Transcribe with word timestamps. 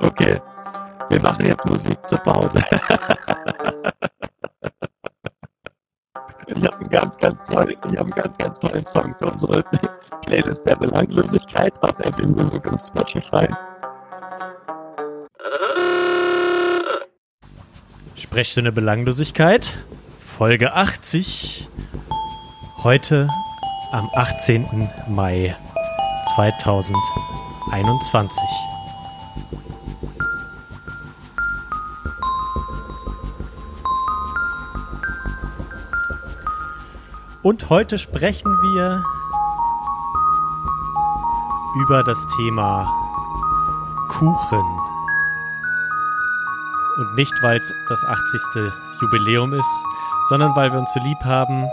Okay, 0.00 0.40
wir 1.10 1.20
machen 1.20 1.46
jetzt 1.46 1.66
Musik 1.66 1.98
zur 2.06 2.18
Pause. 2.18 2.58
ich 6.46 6.64
habe 6.64 6.78
einen 6.78 6.90
ganz, 6.90 7.16
ganz 7.18 7.44
tollen, 7.44 7.70
ich 7.70 7.98
habe 7.98 8.00
einen 8.00 8.10
ganz, 8.10 8.38
ganz 8.38 8.58
tollen 8.58 8.84
Song 8.84 9.14
für 9.18 9.26
unsere 9.26 9.62
Playlist 10.26 10.66
der 10.66 10.76
Belanglosigkeit 10.76 11.72
auf 11.82 11.98
Apple 12.00 12.26
Music 12.26 12.66
und 12.70 12.80
Spotify. 12.80 13.48
Sprechstunde 18.16 18.72
Belanglosigkeit, 18.72 19.76
Folge 20.18 20.72
80. 20.74 21.68
Heute 22.82 23.28
am 23.92 24.10
18. 24.14 24.90
Mai 25.08 25.54
2021. 26.34 28.73
Und 37.44 37.68
heute 37.68 37.98
sprechen 37.98 38.58
wir 38.62 39.04
über 41.76 42.02
das 42.02 42.26
Thema 42.38 42.90
Kuchen. 44.08 44.80
Und 46.96 47.14
nicht, 47.16 47.34
weil 47.42 47.58
es 47.58 47.70
das 47.90 48.02
80. 48.02 48.40
Jubiläum 49.02 49.52
ist, 49.52 49.68
sondern 50.30 50.56
weil 50.56 50.72
wir 50.72 50.78
uns 50.78 50.90
so 50.94 51.00
lieb 51.00 51.18
haben 51.22 51.68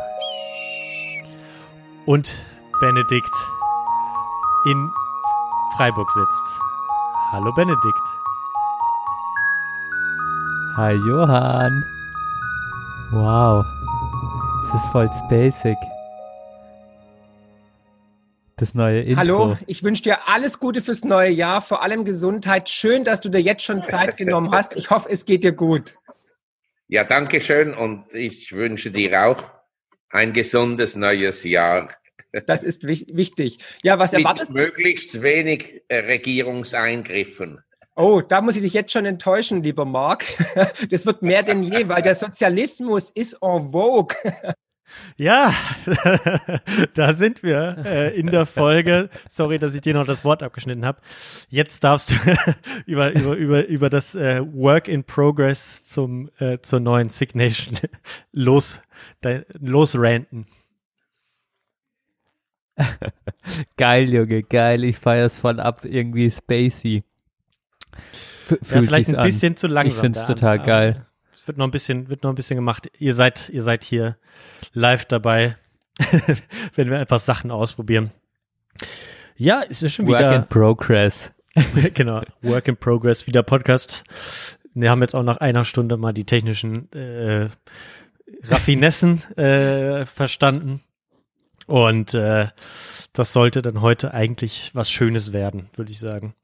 und 2.05 2.45
Benedikt 2.81 3.33
in 4.65 4.91
Freiburg 5.77 6.11
sitzt. 6.11 6.59
Hallo 7.31 7.53
Benedikt. 7.53 8.07
Hi 10.75 10.95
Johann. 10.95 11.81
Wow. 13.11 13.65
Es 14.73 14.85
ist 14.85 14.91
voll 14.93 15.09
basic. 15.27 15.75
Das 18.55 18.73
neue 18.73 19.01
Intro. 19.01 19.17
Hallo, 19.17 19.57
ich 19.67 19.83
wünsche 19.83 20.03
dir 20.03 20.29
alles 20.29 20.59
Gute 20.59 20.79
fürs 20.79 21.03
neue 21.03 21.29
Jahr, 21.29 21.61
vor 21.61 21.83
allem 21.83 22.05
Gesundheit. 22.05 22.69
Schön, 22.69 23.03
dass 23.03 23.19
du 23.19 23.27
dir 23.27 23.41
jetzt 23.41 23.63
schon 23.63 23.83
Zeit 23.83 24.15
genommen 24.15 24.49
hast. 24.53 24.77
Ich 24.77 24.89
hoffe, 24.89 25.09
es 25.09 25.25
geht 25.25 25.43
dir 25.43 25.51
gut. 25.51 25.95
Ja, 26.87 27.03
danke 27.03 27.41
schön 27.41 27.73
und 27.73 28.13
ich 28.13 28.53
wünsche 28.53 28.91
dir 28.91 29.25
auch 29.25 29.43
ein 30.09 30.31
gesundes 30.31 30.95
neues 30.95 31.43
Jahr. 31.43 31.89
Das 32.45 32.63
ist 32.63 32.87
wichtig. 32.87 33.59
Ja, 33.83 33.99
was 33.99 34.13
Mit 34.13 34.21
erwartest 34.21 34.51
du? 34.51 34.53
Möglichst 34.53 35.21
wenig 35.21 35.83
äh, 35.89 35.97
Regierungseingriffen. 35.97 37.61
Oh, 37.95 38.21
da 38.21 38.41
muss 38.41 38.55
ich 38.55 38.61
dich 38.61 38.73
jetzt 38.73 38.91
schon 38.91 39.05
enttäuschen, 39.05 39.63
lieber 39.63 39.85
Marc. 39.85 40.25
Das 40.89 41.05
wird 41.05 41.21
mehr 41.21 41.43
denn 41.43 41.63
je, 41.63 41.87
weil 41.87 42.01
der 42.01 42.15
Sozialismus 42.15 43.09
ist 43.09 43.37
en 43.41 43.71
vogue. 43.71 44.15
Ja, 45.17 45.53
da 46.93 47.13
sind 47.13 47.43
wir 47.43 47.77
äh, 47.85 48.17
in 48.17 48.27
der 48.27 48.45
Folge. 48.45 49.09
Sorry, 49.29 49.59
dass 49.59 49.75
ich 49.75 49.81
dir 49.81 49.93
noch 49.93 50.05
das 50.05 50.25
Wort 50.25 50.43
abgeschnitten 50.43 50.85
habe. 50.85 50.99
Jetzt 51.49 51.83
darfst 51.83 52.11
du 52.11 52.15
über, 52.85 53.11
über, 53.11 53.35
über, 53.35 53.65
über 53.67 53.89
das 53.89 54.15
äh, 54.15 54.41
Work 54.53 54.87
in 54.87 55.03
Progress 55.03 55.85
zum, 55.85 56.29
äh, 56.39 56.59
zur 56.61 56.79
neuen 56.79 57.09
Signation 57.09 57.79
los, 58.31 58.81
losranten. 59.59 60.45
geil, 63.77 64.09
Junge, 64.09 64.43
geil. 64.43 64.83
Ich 64.83 64.97
feiere 64.97 65.27
es 65.27 65.37
voll 65.37 65.59
ab, 65.59 65.81
irgendwie 65.83 66.31
spacey. 66.31 67.03
Ja, 68.49 68.57
vielleicht 68.61 69.15
ein 69.15 69.23
bisschen 69.23 69.53
an. 69.53 69.57
zu 69.57 69.67
langsam. 69.67 69.93
Ich 69.93 69.99
finde 69.99 70.19
es 70.19 70.25
total 70.25 70.59
geil. 70.59 71.05
Es 71.33 71.47
wird 71.47 71.57
noch 71.57 71.65
ein 71.65 71.71
bisschen, 71.71 72.09
wird 72.09 72.23
noch 72.23 72.31
ein 72.31 72.35
bisschen 72.35 72.55
gemacht. 72.55 72.91
Ihr 72.99 73.15
seid, 73.15 73.49
ihr 73.49 73.63
seid 73.63 73.83
hier 73.83 74.17
live 74.73 75.05
dabei, 75.05 75.57
wenn 76.75 76.89
wir 76.89 76.99
einfach 76.99 77.19
Sachen 77.19 77.49
ausprobieren. 77.49 78.11
Ja, 79.37 79.63
es 79.67 79.81
ist 79.81 79.93
schon 79.93 80.07
Work 80.07 80.19
wieder. 80.19 80.31
Work 80.31 80.41
in 80.43 80.49
Progress. 80.49 81.31
genau, 81.93 82.21
Work 82.41 82.67
in 82.67 82.77
Progress, 82.77 83.25
wieder 83.25 83.43
Podcast. 83.43 84.03
Wir 84.73 84.89
haben 84.89 85.01
jetzt 85.01 85.15
auch 85.15 85.23
nach 85.23 85.37
einer 85.37 85.65
Stunde 85.65 85.97
mal 85.97 86.13
die 86.13 86.25
technischen 86.25 86.91
äh, 86.93 87.49
Raffinessen 88.43 89.23
äh, 89.37 90.05
verstanden. 90.05 90.81
Und 91.67 92.13
äh, 92.13 92.47
das 93.13 93.33
sollte 93.33 93.61
dann 93.61 93.81
heute 93.81 94.13
eigentlich 94.13 94.71
was 94.73 94.91
Schönes 94.91 95.33
werden, 95.33 95.69
würde 95.75 95.91
ich 95.91 95.99
sagen. 95.99 96.35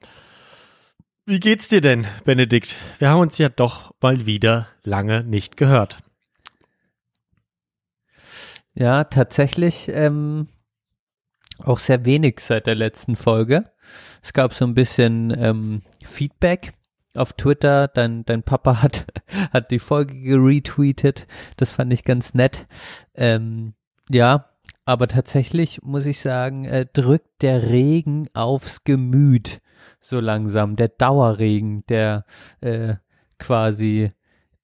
Wie 1.30 1.42
geht's 1.42 1.68
dir 1.68 1.82
denn, 1.82 2.08
Benedikt? 2.24 2.74
Wir 3.00 3.10
haben 3.10 3.20
uns 3.20 3.38
ja 3.38 3.50
doch 3.50 3.94
mal 4.00 4.26
wieder 4.26 4.70
lange 4.86 5.26
nicht 5.26 5.58
gehört. 5.58 5.98
Ja, 8.74 9.04
tatsächlich 9.04 9.90
ähm, 9.90 10.48
auch 11.60 11.80
sehr 11.80 12.06
wenig 12.06 12.40
seit 12.40 12.66
der 12.66 12.76
letzten 12.76 13.18
Folge. 13.18 13.70
Es 14.24 14.32
gab 14.32 14.54
so 14.54 14.64
ein 14.64 14.74
bisschen 14.74 15.36
ähm, 15.38 15.82
Feedback 16.02 16.72
auf 17.14 17.34
Twitter. 17.34 17.90
Dein, 17.90 18.24
dein 18.24 18.44
Papa 18.44 18.82
hat, 18.82 19.06
hat 19.52 19.70
die 19.72 19.80
Folge 19.80 20.18
geretweetet. 20.18 21.28
Das 21.58 21.72
fand 21.72 21.92
ich 21.92 22.06
ganz 22.06 22.36
nett. 22.36 22.68
Ähm, 23.16 23.74
ja, 24.10 24.46
aber 24.86 25.10
tatsächlich 25.10 25.82
muss 25.82 26.06
ich 26.06 26.22
sagen, 26.22 26.64
äh, 26.64 26.86
drückt 26.86 27.42
der 27.42 27.64
Regen 27.64 28.30
aufs 28.34 28.86
Gemüt 28.86 29.60
so 30.00 30.20
langsam. 30.20 30.76
Der 30.76 30.90
Dauerregen, 30.90 31.86
der 31.88 32.26
äh, 32.62 32.96
quasi 33.40 34.10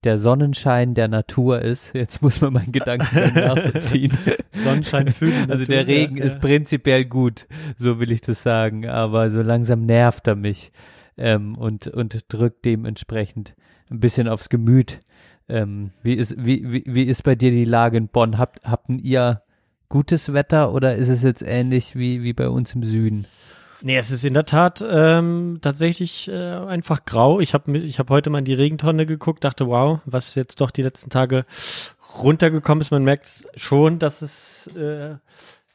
der 0.04 0.20
Sonnenschein 0.20 0.94
der 0.94 1.08
Natur 1.08 1.62
ist. 1.62 1.94
Jetzt 1.96 2.22
muss 2.22 2.42
man 2.42 2.54
meinen 2.54 2.72
Gedanken 2.72 3.34
nachvollziehen. 3.34 4.18
Sonnenschein 4.54 5.08
fühlen. 5.10 5.50
Also 5.50 5.66
der 5.66 5.88
Regen 5.88 6.18
ja, 6.18 6.26
ist 6.26 6.40
prinzipiell 6.40 7.06
gut, 7.06 7.48
so 7.78 8.00
will 8.00 8.12
ich 8.12 8.22
das 8.22 8.44
sagen, 8.44 8.88
aber 8.88 9.30
so 9.30 9.42
langsam 9.42 9.86
nervt 9.86 10.28
er 10.28 10.36
mich 10.36 10.72
ähm, 11.18 11.56
und, 11.56 11.88
und 11.88 12.26
drückt 12.28 12.66
dementsprechend 12.66 13.56
ein 13.90 14.00
bisschen 14.00 14.28
aufs 14.28 14.50
Gemüt. 14.50 15.00
Ähm, 15.50 15.92
wie, 16.02 16.14
ist, 16.14 16.36
wie, 16.38 16.72
wie, 16.72 16.84
wie 16.86 17.04
ist 17.04 17.24
bei 17.24 17.36
dir 17.36 17.52
die 17.52 17.66
Lage 17.66 17.98
in 17.98 18.08
Bonn? 18.08 18.38
Habt, 18.38 18.64
habt 18.66 18.90
ihr 18.90 19.42
gutes 19.90 20.34
Wetter 20.34 20.74
oder 20.74 20.96
ist 20.96 21.10
es 21.10 21.24
jetzt 21.24 21.42
ähnlich 21.42 21.96
wie, 21.96 22.24
wie 22.24 22.34
bei 22.34 22.50
uns 22.50 22.74
im 22.76 22.84
Süden? 22.84 23.26
Nee, 23.86 23.98
es 23.98 24.12
ist 24.12 24.24
in 24.24 24.34
der 24.34 24.46
Tat 24.46 24.82
ähm, 24.88 25.60
tatsächlich 25.62 26.30
äh, 26.30 26.32
einfach 26.32 27.04
grau. 27.04 27.42
Ich 27.42 27.54
habe 27.54 27.78
ich 27.78 28.00
hab 28.00 28.10
heute 28.10 28.30
mal 28.30 28.40
in 28.40 28.46
die 28.46 28.54
Regentonne 28.54 29.06
geguckt, 29.06 29.44
dachte, 29.44 29.68
wow, 29.68 30.00
was 30.06 30.36
jetzt 30.36 30.62
doch 30.62 30.72
die 30.72 30.84
letzten 30.84 31.10
Tage 31.10 31.46
runtergekommen 32.18 32.80
ist. 32.80 32.92
Man 32.92 33.04
merkt 33.04 33.46
schon, 33.58 34.00
dass 34.00 34.22
es 34.22 34.68
äh, 34.68 35.16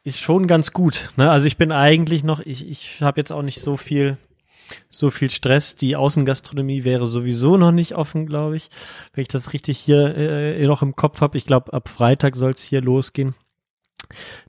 ist 0.04 0.20
schon 0.20 0.46
ganz 0.46 0.72
gut. 0.72 1.10
Ne? 1.18 1.30
Also 1.30 1.48
ich 1.48 1.58
bin 1.58 1.70
eigentlich 1.70 2.24
noch, 2.24 2.40
ich, 2.40 2.66
ich 2.66 3.02
habe 3.02 3.20
jetzt 3.20 3.30
auch 3.30 3.42
nicht 3.42 3.60
so 3.60 3.76
viel 3.76 4.16
so 4.88 5.10
viel 5.10 5.28
Stress. 5.28 5.76
Die 5.76 5.94
Außengastronomie 5.94 6.84
wäre 6.84 7.04
sowieso 7.04 7.58
noch 7.58 7.72
nicht 7.72 7.94
offen, 7.94 8.26
glaube 8.26 8.56
ich. 8.56 8.70
Wenn 9.12 9.20
ich 9.20 9.28
das 9.28 9.52
richtig 9.52 9.78
hier 9.78 10.16
äh, 10.16 10.66
noch 10.66 10.80
im 10.80 10.96
Kopf 10.96 11.20
habe. 11.20 11.36
Ich 11.36 11.44
glaube, 11.44 11.74
ab 11.74 11.90
Freitag 11.90 12.36
soll 12.36 12.52
es 12.52 12.62
hier 12.62 12.80
losgehen 12.80 13.34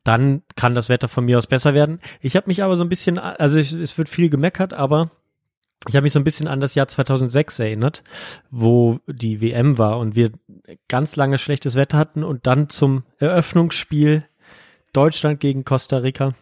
dann 0.03 0.43
kann 0.55 0.75
das 0.75 0.89
Wetter 0.89 1.07
von 1.07 1.25
mir 1.25 1.37
aus 1.37 1.47
besser 1.47 1.73
werden. 1.73 1.99
Ich 2.21 2.35
habe 2.35 2.47
mich 2.47 2.63
aber 2.63 2.77
so 2.77 2.83
ein 2.83 2.89
bisschen, 2.89 3.17
also 3.17 3.59
ich, 3.59 3.73
es 3.73 3.97
wird 3.97 4.09
viel 4.09 4.29
gemeckert, 4.29 4.73
aber 4.73 5.11
ich 5.87 5.95
habe 5.95 6.03
mich 6.03 6.13
so 6.13 6.19
ein 6.19 6.25
bisschen 6.25 6.47
an 6.47 6.59
das 6.59 6.75
Jahr 6.75 6.87
2006 6.87 7.59
erinnert, 7.59 8.03
wo 8.51 8.99
die 9.07 9.41
WM 9.41 9.77
war 9.77 9.97
und 9.97 10.15
wir 10.15 10.31
ganz 10.87 11.15
lange 11.15 11.37
schlechtes 11.37 11.75
Wetter 11.75 11.97
hatten 11.97 12.23
und 12.23 12.47
dann 12.47 12.69
zum 12.69 13.03
Eröffnungsspiel 13.17 14.25
Deutschland 14.91 15.39
gegen 15.39 15.63
Costa 15.63 15.97
Rica 15.97 16.33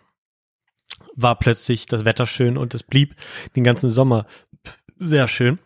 war 1.16 1.38
plötzlich 1.38 1.86
das 1.86 2.06
Wetter 2.06 2.26
schön 2.26 2.58
und 2.58 2.74
es 2.74 2.84
blieb 2.84 3.16
den 3.56 3.64
ganzen 3.64 3.90
Sommer 3.90 4.26
sehr 4.98 5.28
schön. 5.28 5.60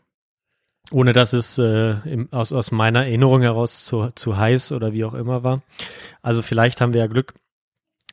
Ohne 0.92 1.14
dass 1.14 1.34
es 1.34 1.58
äh, 1.58 1.92
im, 2.06 2.28
aus, 2.32 2.52
aus 2.52 2.72
meiner 2.72 3.06
Erinnerung 3.06 3.42
heraus 3.42 3.86
zu, 3.86 4.10
zu 4.14 4.38
heiß 4.38 4.74
oder 4.74 4.94
wie 4.94 5.06
auch 5.06 5.14
immer 5.14 5.44
war. 5.44 5.62
Also 6.22 6.42
vielleicht 6.42 6.82
haben 6.82 6.94
wir 6.94 7.02
ja 7.02 7.08
Glück 7.08 7.34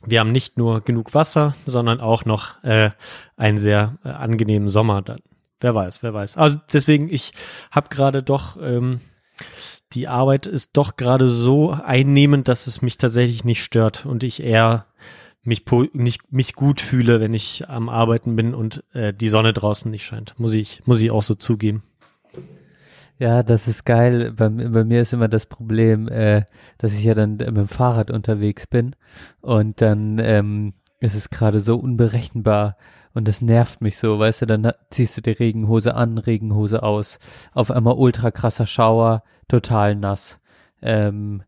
wir 0.05 0.19
haben 0.19 0.31
nicht 0.31 0.57
nur 0.57 0.81
genug 0.81 1.13
Wasser, 1.13 1.55
sondern 1.65 1.99
auch 1.99 2.25
noch 2.25 2.63
äh, 2.63 2.91
einen 3.35 3.57
sehr 3.57 3.97
äh, 4.03 4.09
angenehmen 4.09 4.69
Sommer 4.69 5.01
dann. 5.01 5.19
Wer 5.59 5.75
weiß, 5.75 6.03
wer 6.03 6.13
weiß. 6.13 6.37
Also 6.37 6.57
deswegen, 6.71 7.11
ich 7.11 7.33
habe 7.69 7.89
gerade 7.89 8.23
doch, 8.23 8.57
ähm, 8.61 9.01
die 9.91 10.07
Arbeit 10.07 10.47
ist 10.47 10.71
doch 10.73 10.95
gerade 10.95 11.29
so 11.29 11.71
einnehmend, 11.71 12.47
dass 12.47 12.67
es 12.67 12.81
mich 12.81 12.97
tatsächlich 12.97 13.43
nicht 13.43 13.63
stört 13.63 14.05
und 14.05 14.23
ich 14.23 14.41
eher 14.41 14.85
mich, 15.43 15.65
nicht, 15.93 16.31
mich 16.31 16.53
gut 16.53 16.79
fühle, 16.79 17.19
wenn 17.19 17.33
ich 17.33 17.69
am 17.69 17.89
Arbeiten 17.89 18.35
bin 18.35 18.53
und 18.53 18.83
äh, 18.93 19.13
die 19.13 19.29
Sonne 19.29 19.51
draußen 19.51 19.89
nicht 19.91 20.05
scheint. 20.05 20.33
Muss 20.37 20.53
ich, 20.53 20.81
muss 20.85 21.01
ich 21.01 21.11
auch 21.11 21.23
so 21.23 21.35
zugeben. 21.35 21.83
Ja, 23.19 23.43
das 23.43 23.67
ist 23.67 23.85
geil. 23.85 24.31
Bei, 24.31 24.47
bei 24.47 24.85
mir 24.85 25.01
ist 25.01 25.11
immer 25.11 25.27
das 25.27 25.45
Problem, 25.45 26.07
äh, 26.07 26.45
dass 26.77 26.93
ich 26.93 27.03
ja 27.03 27.13
dann 27.13 27.31
mit 27.31 27.47
dem 27.47 27.67
Fahrrad 27.67 28.11
unterwegs 28.11 28.65
bin 28.65 28.95
und 29.41 29.81
dann 29.81 30.19
ähm, 30.19 30.73
es 31.01 31.15
ist 31.15 31.29
gerade 31.29 31.59
so 31.59 31.75
unberechenbar 31.75 32.77
und 33.13 33.27
das 33.27 33.41
nervt 33.41 33.81
mich 33.81 33.97
so, 33.97 34.19
weißt 34.19 34.43
du, 34.43 34.45
dann 34.45 34.71
ziehst 34.89 35.17
du 35.17 35.21
die 35.21 35.31
Regenhose 35.31 35.95
an, 35.95 36.17
Regenhose 36.17 36.81
aus, 36.81 37.19
auf 37.53 37.71
einmal 37.71 37.95
ultra 37.95 38.31
krasser 38.31 38.67
Schauer, 38.67 39.23
total 39.49 39.95
nass. 39.95 40.39
Ähm, 40.81 41.43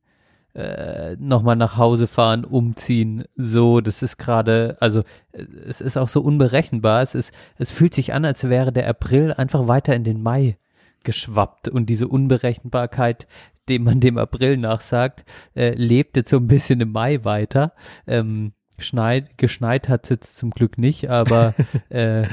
äh, 0.54 1.16
nochmal 1.20 1.56
nach 1.56 1.78
Hause 1.78 2.08
fahren, 2.08 2.44
umziehen, 2.44 3.24
so, 3.38 3.80
das 3.80 4.04
ist 4.04 4.18
gerade, 4.18 4.76
also 4.82 5.04
äh, 5.32 5.46
es 5.66 5.80
ist 5.80 5.96
auch 5.96 6.10
so 6.10 6.20
unberechenbar, 6.20 7.02
es 7.02 7.16
ist, 7.16 7.34
es 7.58 7.72
fühlt 7.72 7.94
sich 7.94 8.12
an, 8.14 8.26
als 8.26 8.44
wäre 8.50 8.74
der 8.74 8.90
April 8.90 9.32
einfach 9.32 9.70
weiter 9.70 9.96
in 9.96 10.04
den 10.04 10.22
Mai 10.22 10.58
geschwappt 11.04 11.68
und 11.68 11.88
diese 11.88 12.08
Unberechenbarkeit, 12.08 13.28
dem 13.70 13.84
man 13.84 14.00
dem 14.00 14.18
April 14.18 14.58
nachsagt, 14.58 15.24
äh, 15.56 15.74
lebt 15.76 16.18
jetzt 16.18 16.30
so 16.30 16.38
ein 16.38 16.48
bisschen 16.48 16.82
im 16.82 16.92
Mai 16.92 17.24
weiter. 17.24 17.74
Ähm, 18.08 18.54
schneit, 18.78 19.38
geschneit 19.38 19.90
hat 19.90 20.10
jetzt 20.10 20.38
zum 20.38 20.52
Glück 20.52 20.78
nicht, 20.78 21.10
aber 21.10 21.54
äh, 21.90 22.24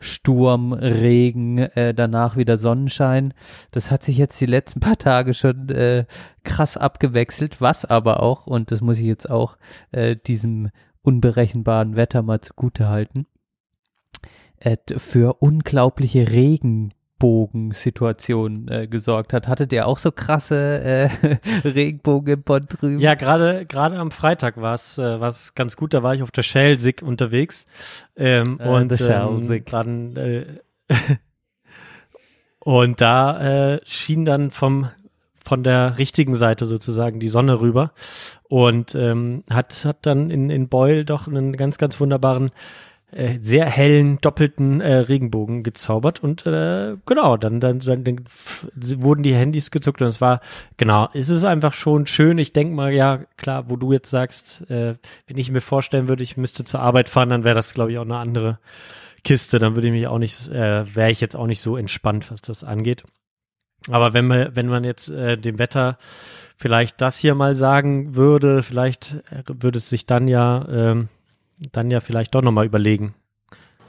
Sturm, 0.00 0.72
Regen, 0.74 1.58
äh, 1.58 1.94
danach 1.94 2.36
wieder 2.36 2.58
Sonnenschein. 2.58 3.32
Das 3.70 3.90
hat 3.90 4.02
sich 4.02 4.18
jetzt 4.18 4.40
die 4.40 4.46
letzten 4.46 4.80
paar 4.80 4.98
Tage 4.98 5.32
schon 5.32 5.70
äh, 5.70 6.04
krass 6.44 6.76
abgewechselt, 6.76 7.60
was 7.60 7.84
aber 7.84 8.22
auch, 8.22 8.46
und 8.46 8.70
das 8.70 8.82
muss 8.82 8.98
ich 8.98 9.06
jetzt 9.06 9.30
auch 9.30 9.56
äh, 9.92 10.16
diesem 10.16 10.70
unberechenbaren 11.02 11.96
Wetter 11.96 12.22
mal 12.22 12.40
zugute 12.40 12.88
halten, 12.88 13.26
äh, 14.60 14.76
für 14.96 15.42
unglaubliche 15.42 16.30
Regenbogensituationen 17.24 18.68
äh, 18.68 18.86
gesorgt 18.86 19.32
hat. 19.32 19.48
Hattet 19.48 19.72
ihr 19.72 19.86
auch 19.86 19.98
so 19.98 20.12
krasse 20.12 20.80
äh, 20.82 21.08
Regenbogen 21.64 22.34
im 22.34 22.42
Pont 22.42 22.80
drüben? 22.80 23.00
Ja, 23.00 23.14
gerade 23.14 23.66
gerade 23.66 23.98
am 23.98 24.10
Freitag 24.10 24.60
war 24.60 24.74
es 24.74 24.98
äh, 24.98 25.20
war's 25.20 25.54
ganz 25.54 25.76
gut. 25.76 25.94
Da 25.94 26.02
war 26.02 26.14
ich 26.14 26.22
auf 26.22 26.30
der 26.30 26.42
Schelsig 26.42 27.02
unterwegs 27.02 27.66
ähm, 28.16 28.60
Ah, 28.60 28.76
und 28.76 28.90
der 28.90 29.22
ähm, 29.22 29.64
dann 29.70 30.16
äh, 30.16 30.46
und 32.60 33.00
da 33.00 33.74
äh, 33.74 33.78
schien 33.84 34.24
dann 34.24 34.50
vom 34.50 34.88
von 35.44 35.62
der 35.62 35.98
richtigen 35.98 36.34
Seite 36.34 36.64
sozusagen 36.64 37.20
die 37.20 37.28
Sonne 37.28 37.60
rüber 37.60 37.92
und 38.44 38.94
ähm, 38.94 39.44
hat 39.50 39.84
hat 39.84 40.06
dann 40.06 40.30
in 40.30 40.50
in 40.50 40.68
Beul 40.68 41.04
doch 41.04 41.26
einen 41.26 41.56
ganz 41.56 41.78
ganz 41.78 42.00
wunderbaren 42.00 42.50
äh, 43.14 43.38
sehr 43.40 43.66
hellen 43.66 44.18
doppelten 44.20 44.80
äh, 44.80 44.96
Regenbogen 44.96 45.62
gezaubert 45.62 46.20
und 46.22 46.44
äh, 46.46 46.96
genau 47.06 47.36
dann, 47.36 47.60
dann 47.60 47.78
dann 47.78 48.02
dann 48.02 48.24
wurden 48.74 49.22
die 49.22 49.34
Handys 49.34 49.70
gezuckt 49.70 50.02
und 50.02 50.08
es 50.08 50.20
war 50.20 50.40
genau 50.78 51.08
es 51.14 51.28
ist 51.28 51.44
einfach 51.44 51.74
schon 51.74 52.06
schön. 52.06 52.38
Ich 52.38 52.52
denke 52.52 52.74
mal 52.74 52.92
ja 52.92 53.20
klar 53.36 53.70
wo 53.70 53.76
du 53.76 53.92
jetzt 53.92 54.10
sagst 54.10 54.68
äh, 54.68 54.94
wenn 55.28 55.36
ich 55.36 55.52
mir 55.52 55.60
vorstellen 55.60 56.08
würde 56.08 56.24
ich 56.24 56.36
müsste 56.36 56.64
zur 56.64 56.80
Arbeit 56.80 57.08
fahren 57.08 57.28
dann 57.28 57.44
wäre 57.44 57.54
das 57.54 57.72
glaube 57.72 57.92
ich 57.92 57.98
auch 57.98 58.02
eine 58.02 58.16
andere 58.16 58.58
Kiste. 59.22 59.60
Dann 59.60 59.76
würde 59.76 59.88
ich 59.88 59.94
mich 59.94 60.08
auch 60.08 60.18
nicht 60.18 60.48
äh, 60.48 60.96
wäre 60.96 61.10
ich 61.12 61.20
jetzt 61.20 61.36
auch 61.36 61.46
nicht 61.46 61.60
so 61.60 61.76
entspannt 61.76 62.32
was 62.32 62.42
das 62.42 62.64
angeht. 62.64 63.04
Aber 63.90 64.12
wenn 64.12 64.26
man 64.26 64.56
wenn 64.56 64.66
man 64.66 64.82
jetzt 64.82 65.10
äh, 65.10 65.38
dem 65.38 65.60
Wetter 65.60 65.98
vielleicht 66.56 67.00
das 67.00 67.18
hier 67.18 67.36
mal 67.36 67.54
sagen 67.54 68.16
würde 68.16 68.64
vielleicht 68.64 69.22
äh, 69.30 69.44
würde 69.46 69.78
es 69.78 69.88
sich 69.88 70.04
dann 70.04 70.26
ja 70.26 70.66
ähm, 70.68 71.08
dann 71.72 71.90
ja 71.90 72.00
vielleicht 72.00 72.34
doch 72.34 72.42
nochmal 72.42 72.66
überlegen. 72.66 73.14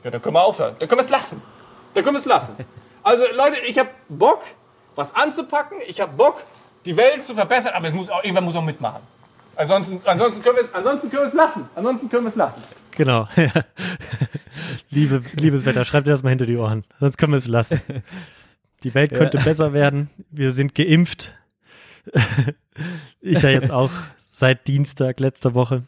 Ja, 0.03 0.11
dann 0.11 0.21
können 0.21 0.35
wir 0.35 0.43
aufhören. 0.43 0.75
Dann 0.79 0.87
können 0.87 0.99
wir 0.99 1.05
es 1.05 1.09
lassen. 1.09 1.41
Dann 1.93 2.03
können 2.03 2.15
wir 2.15 2.19
es 2.19 2.25
lassen. 2.25 2.53
Also 3.03 3.23
Leute, 3.35 3.57
ich 3.67 3.79
habe 3.79 3.89
Bock, 4.09 4.43
was 4.95 5.15
anzupacken. 5.15 5.77
Ich 5.87 6.01
habe 6.01 6.13
Bock, 6.13 6.43
die 6.85 6.95
Welt 6.97 7.23
zu 7.23 7.33
verbessern. 7.33 7.73
Aber 7.73 7.87
es 7.87 7.93
muss 7.93 8.09
auch, 8.09 8.23
irgendwer 8.23 8.41
muss 8.41 8.55
auch 8.55 8.63
mitmachen. 8.63 9.01
Ansonsten, 9.55 10.01
ansonsten 10.05 10.43
können 10.43 10.57
wir 10.57 10.63
es, 10.63 10.73
ansonsten 10.73 11.09
können 11.09 11.23
wir 11.23 11.27
es 11.27 11.33
lassen. 11.33 11.69
Ansonsten 11.75 12.09
können 12.09 12.23
wir 12.23 12.29
es 12.29 12.35
lassen. 12.35 12.61
Genau. 12.91 13.27
Liebe, 14.89 15.23
liebes 15.39 15.65
Wetter, 15.65 15.85
schreibt 15.85 16.07
dir 16.07 16.11
das 16.11 16.23
mal 16.23 16.29
hinter 16.29 16.45
die 16.45 16.57
Ohren. 16.57 16.83
Sonst 16.99 17.17
können 17.17 17.33
wir 17.33 17.37
es 17.37 17.47
lassen. 17.47 17.81
Die 18.83 18.93
Welt 18.93 19.13
könnte 19.13 19.37
besser 19.37 19.73
werden. 19.73 20.09
Wir 20.29 20.51
sind 20.51 20.75
geimpft. 20.75 21.35
ich 23.21 23.41
ja 23.41 23.49
jetzt 23.49 23.71
auch 23.71 23.91
seit 24.31 24.67
Dienstag 24.67 25.19
letzter 25.19 25.53
Woche. 25.53 25.83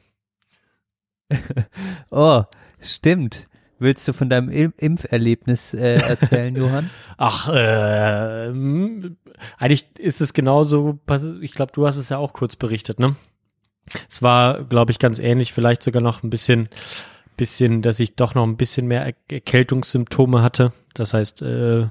Oh, 2.10 2.44
stimmt. 2.80 3.48
Willst 3.80 4.08
du 4.08 4.14
von 4.14 4.30
deinem 4.30 4.50
Im 4.50 4.74
Impferlebnis 4.78 5.74
äh, 5.74 5.98
erzählen, 5.98 6.56
Johann? 6.56 6.90
Ach, 7.18 7.48
äh, 7.50 8.48
hm, 8.48 9.18
eigentlich 9.58 9.86
ist 10.00 10.20
es 10.20 10.34
genauso, 10.34 11.00
ich 11.42 11.52
glaube, 11.52 11.74
du 11.74 11.86
hast 11.86 11.98
es 11.98 12.10
ja 12.10 12.18
auch 12.18 12.34
kurz 12.34 12.56
berichtet, 12.56 13.00
ne? 13.00 13.16
Es 14.10 14.24
war, 14.24 14.64
glaube 14.66 14.92
ich, 14.92 15.00
ganz 15.00 15.20
ähnlich, 15.20 15.54
vielleicht 15.54 15.84
sogar 15.84 16.02
noch 16.02 16.24
ein 16.24 16.30
bisschen, 16.30 16.70
bisschen, 17.38 17.82
dass 17.82 18.00
ich 18.00 18.16
doch 18.16 18.34
noch 18.34 18.44
ein 18.44 18.58
bisschen 18.58 18.88
mehr 18.88 19.06
Er 19.06 19.14
Erkältungssymptome 19.30 20.42
hatte. 20.42 20.74
Das 20.94 21.14
heißt, 21.14 21.44
äh, 21.44 21.88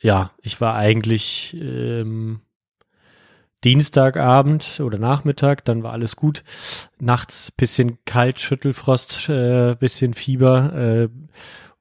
ja, 0.00 0.32
ich 0.40 0.60
war 0.60 0.74
eigentlich 0.76 1.54
ähm, 1.60 2.40
Dienstagabend 3.64 4.80
oder 4.80 4.98
Nachmittag, 4.98 5.64
dann 5.64 5.82
war 5.82 5.92
alles 5.92 6.16
gut. 6.16 6.42
Nachts 6.98 7.50
bisschen 7.52 7.98
kalt, 8.04 8.40
Schüttelfrost, 8.40 9.28
äh, 9.28 9.76
bisschen 9.78 10.14
Fieber 10.14 10.72
äh, 10.74 11.08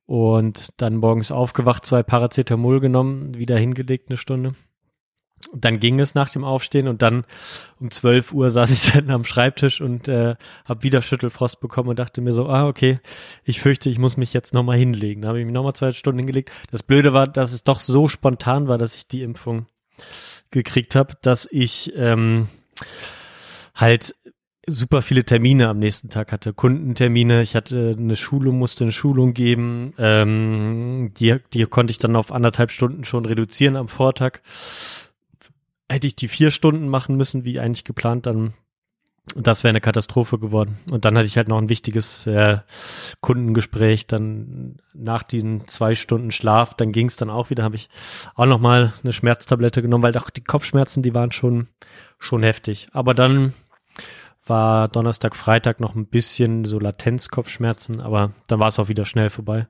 und 0.06 0.70
dann 0.78 0.98
morgens 0.98 1.31
aufgewacht, 1.31 1.86
zwei 1.86 2.04
Paracetamol 2.04 2.80
genommen, 2.80 3.36
wieder 3.36 3.58
hingelegt 3.58 4.10
eine 4.10 4.18
Stunde. 4.18 4.56
Und 5.52 5.64
dann 5.64 5.80
ging 5.80 6.00
es 6.00 6.16
nach 6.16 6.30
dem 6.30 6.44
Aufstehen 6.44 6.88
und 6.88 7.02
dann 7.02 7.24
um 7.80 7.90
12 7.90 8.34
Uhr 8.34 8.52
saß 8.52 8.72
ich 8.72 8.92
dann 8.94 9.10
am 9.10 9.24
Schreibtisch 9.24 9.80
und 9.80 10.08
äh, 10.08 10.36
habe 10.68 10.84
wieder 10.84 11.02
Schüttelfrost 11.02 11.62
bekommen 11.62 11.90
und 11.90 12.00
dachte 12.00 12.22
mir 12.22 12.34
so, 12.34 12.50
ah, 12.50 12.68
okay, 12.68 13.00
ich 13.46 13.62
fürchte, 13.62 13.90
ich 13.90 14.00
muss 14.00 14.18
mich 14.18 14.34
jetzt 14.34 14.54
nochmal 14.54 14.78
hinlegen. 14.78 15.22
Da 15.22 15.30
habe 15.30 15.40
ich 15.40 15.46
mich 15.46 15.54
nochmal 15.54 15.74
zwei 15.74 15.92
Stunden 15.92 16.20
hingelegt. 16.20 16.52
Das 16.72 16.84
Blöde 16.84 17.14
war, 17.14 17.28
dass 17.28 17.54
es 17.54 17.64
doch 17.64 17.80
so 17.80 18.10
spontan 18.10 18.68
war, 18.68 18.78
dass 18.78 18.96
ich 18.96 19.08
die 19.08 19.24
Impfung 19.24 19.66
gekriegt 20.51 20.96
habe, 20.96 21.16
dass 21.22 21.48
ich 21.51 21.94
ähm, 21.96 22.48
halt 23.75 24.16
super 24.68 25.01
viele 25.01 25.25
Termine 25.25 25.68
am 25.68 25.80
nächsten 25.80 26.10
Tag 26.10 26.31
hatte. 26.31 26.54
Kundentermine, 26.54 27.42
ich 27.42 27.56
hatte 27.56 27.96
eine 27.98 28.16
Schulung, 28.16 28.60
musste 28.60 28.84
eine 28.84 28.92
Schulung 28.92 29.34
geben, 29.34 29.94
ähm, 29.98 31.12
die, 31.18 31.38
die 31.54 31.66
konnte 31.66 31.92
ich 31.92 31.98
dann 31.98 32.16
auf 32.16 32.31
anderthalb 32.31 32.72
Stunden 32.72 33.04
schon 33.04 33.25
reduzieren 33.25 33.75
am 33.75 33.88
Vortag. 33.88 34.42
Hätte 35.92 36.07
ich 36.07 36.16
die 36.16 36.28
vier 36.28 36.52
Stunden 36.52 36.88
machen 36.88 37.18
müssen, 37.18 37.45
wie 37.45 37.60
eigentlich 37.60 37.84
geplant, 37.84 38.28
dann 38.28 38.54
das 39.36 39.64
wäre 39.64 39.70
eine 39.70 39.81
Katastrophe 39.81 40.40
geworden. 40.40 40.80
Und 40.92 41.06
dann 41.06 41.18
hatte 41.18 41.28
ich 41.28 41.38
halt 41.38 41.48
noch 41.48 41.58
ein 41.58 41.70
wichtiges 41.70 42.28
äh, 42.28 42.60
Kundengespräch. 43.22 44.08
Dann 44.08 44.78
nach 44.94 45.24
diesen 45.24 45.68
zwei 45.68 45.96
Stunden 45.96 46.31
Schlaf, 46.31 46.74
dann 46.74 46.92
ging 46.92 47.08
es 47.08 47.16
dann 47.16 47.30
auch 47.30 47.50
wieder, 47.50 47.64
habe 47.64 47.76
ich 47.76 47.90
auch 48.36 48.46
noch 48.46 48.60
mal 48.60 48.94
eine 49.04 49.14
Schmerztablette 49.14 49.81
genommen, 49.81 50.04
weil 50.04 50.12
doch 50.12 50.30
die 50.30 50.44
Kopfschmerzen, 50.44 51.04
die 51.04 51.14
waren 51.14 51.31
schon 51.31 51.68
schon 52.18 52.44
heftig. 52.44 52.90
Aber 52.92 53.14
dann 53.14 53.54
war 54.45 54.88
Donnerstag, 54.88 55.36
Freitag 55.36 55.80
noch 55.80 55.95
ein 55.95 56.06
bisschen 56.06 56.66
so 56.66 56.80
Latenzkopfschmerzen, 56.80 58.02
aber 58.02 58.31
dann 58.48 58.59
war 58.59 58.68
es 58.68 58.80
auch 58.80 58.90
wieder 58.90 59.06
schnell 59.06 59.30
vorbei. 59.30 59.68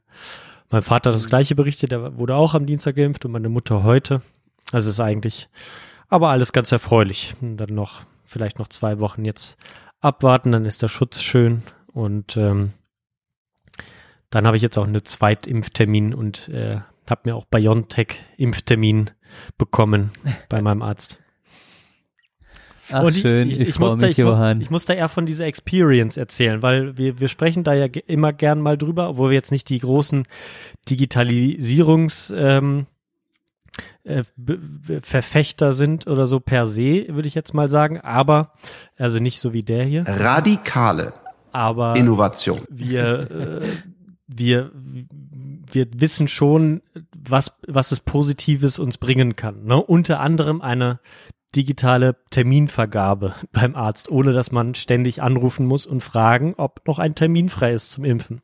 Mein 0.70 0.82
Vater 0.82 1.10
hat 1.10 1.16
das 1.16 1.28
gleiche 1.28 1.56
berichtet, 1.56 1.92
der 1.92 2.18
wurde 2.18 2.36
auch 2.36 2.54
am 2.54 2.66
Dienstag 2.66 2.96
geimpft 2.96 3.26
und 3.26 3.32
meine 3.32 3.50
Mutter 3.50 3.84
heute. 3.84 4.22
Also 4.72 4.90
ist 4.90 5.00
eigentlich, 5.00 5.50
aber 6.10 6.30
alles 6.30 6.54
ganz 6.54 6.72
erfreulich. 6.72 7.36
Und 7.42 7.58
dann 7.58 7.74
noch, 7.74 8.02
vielleicht 8.30 8.60
noch 8.60 8.68
zwei 8.68 9.00
Wochen 9.00 9.26
jetzt 9.26 9.58
abwarten, 10.00 10.52
dann 10.52 10.66
ist 10.66 10.82
der 10.82 10.88
Schutz 10.88 11.22
schön 11.22 11.64
und 11.92 12.38
ähm, 12.38 12.74
dann 14.30 14.46
habe 14.46 14.56
ich 14.56 14.64
jetzt 14.64 14.78
auch 14.78 14.86
einen 14.88 15.04
Zweitimpftermin 15.04 16.14
und 16.14 16.48
äh, 16.50 16.82
habe 17.10 17.22
mir 17.26 17.36
auch 17.36 17.46
BioNTech-Impftermin 17.46 19.10
bekommen 19.58 20.12
bei 20.50 20.62
meinem 20.62 20.84
Arzt. 20.84 21.20
Ach 22.92 23.04
Und 23.04 23.14
schön, 23.14 23.50
ich, 23.50 23.74
freue 23.74 23.90
muss 23.90 23.98
da, 24.00 24.08
mich, 24.08 24.18
ich, 24.18 24.24
muss, 24.24 24.36
Johann. 24.36 24.62
ich 24.62 24.70
muss 24.70 24.86
da 24.86 24.94
eher 24.94 25.10
von 25.10 25.26
dieser 25.26 25.46
Experience 25.46 26.18
erzählen, 26.18 26.62
weil 26.64 26.98
wir, 26.98 27.20
wir 27.20 27.28
sprechen 27.28 27.64
da 27.64 27.74
ja 27.74 27.86
immer 28.08 28.34
gern 28.34 28.62
mal 28.62 28.78
drüber, 28.78 29.10
obwohl 29.10 29.30
wir 29.30 29.36
jetzt 29.36 29.52
nicht 29.52 29.70
die 29.70 29.80
großen 29.80 30.24
Digitalisierungs 30.90 32.34
ähm, 32.36 32.88
äh, 34.04 34.24
Verfechter 35.02 35.74
sind 35.74 36.08
oder 36.08 36.28
so 36.28 36.40
per 36.40 36.68
se, 36.68 37.08
würde 37.10 37.28
ich 37.28 37.36
jetzt 37.36 37.54
mal 37.54 37.70
sagen, 37.70 38.00
aber 38.00 38.54
also 38.98 39.20
nicht 39.20 39.40
so 39.40 39.54
wie 39.54 39.64
der 39.64 39.86
hier, 39.86 40.06
Radikale 40.08 41.14
aber 41.52 41.96
Innovation. 41.96 42.60
wir, 42.70 43.32
äh, 43.32 43.68
wir, 44.28 44.72
wir 45.72 45.88
wissen 45.96 46.28
schon, 46.28 46.82
was, 47.18 47.54
was 47.68 47.92
es 47.92 48.00
Positives 48.00 48.80
uns 48.80 48.98
bringen 48.98 49.36
kann. 49.36 49.66
Ne? 49.66 49.82
Unter 49.82 50.20
anderem 50.20 50.62
eine 50.62 51.00
digitale 51.56 52.16
Terminvergabe 52.30 53.34
beim 53.52 53.76
Arzt, 53.76 54.10
ohne 54.10 54.34
dass 54.34 54.52
man 54.52 54.76
ständig 54.76 55.22
anrufen 55.22 55.66
muss 55.66 55.86
und 55.86 56.02
fragen, 56.02 56.54
ob 56.58 56.88
noch 56.88 57.00
ein 57.00 57.16
Termin 57.16 57.50
frei 57.50 57.74
ist 57.74 57.92
zum 57.92 58.06
Impfen. 58.06 58.42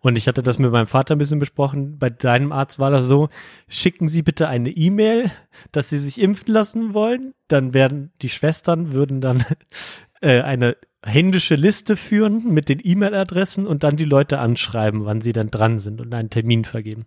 Und 0.00 0.16
ich 0.16 0.28
hatte 0.28 0.42
das 0.42 0.58
mit 0.58 0.70
meinem 0.70 0.86
Vater 0.86 1.14
ein 1.14 1.18
bisschen 1.18 1.38
besprochen. 1.38 1.98
Bei 1.98 2.10
deinem 2.10 2.52
Arzt 2.52 2.78
war 2.78 2.90
das 2.90 3.06
so, 3.06 3.28
schicken 3.68 4.08
Sie 4.08 4.22
bitte 4.22 4.48
eine 4.48 4.70
E-Mail, 4.70 5.30
dass 5.72 5.90
Sie 5.90 5.98
sich 5.98 6.20
impfen 6.20 6.52
lassen 6.52 6.94
wollen. 6.94 7.34
Dann 7.48 7.74
werden 7.74 8.12
die 8.22 8.28
Schwestern 8.28 8.92
würden 8.92 9.20
dann 9.20 9.44
äh, 10.20 10.40
eine 10.40 10.76
händische 11.04 11.54
Liste 11.54 11.96
führen 11.96 12.52
mit 12.52 12.68
den 12.68 12.80
E-Mail-Adressen 12.82 13.66
und 13.66 13.84
dann 13.84 13.96
die 13.96 14.04
Leute 14.04 14.40
anschreiben, 14.40 15.04
wann 15.04 15.20
sie 15.20 15.32
dann 15.32 15.50
dran 15.50 15.78
sind 15.78 16.00
und 16.00 16.12
einen 16.12 16.30
Termin 16.30 16.64
vergeben. 16.64 17.06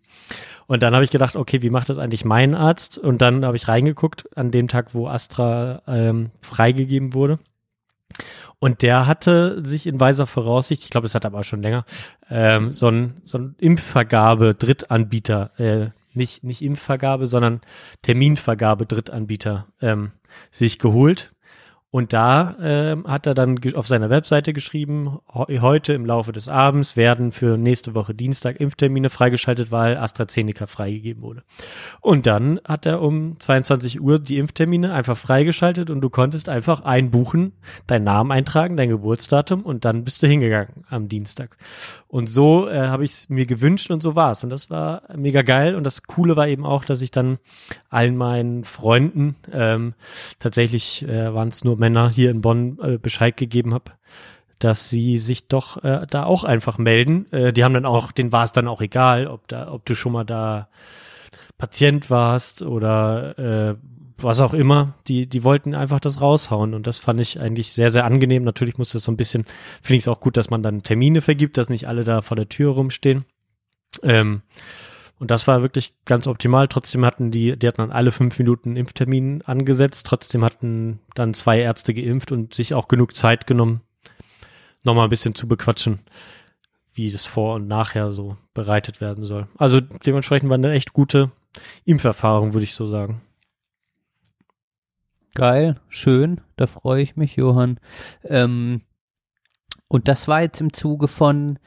Und 0.67 0.81
dann 0.81 0.93
habe 0.93 1.03
ich 1.03 1.11
gedacht, 1.11 1.35
okay, 1.35 1.61
wie 1.61 1.69
macht 1.69 1.89
das 1.89 1.97
eigentlich 1.97 2.23
mein 2.23 2.55
Arzt? 2.55 2.97
Und 2.97 3.21
dann 3.21 3.43
habe 3.43 3.57
ich 3.57 3.67
reingeguckt 3.67 4.29
an 4.37 4.51
dem 4.51 4.69
Tag, 4.69 4.93
wo 4.93 5.07
Astra 5.07 5.81
ähm, 5.87 6.31
freigegeben 6.41 7.13
wurde. 7.13 7.39
Und 8.59 8.83
der 8.83 9.07
hatte 9.07 9.65
sich 9.65 9.87
in 9.87 9.99
weiser 9.99 10.27
Voraussicht, 10.27 10.83
ich 10.83 10.91
glaube, 10.91 11.07
es 11.07 11.15
hat 11.15 11.25
aber 11.25 11.43
schon 11.43 11.61
länger, 11.61 11.83
ähm, 12.29 12.71
so 12.71 12.89
ein, 12.89 13.15
so 13.23 13.39
ein 13.39 13.55
Impfvergabe-Drittanbieter, 13.57 15.59
äh, 15.59 15.89
nicht, 16.13 16.43
nicht 16.43 16.61
Impfvergabe, 16.61 17.25
sondern 17.25 17.61
Terminvergabe 18.03 18.85
Drittanbieter 18.85 19.67
ähm, 19.81 20.11
sich 20.51 20.77
geholt 20.77 21.33
und 21.91 22.13
da 22.13 22.55
ähm, 22.61 23.05
hat 23.05 23.27
er 23.27 23.33
dann 23.33 23.59
auf 23.75 23.85
seiner 23.85 24.09
Webseite 24.09 24.53
geschrieben, 24.53 25.19
heute 25.27 25.91
im 25.91 26.05
Laufe 26.05 26.31
des 26.31 26.47
Abends 26.47 26.95
werden 26.95 27.33
für 27.33 27.57
nächste 27.57 27.93
Woche 27.93 28.15
Dienstag 28.15 28.61
Impftermine 28.61 29.09
freigeschaltet, 29.09 29.71
weil 29.71 29.97
AstraZeneca 29.97 30.67
freigegeben 30.67 31.21
wurde. 31.21 31.43
Und 31.99 32.27
dann 32.27 32.61
hat 32.65 32.85
er 32.85 33.01
um 33.01 33.37
22 33.39 33.99
Uhr 33.99 34.19
die 34.19 34.37
Impftermine 34.37 34.93
einfach 34.93 35.17
freigeschaltet 35.17 35.89
und 35.89 35.99
du 35.99 36.09
konntest 36.09 36.47
einfach 36.47 36.81
einbuchen, 36.85 37.51
deinen 37.87 38.05
Namen 38.05 38.31
eintragen, 38.31 38.77
dein 38.77 38.87
Geburtsdatum 38.87 39.61
und 39.63 39.83
dann 39.83 40.05
bist 40.05 40.23
du 40.23 40.27
hingegangen 40.27 40.85
am 40.89 41.09
Dienstag. 41.09 41.57
Und 42.07 42.27
so 42.27 42.69
äh, 42.69 42.87
habe 42.87 43.03
ich 43.03 43.11
es 43.11 43.29
mir 43.29 43.45
gewünscht 43.45 43.91
und 43.91 44.01
so 44.01 44.15
war 44.15 44.31
es. 44.31 44.43
Und 44.43 44.49
das 44.49 44.69
war 44.69 45.03
mega 45.15 45.41
geil. 45.41 45.75
Und 45.75 45.85
das 45.85 46.03
Coole 46.03 46.35
war 46.35 46.47
eben 46.47 46.65
auch, 46.65 46.85
dass 46.85 47.01
ich 47.01 47.11
dann 47.11 47.39
allen 47.89 48.17
meinen 48.17 48.63
Freunden, 48.63 49.35
ähm, 49.51 49.93
tatsächlich 50.39 51.07
äh, 51.07 51.33
waren 51.33 51.47
es 51.47 51.63
nur 51.63 51.80
Männer 51.81 52.09
hier 52.09 52.31
in 52.31 52.39
Bonn 52.39 52.79
äh, 52.81 52.97
Bescheid 52.97 53.35
gegeben 53.35 53.73
habe, 53.73 53.91
dass 54.59 54.89
sie 54.89 55.17
sich 55.17 55.47
doch 55.47 55.83
äh, 55.83 56.05
da 56.09 56.23
auch 56.23 56.45
einfach 56.45 56.77
melden. 56.77 57.29
Äh, 57.33 57.51
die 57.51 57.65
haben 57.65 57.73
dann 57.73 57.85
auch, 57.85 58.13
denen 58.13 58.31
war 58.31 58.45
es 58.45 58.53
dann 58.53 58.69
auch 58.69 58.81
egal, 58.81 59.27
ob 59.27 59.47
da, 59.49 59.71
ob 59.71 59.85
du 59.85 59.95
schon 59.95 60.13
mal 60.13 60.23
da 60.23 60.69
Patient 61.57 62.09
warst 62.09 62.61
oder 62.61 63.37
äh, 63.37 63.75
was 64.17 64.39
auch 64.39 64.53
immer. 64.53 64.93
Die, 65.07 65.27
die 65.27 65.43
wollten 65.43 65.75
einfach 65.75 65.99
das 65.99 66.21
raushauen 66.21 66.73
und 66.73 66.87
das 66.87 66.99
fand 66.99 67.19
ich 67.19 67.41
eigentlich 67.41 67.73
sehr, 67.73 67.89
sehr 67.89 68.05
angenehm. 68.05 68.43
Natürlich 68.43 68.77
muss 68.77 68.91
das 68.91 69.03
so 69.03 69.11
ein 69.11 69.17
bisschen, 69.17 69.45
finde 69.81 69.97
ich 69.97 70.03
es 70.03 70.07
auch 70.07 70.19
gut, 70.19 70.37
dass 70.37 70.49
man 70.49 70.61
dann 70.61 70.83
Termine 70.83 71.21
vergibt, 71.21 71.57
dass 71.57 71.69
nicht 71.69 71.87
alle 71.87 72.03
da 72.03 72.21
vor 72.21 72.37
der 72.37 72.49
Tür 72.49 72.71
rumstehen. 72.71 73.25
Ähm, 74.03 74.41
und 75.21 75.29
das 75.29 75.45
war 75.45 75.61
wirklich 75.61 75.93
ganz 76.05 76.25
optimal. 76.25 76.67
Trotzdem 76.67 77.05
hatten 77.05 77.29
die, 77.29 77.55
die 77.55 77.67
hatten 77.67 77.77
dann 77.77 77.91
alle 77.91 78.11
fünf 78.11 78.39
Minuten 78.39 78.75
Impftermin 78.75 79.43
angesetzt. 79.43 80.07
Trotzdem 80.07 80.43
hatten 80.43 80.99
dann 81.13 81.35
zwei 81.35 81.59
Ärzte 81.59 81.93
geimpft 81.93 82.31
und 82.31 82.55
sich 82.55 82.73
auch 82.73 82.87
genug 82.87 83.15
Zeit 83.15 83.45
genommen, 83.45 83.81
nochmal 84.83 85.05
ein 85.05 85.11
bisschen 85.11 85.35
zu 85.35 85.47
bequatschen, 85.47 85.99
wie 86.93 87.11
das 87.11 87.27
vor 87.27 87.57
und 87.57 87.67
nachher 87.67 88.11
so 88.11 88.35
bereitet 88.55 88.99
werden 88.99 89.23
soll. 89.23 89.47
Also 89.59 89.79
dementsprechend 89.79 90.49
war 90.49 90.55
eine 90.55 90.71
echt 90.71 90.91
gute 90.91 91.29
Impferfahrung, 91.85 92.55
würde 92.55 92.63
ich 92.63 92.73
so 92.73 92.89
sagen. 92.89 93.21
Geil, 95.35 95.79
schön, 95.87 96.41
da 96.55 96.65
freue 96.65 97.03
ich 97.03 97.15
mich, 97.15 97.35
Johann. 97.35 97.79
Ähm, 98.23 98.81
und 99.87 100.07
das 100.07 100.27
war 100.27 100.41
jetzt 100.41 100.61
im 100.61 100.73
Zuge 100.73 101.07
von, 101.07 101.59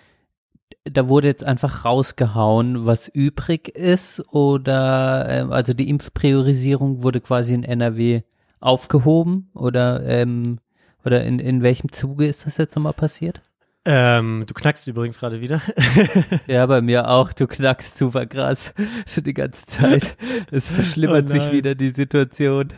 da 0.84 1.08
wurde 1.08 1.28
jetzt 1.28 1.44
einfach 1.44 1.84
rausgehauen, 1.84 2.86
was 2.86 3.08
übrig 3.08 3.68
ist 3.68 4.20
oder 4.32 5.26
äh, 5.28 5.52
also 5.52 5.72
die 5.72 5.88
Impfpriorisierung 5.88 7.02
wurde 7.02 7.20
quasi 7.20 7.54
in 7.54 7.64
NRW 7.64 8.22
aufgehoben 8.60 9.50
oder 9.54 10.04
ähm, 10.04 10.58
oder 11.04 11.24
in, 11.24 11.38
in 11.38 11.62
welchem 11.62 11.92
Zuge 11.92 12.26
ist 12.26 12.46
das 12.46 12.56
jetzt 12.56 12.76
nochmal 12.76 12.94
passiert? 12.94 13.42
Ähm, 13.86 14.44
du 14.46 14.54
knackst 14.54 14.88
übrigens 14.88 15.18
gerade 15.18 15.42
wieder. 15.42 15.60
ja, 16.46 16.64
bei 16.64 16.80
mir 16.80 17.10
auch. 17.10 17.34
Du 17.34 17.46
knackst 17.46 17.98
super 17.98 18.24
krass. 18.24 18.72
Schon 19.06 19.24
die 19.24 19.34
ganze 19.34 19.66
Zeit. 19.66 20.16
Es 20.50 20.70
verschlimmert 20.70 21.26
oh 21.28 21.32
sich 21.32 21.52
wieder 21.52 21.74
die 21.74 21.90
Situation. 21.90 22.68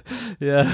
Ja. 0.40 0.66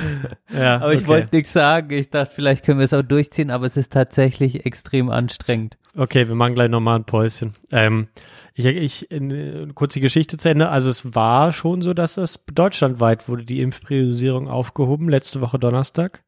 ja 0.50 0.76
aber 0.76 0.94
ich 0.94 1.06
wollte 1.06 1.36
nichts 1.36 1.52
sagen. 1.52 1.90
Ich 1.90 2.08
dachte, 2.08 2.32
vielleicht 2.34 2.64
können 2.64 2.78
wir 2.78 2.86
es 2.86 2.94
auch 2.94 3.02
durchziehen, 3.02 3.50
aber 3.50 3.66
es 3.66 3.76
ist 3.76 3.92
tatsächlich 3.92 4.64
extrem 4.64 5.10
anstrengend. 5.10 5.76
Okay, 5.94 6.26
wir 6.26 6.34
machen 6.34 6.54
gleich 6.54 6.70
nochmal 6.70 6.98
ein 6.98 7.04
Päuschen. 7.04 7.52
Ähm, 7.70 8.08
ich, 8.54 8.64
ich, 8.64 9.12
eine 9.12 9.68
kurze 9.74 10.00
Geschichte 10.00 10.38
zu 10.38 10.48
Ende. 10.48 10.70
Also 10.70 10.88
es 10.88 11.14
war 11.14 11.52
schon 11.52 11.82
so, 11.82 11.92
dass 11.92 12.16
es 12.16 12.42
deutschlandweit 12.50 13.28
wurde 13.28 13.44
die 13.44 13.60
Impfpriorisierung 13.60 14.48
aufgehoben, 14.48 15.10
letzte 15.10 15.42
Woche 15.42 15.58
Donnerstag. 15.58 16.22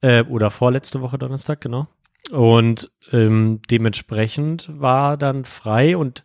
Äh, 0.00 0.24
oder 0.24 0.50
vorletzte 0.50 1.00
Woche 1.00 1.18
Donnerstag, 1.18 1.60
genau. 1.60 1.86
Und 2.30 2.90
ähm, 3.12 3.60
dementsprechend 3.70 4.70
war 4.72 5.16
dann 5.16 5.44
frei 5.44 5.96
und 5.96 6.22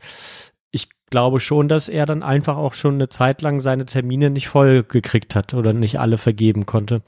ich 0.72 0.90
glaube 1.10 1.40
schon, 1.40 1.68
dass 1.68 1.90
er 1.90 2.06
dann 2.06 2.24
einfach 2.24 2.58
auch 2.58 2.74
schon 2.74 2.96
eine 2.96 3.10
Zeit 3.10 3.42
lang 3.42 3.60
seine 3.60 3.86
Termine 3.86 4.30
nicht 4.30 4.48
voll 4.48 4.84
gekriegt 4.84 5.36
hat 5.36 5.54
oder 5.54 5.74
nicht 5.74 6.00
alle 6.00 6.18
vergeben 6.18 6.66
konnte. 6.66 7.02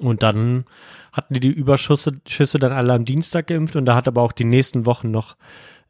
Und 0.00 0.22
dann 0.22 0.64
hatten 1.12 1.34
die 1.34 1.40
die 1.40 1.48
Überschüsse 1.50 2.14
Schüsse 2.26 2.58
dann 2.58 2.72
alle 2.72 2.92
am 2.92 3.04
Dienstag 3.04 3.48
geimpft 3.48 3.76
und 3.76 3.84
da 3.84 3.94
hat 3.94 4.08
aber 4.08 4.22
auch 4.22 4.32
die 4.32 4.44
nächsten 4.44 4.86
Wochen 4.86 5.10
noch 5.10 5.36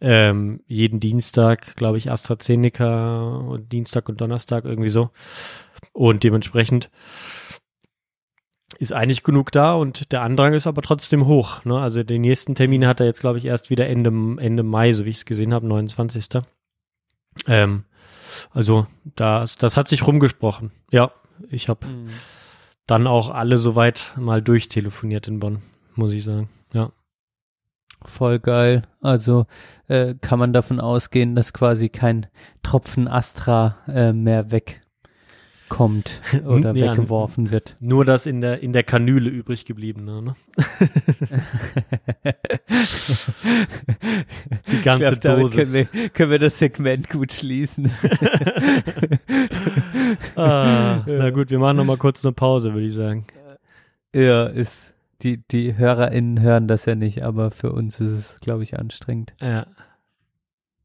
ähm, 0.00 0.60
jeden 0.66 0.98
Dienstag, 0.98 1.76
glaube 1.76 1.98
ich, 1.98 2.10
AstraZeneca 2.10 3.36
und 3.36 3.70
Dienstag 3.70 4.08
und 4.08 4.20
Donnerstag 4.20 4.64
irgendwie 4.64 4.88
so. 4.88 5.10
Und 5.92 6.24
dementsprechend 6.24 6.90
ist 8.78 8.92
eigentlich 8.92 9.22
genug 9.22 9.52
da 9.52 9.74
und 9.74 10.12
der 10.12 10.22
Andrang 10.22 10.54
ist 10.54 10.66
aber 10.66 10.82
trotzdem 10.82 11.26
hoch. 11.26 11.64
Ne? 11.64 11.78
Also 11.78 12.02
den 12.02 12.22
nächsten 12.22 12.54
Termin 12.54 12.86
hat 12.86 13.00
er 13.00 13.06
jetzt, 13.06 13.20
glaube 13.20 13.38
ich, 13.38 13.44
erst 13.44 13.70
wieder 13.70 13.88
Ende, 13.88 14.10
Ende 14.40 14.62
Mai, 14.62 14.92
so 14.92 15.04
wie 15.04 15.10
ich 15.10 15.16
es 15.16 15.24
gesehen 15.24 15.52
habe, 15.52 15.66
29. 15.66 16.28
Ähm, 17.46 17.84
also 18.52 18.86
das, 19.16 19.56
das 19.56 19.76
hat 19.76 19.88
sich 19.88 20.06
rumgesprochen. 20.06 20.70
Ja, 20.90 21.12
ich 21.48 21.68
habe 21.68 21.86
mhm. 21.86 22.08
dann 22.86 23.06
auch 23.06 23.30
alle 23.30 23.58
soweit 23.58 24.14
mal 24.16 24.42
durchtelefoniert 24.42 25.28
in 25.28 25.40
Bonn, 25.40 25.62
muss 25.94 26.12
ich 26.12 26.24
sagen. 26.24 26.48
Ja. 26.72 26.92
Voll 28.02 28.38
geil. 28.38 28.82
Also 29.02 29.46
äh, 29.88 30.14
kann 30.20 30.38
man 30.38 30.52
davon 30.52 30.80
ausgehen, 30.80 31.34
dass 31.34 31.52
quasi 31.52 31.90
kein 31.90 32.28
Tropfen 32.62 33.08
Astra 33.08 33.76
äh, 33.88 34.12
mehr 34.12 34.50
weg 34.50 34.80
kommt 35.70 36.20
oder 36.44 36.74
ja, 36.74 36.90
weggeworfen 36.90 37.50
wird. 37.50 37.74
Nur 37.80 38.04
das 38.04 38.26
in 38.26 38.42
der, 38.42 38.62
in 38.62 38.74
der 38.74 38.82
Kanüle 38.82 39.30
übrig 39.30 39.64
gebliebene, 39.64 40.20
ne? 40.20 40.36
Die 44.70 44.82
ganze 44.82 45.16
glaub, 45.16 45.38
Dosis. 45.38 45.72
Können 45.72 45.88
wir, 45.92 46.08
können 46.10 46.30
wir 46.32 46.38
das 46.38 46.58
Segment 46.58 47.08
gut 47.08 47.32
schließen. 47.32 47.90
ah, 50.36 51.02
na 51.06 51.30
gut, 51.30 51.48
wir 51.50 51.58
machen 51.58 51.78
noch 51.78 51.84
mal 51.86 51.96
kurz 51.96 52.22
eine 52.24 52.32
Pause, 52.32 52.74
würde 52.74 52.86
ich 52.86 52.92
sagen. 52.92 53.24
Ja, 54.14 54.44
ist, 54.46 54.92
die, 55.22 55.38
die 55.38 55.76
HörerInnen 55.76 56.40
hören 56.40 56.68
das 56.68 56.84
ja 56.84 56.94
nicht, 56.96 57.22
aber 57.22 57.50
für 57.50 57.72
uns 57.72 58.00
ist 58.00 58.12
es, 58.12 58.38
glaube 58.40 58.64
ich, 58.64 58.78
anstrengend. 58.78 59.32
Ja. 59.40 59.66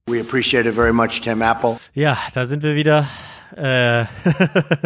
We 0.08 0.22
appreciate 0.22 0.70
it 0.70 0.75
very 0.75 0.94
much, 0.94 1.22
Tim 1.22 1.42
Apple. 1.42 1.77
Ja, 1.96 2.15
da 2.36 2.46
sind 2.46 2.62
wir 2.62 2.75
wieder. 2.75 3.08
Äh, 3.55 4.05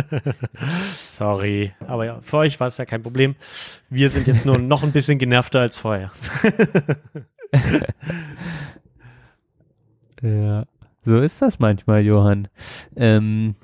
sorry, 1.06 1.74
aber 1.86 2.06
ja, 2.06 2.20
für 2.22 2.38
euch 2.38 2.60
war 2.60 2.68
es 2.68 2.78
ja 2.78 2.86
kein 2.86 3.02
Problem. 3.02 3.36
Wir 3.90 4.10
sind 4.10 4.28
jetzt 4.28 4.46
nur 4.46 4.58
noch 4.58 4.84
ein 4.84 4.92
bisschen 4.92 5.18
genervter 5.20 5.62
als 5.62 5.80
vorher. 5.80 6.12
ja, 10.22 10.66
so 11.02 11.18
ist 11.18 11.42
das 11.42 11.60
manchmal, 11.60 12.04
Johann. 12.06 12.48
Ähm, 12.96 13.56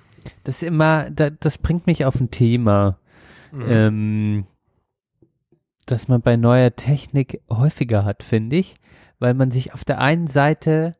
das 0.43 0.61
ist 0.61 0.63
immer, 0.63 1.09
da, 1.11 1.29
das 1.29 1.57
bringt 1.57 1.87
mich 1.87 2.05
auf 2.05 2.19
ein 2.19 2.31
Thema, 2.31 2.97
mhm. 3.51 3.65
ähm, 3.69 4.45
das 5.85 6.07
man 6.07 6.21
bei 6.21 6.35
neuer 6.35 6.75
Technik 6.75 7.41
häufiger 7.51 8.05
hat, 8.05 8.23
finde 8.23 8.55
ich, 8.55 8.75
weil 9.19 9.33
man 9.33 9.51
sich 9.51 9.73
auf 9.73 9.85
der 9.85 9.99
einen 9.99 10.27
Seite 10.27 10.95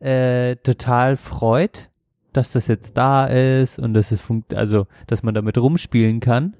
äh, 0.00 0.56
total 0.56 1.16
freut, 1.16 1.90
dass 2.32 2.52
das 2.52 2.66
jetzt 2.66 2.96
da 2.96 3.26
ist 3.26 3.78
und 3.78 3.94
dass 3.94 4.10
es 4.10 4.20
funkt, 4.20 4.54
also 4.54 4.86
dass 5.06 5.22
man 5.22 5.34
damit 5.34 5.58
rumspielen 5.58 6.20
kann. 6.20 6.56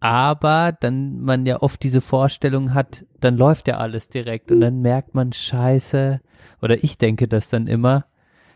Aber 0.00 0.72
dann 0.72 1.20
man 1.20 1.44
ja 1.44 1.60
oft 1.60 1.82
diese 1.82 2.00
Vorstellung 2.00 2.72
hat, 2.72 3.04
dann 3.20 3.36
läuft 3.36 3.68
ja 3.68 3.76
alles 3.76 4.08
direkt 4.08 4.50
und 4.50 4.60
dann 4.60 4.80
merkt 4.80 5.14
man 5.14 5.32
Scheiße. 5.32 6.20
Oder 6.62 6.82
ich 6.82 6.96
denke 6.96 7.28
das 7.28 7.50
dann 7.50 7.66
immer, 7.66 8.06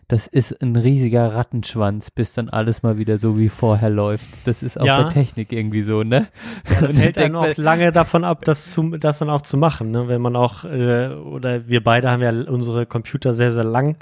das 0.08 0.26
ist 0.26 0.62
ein 0.62 0.76
riesiger 0.76 1.34
Rattenschwanz, 1.34 2.10
bis 2.10 2.34
dann 2.34 2.48
alles 2.48 2.82
mal 2.82 2.98
wieder 2.98 3.18
so 3.18 3.38
wie 3.38 3.48
vorher 3.48 3.90
läuft. 3.90 4.28
Das 4.44 4.62
ist 4.62 4.78
auch 4.78 4.84
ja. 4.84 5.02
bei 5.02 5.12
Technik 5.12 5.52
irgendwie 5.52 5.82
so, 5.82 6.02
ne? 6.02 6.28
Ja, 6.70 6.80
das 6.86 6.96
hält 6.96 7.18
einen 7.18 7.36
auch 7.36 7.56
lange 7.56 7.92
davon 7.92 8.24
ab, 8.24 8.44
das, 8.44 8.70
zu, 8.70 8.96
das 8.96 9.18
dann 9.18 9.30
auch 9.30 9.42
zu 9.42 9.56
machen, 9.56 9.90
ne? 9.90 10.08
Wenn 10.08 10.20
man 10.20 10.36
auch, 10.36 10.64
äh, 10.64 11.08
oder 11.08 11.68
wir 11.68 11.82
beide 11.82 12.10
haben 12.10 12.22
ja 12.22 12.30
unsere 12.30 12.86
Computer 12.86 13.34
sehr, 13.34 13.52
sehr 13.52 13.64
lang 13.64 13.96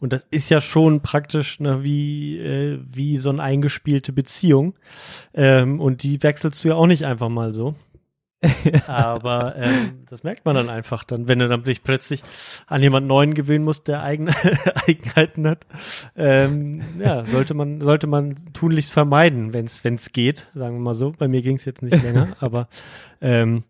und 0.00 0.12
das 0.12 0.26
ist 0.30 0.50
ja 0.50 0.60
schon 0.60 1.00
praktisch 1.00 1.60
ne, 1.60 1.82
wie, 1.82 2.38
äh, 2.38 2.78
wie 2.92 3.18
so 3.18 3.30
eine 3.30 3.42
eingespielte 3.42 4.12
Beziehung 4.12 4.74
ähm, 5.34 5.80
und 5.80 6.02
die 6.02 6.22
wechselst 6.22 6.64
du 6.64 6.68
ja 6.68 6.74
auch 6.74 6.86
nicht 6.86 7.04
einfach 7.04 7.28
mal 7.28 7.52
so. 7.52 7.74
Aber 8.86 9.56
ähm, 9.56 10.04
das 10.08 10.22
merkt 10.22 10.44
man 10.44 10.56
dann 10.56 10.68
einfach 10.68 11.04
dann, 11.04 11.28
wenn 11.28 11.38
du 11.38 11.48
dann 11.48 11.62
plötzlich 11.62 12.22
an 12.66 12.82
jemand 12.82 13.06
Neuen 13.06 13.34
gewöhnen 13.34 13.64
musst, 13.64 13.88
der 13.88 14.02
eigene 14.02 14.34
Eigenheiten 14.86 15.46
hat. 15.46 15.66
Ähm, 16.16 16.82
ja, 16.98 17.26
sollte 17.26 17.54
man, 17.54 17.80
sollte 17.80 18.06
man 18.06 18.34
tunlichst 18.52 18.92
vermeiden, 18.92 19.52
wenn 19.52 19.64
es 19.64 19.84
wenn 19.84 19.94
es 19.94 20.12
geht, 20.12 20.48
sagen 20.54 20.76
wir 20.76 20.80
mal 20.80 20.94
so. 20.94 21.12
Bei 21.12 21.28
mir 21.28 21.42
ging 21.42 21.56
es 21.56 21.64
jetzt 21.64 21.82
nicht 21.82 22.02
länger, 22.02 22.36
aber 22.40 22.68
ähm, 23.20 23.64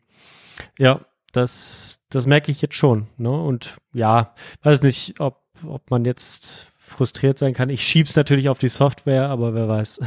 ja, 0.78 1.00
das, 1.33 2.00
das 2.09 2.26
merke 2.26 2.50
ich 2.50 2.62
jetzt 2.62 2.75
schon. 2.75 3.09
Ne? 3.18 3.30
Und 3.30 3.76
ja, 3.92 4.35
weiß 4.62 4.83
nicht, 4.83 5.21
ob, 5.21 5.42
ob 5.66 5.90
man 5.90 6.04
jetzt 6.04 6.73
frustriert 6.87 7.38
sein 7.38 7.52
kann. 7.52 7.68
Ich 7.68 7.83
schieb's 7.83 8.16
natürlich 8.16 8.49
auf 8.49 8.59
die 8.59 8.68
Software, 8.68 9.28
aber 9.28 9.54
wer 9.54 9.68
weiß, 9.68 10.00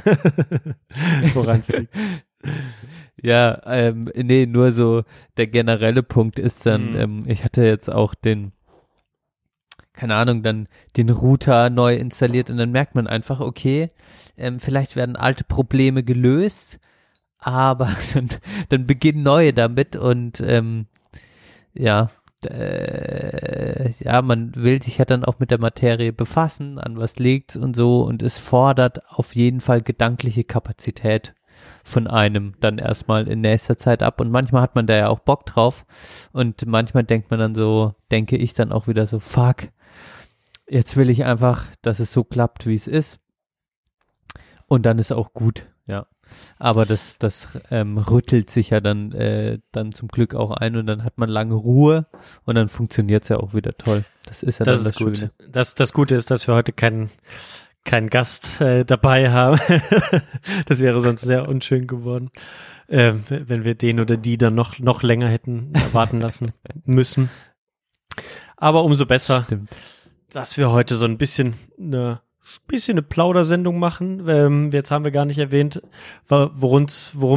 woran 1.34 1.60
es 1.60 1.68
liegt. 1.68 1.94
Ja, 3.22 3.62
ähm, 3.66 4.10
nee, 4.16 4.46
nur 4.46 4.72
so 4.72 5.04
der 5.38 5.48
generelle 5.48 6.04
Punkt 6.04 6.40
ist 6.40 6.66
dann, 6.66 6.92
Mhm. 6.92 6.96
ähm, 6.96 7.20
ich 7.26 7.44
hatte 7.44 7.64
jetzt 7.64 7.92
auch 7.92 8.16
den, 8.16 8.52
keine 9.94 10.16
Ahnung, 10.16 10.44
dann 10.44 10.68
den 10.96 11.10
Router 11.10 11.70
neu 11.70 11.96
installiert 11.96 12.50
und 12.50 12.58
dann 12.58 12.72
merkt 12.72 12.96
man 12.96 13.08
einfach, 13.08 13.42
okay, 13.42 13.92
ähm, 14.38 14.60
vielleicht 14.60 14.96
werden 14.96 15.16
alte 15.18 15.44
Probleme 15.44 16.04
gelöst, 16.04 16.80
aber 17.40 17.90
dann, 18.14 18.30
dann 18.70 18.88
beginnen 18.88 19.24
neue 19.24 19.54
damit 19.54 19.96
und 19.96 20.40
ähm, 20.42 20.88
ja, 21.74 22.10
äh, 22.46 23.92
ja, 24.00 24.22
man 24.22 24.56
will 24.56 24.82
sich 24.82 24.98
ja 24.98 25.06
dann 25.06 25.26
auch 25.26 25.40
mit 25.40 25.52
der 25.52 25.60
Materie 25.60 26.14
befassen, 26.14 26.80
an 26.80 26.98
was 26.98 27.20
liegt's 27.20 27.58
und 27.58 27.76
so 27.76 28.02
und 28.02 28.24
es 28.24 28.38
fordert 28.38 29.02
auf 29.10 29.36
jeden 29.36 29.60
Fall 29.60 29.82
gedankliche 29.82 30.46
Kapazität 30.46 31.34
von 31.83 32.07
einem 32.07 32.53
dann 32.59 32.77
erstmal 32.77 33.27
in 33.27 33.41
nächster 33.41 33.77
Zeit 33.77 34.03
ab 34.03 34.19
und 34.21 34.31
manchmal 34.31 34.62
hat 34.62 34.75
man 34.75 34.88
da 34.88 34.95
ja 34.95 35.07
auch 35.09 35.19
Bock 35.19 35.45
drauf 35.45 35.86
und 36.31 36.65
manchmal 36.65 37.03
denkt 37.03 37.31
man 37.31 37.39
dann 37.39 37.55
so, 37.55 37.95
denke 38.12 38.38
ich 38.38 38.53
dann 38.53 38.71
auch 38.71 38.88
wieder 38.88 39.07
so, 39.07 39.19
fuck, 39.19 39.69
jetzt 40.69 40.98
will 40.98 41.09
ich 41.09 41.25
einfach, 41.25 41.65
dass 41.81 42.00
es 42.00 42.12
so 42.12 42.24
klappt, 42.24 42.65
wie 42.65 42.75
es 42.75 42.88
ist 42.88 43.19
und 44.67 44.86
dann 44.86 45.00
ist 45.00 45.12
auch 45.12 45.33
gut, 45.33 45.67
ja. 45.88 46.05
Aber 46.59 46.86
das, 46.86 47.17
das 47.17 47.48
ähm, 47.71 47.98
rüttelt 47.98 48.51
sich 48.51 48.69
ja 48.69 48.81
dann, 48.81 49.12
äh, 49.13 49.57
dann 49.71 49.91
zum 49.91 50.09
Glück 50.09 50.36
auch 50.36 50.51
ein 50.51 50.75
und 50.75 50.86
dann 50.86 51.03
hat 51.03 51.17
man 51.17 51.27
lange 51.27 51.55
Ruhe 51.55 52.05
und 52.45 52.53
dann 52.53 52.69
funktioniert 52.69 53.24
es 53.24 53.29
ja 53.29 53.38
auch 53.38 53.55
wieder 53.55 53.75
toll. 53.77 54.05
Das 54.25 54.43
ist 54.43 54.59
ja 54.59 54.65
Das 54.65 54.83
dann 54.83 54.91
das. 54.91 54.98
Schöne. 54.98 55.31
Das, 55.50 55.74
das 55.74 55.91
Gute 55.91 56.13
ist, 56.13 56.29
dass 56.29 56.48
wir 56.48 56.53
heute 56.53 56.71
keinen 56.71 57.09
keinen 57.89 58.12
Gast 58.12 58.62
äh, 58.62 58.86
dabei 58.86 59.31
haben. 59.31 59.60
das 60.67 60.79
wäre 60.79 61.01
sonst 61.01 61.22
sehr 61.22 61.50
unschön 61.50 61.88
geworden, 61.88 62.29
äh, 62.88 63.13
wenn 63.29 63.65
wir 63.65 63.74
den 63.74 64.00
oder 64.00 64.15
die 64.15 64.38
dann 64.38 64.53
noch, 64.53 64.77
noch 64.77 65.01
länger 65.01 65.27
hätten 65.27 65.74
warten 65.91 66.22
lassen 66.22 66.53
müssen. 66.86 67.31
Aber 68.58 68.84
umso 68.84 69.08
besser, 69.08 69.43
Stimmt. 69.46 69.72
dass 70.29 70.55
wir 70.58 70.72
heute 70.72 70.98
so 70.98 71.05
ein 71.05 71.17
bisschen 71.17 71.55
eine 71.79 72.22
bisschen 72.67 72.96
eine 72.96 73.03
Plaudersendung 73.03 73.77
machen. 73.77 74.27
Ähm, 74.27 74.72
jetzt 74.72 74.89
haben 74.89 75.03
wir 75.03 75.12
gar 75.12 75.25
nicht 75.25 75.38
erwähnt, 75.38 75.81
worum 76.27 76.84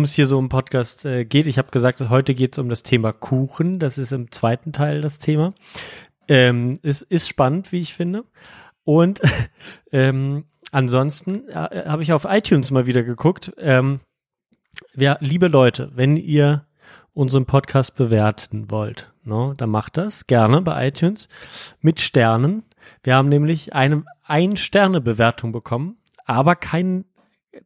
es 0.02 0.14
hier 0.14 0.26
so 0.26 0.38
im 0.38 0.48
Podcast 0.48 1.04
äh, 1.04 1.24
geht. 1.26 1.46
Ich 1.46 1.58
habe 1.58 1.70
gesagt, 1.70 2.00
heute 2.08 2.34
geht 2.34 2.52
es 2.52 2.58
um 2.58 2.70
das 2.70 2.82
Thema 2.82 3.12
Kuchen. 3.12 3.78
Das 3.78 3.98
ist 3.98 4.12
im 4.12 4.30
zweiten 4.32 4.72
Teil 4.72 5.02
das 5.02 5.18
Thema. 5.18 5.52
Ähm, 6.28 6.78
es 6.82 7.02
ist 7.02 7.28
spannend, 7.28 7.72
wie 7.72 7.80
ich 7.80 7.92
finde. 7.94 8.24
Und 8.84 9.20
ähm, 9.92 10.44
ansonsten 10.70 11.48
äh, 11.48 11.84
habe 11.86 12.02
ich 12.02 12.12
auf 12.12 12.26
iTunes 12.28 12.70
mal 12.70 12.86
wieder 12.86 13.02
geguckt. 13.02 13.52
Ähm, 13.58 14.00
ja, 14.96 15.16
liebe 15.20 15.48
Leute, 15.48 15.90
wenn 15.94 16.16
ihr 16.16 16.66
unseren 17.14 17.44
Podcast 17.44 17.94
bewerten 17.94 18.70
wollt, 18.70 19.12
ne, 19.22 19.54
dann 19.56 19.70
macht 19.70 19.96
das 19.96 20.26
gerne 20.26 20.62
bei 20.62 20.88
iTunes 20.88 21.28
mit 21.80 22.00
Sternen. 22.00 22.64
Wir 23.02 23.16
haben 23.16 23.28
nämlich 23.28 23.74
eine 23.74 24.04
Ein-Sterne-Bewertung 24.24 25.52
bekommen, 25.52 25.98
aber 26.24 26.56
kein, 26.56 27.04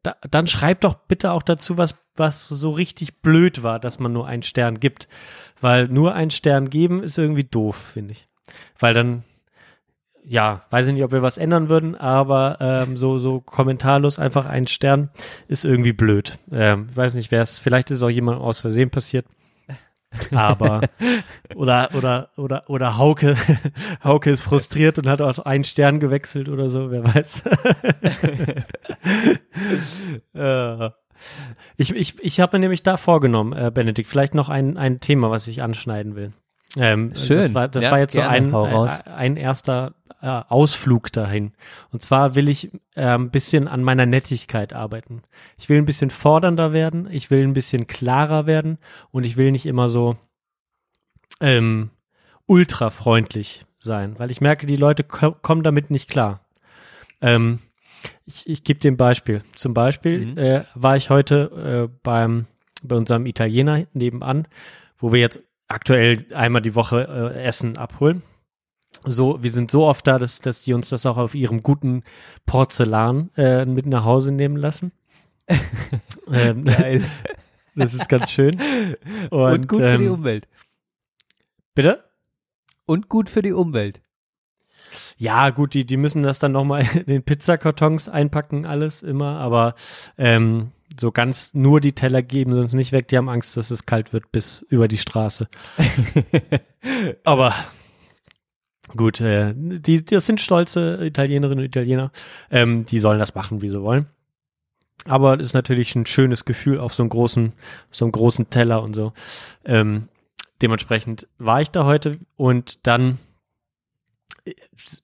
da, 0.02 0.16
dann 0.28 0.48
schreibt 0.48 0.84
doch 0.84 0.94
bitte 0.94 1.30
auch 1.30 1.42
dazu, 1.42 1.78
was, 1.78 1.94
was 2.16 2.48
so 2.48 2.70
richtig 2.70 3.22
blöd 3.22 3.62
war, 3.62 3.78
dass 3.78 4.00
man 4.00 4.12
nur 4.12 4.26
einen 4.26 4.42
Stern 4.42 4.80
gibt. 4.80 5.08
Weil 5.60 5.88
nur 5.88 6.14
einen 6.14 6.30
Stern 6.30 6.68
geben 6.68 7.02
ist 7.02 7.18
irgendwie 7.18 7.44
doof, 7.44 7.76
finde 7.76 8.12
ich. 8.12 8.28
Weil 8.78 8.94
dann, 8.94 9.24
ja, 10.28 10.62
weiß 10.70 10.88
ich 10.88 10.94
nicht, 10.94 11.04
ob 11.04 11.12
wir 11.12 11.22
was 11.22 11.38
ändern 11.38 11.68
würden, 11.68 11.94
aber 11.94 12.58
ähm, 12.60 12.96
so, 12.96 13.16
so 13.18 13.40
kommentarlos 13.40 14.18
einfach 14.18 14.46
einen 14.46 14.66
Stern 14.66 15.10
ist 15.46 15.64
irgendwie 15.64 15.92
blöd. 15.92 16.38
Ähm, 16.50 16.88
ich 16.90 16.96
weiß 16.96 17.14
nicht, 17.14 17.30
wer 17.30 17.42
es, 17.42 17.58
vielleicht 17.58 17.90
ist 17.90 18.02
auch 18.02 18.10
jemand 18.10 18.40
aus 18.40 18.60
Versehen 18.60 18.90
passiert. 18.90 19.26
Aber 20.34 20.80
oder 21.54 21.90
oder 21.94 22.30
oder 22.36 22.62
oder 22.68 22.96
Hauke 22.96 23.36
Hauke 24.04 24.30
ist 24.30 24.42
frustriert 24.42 24.98
und 24.98 25.08
hat 25.08 25.20
auch 25.20 25.38
einen 25.40 25.64
Stern 25.64 26.00
gewechselt 26.00 26.48
oder 26.48 26.68
so, 26.68 26.90
wer 26.90 27.04
weiß. 27.04 27.42
Äh, 30.34 30.90
Ich, 31.78 31.94
ich, 31.94 32.22
ich 32.22 32.40
habe 32.40 32.56
mir 32.56 32.60
nämlich 32.60 32.82
da 32.82 32.96
vorgenommen, 32.96 33.52
äh, 33.52 33.70
Benedikt, 33.72 34.08
vielleicht 34.08 34.34
noch 34.34 34.48
ein, 34.48 34.76
ein 34.76 35.00
Thema, 35.00 35.30
was 35.30 35.46
ich 35.48 35.62
anschneiden 35.62 36.14
will. 36.14 36.32
Ähm, 36.76 37.12
Schön. 37.14 37.38
Das 37.38 37.54
war, 37.54 37.68
das 37.68 37.84
Ja, 37.84 37.90
war 37.92 37.98
jetzt 38.00 38.14
gerne, 38.14 38.50
so 38.50 38.64
ein, 38.64 38.74
ein, 38.88 39.06
ein 39.06 39.36
erster 39.36 39.94
äh, 40.20 40.26
Ausflug 40.26 41.12
dahin. 41.12 41.52
Und 41.90 42.02
zwar 42.02 42.34
will 42.34 42.48
ich 42.48 42.70
äh, 42.94 43.02
ein 43.06 43.30
bisschen 43.30 43.68
an 43.68 43.82
meiner 43.82 44.06
Nettigkeit 44.06 44.72
arbeiten. 44.72 45.22
Ich 45.56 45.68
will 45.68 45.78
ein 45.78 45.86
bisschen 45.86 46.10
fordernder 46.10 46.72
werden, 46.72 47.08
ich 47.10 47.30
will 47.30 47.42
ein 47.44 47.52
bisschen 47.54 47.86
klarer 47.86 48.46
werden 48.46 48.78
und 49.10 49.24
ich 49.24 49.36
will 49.36 49.52
nicht 49.52 49.66
immer 49.66 49.88
so 49.88 50.16
ähm, 51.40 51.90
ultra 52.46 52.90
freundlich 52.90 53.64
sein, 53.76 54.18
weil 54.18 54.30
ich 54.30 54.40
merke, 54.40 54.66
die 54.66 54.76
Leute 54.76 55.04
ko 55.04 55.32
kommen 55.32 55.62
damit 55.62 55.90
nicht 55.90 56.08
klar. 56.10 56.40
Ähm, 57.20 57.60
ich 58.26 58.48
ich 58.48 58.64
gebe 58.64 58.80
dir 58.80 58.90
ein 58.90 58.96
Beispiel. 58.96 59.42
Zum 59.54 59.74
Beispiel 59.74 60.26
Mhm. 60.26 60.38
äh, 60.38 60.64
war 60.74 60.96
ich 60.96 61.10
heute 61.10 61.88
äh, 61.90 61.96
beim 62.02 62.46
bei 62.82 62.96
unserem 62.96 63.26
Italiener 63.26 63.84
nebenan, 63.94 64.46
wo 64.98 65.12
wir 65.12 65.20
jetzt 65.20 65.40
aktuell 65.68 66.26
einmal 66.34 66.62
die 66.62 66.74
Woche 66.74 67.32
äh, 67.34 67.42
Essen 67.42 67.76
abholen. 67.76 68.22
So, 69.04 69.42
wir 69.42 69.50
sind 69.50 69.70
so 69.70 69.84
oft 69.84 70.06
da, 70.06 70.18
dass, 70.18 70.40
dass 70.40 70.60
die 70.60 70.72
uns 70.72 70.88
das 70.88 71.06
auch 71.06 71.16
auf 71.16 71.34
ihrem 71.34 71.62
guten 71.62 72.02
Porzellan 72.46 73.30
äh, 73.36 73.64
mit 73.64 73.86
nach 73.86 74.04
Hause 74.04 74.32
nehmen 74.32 74.56
lassen. 74.56 74.92
ähm, 76.32 76.64
geil. 76.64 77.04
das 77.74 77.94
ist 77.94 78.08
ganz 78.08 78.30
schön. 78.30 78.60
Und, 79.30 79.52
Und, 79.52 79.68
gut 79.68 79.84
für 79.84 79.98
die 79.98 80.04
ähm, 80.04 80.12
Umwelt. 80.12 80.48
Bitte? 81.74 82.04
Und 82.86 83.08
gut 83.08 83.28
für 83.28 83.42
die 83.42 83.52
Umwelt. 83.52 84.00
Ja, 85.18 85.50
gut, 85.50 85.74
die, 85.74 85.84
die 85.84 85.96
müssen 85.96 86.22
das 86.22 86.38
dann 86.38 86.52
nochmal 86.52 86.86
in 86.94 87.06
den 87.06 87.22
Pizzakartons 87.22 88.08
einpacken, 88.08 88.66
alles 88.66 89.02
immer, 89.02 89.38
aber 89.38 89.74
ähm, 90.18 90.72
so 90.98 91.12
ganz 91.12 91.54
nur 91.54 91.80
die 91.80 91.92
Teller 91.92 92.22
geben 92.22 92.52
sie 92.52 92.60
uns 92.60 92.74
nicht 92.74 92.92
weg. 92.92 93.08
Die 93.08 93.16
haben 93.16 93.28
Angst, 93.28 93.56
dass 93.56 93.70
es 93.70 93.86
kalt 93.86 94.12
wird 94.12 94.30
bis 94.32 94.64
über 94.68 94.88
die 94.88 94.98
Straße. 94.98 95.48
aber 97.24 97.54
gut, 98.96 99.20
äh, 99.20 99.52
die, 99.56 100.04
das 100.04 100.26
sind 100.26 100.40
stolze 100.40 101.04
Italienerinnen 101.04 101.60
und 101.60 101.66
Italiener. 101.66 102.10
Ähm, 102.50 102.84
die 102.84 103.00
sollen 103.00 103.18
das 103.18 103.34
machen, 103.34 103.62
wie 103.62 103.68
sie 103.68 103.82
wollen. 103.82 104.06
Aber 105.04 105.38
es 105.38 105.46
ist 105.46 105.54
natürlich 105.54 105.94
ein 105.94 106.06
schönes 106.06 106.44
Gefühl 106.44 106.80
auf 106.80 106.94
so 106.94 107.02
einem 107.02 107.10
großen, 107.10 107.52
so 107.90 108.04
einem 108.04 108.12
großen 108.12 108.50
Teller 108.50 108.82
und 108.82 108.94
so. 108.94 109.12
Ähm, 109.64 110.08
dementsprechend 110.62 111.28
war 111.38 111.60
ich 111.60 111.70
da 111.70 111.84
heute 111.84 112.18
und 112.36 112.86
dann 112.86 113.18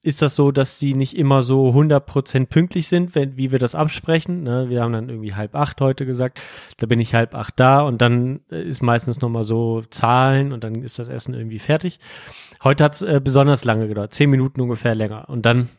ist 0.01 0.21
das 0.21 0.35
so, 0.35 0.51
dass 0.51 0.79
die 0.79 0.93
nicht 0.93 1.17
immer 1.17 1.41
so 1.41 1.69
100% 1.69 2.47
pünktlich 2.47 2.87
sind, 2.87 3.15
wenn, 3.15 3.35
wie 3.37 3.51
wir 3.51 3.59
das 3.59 3.75
absprechen. 3.75 4.43
Ne? 4.43 4.69
Wir 4.69 4.81
haben 4.81 4.93
dann 4.93 5.09
irgendwie 5.09 5.33
halb 5.33 5.55
acht 5.55 5.81
heute 5.81 6.05
gesagt, 6.05 6.39
da 6.77 6.85
bin 6.85 6.99
ich 6.99 7.13
halb 7.13 7.35
acht 7.35 7.59
da 7.59 7.81
und 7.81 8.01
dann 8.01 8.41
äh, 8.51 8.63
ist 8.63 8.81
meistens 8.81 9.21
nochmal 9.21 9.43
so 9.43 9.81
Zahlen 9.89 10.53
und 10.53 10.63
dann 10.63 10.83
ist 10.83 10.99
das 10.99 11.09
Essen 11.09 11.33
irgendwie 11.33 11.59
fertig. 11.59 11.99
Heute 12.63 12.83
hat 12.83 12.95
es 12.95 13.01
äh, 13.01 13.19
besonders 13.21 13.65
lange 13.65 13.87
gedauert, 13.87 14.13
zehn 14.13 14.29
Minuten 14.29 14.61
ungefähr 14.61 14.95
länger. 14.95 15.27
Und 15.29 15.45
dann 15.45 15.69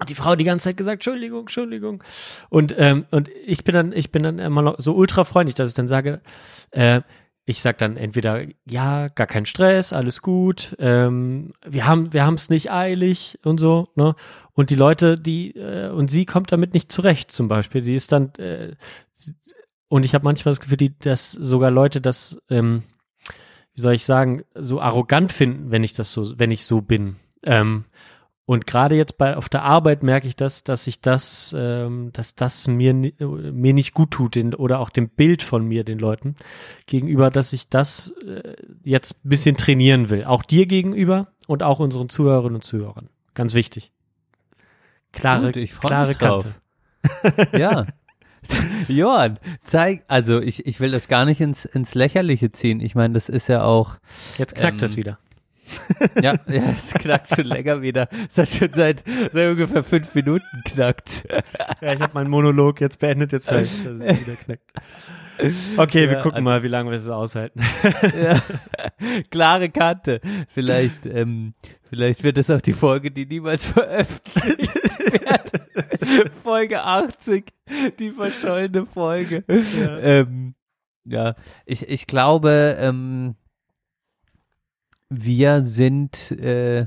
hat 0.00 0.10
die 0.10 0.16
Frau 0.16 0.34
die 0.34 0.44
ganze 0.44 0.64
Zeit 0.64 0.76
gesagt, 0.76 0.96
Entschuldigung, 0.96 1.40
Entschuldigung. 1.40 2.02
Und, 2.48 2.74
ähm, 2.76 3.06
und 3.12 3.30
ich 3.46 3.62
bin 3.62 3.74
dann, 3.74 3.92
ich 3.92 4.10
bin 4.10 4.24
dann 4.24 4.40
immer 4.40 4.62
noch 4.62 4.74
so 4.78 4.94
ultra 4.94 5.24
freundlich, 5.24 5.54
dass 5.54 5.68
ich 5.68 5.74
dann 5.74 5.88
sage, 5.88 6.20
äh, 6.72 7.02
ich 7.46 7.60
sag 7.60 7.78
dann 7.78 7.96
entweder, 7.96 8.42
ja, 8.64 9.08
gar 9.08 9.26
kein 9.26 9.44
Stress, 9.44 9.92
alles 9.92 10.22
gut, 10.22 10.74
ähm, 10.78 11.50
wir 11.66 11.86
haben 11.86 12.12
wir 12.12 12.26
es 12.34 12.48
nicht 12.48 12.70
eilig 12.70 13.38
und 13.44 13.58
so, 13.60 13.88
ne? 13.96 14.14
Und 14.52 14.70
die 14.70 14.76
Leute, 14.76 15.18
die, 15.18 15.50
äh, 15.56 15.90
und 15.90 16.10
sie 16.10 16.24
kommt 16.24 16.52
damit 16.52 16.72
nicht 16.74 16.90
zurecht, 16.90 17.32
zum 17.32 17.48
Beispiel. 17.48 17.82
Die 17.82 17.94
ist 17.94 18.12
dann, 18.12 18.34
äh, 18.36 18.74
sie- 19.12 19.34
und 19.88 20.04
ich 20.04 20.14
habe 20.14 20.24
manchmal 20.24 20.52
das 20.52 20.60
Gefühl, 20.60 20.76
die, 20.78 20.98
dass 20.98 21.32
sogar 21.32 21.70
Leute 21.70 22.00
das, 22.00 22.38
ähm, 22.48 22.82
wie 23.74 23.80
soll 23.80 23.94
ich 23.94 24.04
sagen, 24.04 24.44
so 24.54 24.80
arrogant 24.80 25.32
finden, 25.32 25.70
wenn 25.70 25.82
ich 25.82 25.92
das 25.92 26.12
so, 26.12 26.38
wenn 26.38 26.50
ich 26.50 26.64
so 26.64 26.80
bin. 26.80 27.16
Ähm, 27.46 27.84
Und 28.46 28.66
gerade 28.66 28.94
jetzt 28.94 29.16
bei 29.16 29.36
auf 29.38 29.48
der 29.48 29.62
Arbeit 29.62 30.02
merke 30.02 30.28
ich 30.28 30.36
das, 30.36 30.64
dass 30.64 30.86
ich 30.86 31.00
das, 31.00 31.54
ähm, 31.56 32.10
dass 32.12 32.34
das 32.34 32.66
mir 32.68 32.92
ni- 32.92 33.14
mir 33.18 33.72
nicht 33.72 33.94
gut 33.94 34.10
tut, 34.10 34.34
den, 34.34 34.54
oder 34.54 34.80
auch 34.80 34.90
dem 34.90 35.08
Bild 35.08 35.42
von 35.42 35.64
mir, 35.66 35.82
den 35.82 35.98
Leuten 35.98 36.36
gegenüber, 36.86 37.30
dass 37.30 37.54
ich 37.54 37.70
das 37.70 38.12
äh, 38.26 38.54
jetzt 38.82 39.16
ein 39.24 39.28
bisschen 39.30 39.56
trainieren 39.56 40.10
will. 40.10 40.24
Auch 40.24 40.42
dir 40.42 40.66
gegenüber 40.66 41.28
und 41.46 41.62
auch 41.62 41.78
unseren 41.78 42.10
Zuhörerinnen 42.10 42.56
und 42.56 42.64
Zuhörern. 42.64 43.08
Ganz 43.32 43.54
wichtig. 43.54 43.92
Klare, 45.12 45.46
Gut, 45.46 45.56
ich 45.56 45.78
klare 45.78 46.08
mich 46.08 46.18
drauf. 46.18 46.44
Kante. 46.44 47.48
Ja. 47.58 47.86
Johann, 48.88 49.38
zeig, 49.62 50.04
also 50.08 50.38
ich, 50.40 50.66
ich 50.66 50.78
will 50.80 50.90
das 50.90 51.08
gar 51.08 51.24
nicht 51.24 51.40
ins, 51.40 51.64
ins 51.64 51.94
Lächerliche 51.94 52.52
ziehen. 52.52 52.80
Ich 52.80 52.94
meine, 52.94 53.14
das 53.14 53.30
ist 53.30 53.48
ja 53.48 53.62
auch, 53.62 53.96
Jetzt 54.36 54.54
knackt 54.54 54.82
Ähm, 54.82 54.84
es 54.84 54.96
wieder. 54.96 55.18
Ja, 56.22 56.34
ja, 56.48 56.62
es 56.76 56.92
knackt 56.94 57.28
schon 57.34 57.46
länger 57.46 57.82
wieder. 57.82 58.08
Es 58.28 58.38
hat 58.38 58.48
schon 58.48 58.72
seit, 58.72 59.02
seit 59.32 59.50
ungefähr 59.50 59.82
fünf 59.84 60.14
Minuten 60.14 60.46
knackt. 60.64 61.24
Ja, 61.80 61.92
ich 61.92 62.00
habe 62.00 62.14
meinen 62.14 62.30
Monolog 62.30 62.80
jetzt 62.80 62.98
beendet, 62.98 63.32
jetzt 63.32 63.50
höre 63.50 63.62
ich, 63.62 63.82
dass 63.84 64.00
es 64.00 64.26
wieder 64.26 64.36
knackt. 64.36 64.72
Okay, 65.76 66.08
wir 66.08 66.12
Ja, 66.16 66.22
gucken 66.22 66.36
also- 66.36 66.44
mal, 66.44 66.62
wie 66.62 66.68
lange 66.68 66.90
wir 66.90 66.98
es 66.98 67.08
aushalten. 67.08 67.60
Ja. 68.22 68.40
Klare 69.30 69.68
Kante. 69.68 70.20
Vielleicht, 70.48 71.06
ähm, 71.06 71.54
vielleicht 71.90 72.22
wird 72.22 72.38
es 72.38 72.50
auch 72.50 72.60
die 72.60 72.72
Folge, 72.72 73.10
die 73.10 73.26
niemals 73.26 73.66
veröffentlicht 73.66 74.74
wird. 74.74 76.30
Folge 76.42 76.82
80, 76.84 77.52
die 77.98 78.12
verschollene 78.12 78.86
Folge. 78.86 79.42
Ja. 79.48 79.98
Ähm, 79.98 80.54
ja, 81.04 81.34
ich, 81.66 81.88
ich 81.88 82.06
glaube, 82.06 82.76
ähm, 82.78 83.34
wir 85.22 85.64
sind, 85.64 86.30
äh, 86.32 86.86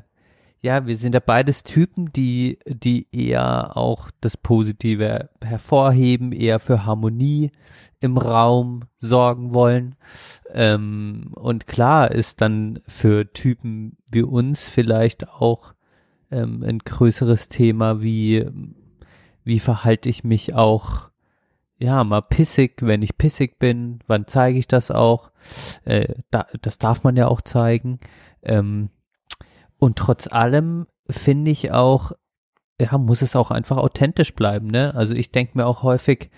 ja, 0.62 0.86
wir 0.86 0.98
sind 0.98 1.14
ja 1.14 1.20
beides 1.20 1.64
Typen, 1.64 2.12
die, 2.14 2.60
die 2.68 3.08
eher 3.12 3.78
auch 3.78 4.10
das 4.22 4.38
Positive 4.38 5.30
hervorheben, 5.42 6.32
eher 6.32 6.60
für 6.60 6.86
Harmonie 6.86 7.52
im 8.00 8.18
Raum 8.18 8.84
sorgen 9.00 9.54
wollen. 9.54 9.96
Ähm, 10.54 11.32
und 11.36 11.68
klar 11.68 12.12
ist 12.12 12.42
dann 12.42 12.80
für 12.88 13.32
Typen 13.32 13.98
wie 14.12 14.24
uns 14.24 14.68
vielleicht 14.68 15.30
auch 15.30 15.74
ähm, 16.32 16.64
ein 16.64 16.80
größeres 16.80 17.50
Thema, 17.50 18.02
wie, 18.02 18.46
wie 19.44 19.60
verhalte 19.60 20.10
ich 20.10 20.24
mich 20.24 20.54
auch, 20.54 21.10
ja, 21.80 22.04
mal 22.04 22.22
pissig, 22.22 22.78
wenn 22.82 23.02
ich 23.02 23.18
pissig 23.18 23.60
bin, 23.60 24.00
wann 24.08 24.28
zeige 24.28 24.58
ich 24.58 24.68
das 24.68 24.90
auch? 24.92 25.32
Äh, 25.86 26.16
da, 26.32 26.48
das 26.62 26.78
darf 26.78 27.04
man 27.04 27.16
ja 27.16 27.28
auch 27.28 27.42
zeigen. 27.42 28.00
Ähm, 28.42 28.90
und 29.78 29.98
trotz 29.98 30.28
allem 30.28 30.88
finde 31.10 31.52
ich 31.52 31.72
auch, 31.72 32.12
ja, 32.80 32.98
muss 32.98 33.22
es 33.22 33.36
auch 33.36 33.52
einfach 33.52 33.78
authentisch 33.78 34.34
bleiben, 34.36 34.68
ne? 34.68 34.94
Also 34.96 35.14
ich 35.14 35.32
denke 35.32 35.58
mir 35.58 35.66
auch 35.66 35.84
häufig, 35.84 36.30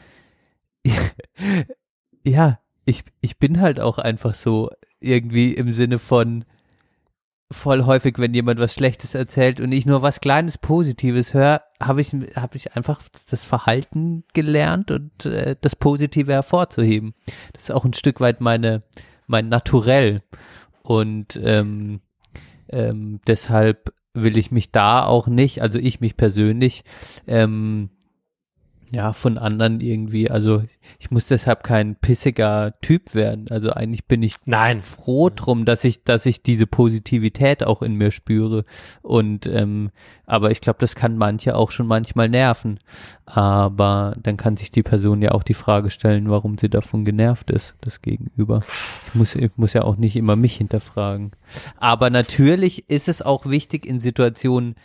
ja, 2.26 2.60
ich, 2.86 3.04
ich 3.22 3.38
bin 3.38 3.60
halt 3.60 3.80
auch 3.80 3.98
einfach 3.98 4.36
so 4.36 4.70
irgendwie 5.00 5.54
im 5.54 5.74
Sinne 5.74 6.00
von 6.00 6.46
voll 7.52 7.86
häufig, 7.86 8.20
wenn 8.20 8.34
jemand 8.34 8.60
was 8.60 8.74
Schlechtes 8.74 9.16
erzählt 9.16 9.60
und 9.60 9.72
ich 9.72 9.86
nur 9.86 10.02
was 10.02 10.22
Kleines 10.22 10.58
Positives 10.58 11.34
höre, 11.34 11.64
habe 11.82 12.02
ich, 12.02 12.14
habe 12.36 12.58
ich 12.58 12.76
einfach 12.76 13.02
das 13.30 13.44
Verhalten 13.44 14.24
gelernt 14.34 14.92
und 14.92 15.26
äh, 15.26 15.56
das 15.60 15.76
Positive 15.76 16.32
hervorzuheben. 16.32 17.14
Das 17.54 17.64
ist 17.64 17.72
auch 17.72 17.86
ein 17.86 17.94
Stück 17.94 18.20
weit 18.20 18.40
meine, 18.42 18.84
mein 19.26 19.50
Naturell. 19.50 20.22
Und 20.84 21.40
ähm, 21.44 22.02
ähm, 22.70 23.20
deshalb 23.26 23.94
will 24.14 24.38
ich 24.38 24.52
mich 24.52 24.72
da 24.72 25.06
auch 25.06 25.28
nicht, 25.28 25.62
also 25.62 25.80
ich 25.80 26.00
mich 26.00 26.18
persönlich, 26.18 26.84
ähm, 27.28 27.90
ja, 28.92 29.14
von 29.14 29.38
anderen 29.38 29.82
irgendwie, 29.82 30.32
also 30.32 30.64
ich 30.98 31.12
muss 31.12 31.28
deshalb 31.28 31.64
kein 31.64 31.96
pissiger 31.96 32.74
Typ 32.82 33.14
werden. 33.14 33.46
Also 33.50 33.72
eigentlich 33.72 34.06
bin 34.06 34.24
ich 34.24 34.36
Nein. 34.46 34.80
froh 34.80 35.30
drum, 35.30 35.66
dass 35.66 35.84
ich, 35.84 36.04
dass 36.04 36.26
ich 36.26 36.42
diese 36.42 36.66
Positivität 36.66 37.64
auch 37.64 37.84
in 37.84 37.94
mir 37.96 38.12
spüre. 38.12 38.64
Und 39.02 39.46
ähm, 39.46 39.92
aber 40.26 40.50
ich 40.52 40.62
glaube, 40.62 40.80
das 40.80 40.96
kann 40.96 41.18
manche 41.18 41.56
auch 41.56 41.70
schon 41.70 41.86
manchmal 41.86 42.30
nerven. 42.30 42.80
Aber 43.26 44.16
dann 44.22 44.38
kann 44.38 44.58
sich 44.58 44.72
die 44.72 44.84
Person 44.84 45.22
ja 45.22 45.32
auch 45.32 45.44
die 45.44 45.54
Frage 45.54 45.92
stellen, 45.92 46.30
warum 46.30 46.58
sie 46.58 46.70
davon 46.70 47.06
genervt 47.06 47.52
ist, 47.52 47.76
das 47.82 48.02
Gegenüber. 48.02 48.62
Ich 49.08 49.16
muss, 49.16 49.36
ich 49.36 49.52
muss 49.56 49.74
ja 49.74 49.84
auch 49.84 49.98
nicht 49.98 50.16
immer 50.16 50.36
mich 50.36 50.56
hinterfragen. 50.56 51.32
Aber 51.78 52.10
natürlich 52.10 52.90
ist 52.90 53.08
es 53.08 53.22
auch 53.22 53.46
wichtig 53.46 53.86
in 53.86 54.00
Situationen, 54.00 54.76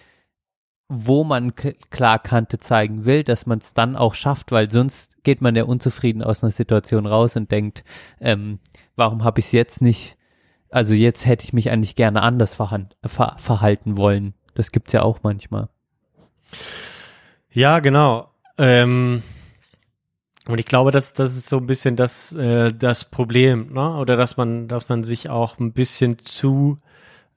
wo 0.89 1.25
man 1.25 1.55
klar 1.55 2.19
Kante 2.19 2.59
zeigen 2.59 3.05
will, 3.05 3.25
dass 3.25 3.47
man 3.47 3.59
es 3.59 3.75
dann 3.75 3.97
auch 3.97 4.15
schafft, 4.15 4.53
weil 4.53 4.71
sonst 4.71 5.23
geht 5.25 5.41
man 5.41 5.57
ja 5.57 5.65
unzufrieden 5.65 6.23
aus 6.23 6.43
einer 6.43 6.53
Situation 6.53 7.07
raus 7.07 7.37
und 7.37 7.51
denkt, 7.51 7.85
ähm, 8.21 8.59
warum 8.95 9.25
habe 9.25 9.41
ich 9.41 9.47
es 9.47 9.53
jetzt 9.53 9.83
nicht, 9.83 10.17
also 10.71 10.95
jetzt 10.95 11.27
hätte 11.27 11.45
ich 11.45 11.53
mich 11.53 11.71
eigentlich 11.71 11.97
gerne 11.97 12.23
anders 12.23 12.55
ver 12.55 12.89
verhalten 13.39 13.97
wollen. 13.97 14.35
Das 14.55 14.73
gibt's 14.73 14.93
ja 14.93 15.03
auch 15.03 15.21
manchmal. 15.23 15.69
Ja, 17.51 17.81
genau. 17.81 18.31
Ähm, 18.59 19.23
und 20.47 20.59
ich 20.59 20.67
glaube, 20.67 20.91
dass 20.91 21.15
das 21.15 21.37
ist 21.37 21.49
so 21.49 21.57
ein 21.57 21.67
bisschen 21.67 21.97
das 21.97 22.33
äh, 22.35 22.73
das 22.73 23.07
Problem, 23.07 23.73
ne? 23.73 23.97
Oder 23.97 24.17
dass 24.17 24.37
man 24.37 24.69
dass 24.69 24.89
man 24.89 25.03
sich 25.03 25.31
auch 25.31 25.59
ein 25.59 25.73
bisschen 25.73 26.19
zu 26.19 26.79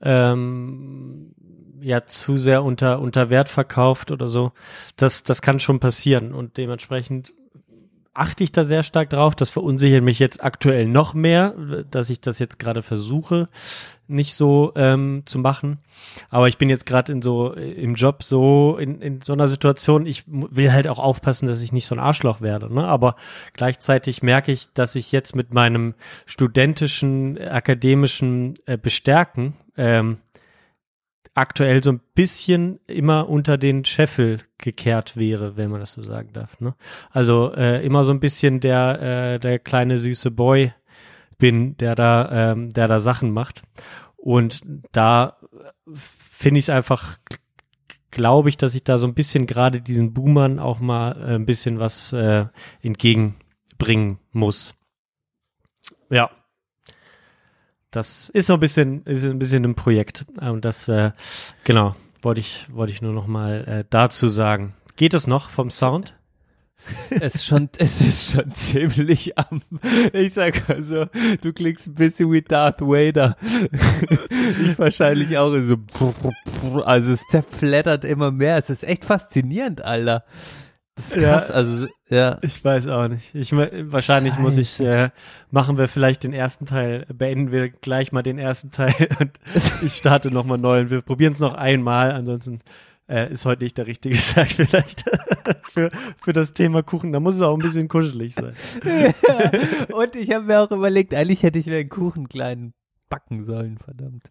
ähm, 0.02 1.34
ja 1.82 2.06
zu 2.06 2.38
sehr 2.38 2.64
unter 2.64 3.00
unter 3.00 3.30
Wert 3.30 3.50
verkauft 3.50 4.12
oder 4.12 4.28
so. 4.28 4.52
Das 4.96 5.24
das 5.24 5.42
kann 5.42 5.60
schon 5.60 5.80
passieren 5.80 6.34
und 6.34 6.58
dementsprechend 6.58 7.34
achte 8.18 8.44
ich 8.44 8.52
da 8.52 8.66
sehr 8.66 8.84
stark 8.84 9.10
drauf. 9.12 9.36
Das 9.36 9.50
verunsichert 9.50 10.04
mich 10.04 10.20
jetzt 10.20 10.44
aktuell 10.44 10.88
noch 10.88 11.14
mehr, 11.14 11.54
dass 11.90 12.10
ich 12.10 12.20
das 12.20 12.40
jetzt 12.40 12.58
gerade 12.58 12.82
versuche, 12.82 13.48
nicht 14.08 14.34
so 14.34 14.74
ähm, 14.76 15.22
zu 15.26 15.40
machen. 15.40 15.80
Aber 16.30 16.48
ich 16.48 16.58
bin 16.58 16.70
jetzt 16.70 16.86
gerade 16.86 17.12
in 17.12 17.22
so 17.22 17.54
im 17.54 17.96
Job 17.96 18.24
so 18.24 18.78
in, 18.78 19.02
in 19.02 19.22
so 19.22 19.34
einer 19.34 19.48
Situation. 19.48 20.06
Ich 20.06 20.24
will 20.28 20.72
halt 20.72 20.88
auch 20.88 21.00
aufpassen, 21.00 21.48
dass 21.48 21.62
ich 21.62 21.72
nicht 21.72 21.86
so 21.86 21.96
ein 21.96 22.00
Arschloch 22.00 22.42
werde. 22.42 22.74
Ne? 22.74 22.86
Aber 22.86 23.16
gleichzeitig 23.54 24.24
merke 24.24 24.52
ich, 24.52 24.74
dass 24.74 24.96
ich 24.96 25.12
jetzt 25.12 25.36
mit 25.36 25.54
meinem 25.54 25.94
studentischen, 26.26 27.38
akademischen 27.38 28.56
äh, 28.66 28.78
Bestärken 28.78 29.54
ähm, 29.78 30.18
aktuell 31.38 31.84
so 31.84 31.92
ein 31.92 32.02
bisschen 32.16 32.80
immer 32.88 33.30
unter 33.30 33.58
den 33.58 33.86
Scheffel 33.86 34.40
gekehrt 34.58 35.16
wäre, 35.16 35.56
wenn 35.56 35.70
man 35.70 35.80
das 35.80 35.94
so 35.94 36.02
sagen 36.02 36.34
darf. 36.34 36.60
Ne? 36.60 36.74
Also 37.12 37.54
äh, 37.54 37.86
immer 37.86 38.04
so 38.04 38.12
ein 38.12 38.20
bisschen 38.20 38.60
der 38.60 39.36
äh, 39.36 39.40
der 39.40 39.60
kleine 39.60 40.00
süße 40.00 40.32
Boy 40.32 40.74
bin, 41.38 41.78
der 41.78 41.94
da 41.94 42.52
ähm, 42.52 42.72
der 42.72 42.88
da 42.88 43.00
Sachen 43.00 43.32
macht. 43.32 43.62
Und 44.16 44.62
da 44.92 45.38
finde 45.96 46.58
ich 46.58 46.66
es 46.66 46.70
einfach, 46.70 47.20
glaube 48.10 48.50
ich, 48.50 48.58
dass 48.58 48.74
ich 48.74 48.84
da 48.84 48.98
so 48.98 49.06
ein 49.06 49.14
bisschen 49.14 49.46
gerade 49.46 49.80
diesen 49.80 50.14
Boomern 50.14 50.60
auch 50.60 50.80
mal 50.80 51.12
äh, 51.22 51.36
ein 51.36 51.46
bisschen 51.46 51.78
was 51.78 52.14
äh, 52.14 52.46
entgegenbringen 52.82 54.18
muss. 54.32 54.74
Ja. 56.10 56.32
Das 57.98 58.30
ist 58.30 58.46
so 58.46 58.54
ein 58.54 58.60
bisschen, 58.60 59.02
ist 59.06 59.24
ein 59.24 59.40
bisschen 59.40 59.66
ein 59.66 59.74
Projekt. 59.74 60.28
Und 60.40 60.64
das, 60.66 60.88
äh, 60.88 61.14
genau, 61.64 61.96
wollte 62.22 62.42
ich, 62.42 62.68
wollte 62.72 62.94
ich 62.94 63.02
nur 63.02 63.12
noch 63.12 63.26
mal 63.26 63.64
äh, 63.68 63.86
dazu 63.90 64.30
sagen. 64.30 64.76
Geht 64.98 65.16
es 65.16 65.26
noch 65.26 65.50
vom 65.50 65.72
Sound? 65.72 66.16
es 67.10 67.34
ist 67.34 67.46
schon, 67.46 67.70
es 67.80 68.02
ist 68.02 68.34
schon 68.34 68.54
ziemlich 68.54 69.36
am, 69.40 69.64
ich 70.14 70.36
sag 70.36 70.70
mal 70.70 70.84
so, 70.84 71.08
du 71.42 71.54
klingst 71.54 71.88
ein 71.88 71.96
bisschen 71.96 72.32
wie 72.32 72.44
Darth 72.44 72.82
Vader. 72.82 73.36
ich 74.64 74.78
wahrscheinlich 74.78 75.36
auch 75.40 75.58
so, 75.60 76.84
also 76.84 77.12
es 77.12 77.24
zerfleddert 77.32 78.06
immer 78.06 78.30
mehr. 78.30 78.58
Es 78.58 78.70
ist 78.70 78.84
echt 78.84 79.06
faszinierend, 79.06 79.82
Alter. 79.82 80.24
Das 80.98 81.10
ist 81.10 81.16
Ja. 81.16 81.30
krass, 81.34 81.52
also, 81.52 81.88
ja. 82.10 82.40
Ich 82.42 82.64
weiß 82.66 82.88
auch 82.88 83.08
nicht. 83.08 83.34
Ich 83.34 83.52
wahrscheinlich 83.54 84.38
muss 84.40 84.58
ich 84.58 84.80
äh, 84.80 85.10
machen 85.52 85.78
wir 85.78 85.88
vielleicht 85.88 86.24
den 86.24 86.34
ersten 86.34 86.66
Teil, 86.66 87.06
beenden 87.14 87.52
wir 87.52 87.70
gleich 87.70 88.12
mal 88.12 88.24
den 88.24 88.40
ersten 88.40 88.72
Teil 88.72 88.94
und 89.20 89.32
ich 89.84 89.94
starte 89.94 90.32
noch 90.32 90.44
mal 90.44 90.58
neu 90.58 90.82
und 90.82 90.90
wir 90.90 91.02
probieren 91.02 91.34
es 91.34 91.40
noch 91.40 91.54
einmal. 91.54 92.12
Ansonsten 92.12 92.60
äh, 93.08 93.32
ist 93.32 93.46
heute 93.46 93.64
nicht 93.64 93.78
der 93.78 93.86
richtige 93.88 94.18
Tag 94.34 94.50
vielleicht 94.50 95.06
für 95.70 95.90
für 96.22 96.34
das 96.34 96.54
Thema 96.54 96.82
Kuchen. 96.84 97.14
Da 97.14 97.20
muss 97.20 97.36
es 97.36 97.42
auch 97.42 97.54
ein 97.56 97.62
bisschen 97.62 97.88
kuschelig 97.88 98.34
sein. 98.36 98.54
Und 99.94 100.16
ich 100.16 100.32
habe 100.32 100.46
mir 100.46 100.62
auch 100.62 100.72
überlegt, 100.72 101.14
eigentlich 101.14 101.44
hätte 101.44 101.60
ich 101.60 101.68
mir 101.68 101.78
einen 101.78 101.90
Kuchen 101.90 102.28
kleinen 102.28 102.74
backen 103.10 103.46
sollen, 103.46 103.78
verdammt. 103.78 104.30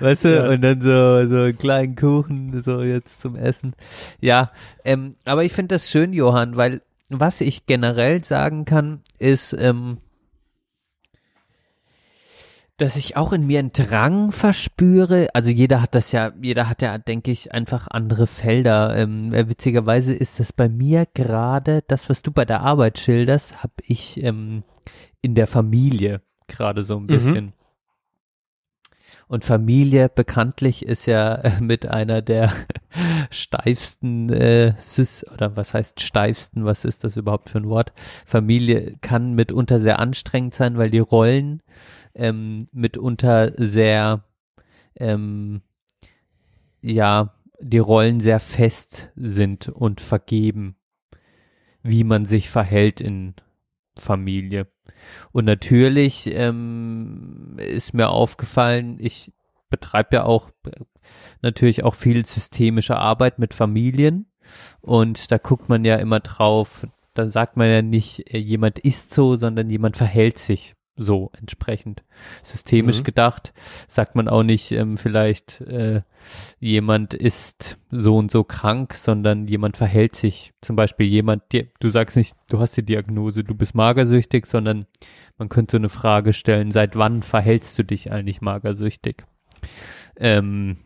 Weißt 0.00 0.24
du, 0.24 0.36
Ja. 0.36 0.48
und 0.50 0.60
dann 0.62 0.80
so, 0.80 1.28
so 1.28 1.42
einen 1.44 1.58
kleinen 1.58 1.96
Kuchen, 1.96 2.62
so 2.62 2.82
jetzt 2.82 3.20
zum 3.20 3.36
Essen. 3.36 3.72
Ja, 4.20 4.50
ähm, 4.84 5.14
aber 5.24 5.44
ich 5.44 5.52
finde 5.52 5.74
das 5.76 5.90
schön, 5.90 6.12
Johann, 6.12 6.56
weil 6.56 6.82
was 7.08 7.40
ich 7.40 7.66
generell 7.66 8.24
sagen 8.24 8.64
kann, 8.64 9.00
ist, 9.18 9.52
ähm, 9.52 9.98
dass 12.78 12.96
ich 12.96 13.16
auch 13.16 13.32
in 13.32 13.46
mir 13.46 13.60
einen 13.60 13.72
Drang 13.72 14.32
verspüre. 14.32 15.28
Also 15.32 15.50
jeder 15.50 15.80
hat 15.80 15.94
das 15.94 16.12
ja, 16.12 16.32
jeder 16.42 16.68
hat 16.68 16.82
ja, 16.82 16.98
denke 16.98 17.30
ich, 17.30 17.52
einfach 17.54 17.88
andere 17.90 18.26
Felder. 18.26 18.94
Ähm, 18.96 19.32
äh, 19.32 19.48
witzigerweise 19.48 20.12
ist 20.12 20.40
das 20.40 20.52
bei 20.52 20.68
mir 20.68 21.06
gerade 21.14 21.82
das, 21.88 22.10
was 22.10 22.22
du 22.22 22.32
bei 22.32 22.44
der 22.44 22.60
Arbeit 22.60 22.98
schilderst, 22.98 23.62
habe 23.62 23.72
ich 23.82 24.22
ähm, 24.22 24.62
in 25.22 25.34
der 25.34 25.46
Familie 25.46 26.20
gerade 26.48 26.82
so 26.82 26.98
ein 26.98 27.06
bisschen. 27.06 27.54
Und 29.28 29.44
Familie 29.44 30.08
bekanntlich 30.08 30.86
ist 30.86 31.06
ja 31.06 31.34
äh, 31.34 31.60
mit 31.60 31.88
einer 31.88 32.22
der 32.22 32.52
steifsten 33.30 34.30
äh, 34.30 34.74
Sys 34.78 35.24
oder 35.32 35.56
was 35.56 35.74
heißt 35.74 36.00
steifsten, 36.00 36.64
was 36.64 36.84
ist 36.84 37.02
das 37.02 37.16
überhaupt 37.16 37.50
für 37.50 37.58
ein 37.58 37.68
Wort? 37.68 37.92
Familie 38.24 38.96
kann 39.00 39.34
mitunter 39.34 39.80
sehr 39.80 39.98
anstrengend 39.98 40.54
sein, 40.54 40.78
weil 40.78 40.90
die 40.90 41.00
Rollen 41.00 41.62
ähm, 42.14 42.68
mitunter 42.72 43.52
sehr 43.56 44.24
ähm, 44.94 45.62
ja, 46.80 47.34
die 47.60 47.78
Rollen 47.78 48.20
sehr 48.20 48.38
fest 48.38 49.10
sind 49.16 49.68
und 49.68 50.00
vergeben, 50.00 50.76
wie 51.82 52.04
man 52.04 52.26
sich 52.26 52.48
verhält 52.48 53.00
in 53.00 53.34
Familie. 53.98 54.68
Und 55.32 55.44
natürlich 55.44 56.30
ähm, 56.32 57.56
ist 57.58 57.94
mir 57.94 58.10
aufgefallen, 58.10 58.98
ich 59.00 59.32
betreibe 59.70 60.16
ja 60.16 60.24
auch 60.24 60.50
äh, 60.66 60.70
natürlich 61.42 61.84
auch 61.84 61.94
viel 61.94 62.24
systemische 62.26 62.96
Arbeit 62.96 63.38
mit 63.38 63.54
Familien 63.54 64.26
und 64.80 65.30
da 65.30 65.38
guckt 65.38 65.68
man 65.68 65.84
ja 65.84 65.96
immer 65.96 66.20
drauf, 66.20 66.86
da 67.14 67.28
sagt 67.30 67.56
man 67.56 67.68
ja 67.68 67.82
nicht, 67.82 68.32
äh, 68.32 68.38
jemand 68.38 68.78
ist 68.78 69.12
so, 69.12 69.36
sondern 69.36 69.70
jemand 69.70 69.96
verhält 69.96 70.38
sich 70.38 70.75
so 70.96 71.30
entsprechend. 71.38 72.02
Systemisch 72.42 73.00
Mhm. 73.00 73.04
gedacht 73.04 73.52
sagt 73.88 74.14
man 74.16 74.28
auch 74.28 74.42
nicht, 74.42 74.72
ähm, 74.72 74.96
vielleicht 74.96 75.60
äh, 75.62 76.02
jemand 76.58 77.14
ist 77.14 77.78
so 77.90 78.16
und 78.16 78.30
so 78.30 78.44
krank, 78.44 78.94
sondern 78.94 79.46
jemand 79.46 79.76
verhält 79.76 80.16
sich. 80.16 80.52
Zum 80.62 80.76
Beispiel 80.76 81.06
jemand, 81.06 81.42
die, 81.52 81.68
du 81.80 81.88
sagst 81.90 82.16
nicht, 82.16 82.34
du 82.50 82.58
hast 82.58 82.76
die 82.76 82.84
Diagnose, 82.84 83.44
du 83.44 83.54
bist 83.54 83.74
magersüchtig, 83.74 84.46
sondern 84.46 84.86
man 85.38 85.48
könnte 85.48 85.72
so 85.72 85.76
eine 85.78 85.88
Frage 85.88 86.32
stellen, 86.32 86.70
seit 86.70 86.96
wann 86.96 87.22
verhältst 87.22 87.78
du 87.78 87.84
dich 87.84 88.10
eigentlich 88.10 88.40
magersüchtig? 88.40 89.24
Ähm, 90.16 90.78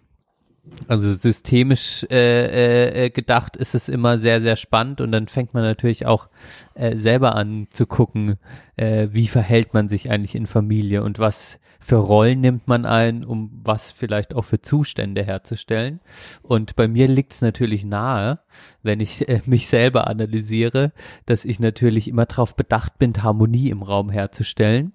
also 0.88 1.12
systemisch 1.12 2.06
äh, 2.11 3.06
äh, 3.06 3.11
gedacht 3.11 3.56
ist 3.56 3.74
es 3.74 3.88
immer 3.88 4.18
sehr, 4.18 4.40
sehr 4.40 4.56
spannend 4.56 5.00
und 5.00 5.12
dann 5.12 5.28
fängt 5.28 5.54
man 5.54 5.62
natürlich 5.62 6.06
auch 6.06 6.28
äh, 6.74 6.96
selber 6.96 7.37
an 7.37 7.68
zu 7.70 7.87
gucken, 7.87 8.37
äh, 8.76 9.09
wie 9.12 9.28
verhält 9.28 9.74
man 9.74 9.88
sich 9.88 10.11
eigentlich 10.11 10.35
in 10.35 10.46
Familie 10.46 11.02
und 11.02 11.18
was 11.18 11.59
für 11.83 11.96
Rollen 11.96 12.42
nimmt 12.42 12.68
man 12.68 12.85
ein, 12.85 13.24
um 13.24 13.50
was 13.64 13.90
vielleicht 13.90 14.35
auch 14.35 14.44
für 14.44 14.61
Zustände 14.61 15.24
herzustellen. 15.24 16.00
Und 16.42 16.76
bei 16.76 16.87
mir 16.87 17.09
liegt 17.09 17.33
es 17.33 17.40
natürlich 17.40 17.85
nahe, 17.85 18.40
wenn 18.83 19.00
ich 19.00 19.28
äh, 19.28 19.40
mich 19.46 19.66
selber 19.66 20.06
analysiere, 20.06 20.92
dass 21.24 21.46
ich 21.46 21.59
natürlich 21.59 22.06
immer 22.06 22.26
darauf 22.26 22.54
bedacht 22.54 22.98
bin, 22.98 23.22
Harmonie 23.22 23.70
im 23.70 23.83
Raum 23.83 24.11
herzustellen. 24.11 24.92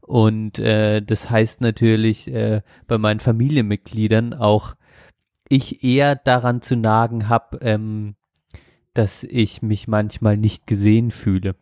Und 0.00 0.58
äh, 0.58 1.00
das 1.02 1.30
heißt 1.30 1.60
natürlich 1.60 2.26
äh, 2.32 2.62
bei 2.88 2.98
meinen 2.98 3.20
Familienmitgliedern 3.20 4.34
auch, 4.34 4.74
ich 5.48 5.84
eher 5.84 6.16
daran 6.16 6.62
zu 6.62 6.76
nagen 6.76 7.28
habe, 7.28 7.58
ähm, 7.60 8.16
dass 8.94 9.24
ich 9.24 9.62
mich 9.62 9.88
manchmal 9.88 10.36
nicht 10.36 10.66
gesehen 10.66 11.10
fühle. 11.10 11.56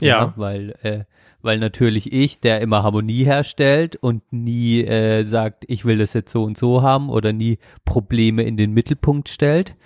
Ja. 0.00 0.32
weil, 0.36 0.74
äh, 0.82 1.04
weil 1.40 1.58
natürlich 1.58 2.12
ich, 2.12 2.40
der 2.40 2.60
immer 2.60 2.82
Harmonie 2.82 3.24
herstellt 3.24 3.94
und 3.94 4.32
nie 4.32 4.82
äh, 4.82 5.24
sagt, 5.24 5.64
ich 5.68 5.84
will 5.84 5.98
das 5.98 6.14
jetzt 6.14 6.32
so 6.32 6.42
und 6.42 6.58
so 6.58 6.82
haben 6.82 7.10
oder 7.10 7.32
nie 7.32 7.58
Probleme 7.84 8.42
in 8.42 8.56
den 8.56 8.72
Mittelpunkt 8.72 9.28
stellt, 9.28 9.76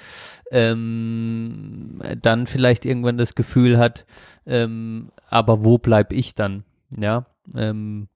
ähm, 0.51 1.98
dann 2.22 2.46
vielleicht 2.46 2.87
irgendwann 2.87 3.18
das 3.18 3.35
Gefühl 3.35 3.77
hat, 3.77 4.07
ähm, 4.46 5.11
aber 5.29 5.62
wo 5.62 5.77
bleib 5.77 6.12
ich 6.12 6.35
dann? 6.35 6.64
Ja, 6.96 7.27
ähm, 7.55 8.09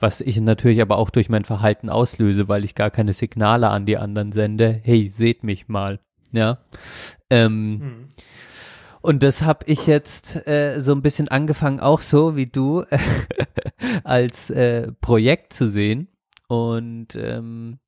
was 0.00 0.20
ich 0.20 0.40
natürlich 0.40 0.80
aber 0.80 0.98
auch 0.98 1.10
durch 1.10 1.28
mein 1.28 1.44
Verhalten 1.44 1.88
auslöse, 1.88 2.48
weil 2.48 2.64
ich 2.64 2.74
gar 2.74 2.90
keine 2.90 3.14
Signale 3.14 3.68
an 3.70 3.86
die 3.86 3.96
anderen 3.98 4.32
sende. 4.32 4.80
Hey, 4.82 5.08
seht 5.08 5.44
mich 5.44 5.68
mal. 5.68 6.00
Ja. 6.32 6.58
Ähm, 7.30 8.08
Und 9.00 9.22
das 9.22 9.42
habe 9.42 9.64
ich 9.66 9.86
jetzt 9.86 10.46
äh, 10.46 10.80
so 10.80 10.92
ein 10.92 11.02
bisschen 11.02 11.28
angefangen, 11.28 11.80
auch 11.80 12.00
so 12.00 12.36
wie 12.36 12.46
du, 12.46 12.84
als 14.04 14.50
äh, 14.50 14.92
Projekt 15.00 15.52
zu 15.52 15.70
sehen. 15.70 16.08
Und 16.48 17.14
ähm, 17.14 17.78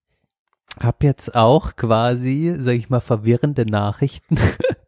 habe 0.79 1.07
jetzt 1.07 1.35
auch 1.35 1.77
quasi, 1.77 2.55
sag 2.57 2.75
ich 2.75 2.91
mal, 2.91 3.01
verwirrende 3.01 3.67
Nachrichten 3.67 4.39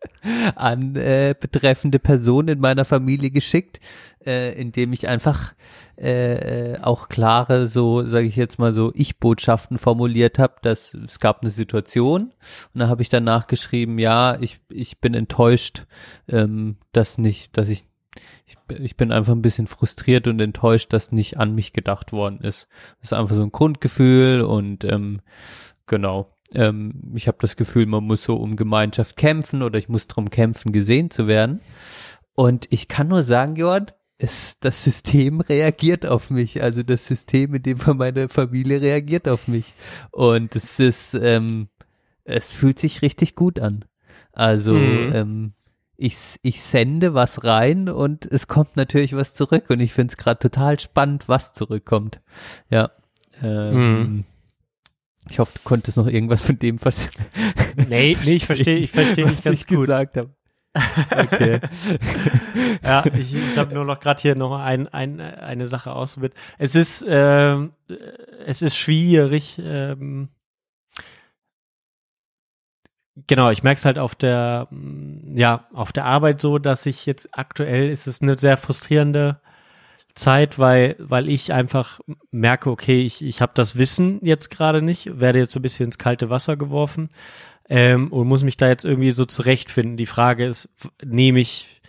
an 0.55 0.97
äh, 0.97 1.35
betreffende 1.39 1.99
Personen 1.99 2.49
in 2.49 2.61
meiner 2.61 2.85
Familie 2.85 3.31
geschickt, 3.31 3.81
äh, 4.25 4.53
indem 4.61 4.93
ich 4.93 5.09
einfach 5.09 5.55
äh, 5.97 6.79
auch 6.81 7.09
klare, 7.09 7.69
so 7.69 8.03
sage 8.03 8.27
ich 8.27 8.37
jetzt 8.37 8.59
mal 8.59 8.73
so, 8.73 8.93
Ich-Botschaften 8.95 9.79
formuliert 9.79 10.39
habe, 10.39 10.55
dass 10.63 10.95
es 10.95 11.21
gab 11.21 11.43
eine 11.43 11.51
Situation 11.51 12.33
und 12.75 12.81
da 12.81 12.89
habe 12.89 13.03
ich 13.03 13.09
danach 13.09 13.47
geschrieben, 13.47 13.99
ja, 13.99 14.39
ich 14.41 14.61
ich 14.69 15.01
bin 15.01 15.15
enttäuscht, 15.15 15.87
ähm, 16.29 16.77
dass 16.93 17.19
nicht, 17.19 17.57
dass 17.57 17.69
ich 17.69 17.85
ich, 18.45 18.57
ich 18.79 18.97
bin 18.97 19.13
einfach 19.13 19.33
ein 19.33 19.43
bisschen 19.43 19.67
frustriert 19.67 20.27
und 20.27 20.41
enttäuscht, 20.41 20.93
dass 20.93 21.13
nicht 21.13 21.39
an 21.39 21.55
mich 21.55 21.73
gedacht 21.73 22.13
worden 22.13 22.41
ist. 22.41 22.69
Das 23.01 23.13
ist 23.13 23.13
einfach 23.13 23.35
so 23.37 23.43
ein 23.43 23.53
Grundgefühl 23.53 24.43
und 24.43 24.85
ähm, 24.85 25.21
genau. 25.87 26.32
Ähm, 26.55 27.13
ich 27.15 27.29
habe 27.29 27.39
das 27.41 27.57
Gefühl, 27.57 27.87
man 27.87 28.05
muss 28.05 28.25
so 28.25 28.37
um 28.37 28.57
Gemeinschaft 28.57 29.17
kämpfen 29.17 29.63
oder 29.63 29.79
ich 29.79 29.89
muss 29.89 30.07
drum 30.09 30.31
kämpfen, 30.31 30.73
gesehen 30.73 31.11
zu 31.11 31.27
werden. 31.27 31.61
Und 32.35 32.67
ich 32.71 32.89
kann 32.89 33.09
nur 33.09 33.23
sagen, 33.25 33.57
Johann, 33.57 33.87
es, 34.19 34.57
das 34.61 34.85
System 34.85 35.41
reagiert 35.41 36.07
auf 36.07 36.31
mich. 36.31 36.63
Also 36.63 36.83
das 36.83 37.07
System, 37.07 37.55
in 37.55 37.63
dem 37.63 37.79
Fall 37.79 37.95
meine 37.97 38.29
Familie 38.29 38.81
reagiert 38.81 39.29
auf 39.29 39.49
mich. 39.49 39.73
Und 40.11 40.55
es 40.57 40.79
ist, 40.79 41.15
ähm, 41.15 41.69
es 42.25 42.51
fühlt 42.51 42.79
sich 42.79 43.03
richtig 43.03 43.35
gut 43.35 43.59
an. 43.59 43.85
Also 44.33 44.75
Mhm. 44.75 45.13
ähm, 45.15 45.53
ich, 45.97 46.17
ich 46.43 46.63
sende 46.63 47.15
was 47.15 47.45
rein 47.45 47.89
und 47.89 48.27
es 48.27 48.49
kommt 48.49 48.77
natürlich 48.77 49.15
was 49.15 49.35
zurück. 49.35 49.65
Und 49.69 49.81
ich 49.81 49.93
finde 49.93 50.13
es 50.13 50.17
gerade 50.17 50.39
total 50.39 50.81
spannend, 50.81 51.29
was 51.29 51.53
zurückkommt. 51.53 52.21
Ja. 52.71 52.91
Ähm, 53.43 53.75
Mhm. 53.75 54.25
Ich 55.31 55.39
hoffe, 55.39 55.53
du 55.55 55.61
konntest 55.65 55.97
noch 55.97 56.07
irgendwas 56.09 56.43
von 56.43 56.59
dem 56.59 56.79
was 56.85 57.11
Nee, 57.89 58.17
nee, 58.25 58.35
ich 58.37 58.47
verstehe, 58.47 58.77
ich 58.79 58.91
verstehe 58.91 59.27
nicht 59.27 59.45
ganz 59.45 59.61
ich 59.63 59.67
gut. 59.67 59.81
gesagt 59.87 60.17
habe. 60.17 60.31
Okay. 61.11 61.61
Ja, 62.83 63.05
ich, 63.07 63.35
ich 63.35 63.59
habe 63.59 63.75
nur 63.75 63.85
noch 63.85 64.01
gerade 64.01 64.21
hier 64.21 64.35
noch 64.35 64.59
ein, 64.59 64.89
ein, 64.89 65.21
eine 65.21 65.67
Sache 65.67 65.93
ausprobiert. 65.93 66.35
Es 66.59 66.75
ist, 66.75 67.05
ähm, 67.09 67.73
äh, 67.89 67.95
es 68.47 68.61
ist 68.63 68.77
schwierig. 68.77 69.61
Ähm, 69.63 70.29
genau, 73.29 73.51
ich 73.51 73.63
merke 73.63 73.79
es 73.79 73.85
halt 73.85 73.99
auf 73.99 74.15
der, 74.15 74.69
ja, 75.35 75.69
auf 75.73 75.93
der 75.93 76.07
Arbeit 76.07 76.41
so, 76.41 76.59
dass 76.59 76.87
ich 76.87 77.07
jetzt 77.07 77.29
aktuell 77.39 77.91
ist 77.91 78.07
es 78.07 78.21
eine 78.21 78.39
sehr 78.39 78.57
frustrierende 78.57 79.41
Zeit, 80.15 80.59
weil, 80.59 80.97
weil 80.99 81.29
ich 81.29 81.53
einfach 81.53 82.01
merke, 82.31 82.71
okay, 82.71 83.01
ich, 83.01 83.23
ich 83.23 83.41
habe 83.41 83.53
das 83.55 83.77
Wissen 83.77 84.21
jetzt 84.23 84.51
gerade 84.51 84.83
nicht, 84.83 85.21
werde 85.21 85.39
jetzt 85.39 85.53
so 85.53 85.59
ein 85.59 85.63
bisschen 85.63 85.87
ins 85.87 85.99
kalte 85.99 86.31
Wasser 86.31 86.57
geworfen 86.57 87.11
ähm, 87.69 88.13
und 88.13 88.29
muss 88.29 88.45
mich 88.45 88.57
da 88.57 88.69
jetzt 88.69 88.85
irgendwie 88.85 89.13
so 89.13 89.25
zurechtfinden. 89.25 89.97
Die 89.97 90.07
Frage 90.07 90.45
ist, 90.45 90.69
nehme 91.03 91.41
ich, 91.41 91.81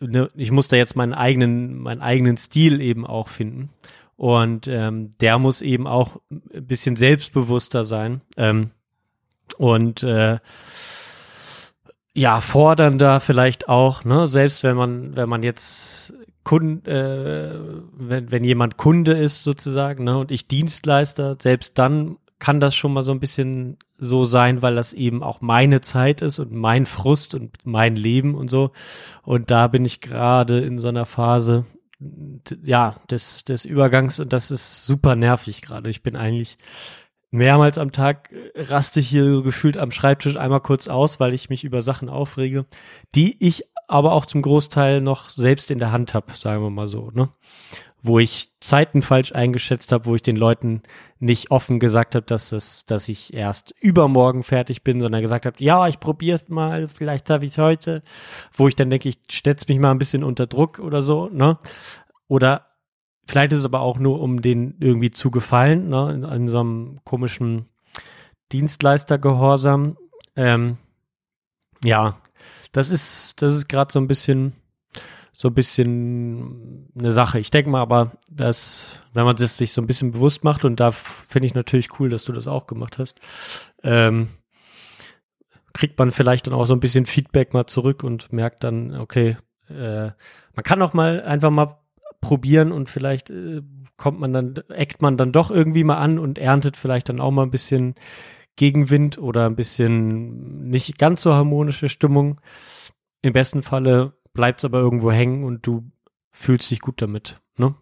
ne, 0.00 0.30
ich 0.34 0.50
muss 0.50 0.68
da 0.68 0.76
jetzt 0.76 0.96
meinen 0.96 1.14
eigenen, 1.14 1.78
meinen 1.78 2.02
eigenen 2.02 2.36
Stil 2.36 2.80
eben 2.80 3.06
auch 3.06 3.28
finden. 3.28 3.70
Und 4.16 4.68
ähm, 4.68 5.14
der 5.20 5.38
muss 5.40 5.60
eben 5.60 5.88
auch 5.88 6.20
ein 6.30 6.66
bisschen 6.66 6.94
selbstbewusster 6.94 7.84
sein. 7.84 8.20
Ähm, 8.36 8.70
und 9.58 10.02
äh, 10.04 10.38
ja, 12.14 12.40
fordernder 12.40 13.18
vielleicht 13.18 13.68
auch, 13.68 14.04
ne, 14.04 14.28
selbst 14.28 14.62
wenn 14.62 14.76
man, 14.76 15.16
wenn 15.16 15.28
man 15.28 15.42
jetzt 15.42 16.12
Kunden, 16.44 16.86
äh, 16.88 17.58
wenn, 17.96 18.30
wenn 18.30 18.44
jemand 18.44 18.76
Kunde 18.76 19.12
ist 19.12 19.42
sozusagen, 19.42 20.04
ne, 20.04 20.18
und 20.18 20.30
ich 20.30 20.46
Dienstleister, 20.46 21.36
selbst 21.40 21.78
dann 21.78 22.18
kann 22.38 22.60
das 22.60 22.74
schon 22.74 22.92
mal 22.92 23.02
so 23.02 23.12
ein 23.12 23.20
bisschen 23.20 23.78
so 23.98 24.24
sein, 24.24 24.60
weil 24.60 24.74
das 24.74 24.92
eben 24.92 25.22
auch 25.22 25.40
meine 25.40 25.80
Zeit 25.80 26.20
ist 26.20 26.38
und 26.38 26.52
mein 26.52 26.84
Frust 26.84 27.34
und 27.34 27.56
mein 27.64 27.96
Leben 27.96 28.34
und 28.34 28.50
so. 28.50 28.72
Und 29.22 29.50
da 29.50 29.68
bin 29.68 29.84
ich 29.84 30.00
gerade 30.00 30.60
in 30.60 30.78
so 30.78 30.88
einer 30.88 31.06
Phase, 31.06 31.64
ja, 32.62 32.96
des, 33.10 33.44
des 33.44 33.64
Übergangs 33.64 34.20
und 34.20 34.32
das 34.32 34.50
ist 34.50 34.84
super 34.84 35.16
nervig 35.16 35.62
gerade. 35.62 35.88
Ich 35.88 36.02
bin 36.02 36.16
eigentlich 36.16 36.58
mehrmals 37.30 37.78
am 37.78 37.92
Tag 37.92 38.30
äh, 38.32 38.62
raste 38.62 39.00
ich 39.00 39.08
hier 39.08 39.42
gefühlt 39.42 39.76
am 39.76 39.90
Schreibtisch 39.90 40.36
einmal 40.36 40.60
kurz 40.60 40.86
aus, 40.88 41.20
weil 41.20 41.34
ich 41.34 41.50
mich 41.50 41.64
über 41.64 41.82
Sachen 41.82 42.08
aufrege, 42.08 42.66
die 43.14 43.36
ich 43.44 43.64
aber 43.88 44.12
auch 44.12 44.26
zum 44.26 44.42
Großteil 44.42 45.00
noch 45.00 45.28
selbst 45.28 45.70
in 45.70 45.78
der 45.78 45.92
Hand 45.92 46.14
habe, 46.14 46.32
sagen 46.32 46.62
wir 46.62 46.70
mal 46.70 46.88
so, 46.88 47.10
ne? 47.12 47.30
wo 48.04 48.18
ich 48.18 48.50
Zeiten 48.60 49.00
falsch 49.00 49.32
eingeschätzt 49.32 49.90
habe, 49.90 50.04
wo 50.04 50.14
ich 50.14 50.20
den 50.20 50.36
Leuten 50.36 50.82
nicht 51.20 51.50
offen 51.50 51.80
gesagt 51.80 52.14
habe, 52.14 52.26
dass 52.26 52.50
das, 52.50 52.84
dass 52.84 53.08
ich 53.08 53.32
erst 53.32 53.74
übermorgen 53.80 54.42
fertig 54.42 54.84
bin, 54.84 55.00
sondern 55.00 55.22
gesagt 55.22 55.46
habe, 55.46 55.56
ja, 55.58 55.88
ich 55.88 56.00
probier's 56.00 56.50
mal, 56.50 56.86
vielleicht 56.86 57.30
habe 57.30 57.46
ich 57.46 57.56
heute, 57.56 58.02
wo 58.52 58.68
ich 58.68 58.76
dann 58.76 58.90
denke, 58.90 59.08
ich 59.08 59.20
stell's 59.30 59.66
mich 59.68 59.78
mal 59.78 59.90
ein 59.90 59.98
bisschen 59.98 60.22
unter 60.22 60.46
Druck 60.46 60.80
oder 60.80 61.00
so, 61.00 61.30
ne? 61.30 61.58
Oder 62.28 62.66
vielleicht 63.26 63.54
ist 63.54 63.60
es 63.60 63.64
aber 63.64 63.80
auch 63.80 63.98
nur, 63.98 64.20
um 64.20 64.42
den 64.42 64.76
irgendwie 64.80 65.10
zu 65.10 65.30
gefallen, 65.30 65.88
ne? 65.88 66.12
In, 66.12 66.24
in 66.24 66.46
so 66.46 66.60
einem 66.60 67.00
komischen 67.04 67.70
Dienstleistergehorsam. 68.52 69.96
Ähm, 70.36 70.76
ja, 71.82 72.18
das 72.74 72.90
ist, 72.90 73.40
das 73.40 73.54
ist 73.54 73.68
gerade 73.68 73.92
so 73.92 73.98
ein 73.98 74.08
bisschen 74.08 74.52
so 75.36 75.48
ein 75.48 75.54
bisschen 75.54 76.92
eine 76.96 77.10
Sache. 77.10 77.40
Ich 77.40 77.50
denke 77.50 77.68
mal 77.68 77.80
aber, 77.80 78.12
dass, 78.30 79.02
wenn 79.14 79.24
man 79.24 79.34
das 79.34 79.56
sich 79.56 79.72
so 79.72 79.82
ein 79.82 79.86
bisschen 79.88 80.12
bewusst 80.12 80.44
macht, 80.44 80.64
und 80.64 80.78
da 80.78 80.92
finde 80.92 81.46
ich 81.46 81.54
natürlich 81.54 81.98
cool, 81.98 82.08
dass 82.08 82.24
du 82.24 82.32
das 82.32 82.46
auch 82.46 82.68
gemacht 82.68 82.98
hast, 82.98 83.20
ähm, 83.82 84.28
kriegt 85.72 85.98
man 85.98 86.12
vielleicht 86.12 86.46
dann 86.46 86.54
auch 86.54 86.66
so 86.66 86.72
ein 86.72 86.80
bisschen 86.80 87.04
Feedback 87.04 87.52
mal 87.52 87.66
zurück 87.66 88.04
und 88.04 88.32
merkt 88.32 88.62
dann, 88.62 88.94
okay, 88.94 89.36
äh, 89.68 90.10
man 90.54 90.62
kann 90.62 90.80
auch 90.82 90.94
mal 90.94 91.20
einfach 91.22 91.50
mal 91.50 91.78
probieren 92.20 92.70
und 92.70 92.88
vielleicht 92.88 93.30
äh, 93.30 93.62
kommt 93.96 94.20
man 94.20 94.32
dann, 94.32 94.54
eckt 94.68 95.02
man 95.02 95.16
dann 95.16 95.32
doch 95.32 95.50
irgendwie 95.50 95.82
mal 95.82 95.98
an 95.98 96.20
und 96.20 96.38
erntet 96.38 96.76
vielleicht 96.76 97.08
dann 97.08 97.20
auch 97.20 97.32
mal 97.32 97.42
ein 97.42 97.50
bisschen 97.50 97.96
Gegenwind 98.56 99.18
oder 99.18 99.46
ein 99.46 99.56
bisschen 99.56 100.68
nicht 100.68 100.98
ganz 100.98 101.22
so 101.22 101.34
harmonische 101.34 101.88
Stimmung. 101.88 102.40
Im 103.22 103.32
besten 103.32 103.62
Falle 103.62 104.14
bleibt 104.32 104.60
es 104.60 104.64
aber 104.64 104.78
irgendwo 104.78 105.10
hängen 105.10 105.44
und 105.44 105.66
du 105.66 105.90
fühlst 106.30 106.70
dich 106.70 106.80
gut 106.80 107.00
damit. 107.00 107.40
Ne? 107.56 107.74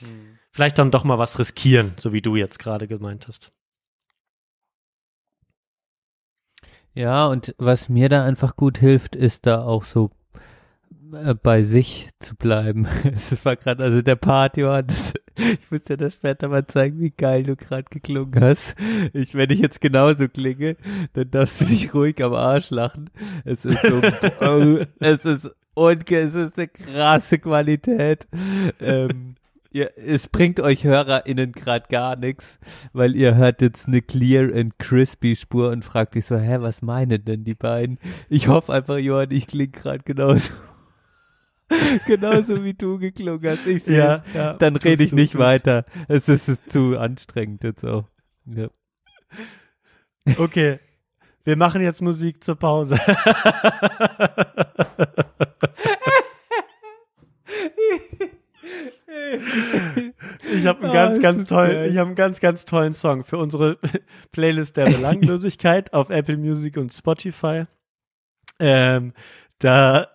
Hm. 0.00 0.38
Vielleicht 0.50 0.78
dann 0.78 0.90
doch 0.90 1.04
mal 1.04 1.18
was 1.18 1.38
riskieren, 1.38 1.94
so 1.96 2.12
wie 2.12 2.22
du 2.22 2.36
jetzt 2.36 2.58
gerade 2.58 2.86
gemeint 2.86 3.26
hast. 3.28 3.50
Ja, 6.92 7.26
und 7.26 7.54
was 7.58 7.88
mir 7.88 8.08
da 8.08 8.24
einfach 8.24 8.56
gut 8.56 8.78
hilft, 8.78 9.16
ist 9.16 9.46
da 9.46 9.62
auch 9.62 9.82
so 9.82 10.10
äh, 11.12 11.34
bei 11.34 11.62
sich 11.62 12.08
zu 12.20 12.34
bleiben. 12.36 12.86
Es 13.04 13.44
war 13.44 13.56
gerade, 13.56 13.84
also 13.84 14.02
der 14.02 14.16
Part, 14.16 14.56
Johannes, 14.56 15.12
ich 15.36 15.70
muss 15.70 15.84
dir 15.84 15.96
das 15.96 16.14
später 16.14 16.48
mal 16.48 16.66
zeigen, 16.66 17.00
wie 17.00 17.10
geil 17.10 17.42
du 17.42 17.56
gerade 17.56 17.84
geklungen 17.90 18.40
hast. 18.40 18.74
Ich, 19.12 19.34
wenn 19.34 19.50
ich 19.50 19.60
jetzt 19.60 19.80
genauso 19.80 20.28
klinge, 20.28 20.76
dann 21.12 21.30
darfst 21.30 21.60
du 21.60 21.64
dich 21.66 21.94
ruhig 21.94 22.22
am 22.22 22.34
Arsch 22.34 22.70
lachen. 22.70 23.10
Es 23.44 23.64
ist 23.64 23.82
so, 23.82 24.00
es 25.00 25.24
ist 25.24 25.50
und 25.74 26.10
es 26.10 26.34
ist 26.34 26.56
eine 26.56 26.68
krasse 26.68 27.38
Qualität. 27.38 28.28
ähm, 28.80 29.34
ihr, 29.72 29.90
es 29.98 30.28
bringt 30.28 30.60
euch 30.60 30.84
HörerInnen 30.84 31.50
gerade 31.52 31.86
gar 31.88 32.14
nichts, 32.16 32.60
weil 32.92 33.16
ihr 33.16 33.34
hört 33.34 33.60
jetzt 33.60 33.88
eine 33.88 34.00
clear 34.00 34.54
and 34.54 34.78
crispy 34.78 35.34
Spur 35.34 35.70
und 35.70 35.84
fragt 35.84 36.16
euch 36.16 36.26
so, 36.26 36.36
hä, 36.38 36.58
was 36.60 36.80
meinen 36.80 37.24
denn 37.24 37.42
die 37.44 37.56
beiden? 37.56 37.98
Ich 38.28 38.46
hoffe 38.46 38.72
einfach, 38.72 38.98
Johann, 38.98 39.32
ich 39.32 39.48
klinge 39.48 39.72
gerade 39.72 40.04
genauso. 40.04 40.52
genauso 42.06 42.62
wie 42.64 42.74
du 42.74 42.98
geklungen 42.98 43.50
hast. 43.50 43.66
Ich 43.66 43.84
sehe 43.84 43.98
ja, 43.98 44.22
ja, 44.34 44.52
Dann 44.54 44.76
rede 44.76 45.02
ich 45.02 45.12
nicht 45.12 45.38
weiter. 45.38 45.84
Es 46.08 46.28
ist, 46.28 46.48
es 46.48 46.60
ist 46.60 46.72
zu 46.72 46.98
anstrengend 46.98 47.64
jetzt 47.64 47.84
auch. 47.84 48.04
Ja. 48.46 48.68
Okay. 50.38 50.78
Wir 51.44 51.56
machen 51.56 51.82
jetzt 51.82 52.00
Musik 52.00 52.42
zur 52.42 52.56
Pause. 52.56 52.98
Ich 60.52 60.66
habe 60.66 60.84
einen 60.84 60.92
ganz, 60.92 61.18
oh, 61.18 61.20
ganz 61.20 61.46
tollen, 61.46 61.90
ich 61.90 61.96
habe 61.98 62.08
einen 62.08 62.16
ganz, 62.16 62.40
ganz 62.40 62.64
tollen 62.64 62.92
Song 62.92 63.24
für 63.24 63.38
unsere 63.38 63.78
Playlist 64.32 64.76
der 64.76 64.86
Belanglosigkeit 64.86 65.92
auf 65.92 66.10
Apple 66.10 66.36
Music 66.36 66.76
und 66.76 66.92
Spotify. 66.92 67.64
Ähm, 68.58 69.12
da, 69.58 70.08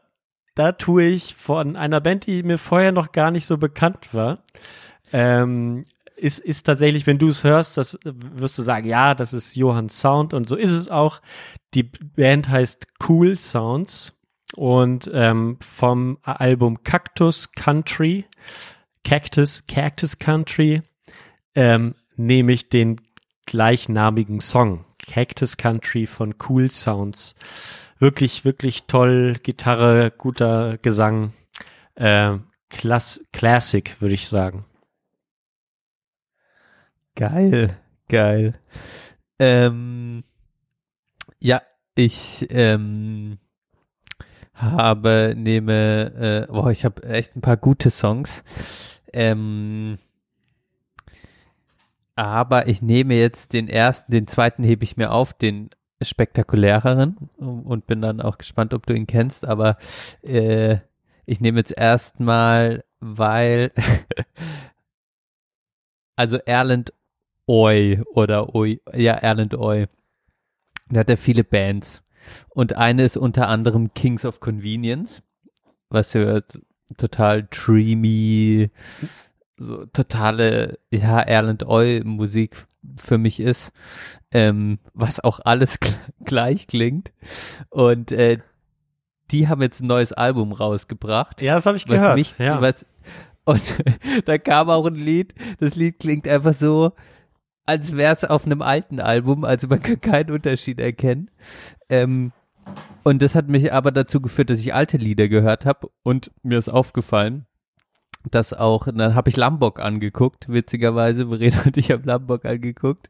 da 0.59 0.73
tue 0.73 1.05
ich 1.05 1.35
von 1.35 1.77
einer 1.77 2.01
Band, 2.01 2.25
die 2.25 2.43
mir 2.43 2.57
vorher 2.57 2.91
noch 2.91 3.13
gar 3.13 3.31
nicht 3.31 3.45
so 3.45 3.57
bekannt 3.57 4.13
war, 4.13 4.43
ähm, 5.13 5.85
ist, 6.17 6.39
ist 6.39 6.63
tatsächlich, 6.63 7.07
wenn 7.07 7.17
du 7.17 7.29
es 7.29 7.45
hörst, 7.45 7.77
das 7.77 7.97
wirst 8.03 8.57
du 8.57 8.61
sagen, 8.61 8.85
ja, 8.85 9.15
das 9.15 9.31
ist 9.31 9.55
Johann 9.55 9.87
Sound 9.87 10.33
und 10.33 10.49
so 10.49 10.57
ist 10.57 10.73
es 10.73 10.91
auch. 10.91 11.21
Die 11.73 11.83
Band 11.83 12.49
heißt 12.49 12.87
Cool 13.07 13.37
Sounds 13.37 14.11
und 14.57 15.09
ähm, 15.13 15.59
vom 15.61 16.17
Album 16.23 16.83
Cactus 16.83 17.53
Country, 17.53 18.25
Cactus, 19.05 19.65
Cactus 19.65 20.19
Country, 20.19 20.81
ähm, 21.55 21.95
nehme 22.17 22.51
ich 22.51 22.67
den 22.67 22.99
gleichnamigen 23.45 24.41
Song. 24.41 24.83
Cactus 25.07 25.55
Country 25.55 26.05
von 26.05 26.35
Cool 26.49 26.69
Sounds. 26.69 27.35
Wirklich, 27.99 28.45
wirklich 28.45 28.85
toll. 28.87 29.35
Gitarre, 29.43 30.11
guter 30.17 30.77
Gesang. 30.77 31.33
Äh, 31.95 32.37
Klass 32.69 33.25
Classic, 33.33 33.99
würde 34.01 34.13
ich 34.13 34.29
sagen. 34.29 34.65
Geil, 37.15 37.77
geil. 38.07 38.53
Ähm, 39.37 40.23
ja, 41.39 41.61
ich 41.95 42.47
ähm, 42.51 43.37
habe, 44.53 45.33
nehme, 45.35 46.47
äh, 46.47 46.51
boah, 46.51 46.71
ich 46.71 46.85
habe 46.85 47.03
echt 47.03 47.35
ein 47.35 47.41
paar 47.41 47.57
gute 47.57 47.89
Songs. 47.89 48.45
Ähm, 49.11 49.97
aber 52.15 52.67
ich 52.69 52.81
nehme 52.81 53.15
jetzt 53.15 53.51
den 53.51 53.67
ersten, 53.67 54.13
den 54.13 54.27
zweiten 54.27 54.63
hebe 54.63 54.85
ich 54.85 54.95
mir 54.95 55.11
auf, 55.11 55.33
den 55.33 55.69
spektakuläreren 56.01 57.17
und 57.37 57.87
bin 57.87 58.01
dann 58.01 58.21
auch 58.21 58.37
gespannt, 58.37 58.73
ob 58.73 58.85
du 58.85 58.93
ihn 58.93 59.07
kennst. 59.07 59.45
Aber 59.45 59.77
äh, 60.21 60.77
ich 61.25 61.41
nehme 61.41 61.59
jetzt 61.59 61.77
erstmal, 61.77 62.83
weil 62.99 63.71
also 66.15 66.37
Erland 66.37 66.93
Oi 67.47 68.01
oder 68.13 68.55
Oi, 68.55 68.79
ja, 68.93 69.13
Erland 69.13 69.55
Oi. 69.55 69.87
Der 70.89 71.01
hat 71.01 71.09
ja 71.09 71.15
viele 71.15 71.43
Bands. 71.43 72.03
Und 72.49 72.75
eine 72.75 73.03
ist 73.03 73.17
unter 73.17 73.47
anderem 73.47 73.93
Kings 73.93 74.25
of 74.25 74.39
Convenience, 74.39 75.21
was 75.89 76.13
ja 76.13 76.41
total 76.97 77.47
dreamy, 77.49 78.69
so 79.57 79.85
totale, 79.87 80.79
ja, 80.91 81.19
Erland 81.19 81.65
Oi 81.67 82.01
Musik 82.03 82.65
für 82.97 83.17
mich 83.17 83.39
ist, 83.39 83.71
ähm, 84.31 84.79
was 84.93 85.19
auch 85.19 85.39
alles 85.43 85.79
gleich 86.23 86.67
klingt. 86.67 87.11
Und 87.69 88.11
äh, 88.11 88.37
die 89.31 89.47
haben 89.47 89.61
jetzt 89.61 89.81
ein 89.81 89.87
neues 89.87 90.11
Album 90.11 90.51
rausgebracht. 90.51 91.41
Ja, 91.41 91.55
das 91.55 91.65
habe 91.65 91.77
ich 91.77 91.85
gehört. 91.85 92.17
Mich, 92.17 92.35
ja. 92.39 92.61
Was, 92.61 92.85
und 93.45 93.61
da 94.25 94.37
kam 94.37 94.69
auch 94.69 94.85
ein 94.85 94.95
Lied, 94.95 95.33
das 95.59 95.75
Lied 95.75 95.99
klingt 95.99 96.27
einfach 96.27 96.53
so, 96.53 96.93
als 97.65 97.95
wäre 97.95 98.13
es 98.13 98.23
auf 98.23 98.45
einem 98.45 98.61
alten 98.61 98.99
Album, 98.99 99.43
also 99.43 99.67
man 99.67 99.81
kann 99.83 100.01
keinen 100.01 100.31
Unterschied 100.31 100.79
erkennen. 100.79 101.29
Ähm, 101.89 102.31
und 103.03 103.21
das 103.21 103.35
hat 103.35 103.47
mich 103.47 103.73
aber 103.73 103.91
dazu 103.91 104.21
geführt, 104.21 104.49
dass 104.49 104.59
ich 104.59 104.73
alte 104.73 104.97
Lieder 104.97 105.27
gehört 105.27 105.65
habe 105.65 105.89
und 106.03 106.31
mir 106.43 106.57
ist 106.57 106.69
aufgefallen, 106.69 107.45
dass 108.29 108.53
auch, 108.53 108.85
dann 108.85 109.15
habe 109.15 109.29
ich 109.29 109.37
Lambok 109.37 109.79
angeguckt, 109.79 110.49
witzigerweise, 110.49 111.27
Verena 111.27 111.61
und 111.65 111.77
ich 111.77 111.91
haben 111.91 112.03
Lambok 112.03 112.45
angeguckt 112.45 113.09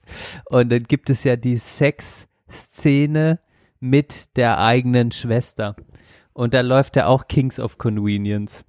und 0.50 0.72
dann 0.72 0.84
gibt 0.84 1.10
es 1.10 1.24
ja 1.24 1.36
die 1.36 1.58
Sex-Szene 1.58 3.40
mit 3.80 4.36
der 4.38 4.60
eigenen 4.60 5.12
Schwester 5.12 5.76
und 6.34 6.54
da 6.54 6.62
läuft 6.62 6.96
ja 6.96 7.08
auch 7.08 7.28
Kings 7.28 7.60
of 7.60 7.78
Convenience, 7.78 8.66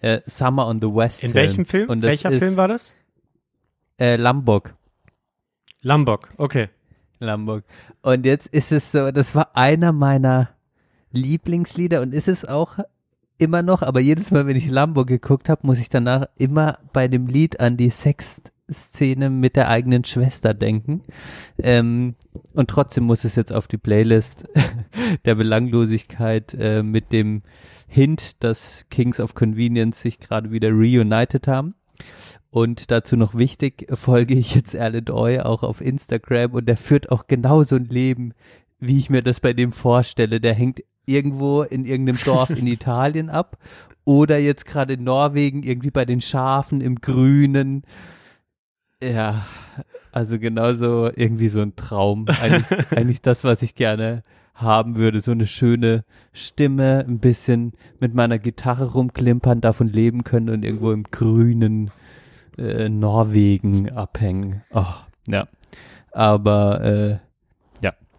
äh, 0.00 0.20
Summer 0.26 0.66
on 0.66 0.80
the 0.80 0.88
West. 0.88 1.22
In 1.24 1.34
welchem 1.34 1.64
Film? 1.64 2.02
Welcher 2.02 2.30
ist, 2.30 2.38
Film 2.40 2.56
war 2.56 2.68
das? 2.68 2.94
Äh, 3.98 4.16
Lambok. 4.16 4.74
Lambok, 5.82 6.30
okay. 6.38 6.68
Lambok. 7.20 7.62
Und 8.02 8.26
jetzt 8.26 8.48
ist 8.48 8.72
es 8.72 8.90
so, 8.90 9.10
das 9.10 9.34
war 9.34 9.56
einer 9.56 9.92
meiner 9.92 10.50
Lieblingslieder 11.12 12.02
und 12.02 12.12
ist 12.12 12.28
es 12.28 12.44
auch 12.44 12.78
immer 13.38 13.62
noch, 13.62 13.82
aber 13.82 14.00
jedes 14.00 14.30
Mal, 14.30 14.46
wenn 14.46 14.56
ich 14.56 14.68
Lambo 14.68 15.04
geguckt 15.04 15.48
habe, 15.48 15.66
muss 15.66 15.78
ich 15.78 15.88
danach 15.88 16.26
immer 16.36 16.78
bei 16.92 17.08
dem 17.08 17.26
Lied 17.26 17.60
an 17.60 17.76
die 17.76 17.90
Sexszene 17.90 19.30
mit 19.30 19.56
der 19.56 19.68
eigenen 19.68 20.04
Schwester 20.04 20.54
denken. 20.54 21.02
Ähm, 21.58 22.14
und 22.52 22.70
trotzdem 22.70 23.04
muss 23.04 23.24
es 23.24 23.34
jetzt 23.34 23.52
auf 23.52 23.66
die 23.66 23.78
Playlist 23.78 24.44
der 25.24 25.34
Belanglosigkeit 25.34 26.54
äh, 26.54 26.82
mit 26.82 27.12
dem 27.12 27.42
Hint, 27.88 28.42
dass 28.42 28.86
Kings 28.90 29.20
of 29.20 29.34
Convenience 29.34 30.00
sich 30.00 30.18
gerade 30.18 30.50
wieder 30.50 30.70
reunited 30.70 31.46
haben. 31.48 31.74
Und 32.50 32.90
dazu 32.90 33.16
noch 33.16 33.34
wichtig, 33.34 33.86
folge 33.94 34.34
ich 34.34 34.54
jetzt 34.54 34.76
Alan 34.76 35.10
Oy 35.10 35.40
auch 35.40 35.62
auf 35.62 35.80
Instagram 35.80 36.52
und 36.52 36.66
der 36.66 36.76
führt 36.76 37.10
auch 37.10 37.26
genauso 37.26 37.76
ein 37.76 37.86
Leben, 37.86 38.32
wie 38.78 38.98
ich 38.98 39.10
mir 39.10 39.22
das 39.22 39.40
bei 39.40 39.52
dem 39.52 39.72
vorstelle. 39.72 40.40
Der 40.40 40.54
hängt 40.54 40.80
irgendwo 41.06 41.62
in 41.62 41.84
irgendeinem 41.84 42.18
Dorf 42.24 42.50
in 42.50 42.66
Italien 42.66 43.30
ab 43.30 43.58
oder 44.04 44.38
jetzt 44.38 44.66
gerade 44.66 44.94
in 44.94 45.04
Norwegen 45.04 45.62
irgendwie 45.62 45.90
bei 45.90 46.04
den 46.04 46.20
Schafen 46.20 46.80
im 46.80 47.00
Grünen. 47.00 47.82
Ja, 49.02 49.46
also 50.12 50.38
genauso 50.38 51.10
irgendwie 51.14 51.48
so 51.48 51.60
ein 51.60 51.76
Traum. 51.76 52.26
Eigentlich, 52.28 52.66
eigentlich 52.90 53.22
das, 53.22 53.44
was 53.44 53.62
ich 53.62 53.74
gerne 53.74 54.22
haben 54.54 54.96
würde. 54.96 55.20
So 55.20 55.32
eine 55.32 55.46
schöne 55.46 56.04
Stimme, 56.32 57.04
ein 57.06 57.18
bisschen 57.18 57.72
mit 57.98 58.14
meiner 58.14 58.38
Gitarre 58.38 58.92
rumklimpern, 58.92 59.60
davon 59.60 59.88
leben 59.88 60.22
können 60.24 60.50
und 60.50 60.64
irgendwo 60.64 60.92
im 60.92 61.04
grünen 61.04 61.90
äh, 62.56 62.88
Norwegen 62.88 63.90
abhängen. 63.90 64.62
Oh, 64.72 64.84
ja. 65.26 65.48
Aber 66.12 66.84
äh, 66.84 67.18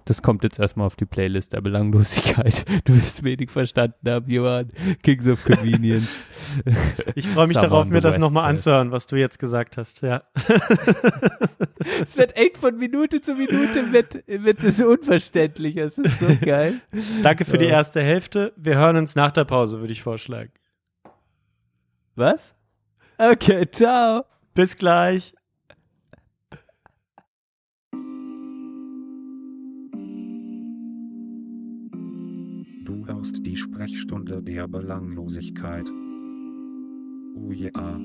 das 0.05 0.21
kommt 0.21 0.43
jetzt 0.43 0.59
erstmal 0.59 0.85
auf 0.87 0.95
die 0.95 1.05
Playlist 1.05 1.53
der 1.53 1.61
Belanglosigkeit. 1.61 2.65
Du 2.85 2.95
wirst 2.95 3.23
wenig 3.23 3.49
verstanden 3.49 4.09
haben, 4.09 4.29
Johann. 4.29 4.71
Kings 5.01 5.27
of 5.27 5.43
Convenience. 5.43 6.23
Ich 7.15 7.27
freue 7.27 7.47
mich 7.47 7.57
darauf, 7.57 7.87
mir 7.87 8.01
das 8.01 8.17
nochmal 8.17 8.49
anzuhören, 8.49 8.91
was 8.91 9.07
du 9.07 9.15
jetzt 9.15 9.39
gesagt 9.39 9.77
hast, 9.77 10.01
ja. 10.01 10.23
es 12.03 12.17
wird 12.17 12.35
echt 12.37 12.57
von 12.57 12.77
Minute 12.77 13.21
zu 13.21 13.35
Minute 13.35 13.91
wird, 13.91 14.23
wird 14.27 14.63
es 14.63 14.81
unverständlich. 14.81 15.77
Es 15.77 15.97
ist 15.97 16.19
so 16.19 16.27
geil. 16.41 16.81
Danke 17.23 17.45
für 17.45 17.57
die 17.57 17.65
erste 17.65 18.01
Hälfte. 18.01 18.53
Wir 18.57 18.77
hören 18.77 18.97
uns 18.97 19.15
nach 19.15 19.31
der 19.31 19.45
Pause, 19.45 19.79
würde 19.79 19.93
ich 19.93 20.03
vorschlagen. 20.03 20.51
Was? 22.15 22.55
Okay, 23.17 23.69
ciao. 23.71 24.23
Bis 24.53 24.77
gleich. 24.77 25.33
Hörst 33.25 33.43
die 33.43 33.57
Sprechstunde 33.57 34.43
der 34.43 34.67
Belanglosigkeit. 34.67 35.89
Oh 37.35 37.51
yeah. 37.51 37.99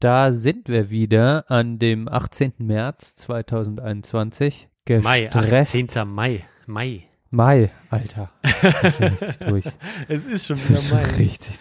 Da 0.00 0.32
sind 0.32 0.68
wir 0.68 0.90
wieder 0.90 1.50
an 1.50 1.78
dem 1.78 2.08
18. 2.08 2.52
März 2.58 3.14
2021. 3.14 4.68
Gestresst. 4.84 5.04
Mai, 5.04 5.30
18. 5.32 6.06
Mai. 6.06 6.44
Mai. 6.66 7.04
Mai, 7.30 7.70
Alter. 7.88 8.30
durch. 9.48 9.64
Es 10.08 10.24
ist 10.24 10.46
schon 10.46 10.58
wieder 10.68 10.94
Mai. 10.94 11.04
Richtig. 11.18 11.56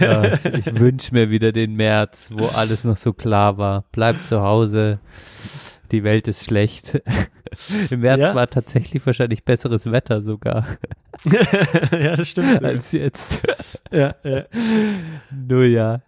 Ja, 0.00 0.34
ich 0.34 0.78
wünsche 0.78 1.14
mir 1.14 1.30
wieder 1.30 1.52
den 1.52 1.76
März, 1.76 2.28
wo 2.30 2.44
alles 2.44 2.84
noch 2.84 2.98
so 2.98 3.14
klar 3.14 3.56
war. 3.56 3.84
Bleib 3.90 4.20
zu 4.26 4.42
Hause. 4.42 4.98
Die 5.92 6.04
Welt 6.04 6.28
ist 6.28 6.44
schlecht. 6.44 7.00
Im 7.90 8.00
März 8.00 8.20
Ja? 8.20 8.34
war 8.34 8.48
tatsächlich 8.48 9.04
wahrscheinlich 9.06 9.44
besseres 9.44 9.90
Wetter 9.90 10.20
sogar 10.22 10.66
ja, 11.92 12.14
das 12.16 12.28
stimmt. 12.28 12.62
als 12.64 12.92
jetzt. 12.92 13.40
Ja, 13.90 14.14
ja. 14.22 14.44
Nur 15.30 15.64
ja. 15.64 16.02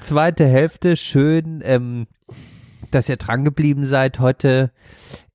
Zweite 0.00 0.46
Hälfte, 0.46 0.96
schön, 0.96 1.62
ähm, 1.64 2.06
dass 2.90 3.08
ihr 3.08 3.16
dran 3.16 3.44
geblieben 3.44 3.84
seid. 3.84 4.20
Heute 4.20 4.70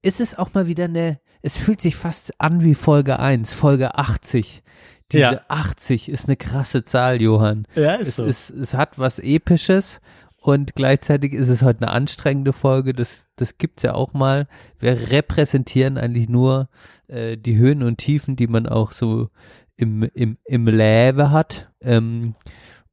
ist 0.01 0.21
es 0.21 0.37
auch 0.37 0.53
mal 0.53 0.67
wieder 0.67 0.85
eine, 0.85 1.19
es 1.41 1.57
fühlt 1.57 1.81
sich 1.81 1.95
fast 1.95 2.39
an 2.39 2.63
wie 2.63 2.75
Folge 2.75 3.19
1, 3.19 3.51
Folge 3.53 3.95
80. 3.97 4.63
Diese 5.11 5.21
Ja. 5.23 5.41
80 5.49 6.07
ist 6.07 6.27
eine 6.27 6.37
krasse 6.37 6.85
Zahl, 6.85 7.21
Johann. 7.21 7.67
Ja, 7.75 7.95
ist 7.95 8.07
Es, 8.09 8.15
so. 8.15 8.23
ist, 8.23 8.49
es 8.51 8.73
hat 8.75 8.97
was 8.97 9.19
Episches 9.19 9.99
und 10.43 10.73
gleichzeitig 10.75 11.33
ist 11.33 11.49
es 11.49 11.61
heute 11.61 11.83
eine 11.83 11.91
anstrengende 11.91 12.51
Folge. 12.51 12.93
Das, 12.93 13.27
das 13.35 13.59
gibt's 13.59 13.83
ja 13.83 13.93
auch 13.93 14.13
mal. 14.13 14.47
Wir 14.79 15.11
repräsentieren 15.11 15.99
eigentlich 15.99 16.29
nur 16.29 16.67
äh, 17.07 17.37
die 17.37 17.57
Höhen 17.57 17.83
und 17.83 17.99
Tiefen, 17.99 18.35
die 18.35 18.47
man 18.47 18.65
auch 18.65 18.91
so 18.91 19.29
im, 19.77 20.01
im, 20.15 20.39
im 20.45 20.65
Leben 20.65 21.29
hat. 21.29 21.71
Ähm, 21.79 22.33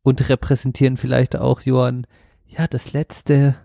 und 0.03 0.29
repräsentieren 0.29 0.99
vielleicht 0.99 1.37
auch, 1.37 1.63
Johann, 1.63 2.07
ja, 2.47 2.67
das 2.67 2.93
letzte 2.93 3.57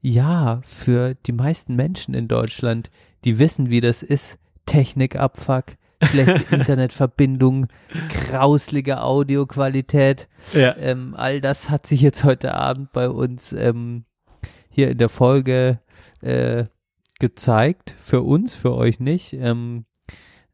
Jahr 0.00 0.62
für 0.62 1.14
die 1.26 1.32
meisten 1.32 1.76
Menschen 1.76 2.14
in 2.14 2.28
Deutschland, 2.28 2.90
die 3.24 3.38
wissen, 3.38 3.68
wie 3.68 3.82
das 3.82 4.02
ist. 4.02 4.38
Technikabfuck, 4.64 5.76
schlechte 6.02 6.54
Internetverbindung, 6.54 7.66
grauslige 8.28 9.02
Audioqualität. 9.02 10.28
ja. 10.52 10.76
Ähm, 10.76 11.14
all 11.16 11.40
das 11.40 11.70
hat 11.70 11.86
sich 11.86 12.00
jetzt 12.00 12.24
heute 12.24 12.54
Abend 12.54 12.92
bei 12.92 13.08
uns 13.08 13.52
ähm, 13.52 14.04
hier 14.68 14.90
in 14.90 14.98
der 14.98 15.08
Folge 15.08 15.80
äh, 16.20 16.64
gezeigt. 17.18 17.94
Für 17.98 18.22
uns, 18.22 18.54
für 18.54 18.74
euch 18.74 19.00
nicht. 19.00 19.32
Ähm, 19.32 19.84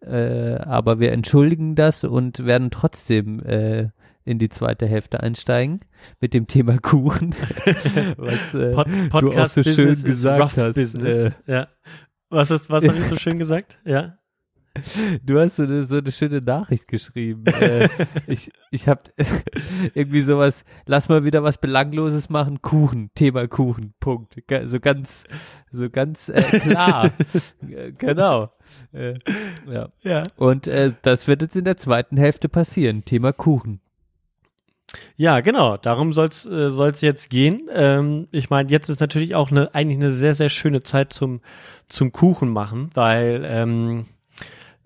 äh, 0.01 0.57
aber 0.57 1.01
wir 1.01 1.13
entschuldigen 1.13 1.77
das 1.77 2.05
und 2.05 2.45
werden 2.45 2.71
trotzdem 2.71 3.41
äh, 3.41 3.89
in 4.25 4.39
die 4.39 4.49
zweite 4.49 4.87
Hälfte 4.87 5.21
einsteigen 5.21 5.81
mit 6.21 6.35
dem 6.35 6.47
Thema 6.47 6.79
Kuchen. 6.79 7.35
was 8.17 8.55
äh, 8.55 8.73
Pod 9.09 9.23
du 9.23 9.33
auch 9.33 9.49
so 9.49 9.63
schön 9.63 9.89
Business 9.89 10.05
gesagt 10.05 10.57
hast. 10.57 10.77
Äh, 10.77 11.33
ja. 11.47 11.69
Was 12.31 12.51
ist, 12.51 12.71
was 12.71 12.87
habe 12.87 12.99
ich 12.99 13.07
so 13.07 13.17
schön 13.19 13.39
gesagt? 13.39 13.79
Ja. 13.85 14.19
Du 15.25 15.39
hast 15.39 15.57
so 15.57 15.62
eine, 15.62 15.85
so 15.85 15.99
eine 15.99 16.11
schöne 16.11 16.41
Nachricht 16.41 16.89
geschrieben. 16.89 17.47
äh, 17.47 17.89
ich 18.27 18.51
ich 18.70 18.89
habe 18.89 19.03
irgendwie 19.95 20.22
sowas, 20.22 20.64
lass 20.87 21.09
mal 21.09 21.25
wieder 21.25 21.45
was 21.45 21.59
Belangloses 21.59 22.29
machen, 22.29 22.61
Kuchen, 22.61 23.11
Thema 23.14 23.47
Kuchen, 23.47 23.95
Punkt. 24.01 24.35
So 24.64 24.81
ganz, 24.81 25.25
so 25.70 25.89
ganz 25.91 26.29
äh, 26.29 26.43
klar. 26.61 27.11
Äh, 27.68 27.93
genau. 27.93 28.51
Äh, 28.93 29.14
ja. 29.70 29.89
Ja. 30.03 30.27
Und 30.37 30.66
äh, 30.66 30.93
das 31.03 31.29
wird 31.29 31.43
jetzt 31.43 31.57
in 31.57 31.64
der 31.64 31.77
zweiten 31.77 32.16
Hälfte 32.16 32.49
passieren, 32.49 33.05
Thema 33.05 33.33
Kuchen. 33.33 33.81
Ja, 35.16 35.41
genau. 35.41 35.77
Darum 35.77 36.12
soll's 36.12 36.47
äh, 36.47 36.70
soll's 36.70 37.01
jetzt 37.01 37.31
gehen. 37.31 37.68
Ähm, 37.72 38.29
ich 38.33 38.51
meine, 38.51 38.70
jetzt 38.70 38.89
ist 38.89 39.01
natürlich 39.01 39.35
auch 39.35 39.51
eine 39.51 39.75
eigentlich 39.75 39.99
eine 39.99 40.12
sehr 40.12 40.35
sehr 40.35 40.49
schöne 40.49 40.83
Zeit 40.83 41.12
zum 41.12 41.41
zum 41.89 42.12
Kuchen 42.12 42.51
machen, 42.51 42.91
weil 42.95 43.43
ähm, 43.47 44.07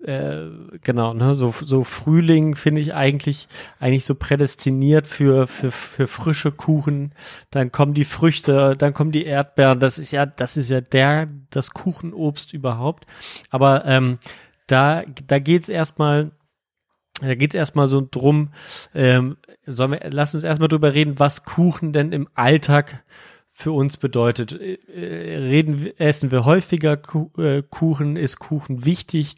äh, 0.03 0.47
genau, 0.81 1.13
ne, 1.13 1.35
so 1.35 1.51
so 1.51 1.83
Frühling 1.83 2.55
finde 2.55 2.79
ich 2.79 2.93
eigentlich 2.93 3.47
eigentlich 3.79 4.05
so 4.05 4.15
prädestiniert 4.15 5.07
für 5.07 5.45
für 5.47 5.71
für 5.71 6.07
frische 6.07 6.51
Kuchen. 6.51 7.13
Dann 7.51 7.71
kommen 7.71 7.93
die 7.93 8.05
Früchte, 8.05 8.75
dann 8.77 8.93
kommen 8.93 9.11
die 9.11 9.25
Erdbeeren. 9.25 9.79
Das 9.79 9.97
ist 9.97 10.11
ja 10.11 10.25
das 10.25 10.55
ist 10.55 10.69
ja 10.69 10.79
der 10.79 11.27
das 11.49 11.71
Kuchenobst 11.71 12.53
überhaupt. 12.53 13.05
Aber 13.49 13.85
ähm, 13.85 14.19
da 14.67 15.03
da 15.27 15.39
geht's 15.39 15.67
erstmal 15.67 16.31
da 17.21 17.35
geht's 17.35 17.55
erstmal 17.55 17.87
so 17.89 18.07
drum, 18.09 18.53
ähm, 18.95 19.35
sollen 19.65 19.91
wir, 19.91 20.09
lass 20.09 20.33
uns 20.33 20.43
erstmal 20.43 20.69
drüber 20.69 20.93
reden, 20.93 21.19
was 21.19 21.43
Kuchen 21.43 21.91
denn 21.91 22.13
im 22.13 22.29
Alltag 22.33 23.03
für 23.59 23.73
uns 23.73 23.97
bedeutet. 23.97 24.53
Äh, 24.53 24.75
äh, 24.87 25.37
Reden, 25.37 25.91
essen 25.99 26.31
wir 26.31 26.45
häufiger 26.45 26.97
äh, 27.37 27.61
Kuchen? 27.61 28.15
Ist 28.15 28.39
Kuchen 28.39 28.85
wichtig? 28.85 29.35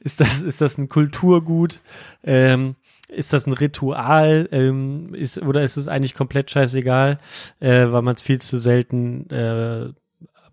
Ist 0.00 0.18
das, 0.18 0.42
ist 0.42 0.60
das 0.60 0.78
ein 0.78 0.88
Kulturgut? 0.88 1.78
Ähm, 2.24 2.74
ist 3.06 3.32
das 3.32 3.46
ein 3.46 3.52
Ritual? 3.52 4.48
Ähm, 4.50 5.14
ist, 5.14 5.40
oder 5.40 5.62
ist 5.62 5.76
es 5.76 5.86
eigentlich 5.86 6.14
komplett 6.14 6.50
scheißegal, 6.50 7.20
äh, 7.60 7.86
weil 7.92 8.02
man 8.02 8.16
es 8.16 8.22
viel 8.22 8.40
zu 8.40 8.58
selten 8.58 9.30
äh, 9.30 9.92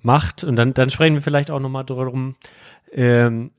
macht? 0.04 0.44
Und 0.44 0.56
dann, 0.56 0.76
dann 0.76 0.92
sprechen 0.92 1.16
wir 1.16 1.24
vielleicht 1.24 1.50
auch 1.50 1.60
nochmal 1.60 1.86
darum, 1.86 2.36
ähm, 2.92 3.50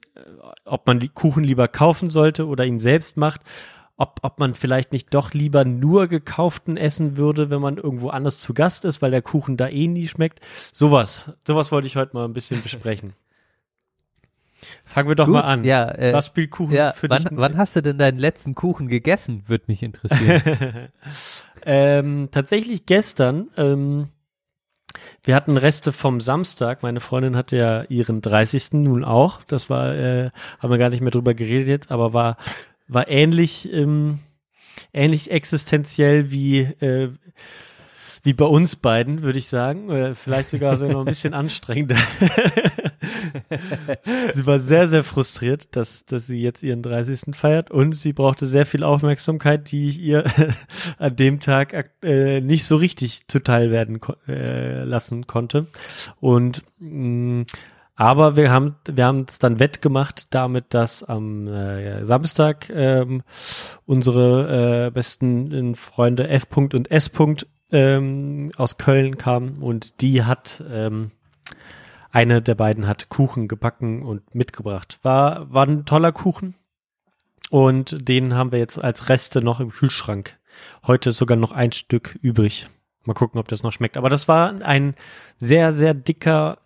ob 0.64 0.86
man 0.86 1.00
die 1.00 1.08
Kuchen 1.08 1.42
lieber 1.42 1.66
kaufen 1.66 2.08
sollte 2.08 2.46
oder 2.46 2.66
ihn 2.66 2.78
selbst 2.78 3.16
macht, 3.16 3.40
ob, 4.00 4.20
ob 4.22 4.38
man 4.38 4.54
vielleicht 4.54 4.92
nicht 4.92 5.12
doch 5.12 5.32
lieber 5.34 5.66
nur 5.66 6.08
gekauften 6.08 6.78
essen 6.78 7.18
würde, 7.18 7.50
wenn 7.50 7.60
man 7.60 7.76
irgendwo 7.76 8.08
anders 8.08 8.40
zu 8.40 8.54
Gast 8.54 8.86
ist, 8.86 9.02
weil 9.02 9.10
der 9.10 9.20
Kuchen 9.20 9.58
da 9.58 9.68
eh 9.68 9.86
nie 9.88 10.08
schmeckt. 10.08 10.40
Sowas, 10.72 11.30
sowas 11.46 11.70
wollte 11.70 11.86
ich 11.86 11.96
heute 11.96 12.14
mal 12.14 12.24
ein 12.24 12.32
bisschen 12.32 12.62
besprechen. 12.62 13.12
Fangen 14.84 15.08
wir 15.08 15.16
doch 15.16 15.26
Gut, 15.26 15.34
mal 15.34 15.42
an. 15.42 15.64
Ja, 15.64 15.90
äh, 15.90 16.12
Was 16.12 16.26
spielt 16.26 16.50
Kuchen 16.50 16.74
ja 16.74 16.92
für 16.92 17.10
wann, 17.10 17.22
dich? 17.22 17.30
wann 17.32 17.58
hast 17.58 17.76
du 17.76 17.82
denn 17.82 17.98
deinen 17.98 18.18
letzten 18.18 18.54
Kuchen 18.54 18.88
gegessen? 18.88 19.42
Würde 19.46 19.64
mich 19.68 19.82
interessieren. 19.82 20.88
ähm, 21.66 22.28
tatsächlich 22.30 22.86
gestern. 22.86 23.48
Ähm, 23.56 24.08
wir 25.22 25.34
hatten 25.34 25.56
Reste 25.56 25.92
vom 25.92 26.20
Samstag. 26.20 26.82
Meine 26.82 27.00
Freundin 27.00 27.36
hatte 27.36 27.56
ja 27.56 27.82
ihren 27.84 28.22
30. 28.22 28.72
nun 28.72 29.04
auch. 29.04 29.42
Das 29.44 29.70
war, 29.70 29.94
äh, 29.94 30.30
haben 30.58 30.70
wir 30.70 30.78
gar 30.78 30.88
nicht 30.90 31.00
mehr 31.02 31.10
drüber 31.10 31.34
geredet 31.34 31.68
jetzt, 31.68 31.90
aber 31.90 32.12
war, 32.12 32.36
war 32.92 33.08
ähnlich, 33.08 33.72
ähm, 33.72 34.18
ähnlich 34.92 35.30
existenziell 35.30 36.30
wie, 36.30 36.60
äh, 36.60 37.10
wie 38.22 38.34
bei 38.34 38.44
uns 38.44 38.76
beiden, 38.76 39.22
würde 39.22 39.38
ich 39.38 39.48
sagen. 39.48 39.88
Oder 39.88 40.14
vielleicht 40.14 40.50
sogar 40.50 40.76
so 40.76 40.86
noch 40.86 41.00
ein 41.00 41.06
bisschen 41.06 41.32
anstrengender. 41.32 41.96
sie 44.32 44.46
war 44.46 44.58
sehr, 44.58 44.88
sehr 44.88 45.04
frustriert, 45.04 45.74
dass, 45.76 46.04
dass 46.04 46.26
sie 46.26 46.42
jetzt 46.42 46.62
ihren 46.62 46.82
30. 46.82 47.34
feiert 47.34 47.70
und 47.70 47.92
sie 47.92 48.12
brauchte 48.12 48.46
sehr 48.46 48.66
viel 48.66 48.82
Aufmerksamkeit, 48.82 49.70
die 49.70 49.88
ich 49.88 49.98
ihr 49.98 50.24
an 50.98 51.16
dem 51.16 51.40
Tag 51.40 51.92
äh, 52.02 52.40
nicht 52.40 52.64
so 52.64 52.76
richtig 52.76 53.28
zuteil 53.28 53.70
werden 53.70 54.00
ko 54.00 54.14
äh, 54.28 54.84
lassen 54.84 55.26
konnte. 55.26 55.66
Und 56.20 56.62
mh, 56.78 57.44
aber 58.00 58.34
wir 58.34 58.50
haben 58.50 58.76
wir 58.86 59.04
haben 59.04 59.26
es 59.28 59.38
dann 59.38 59.60
wettgemacht 59.60 60.34
damit, 60.34 60.72
dass 60.72 61.04
am 61.04 61.46
äh, 61.48 62.02
Samstag 62.06 62.70
ähm, 62.70 63.22
unsere 63.84 64.86
äh, 64.86 64.90
besten 64.90 65.74
Freunde 65.74 66.26
F. 66.28 66.46
und 66.56 66.90
S. 66.90 67.10
Ähm, 67.72 68.52
aus 68.56 68.78
Köln 68.78 69.18
kamen 69.18 69.58
und 69.58 70.00
die 70.00 70.24
hat 70.24 70.64
ähm, 70.72 71.10
eine 72.10 72.40
der 72.40 72.54
beiden 72.54 72.86
hat 72.86 73.10
Kuchen 73.10 73.48
gebacken 73.48 74.02
und 74.02 74.34
mitgebracht. 74.34 74.98
War 75.02 75.52
war 75.52 75.66
ein 75.66 75.84
toller 75.84 76.12
Kuchen 76.12 76.54
und 77.50 78.08
den 78.08 78.32
haben 78.32 78.50
wir 78.50 78.60
jetzt 78.60 78.82
als 78.82 79.10
Reste 79.10 79.42
noch 79.42 79.60
im 79.60 79.72
Kühlschrank. 79.72 80.38
Heute 80.86 81.10
ist 81.10 81.18
sogar 81.18 81.36
noch 81.36 81.52
ein 81.52 81.72
Stück 81.72 82.18
übrig. 82.22 82.66
Mal 83.04 83.12
gucken, 83.12 83.38
ob 83.38 83.48
das 83.48 83.62
noch 83.62 83.72
schmeckt. 83.72 83.98
Aber 83.98 84.08
das 84.08 84.26
war 84.26 84.62
ein 84.62 84.94
sehr, 85.36 85.72
sehr 85.72 85.92
dicker 85.92 86.56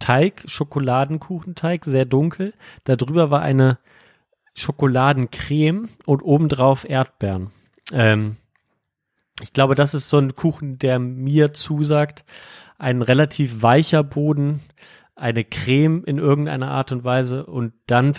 Teig, 0.00 0.42
Schokoladenkuchenteig, 0.46 1.84
sehr 1.84 2.04
dunkel. 2.04 2.52
Darüber 2.84 3.30
war 3.30 3.42
eine 3.42 3.78
Schokoladencreme 4.54 5.88
und 6.06 6.22
obendrauf 6.22 6.88
Erdbeeren. 6.88 7.50
Ähm, 7.92 8.36
ich 9.40 9.52
glaube, 9.52 9.74
das 9.74 9.94
ist 9.94 10.08
so 10.08 10.18
ein 10.18 10.34
Kuchen, 10.34 10.78
der 10.78 10.98
mir 10.98 11.54
zusagt. 11.54 12.24
Ein 12.78 13.02
relativ 13.02 13.62
weicher 13.62 14.02
Boden, 14.02 14.60
eine 15.14 15.44
Creme 15.44 16.04
in 16.04 16.18
irgendeiner 16.18 16.70
Art 16.70 16.92
und 16.92 17.04
Weise 17.04 17.46
und 17.46 17.72
dann 17.86 18.14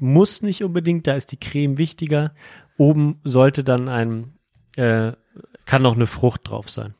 muss 0.00 0.42
nicht 0.42 0.62
unbedingt, 0.62 1.06
da 1.06 1.14
ist 1.14 1.32
die 1.32 1.40
Creme 1.40 1.78
wichtiger. 1.78 2.34
Oben 2.76 3.20
sollte 3.24 3.64
dann 3.64 3.88
ein, 3.88 4.34
äh, 4.76 5.12
kann 5.64 5.82
noch 5.82 5.94
eine 5.94 6.06
Frucht 6.06 6.48
drauf 6.48 6.70
sein. 6.70 6.94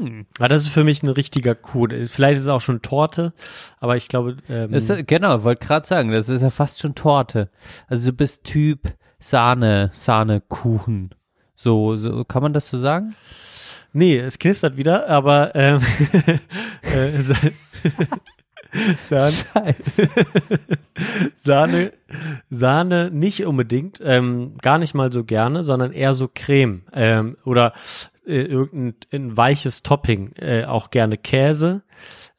Hm. 0.00 0.26
Ja, 0.38 0.48
das 0.48 0.64
ist 0.64 0.68
für 0.68 0.84
mich 0.84 1.02
ein 1.02 1.08
richtiger 1.08 1.54
Kuh. 1.54 1.88
Vielleicht 1.88 2.36
ist 2.36 2.44
es 2.44 2.48
auch 2.48 2.60
schon 2.60 2.82
Torte, 2.82 3.32
aber 3.80 3.96
ich 3.96 4.08
glaube. 4.08 4.36
Ähm, 4.48 4.72
ist, 4.72 4.90
genau, 5.06 5.44
wollte 5.44 5.66
gerade 5.66 5.86
sagen, 5.86 6.10
das 6.10 6.28
ist 6.28 6.42
ja 6.42 6.50
fast 6.50 6.80
schon 6.80 6.94
Torte. 6.94 7.50
Also 7.88 8.10
du 8.10 8.16
bist 8.16 8.44
Typ 8.44 8.94
Sahne, 9.18 9.90
Sahnekuchen. 9.94 11.14
So, 11.56 11.96
so 11.96 12.24
kann 12.24 12.42
man 12.42 12.52
das 12.52 12.68
so 12.68 12.78
sagen? 12.78 13.16
Nee, 13.92 14.18
es 14.18 14.38
knistert 14.38 14.76
wieder, 14.76 15.08
aber 15.08 15.54
ähm, 15.54 15.80
äh, 16.82 17.22
Sahne, 19.08 19.32
Scheiße. 19.32 20.08
Sahne, 21.36 21.92
Sahne 22.50 23.10
nicht 23.10 23.44
unbedingt, 23.46 24.00
ähm, 24.04 24.54
gar 24.60 24.78
nicht 24.78 24.94
mal 24.94 25.12
so 25.12 25.24
gerne, 25.24 25.62
sondern 25.62 25.92
eher 25.92 26.14
so 26.14 26.28
Creme 26.32 26.82
ähm, 26.92 27.36
oder 27.44 27.72
äh, 28.28 28.42
irgendein 28.42 29.36
weiches 29.36 29.82
Topping, 29.82 30.32
äh, 30.36 30.64
auch 30.64 30.90
gerne 30.90 31.16
Käse 31.16 31.82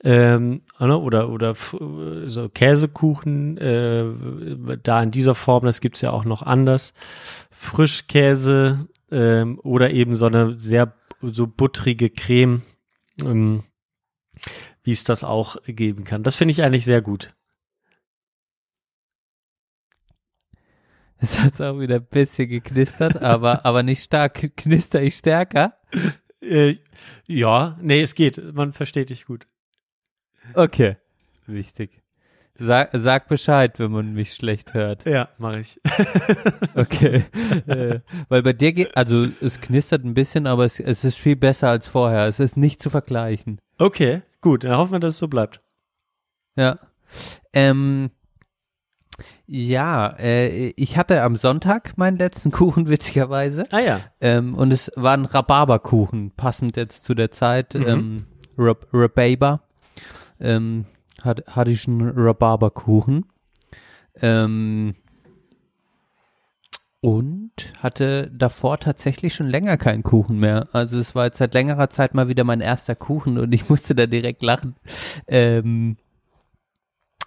ähm, 0.03 0.61
ne, 0.79 0.97
oder 0.97 1.29
oder 1.29 1.55
so 1.55 2.49
Käsekuchen, 2.49 3.57
äh, 3.57 4.77
da 4.81 5.03
in 5.03 5.11
dieser 5.11 5.35
Form, 5.35 5.65
das 5.65 5.81
gibt's 5.81 6.01
ja 6.01 6.11
auch 6.11 6.25
noch 6.25 6.43
anders, 6.43 6.93
Frischkäse 7.51 8.87
ähm, 9.11 9.59
oder 9.63 9.91
eben 9.91 10.15
so 10.15 10.27
eine 10.27 10.59
sehr 10.59 10.93
so 11.21 11.47
buttrige 11.47 12.09
Creme, 12.09 12.61
ähm, 13.23 13.63
wie 14.83 14.91
es 14.91 15.03
das 15.03 15.23
auch 15.23 15.57
geben 15.65 16.05
kann. 16.05 16.23
Das 16.23 16.35
finde 16.35 16.53
ich 16.53 16.63
eigentlich 16.63 16.85
sehr 16.85 17.01
gut. 17.01 17.35
Es 21.21 21.37
hat 21.39 21.59
auch 21.59 21.79
wieder 21.79 21.95
ein 21.95 22.05
bisschen 22.05 22.47
geknistert, 22.47 23.21
aber, 23.21 23.65
aber 23.65 23.83
nicht 23.83 24.01
stark. 24.01 24.55
Knister 24.55 25.01
ich 25.01 25.15
stärker? 25.15 25.78
Äh, 26.41 26.75
ja, 27.27 27.77
nee, 27.81 28.01
es 28.01 28.15
geht. 28.15 28.41
Man 28.53 28.73
versteht 28.73 29.09
dich 29.09 29.25
gut. 29.25 29.47
Okay, 30.53 30.97
wichtig. 31.47 32.01
Sag, 32.61 32.89
sag 32.93 33.29
Bescheid, 33.29 33.79
wenn 33.79 33.91
man 33.91 34.13
mich 34.13 34.33
schlecht 34.33 34.73
hört. 34.73 35.05
Ja, 35.05 35.29
mache 35.37 35.61
ich. 35.61 35.79
okay. 36.75 37.23
äh, 37.67 38.01
weil 38.27 38.43
bei 38.43 38.51
dir 38.51 38.73
geht, 38.73 38.97
also 38.97 39.27
es 39.39 39.61
knistert 39.61 40.03
ein 40.03 40.13
bisschen, 40.13 40.45
aber 40.45 40.65
es, 40.65 40.79
es 40.79 41.05
ist 41.05 41.17
viel 41.17 41.37
besser 41.37 41.69
als 41.69 41.87
vorher. 41.87 42.27
Es 42.27 42.39
ist 42.39 42.57
nicht 42.57 42.81
zu 42.81 42.89
vergleichen. 42.89 43.61
Okay, 43.77 44.23
gut. 44.41 44.65
Dann 44.65 44.75
hoffen 44.75 44.93
wir, 44.93 44.99
dass 44.99 45.13
es 45.13 45.19
so 45.19 45.29
bleibt. 45.29 45.61
Ja. 46.57 46.77
Ähm, 47.53 48.11
ja, 49.47 50.15
äh, 50.19 50.69
ich 50.75 50.97
hatte 50.97 51.21
am 51.23 51.35
Sonntag 51.35 51.97
meinen 51.97 52.17
letzten 52.17 52.51
Kuchen, 52.51 52.87
witzigerweise. 52.87 53.65
Ah 53.71 53.79
ja. 53.79 53.99
Ähm, 54.21 54.55
und 54.55 54.71
es 54.71 54.91
war 54.95 55.13
ein 55.13 55.25
Rhabarberkuchen, 55.25 56.31
passend 56.31 56.77
jetzt 56.77 57.05
zu 57.05 57.13
der 57.13 57.31
Zeit. 57.31 57.73
Mhm. 57.73 57.87
Ähm, 57.87 58.25
Rhabarber. 58.57 59.61
Ähm, 60.39 60.85
hat, 61.23 61.43
hatte 61.47 61.71
ich 61.71 61.87
einen 61.87 62.09
Rhabarberkuchen. 62.09 63.25
Ähm, 64.21 64.95
und 67.01 67.51
hatte 67.79 68.29
davor 68.33 68.77
tatsächlich 68.77 69.33
schon 69.33 69.47
länger 69.47 69.77
keinen 69.77 70.03
Kuchen 70.03 70.37
mehr. 70.39 70.67
Also 70.73 70.99
es 70.99 71.15
war 71.15 71.25
jetzt 71.25 71.37
seit 71.37 71.53
längerer 71.53 71.89
Zeit 71.89 72.13
mal 72.13 72.27
wieder 72.27 72.43
mein 72.43 72.59
erster 72.59 72.95
Kuchen 72.95 73.37
und 73.37 73.53
ich 73.53 73.69
musste 73.69 73.95
da 73.95 74.05
direkt 74.05 74.43
lachen. 74.43 74.75
Ähm, 75.27 75.97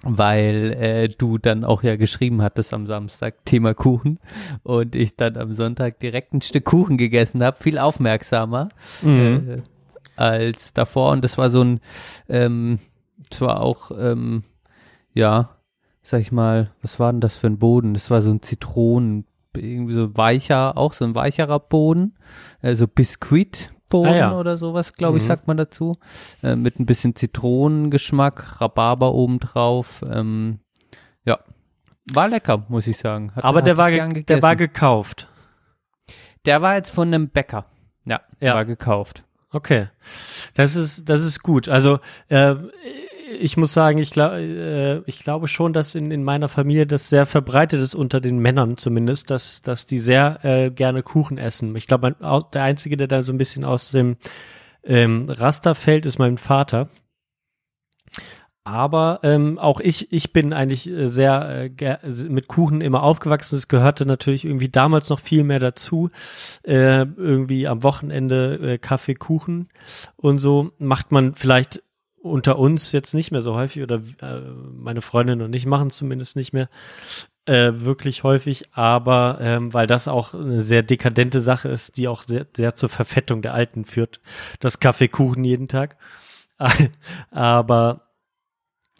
weil 0.05 0.73
äh, 0.73 1.09
du 1.09 1.39
dann 1.39 1.65
auch 1.65 1.83
ja 1.83 1.97
geschrieben 1.97 2.43
hattest 2.43 2.75
am 2.75 2.87
Samstag 2.87 3.45
Thema 3.45 3.75
Kuchen 3.75 4.19
und 4.63 4.95
ich 4.95 5.17
dann 5.17 5.37
am 5.37 5.55
Sonntag 5.55 6.01
direkt 6.01 6.33
ein 6.33 6.43
Stück 6.43 6.65
Kuchen 6.65 6.97
gegessen 6.97 7.43
habe, 7.43 7.57
viel 7.61 7.79
aufmerksamer 7.79 8.69
mhm. 9.03 9.49
äh, 9.49 9.63
als 10.17 10.73
davor 10.73 11.13
und 11.13 11.23
das 11.25 11.39
war 11.39 11.51
so 11.51 11.63
ein 11.63 11.81
ähm, 12.29 12.79
zwar 13.31 13.61
auch 13.61 13.93
ähm, 13.97 14.43
ja 15.15 15.57
sag 16.03 16.21
ich 16.21 16.33
mal 16.33 16.73
was 16.83 16.99
war 16.99 17.13
denn 17.13 17.21
das 17.21 17.37
für 17.37 17.47
ein 17.47 17.59
Boden 17.59 17.95
das 17.95 18.11
war 18.11 18.23
so 18.23 18.31
ein 18.31 18.43
Zitronen 18.43 19.25
irgendwie 19.57 19.95
so 19.95 20.17
weicher 20.17 20.77
auch 20.77 20.95
so 20.95 21.05
ein 21.05 21.15
weicherer 21.15 21.61
Boden 21.61 22.15
also 22.61 22.89
Biskuit 22.89 23.71
Bohnen 23.93 24.15
ah, 24.15 24.17
ja. 24.17 24.33
oder 24.33 24.57
sowas, 24.57 24.95
glaube 24.95 25.19
ich, 25.19 25.25
mhm. 25.25 25.29
sagt 25.29 25.47
man 25.47 25.59
dazu. 25.59 25.99
Äh, 26.43 26.57
mit 26.57 26.81
ein 26.81 26.87
bisschen 26.87 27.15
Zitronengeschmack, 27.15 28.61
Rhabarber 28.61 29.13
obendrauf. 29.13 30.01
Ähm, 30.11 30.61
ja, 31.25 31.39
war 32.11 32.29
lecker, 32.29 32.65
muss 32.69 32.87
ich 32.87 32.97
sagen. 32.97 33.33
Hat, 33.37 33.45
Aber 33.45 33.61
der, 33.61 33.77
war 33.77 33.91
der 33.91 34.43
war 34.43 34.57
gekauft. 34.57 35.29
Der 36.47 36.63
war 36.63 36.77
jetzt 36.77 36.91
von 36.91 37.09
einem 37.09 37.29
Bäcker. 37.29 37.67
Ja, 38.07 38.21
ja. 38.41 38.55
war 38.55 38.65
gekauft. 38.65 39.25
Okay, 39.51 39.89
das 40.55 40.75
ist 40.75 41.11
das 41.11 41.23
ist 41.23 41.43
gut. 41.43 41.69
Also 41.69 41.99
äh, 42.29 42.55
ich 43.41 43.57
muss 43.57 43.73
sagen, 43.73 43.99
ich, 43.99 44.11
glaub, 44.11 44.33
äh, 44.33 44.99
ich 45.07 45.21
glaube 45.21 45.49
schon, 45.49 45.73
dass 45.73 45.95
in, 45.95 46.11
in 46.11 46.25
meiner 46.25 46.49
Familie 46.49 46.87
das 46.87 47.09
sehr 47.09 47.27
verbreitet 47.27 47.81
ist 47.81 47.95
unter 47.95 48.21
den 48.21 48.39
Männern 48.39 48.77
zumindest, 48.77 49.31
dass, 49.31 49.63
dass 49.63 49.87
die 49.87 49.99
sehr 49.99 50.39
äh, 50.43 50.71
gerne 50.71 51.03
Kuchen 51.03 51.39
essen. 51.39 51.75
Ich 51.77 51.87
glaube, 51.87 52.17
der 52.53 52.63
Einzige, 52.63 52.97
der 52.97 53.09
da 53.09 53.23
so 53.23 53.33
ein 53.33 53.39
bisschen 53.39 53.65
aus 53.65 53.91
dem 53.91 54.17
ähm, 54.85 55.29
Raster 55.29 55.75
fällt, 55.75 56.07
ist 56.07 56.19
mein 56.19 56.39
Vater. 56.39 56.89
Aber 58.65 59.19
ähm, 59.25 59.59
auch 59.59 59.81
ich, 59.81 60.13
ich 60.13 60.33
bin 60.33 60.53
eigentlich 60.53 60.89
äh, 60.89 61.09
sehr 61.09 61.69
äh, 61.81 61.99
mit 62.29 62.47
Kuchen 62.47 62.81
immer 62.81 63.03
aufgewachsen. 63.03 63.57
Es 63.57 63.67
gehörte 63.67 64.07
natürlich 64.07 64.45
irgendwie 64.45 64.69
damals 64.69 65.09
noch 65.09 65.19
viel 65.19 65.43
mehr 65.43 65.59
dazu. 65.59 66.11
Äh, 66.63 67.07
irgendwie 67.17 67.67
am 67.67 67.83
Wochenende 67.83 68.75
äh, 68.75 68.79
Kaffee, 68.79 69.15
Kuchen 69.15 69.69
und 70.17 70.39
so 70.39 70.71
macht 70.79 71.11
man 71.11 71.35
vielleicht 71.35 71.83
unter 72.23 72.59
uns 72.59 72.93
jetzt 72.93 73.15
nicht 73.15 73.33
mehr 73.33 73.43
so 73.43 73.55
häufig 73.55 73.83
oder 73.83 73.97
äh, 74.21 74.41
meine 74.77 75.03
Freundin 75.03 75.43
und 75.43 75.53
ich 75.55 75.67
machen 75.67 75.89
es 75.89 75.97
zumindest 75.97 76.37
nicht 76.37 76.53
mehr 76.53 76.69
äh, 77.47 77.73
wirklich 77.75 78.23
häufig, 78.23 78.63
aber 78.73 79.39
ähm, 79.41 79.75
weil 79.75 79.87
das 79.87 80.07
auch 80.07 80.33
eine 80.33 80.61
sehr 80.61 80.83
dekadente 80.83 81.41
Sache 81.41 81.69
ist, 81.69 81.97
die 81.97 82.07
auch 82.07 82.23
sehr, 82.23 82.47
sehr 82.57 82.75
zur 82.75 82.89
Verfettung 82.89 83.43
der 83.43 83.55
Alten 83.55 83.85
führt, 83.85 84.21
das 84.61 84.79
Kaffeekuchen 84.79 85.43
jeden 85.43 85.69
Tag. 85.69 85.97
aber 87.31 88.03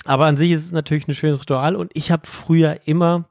aber 0.05 0.27
an 0.27 0.37
sich 0.37 0.51
ist 0.51 0.67
es 0.67 0.73
natürlich 0.73 1.07
ein 1.07 1.15
schönes 1.15 1.41
Ritual. 1.41 1.77
Und 1.77 1.93
ich 1.95 2.11
habe 2.11 2.27
früher 2.27 2.81
immer 2.87 3.29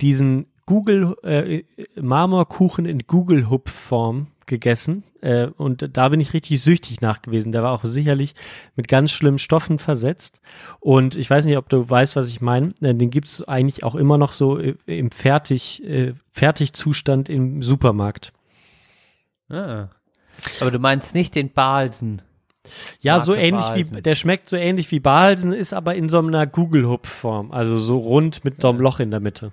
diesen 0.00 0.46
Google 0.66 1.16
äh, 1.22 1.62
Marmorkuchen 2.00 2.86
in 2.86 3.06
Google 3.06 3.48
Hub 3.50 3.68
Form 3.68 4.28
gegessen 4.50 5.04
äh, 5.22 5.46
und 5.56 5.96
da 5.96 6.08
bin 6.08 6.20
ich 6.20 6.34
richtig 6.34 6.62
süchtig 6.62 7.00
nach 7.00 7.22
gewesen. 7.22 7.52
Der 7.52 7.62
war 7.62 7.72
auch 7.72 7.84
sicherlich 7.84 8.34
mit 8.76 8.88
ganz 8.88 9.10
schlimmen 9.10 9.38
Stoffen 9.38 9.78
versetzt. 9.78 10.40
Und 10.80 11.16
ich 11.16 11.28
weiß 11.28 11.46
nicht, 11.46 11.56
ob 11.56 11.68
du 11.68 11.88
weißt, 11.88 12.16
was 12.16 12.28
ich 12.28 12.40
meine. 12.40 12.74
Äh, 12.80 12.94
den 12.94 13.10
gibt's 13.10 13.42
eigentlich 13.42 13.84
auch 13.84 13.94
immer 13.94 14.18
noch 14.18 14.32
so 14.32 14.58
im 14.58 15.10
Fertig, 15.10 15.82
äh, 15.84 16.14
Fertigzustand 16.30 17.28
im 17.28 17.62
Supermarkt. 17.62 18.32
Ah. 19.48 19.88
Aber 20.60 20.70
du 20.70 20.78
meinst 20.78 21.14
nicht 21.14 21.34
den 21.34 21.52
Balsen. 21.52 22.22
Ja, 23.00 23.18
so 23.18 23.32
Marke 23.32 23.46
ähnlich 23.46 23.74
wie, 23.74 23.84
Balsen. 23.84 24.02
der 24.02 24.14
schmeckt 24.14 24.48
so 24.48 24.56
ähnlich 24.56 24.90
wie 24.90 25.00
Balsen, 25.00 25.52
ist 25.52 25.72
aber 25.72 25.94
in 25.94 26.08
so 26.08 26.18
einer 26.18 26.46
Google-Hub-Form. 26.46 27.52
Also 27.52 27.78
so 27.78 27.98
rund 27.98 28.44
mit 28.44 28.60
so 28.60 28.68
einem 28.68 28.80
Loch 28.80 29.00
in 29.00 29.10
der 29.10 29.20
Mitte. 29.20 29.52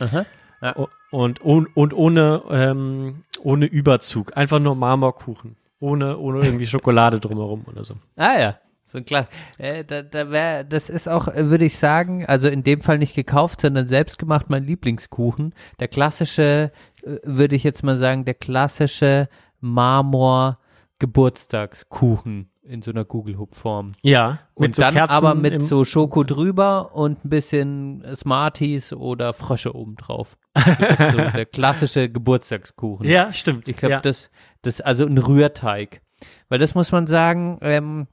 Aha. 0.00 0.26
Ja. 0.62 0.88
Und, 1.10 1.40
und, 1.42 1.76
und 1.76 1.94
ohne, 1.94 2.42
ähm, 2.50 3.22
ohne 3.44 3.66
Überzug. 3.66 4.36
Einfach 4.36 4.58
nur 4.58 4.74
Marmorkuchen. 4.74 5.56
Ohne, 5.80 6.18
ohne 6.18 6.44
irgendwie 6.44 6.66
Schokolade 6.66 7.20
drumherum 7.20 7.64
oder 7.70 7.84
so. 7.84 7.94
Ah 8.16 8.38
ja, 8.38 8.58
so 8.86 9.02
klar. 9.02 9.28
Äh, 9.58 9.84
da, 9.84 10.02
da 10.02 10.30
wär, 10.30 10.64
das 10.64 10.88
ist 10.88 11.08
auch, 11.08 11.28
äh, 11.28 11.50
würde 11.50 11.66
ich 11.66 11.76
sagen, 11.78 12.24
also 12.24 12.48
in 12.48 12.62
dem 12.62 12.80
Fall 12.80 12.98
nicht 12.98 13.14
gekauft, 13.14 13.60
sondern 13.60 13.86
selbst 13.86 14.18
gemacht 14.18 14.46
mein 14.48 14.64
Lieblingskuchen. 14.64 15.54
Der 15.80 15.88
klassische, 15.88 16.72
äh, 17.02 17.16
würde 17.22 17.54
ich 17.56 17.64
jetzt 17.64 17.82
mal 17.82 17.98
sagen, 17.98 18.24
der 18.24 18.34
klassische 18.34 19.28
Marmor 19.60 20.58
Geburtstagskuchen 20.98 22.48
in 22.66 22.82
so 22.82 22.90
einer 22.90 23.04
Google-Hub-Form. 23.04 23.92
Ja. 24.02 24.38
Und 24.54 24.78
dann 24.78 24.96
aber 24.96 25.34
mit 25.34 25.62
so 25.62 25.84
Schoko 25.84 26.24
drüber 26.24 26.94
und 26.94 27.24
ein 27.24 27.28
bisschen 27.28 28.04
Smarties 28.16 28.92
oder 28.92 29.32
Frösche 29.32 29.74
obendrauf. 29.74 30.36
Also 30.54 30.72
das 30.78 31.00
ist 31.00 31.12
so 31.12 31.16
der 31.36 31.46
klassische 31.46 32.08
Geburtstagskuchen. 32.08 33.06
Ja, 33.06 33.32
stimmt. 33.32 33.68
Ich 33.68 33.76
glaube, 33.76 33.92
ja. 33.92 34.00
das, 34.00 34.30
das, 34.62 34.80
also 34.80 35.04
ein 35.04 35.18
Rührteig. 35.18 36.00
Weil 36.48 36.58
das 36.58 36.74
muss 36.74 36.92
man 36.92 37.06
sagen, 37.06 37.58
ähm, 37.60 38.06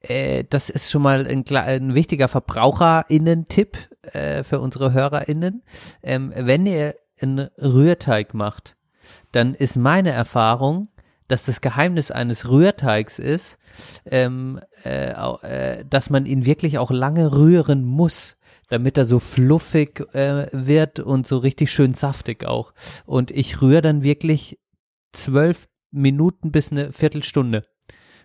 äh, 0.00 0.44
das 0.48 0.70
ist 0.70 0.90
schon 0.90 1.02
mal 1.02 1.26
ein, 1.26 1.44
ein 1.48 1.94
wichtiger 1.94 2.28
VerbraucherInnen-Tipp 2.28 3.76
äh, 4.02 4.44
für 4.44 4.60
unsere 4.60 4.92
HörerInnen. 4.92 5.62
Ähm, 6.02 6.32
wenn 6.34 6.66
ihr 6.66 6.94
einen 7.20 7.48
Rührteig 7.60 8.34
macht, 8.34 8.76
dann 9.32 9.54
ist 9.54 9.76
meine 9.76 10.10
Erfahrung, 10.10 10.88
dass 11.28 11.44
das 11.44 11.60
Geheimnis 11.60 12.10
eines 12.10 12.48
Rührteigs 12.48 13.18
ist, 13.18 13.58
ähm, 14.06 14.60
äh, 14.84 15.12
äh, 15.12 15.84
dass 15.88 16.10
man 16.10 16.26
ihn 16.26 16.44
wirklich 16.44 16.78
auch 16.78 16.90
lange 16.90 17.32
rühren 17.32 17.84
muss, 17.84 18.36
damit 18.68 18.98
er 18.98 19.04
so 19.04 19.18
fluffig 19.18 20.00
äh, 20.14 20.48
wird 20.52 21.00
und 21.00 21.26
so 21.26 21.38
richtig 21.38 21.70
schön 21.70 21.94
saftig 21.94 22.44
auch. 22.44 22.72
Und 23.06 23.30
ich 23.30 23.62
rühre 23.62 23.82
dann 23.82 24.02
wirklich 24.02 24.58
zwölf 25.12 25.68
Minuten 25.90 26.50
bis 26.50 26.72
eine 26.72 26.92
Viertelstunde 26.92 27.64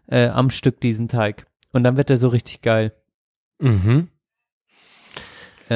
äh, 0.08 0.28
am 0.28 0.50
Stück 0.50 0.82
diesen 0.82 1.08
Teig. 1.08 1.46
Und 1.72 1.84
dann 1.84 1.98
wird 1.98 2.10
er 2.10 2.18
so 2.18 2.28
richtig 2.28 2.62
geil. 2.62 2.94
Mhm. 3.60 4.10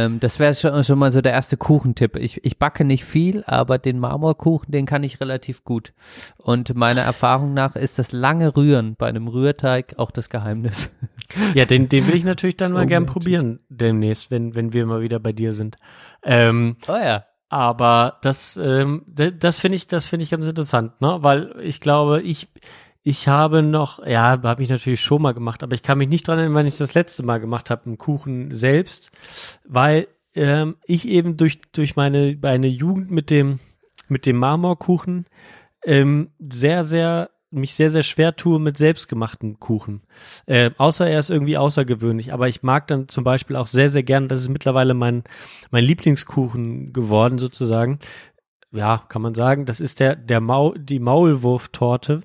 Ähm, 0.05 0.19
das 0.19 0.39
wäre 0.39 0.53
schon, 0.55 0.83
schon 0.83 0.99
mal 0.99 1.11
so 1.11 1.21
der 1.21 1.31
erste 1.33 1.57
Kuchentipp. 1.57 2.15
Ich, 2.15 2.43
ich 2.45 2.57
backe 2.59 2.83
nicht 2.85 3.05
viel, 3.05 3.43
aber 3.47 3.77
den 3.77 3.99
Marmorkuchen, 3.99 4.71
den 4.71 4.85
kann 4.85 5.03
ich 5.03 5.19
relativ 5.21 5.63
gut. 5.63 5.93
Und 6.37 6.75
meiner 6.75 7.01
Erfahrung 7.01 7.53
nach 7.53 7.75
ist 7.75 7.97
das 7.99 8.11
lange 8.11 8.55
Rühren 8.55 8.95
bei 8.97 9.07
einem 9.07 9.27
Rührteig 9.27 9.95
auch 9.97 10.11
das 10.11 10.29
Geheimnis. 10.29 10.89
Ja, 11.53 11.65
den, 11.65 11.89
den 11.89 12.07
will 12.07 12.15
ich 12.15 12.23
natürlich 12.23 12.55
dann 12.55 12.71
mal 12.71 12.85
Oh 12.85 12.87
gern 12.87 13.05
Gott. 13.05 13.13
probieren 13.15 13.59
demnächst, 13.67 14.31
wenn, 14.31 14.55
wenn 14.55 14.71
wir 14.71 14.85
mal 14.85 15.01
wieder 15.01 15.19
bei 15.19 15.33
dir 15.33 15.51
sind. 15.51 15.75
Ähm, 16.23 16.77
Oh 16.87 16.93
ja. 16.95 17.25
aber 17.49 18.17
das, 18.21 18.57
ähm, 18.63 19.03
das 19.07 19.59
finde 19.59 19.75
ich, 19.75 19.87
das 19.87 20.05
finde 20.05 20.23
ich 20.23 20.29
ganz 20.29 20.45
interessant, 20.47 21.01
ne? 21.01 21.17
Weil 21.21 21.53
ich 21.61 21.81
glaube, 21.81 22.21
ich, 22.21 22.47
ich 23.07 23.29
habe 23.29 23.63
noch, 23.63 24.05
ja, 24.05 24.41
habe 24.43 24.61
ich 24.61 24.67
natürlich 24.67 24.99
schon 24.99 25.21
mal 25.21 25.33
gemacht, 25.33 25.63
aber 25.63 25.73
ich 25.73 25.81
kann 25.81 25.97
mich 25.97 26.09
nicht 26.09 26.27
dran 26.27 26.39
erinnern, 26.39 26.55
wann 26.55 26.65
ich 26.65 26.75
das 26.75 26.93
letzte 26.93 27.23
Mal 27.23 27.39
gemacht 27.39 27.69
habe, 27.69 27.85
einen 27.85 27.97
Kuchen 27.97 28.53
selbst, 28.53 29.11
weil 29.63 30.09
ähm, 30.35 30.75
ich 30.85 31.07
eben 31.07 31.37
durch, 31.37 31.61
durch 31.71 31.95
meine, 31.95 32.37
meine 32.41 32.67
Jugend 32.67 33.09
mit 33.09 33.29
dem, 33.29 33.59
mit 34.09 34.25
dem 34.25 34.35
Marmorkuchen 34.35 35.25
ähm, 35.85 36.31
sehr, 36.51 36.83
sehr, 36.83 37.29
mich 37.49 37.75
sehr, 37.75 37.91
sehr 37.91 38.03
schwer 38.03 38.35
tue 38.35 38.59
mit 38.59 38.75
selbstgemachten 38.75 39.57
Kuchen. 39.57 40.01
Äh, 40.45 40.71
außer 40.77 41.09
er 41.09 41.21
ist 41.21 41.29
irgendwie 41.29 41.57
außergewöhnlich. 41.57 42.33
Aber 42.33 42.49
ich 42.49 42.61
mag 42.61 42.87
dann 42.87 43.07
zum 43.07 43.23
Beispiel 43.23 43.55
auch 43.55 43.67
sehr, 43.67 43.89
sehr 43.89 44.03
gern, 44.03 44.27
das 44.27 44.41
ist 44.41 44.49
mittlerweile 44.49 44.93
mein, 44.93 45.23
mein 45.71 45.85
Lieblingskuchen 45.85 46.91
geworden, 46.91 47.39
sozusagen. 47.39 47.99
Ja, 48.73 48.97
kann 48.97 49.21
man 49.21 49.33
sagen. 49.33 49.65
Das 49.65 49.79
ist 49.79 50.01
der, 50.01 50.17
der 50.17 50.41
Mau, 50.41 50.73
die 50.73 50.99
Maulwurftorte 50.99 52.23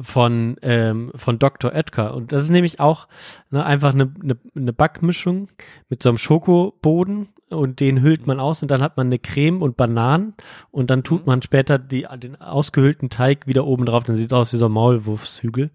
von, 0.00 0.56
ähm, 0.62 1.12
von 1.14 1.38
Dr. 1.38 1.72
Oetker. 1.72 2.14
Und 2.14 2.32
das 2.32 2.44
ist 2.44 2.50
nämlich 2.50 2.80
auch 2.80 3.08
ne, 3.50 3.64
einfach 3.64 3.94
eine, 3.94 4.12
eine, 4.22 4.36
eine 4.54 4.72
Backmischung 4.72 5.48
mit 5.88 6.02
so 6.02 6.08
einem 6.08 6.18
Schokoboden 6.18 7.28
und 7.48 7.80
den 7.80 8.02
hüllt 8.02 8.26
man 8.26 8.40
aus 8.40 8.62
und 8.62 8.70
dann 8.70 8.82
hat 8.82 8.96
man 8.96 9.06
eine 9.06 9.18
Creme 9.18 9.62
und 9.62 9.76
Bananen 9.76 10.34
und 10.70 10.90
dann 10.90 11.04
tut 11.04 11.26
man 11.26 11.42
später 11.42 11.78
die, 11.78 12.06
den 12.18 12.40
ausgehöhlten 12.40 13.10
Teig 13.10 13.46
wieder 13.46 13.66
oben 13.66 13.86
drauf. 13.86 14.04
Dann 14.04 14.16
sieht 14.16 14.28
es 14.28 14.32
aus 14.32 14.52
wie 14.52 14.56
so 14.56 14.66
ein 14.66 14.72
Maulwurfshügel. 14.72 15.70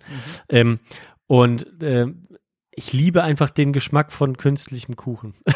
Ähm, 0.49 0.79
und 1.27 1.67
ähm, 1.81 2.27
ich 2.79 2.93
liebe 2.93 3.23
einfach 3.23 3.49
den 3.49 3.73
Geschmack 3.73 4.11
von 4.13 4.37
künstlichem 4.37 4.95
Kuchen. 4.95 5.33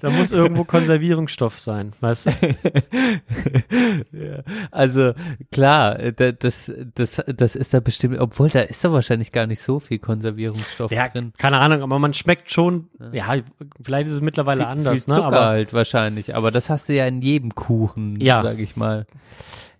da 0.00 0.10
muss 0.10 0.32
irgendwo 0.32 0.64
Konservierungsstoff 0.64 1.58
sein, 1.58 1.94
weißt 2.00 2.26
du? 2.26 2.30
ja. 4.12 4.42
Also 4.70 5.12
klar, 5.50 5.98
äh, 5.98 6.12
da- 6.12 6.32
das, 6.32 6.70
das, 6.94 7.22
das 7.26 7.56
ist 7.56 7.72
da 7.72 7.80
bestimmt, 7.80 8.18
obwohl 8.20 8.50
da 8.50 8.60
ist 8.60 8.84
da 8.84 8.92
wahrscheinlich 8.92 9.32
gar 9.32 9.46
nicht 9.46 9.62
so 9.62 9.80
viel 9.80 9.98
Konservierungsstoff 9.98 10.90
Ja, 10.92 11.08
drin. 11.08 11.32
keine 11.38 11.56
Ahnung, 11.58 11.82
aber 11.82 11.98
man 11.98 12.12
schmeckt 12.12 12.50
schon, 12.50 12.88
ja, 13.12 13.36
vielleicht 13.82 14.08
ist 14.08 14.14
es 14.14 14.20
mittlerweile 14.20 14.60
viel, 14.60 14.66
anders, 14.68 15.04
viel 15.04 15.14
ne? 15.14 15.20
Zucker 15.20 15.26
Aber 15.38 15.46
halt 15.46 15.72
wahrscheinlich, 15.72 16.34
aber 16.34 16.50
das 16.50 16.68
hast 16.68 16.88
du 16.90 16.94
ja 16.94 17.06
in 17.06 17.22
jedem 17.22 17.54
Kuchen, 17.54 18.20
Ja. 18.20 18.42
sag 18.42 18.58
ich 18.58 18.76
mal. 18.76 19.06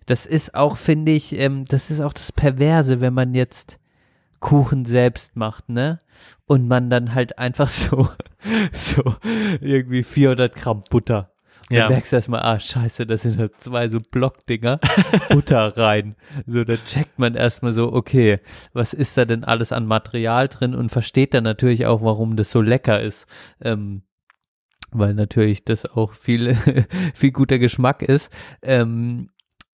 Das 0.07 0.25
ist 0.25 0.55
auch, 0.55 0.77
finde 0.77 1.11
ich, 1.11 1.37
ähm, 1.37 1.65
das 1.65 1.91
ist 1.91 1.99
auch 2.01 2.13
das 2.13 2.31
Perverse, 2.31 2.99
wenn 3.01 3.13
man 3.13 3.35
jetzt 3.35 3.77
Kuchen 4.39 4.85
selbst 4.85 5.35
macht, 5.35 5.69
ne? 5.69 5.99
Und 6.45 6.67
man 6.67 6.89
dann 6.89 7.13
halt 7.13 7.37
einfach 7.39 7.67
so, 7.67 8.09
so 8.71 9.15
irgendwie 9.61 10.03
400 10.03 10.55
Gramm 10.55 10.83
Butter. 10.89 11.31
Und 11.69 11.75
Ja. 11.75 11.83
dann 11.83 11.91
merkst 11.93 12.11
du 12.13 12.15
erstmal, 12.15 12.41
ah, 12.43 12.59
scheiße, 12.59 13.05
das 13.05 13.23
sind 13.23 13.37
halt 13.37 13.59
zwei 13.59 13.89
so 13.89 13.97
Blockdinger, 14.11 14.79
Butter 15.29 15.75
rein. 15.77 16.15
So, 16.45 16.63
da 16.63 16.77
checkt 16.77 17.19
man 17.19 17.35
erstmal 17.35 17.73
so, 17.73 17.91
okay, 17.91 18.39
was 18.73 18.93
ist 18.93 19.17
da 19.17 19.25
denn 19.25 19.43
alles 19.43 19.71
an 19.73 19.85
Material 19.85 20.47
drin 20.47 20.73
und 20.75 20.89
versteht 20.89 21.33
dann 21.33 21.43
natürlich 21.43 21.85
auch, 21.85 22.01
warum 22.01 22.37
das 22.37 22.51
so 22.51 22.61
lecker 22.61 23.01
ist. 23.01 23.27
Ähm, 23.61 24.03
weil 24.91 25.13
natürlich 25.13 25.65
das 25.65 25.85
auch 25.85 26.13
viel, 26.13 26.55
viel 27.13 27.31
guter 27.31 27.59
Geschmack 27.59 28.01
ist. 28.01 28.31
Ähm, 28.61 29.29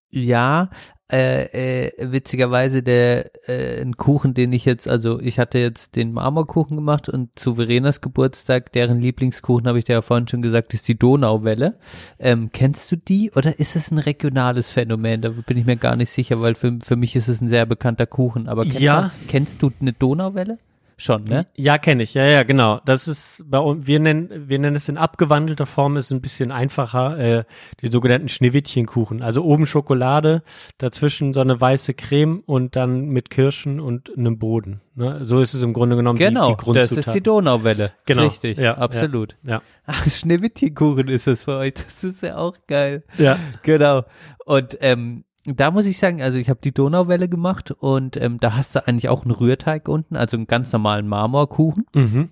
ja, 0.08 0.70
äh, 1.12 1.88
äh, 1.88 1.92
witzigerweise 2.12 2.82
der 2.82 3.30
äh, 3.48 3.80
ein 3.82 3.96
Kuchen, 3.96 4.32
den 4.34 4.52
ich 4.52 4.64
jetzt, 4.64 4.88
also 4.88 5.20
ich 5.20 5.38
hatte 5.38 5.58
jetzt 5.58 5.94
den 5.94 6.12
Marmorkuchen 6.12 6.76
gemacht 6.76 7.08
und 7.08 7.28
zu 7.38 7.56
Verenas 7.56 8.00
Geburtstag, 8.00 8.72
deren 8.72 9.00
Lieblingskuchen, 9.00 9.68
habe 9.68 9.78
ich 9.78 9.84
dir 9.84 9.92
ja 9.94 10.02
vorhin 10.02 10.26
schon 10.26 10.40
gesagt, 10.42 10.72
ist 10.74 10.88
die 10.88 10.98
Donauwelle. 10.98 11.74
Ähm, 12.18 12.50
kennst 12.52 12.90
du 12.90 12.96
die 12.96 13.30
oder 13.32 13.58
ist 13.58 13.76
es 13.76 13.90
ein 13.90 13.98
regionales 13.98 14.70
Phänomen? 14.70 15.20
Da 15.20 15.28
bin 15.30 15.58
ich 15.58 15.66
mir 15.66 15.76
gar 15.76 15.96
nicht 15.96 16.10
sicher, 16.10 16.40
weil 16.40 16.54
für, 16.54 16.78
für 16.82 16.96
mich 16.96 17.14
ist 17.14 17.28
es 17.28 17.40
ein 17.40 17.48
sehr 17.48 17.66
bekannter 17.66 18.06
Kuchen. 18.06 18.48
Aber 18.48 18.64
kennt 18.64 18.80
Ja. 18.80 19.00
man, 19.02 19.10
kennst 19.28 19.62
du 19.62 19.70
eine 19.80 19.92
Donauwelle? 19.92 20.58
Schon, 20.96 21.24
ne? 21.24 21.46
Ja, 21.56 21.78
kenne 21.78 22.02
ich. 22.02 22.14
Ja, 22.14 22.24
ja, 22.24 22.42
genau. 22.42 22.80
Das 22.84 23.08
ist 23.08 23.42
bei 23.46 23.58
uns, 23.58 23.86
wir 23.86 23.98
nennen, 24.00 24.48
wir 24.48 24.58
nennen 24.58 24.76
es 24.76 24.88
in 24.88 24.98
abgewandelter 24.98 25.66
Form, 25.66 25.96
ist 25.96 26.10
ein 26.12 26.20
bisschen 26.20 26.50
einfacher, 26.52 27.18
äh, 27.18 27.44
die 27.80 27.90
sogenannten 27.90 28.28
Schneewittchenkuchen. 28.28 29.22
Also 29.22 29.44
oben 29.44 29.66
Schokolade, 29.66 30.42
dazwischen 30.78 31.32
so 31.32 31.40
eine 31.40 31.60
weiße 31.60 31.94
Creme 31.94 32.42
und 32.46 32.76
dann 32.76 33.06
mit 33.06 33.30
Kirschen 33.30 33.80
und 33.80 34.10
einem 34.16 34.38
Boden. 34.38 34.80
Ne? 34.94 35.20
So 35.24 35.40
ist 35.40 35.54
es 35.54 35.62
im 35.62 35.72
Grunde 35.72 35.96
genommen 35.96 36.18
Genau, 36.18 36.48
die, 36.48 36.56
die 36.56 36.62
Grundzutat. 36.64 36.98
das 36.98 37.06
ist 37.06 37.14
die 37.14 37.22
Donauwelle. 37.22 37.92
Genau, 38.06 38.24
Richtig, 38.24 38.58
ja, 38.58 38.74
absolut. 38.76 39.36
ja. 39.42 39.62
Ach, 39.86 40.06
Schneewittchenkuchen 40.08 41.08
ist 41.08 41.26
das 41.26 41.44
für 41.44 41.56
euch. 41.56 41.74
Das 41.74 42.04
ist 42.04 42.22
ja 42.22 42.36
auch 42.36 42.56
geil. 42.68 43.02
Ja. 43.18 43.38
Genau. 43.62 44.02
Und 44.44 44.76
ähm, 44.80 45.24
da 45.44 45.70
muss 45.70 45.86
ich 45.86 45.98
sagen, 45.98 46.22
also 46.22 46.38
ich 46.38 46.48
habe 46.48 46.60
die 46.62 46.72
Donauwelle 46.72 47.28
gemacht 47.28 47.72
und 47.72 48.16
ähm, 48.16 48.38
da 48.40 48.54
hast 48.54 48.74
du 48.74 48.86
eigentlich 48.86 49.08
auch 49.08 49.22
einen 49.22 49.32
Rührteig 49.32 49.88
unten, 49.88 50.16
also 50.16 50.36
einen 50.36 50.46
ganz 50.46 50.72
normalen 50.72 51.08
Marmorkuchen. 51.08 51.86
Mhm. 51.94 52.28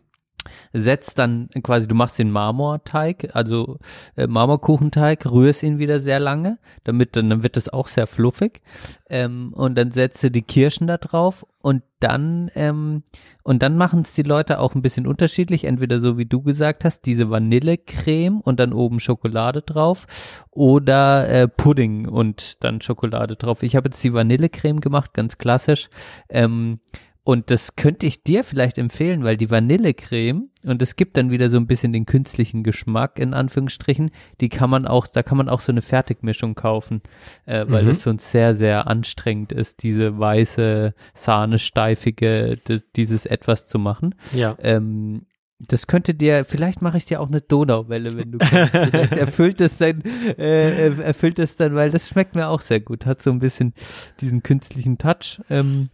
Setzt 0.72 1.18
dann 1.18 1.48
quasi, 1.62 1.86
du 1.86 1.94
machst 1.94 2.18
den 2.18 2.30
Marmorteig, 2.30 3.30
also 3.34 3.78
äh, 4.16 4.26
Marmorkuchenteig, 4.26 5.26
rührst 5.26 5.62
ihn 5.62 5.78
wieder 5.78 6.01
sehr 6.01 6.20
lange, 6.20 6.59
damit 6.84 7.16
dann, 7.16 7.30
dann 7.30 7.42
wird 7.42 7.57
das 7.57 7.68
auch 7.68 7.88
sehr 7.88 8.07
fluffig. 8.07 8.62
Ähm, 9.09 9.53
und 9.55 9.76
dann 9.76 9.90
setzt 9.90 10.22
du 10.22 10.30
die 10.30 10.42
Kirschen 10.42 10.86
da 10.86 10.98
drauf 10.98 11.46
und 11.62 11.82
dann 12.01 12.51
ähm, 12.55 13.03
und 13.42 13.62
dann 13.62 13.76
machen 13.76 14.03
es 14.03 14.14
die 14.14 14.22
Leute 14.22 14.61
auch 14.61 14.74
ein 14.74 14.82
bisschen 14.82 15.07
unterschiedlich, 15.07 15.64
entweder 15.64 16.01
so 16.01 16.16
wie 16.16 16.26
du 16.26 16.42
gesagt 16.42 16.84
hast, 16.84 17.05
diese 17.05 17.30
Vanillecreme 17.30 18.40
und 18.40 18.61
dann 18.61 18.72
oben 18.72 19.01
Schokolade 19.01 19.62
drauf 19.62 20.46
oder 20.51 21.28
äh, 21.28 21.48
Pudding 21.48 22.09
und 22.09 22.64
dann 22.64 22.80
Schokolade 22.80 23.36
drauf. 23.36 23.62
Ich 23.62 23.76
habe 23.76 23.88
jetzt 23.88 24.03
die 24.03 24.14
Vanillecreme 24.14 24.80
gemacht, 24.80 25.12
ganz 25.14 25.38
klassisch. 25.38 25.90
Ähm, 26.28 26.80
Und 27.23 27.51
das 27.51 27.77
könnte 27.77 28.07
ich 28.07 28.23
dir 28.23 28.45
vielleicht 28.45 28.79
empfehlen, 28.79 29.25
weil 29.25 29.37
die 29.37 29.51
Vanillecreme, 29.51 30.49
und 30.64 30.81
es 30.81 30.97
gibt 30.97 31.16
dann 31.18 31.31
wieder 31.31 31.51
so 31.51 31.59
ein 31.59 31.66
bisschen 31.66 31.93
den 31.93 32.07
künstlichen 32.07 32.62
Geschmack, 32.64 33.18
in 33.18 33.35
Anführungsstrichen, 33.35 34.11
die 34.41 34.49
kann 34.49 34.71
man 34.71 34.87
auch, 34.87 35.07
da 35.07 35.23
kann 35.23 35.37
man 35.37 35.49
auch 35.51 35.61
so 35.61 35.71
eine 35.71 35.83
Fertigmischung 35.83 36.55
kaufen, 36.55 37.03
äh, 37.45 37.66
weil 37.68 37.85
Mhm. 37.85 37.91
es 37.91 38.03
sonst 38.03 38.31
sehr, 38.31 38.55
sehr 38.55 38.87
anstrengend 38.87 39.53
ist, 39.53 39.83
diese 39.83 40.18
weiße, 40.18 40.95
sahnesteifige, 41.14 42.57
dieses 42.97 43.27
etwas 43.27 43.66
zu 43.66 43.79
machen. 43.79 44.14
Ja. 44.33 44.57
Ähm, 44.61 45.27
das 45.68 45.87
könnte 45.87 46.14
dir, 46.14 46.47
vielleicht 46.47 46.81
mache 46.81 46.97
ich 46.97 47.05
dir 47.05 47.21
auch 47.21 47.29
eine 47.29 47.43
Donauwelle, 47.43 48.16
wenn 48.16 48.33
du 48.33 48.39
kommst. 48.39 48.71
Vielleicht 48.75 49.12
erfüllt 49.12 49.61
es 49.61 49.77
dann, 49.77 50.03
äh, 50.39 50.87
äh, 50.89 51.01
erfüllt 51.03 51.39
es 51.39 51.57
dann, 51.57 51.75
weil 51.75 51.91
das 51.91 52.09
schmeckt 52.09 52.35
mir 52.35 52.49
auch 52.49 52.62
sehr 52.62 52.81
gut. 52.81 53.05
Hat 53.05 53.21
so 53.21 53.31
ein 53.31 53.41
bisschen 53.41 53.75
diesen 54.23 54.43
künstlichen 54.43 54.97
Touch, 54.97 55.39
ähm, 55.51 55.91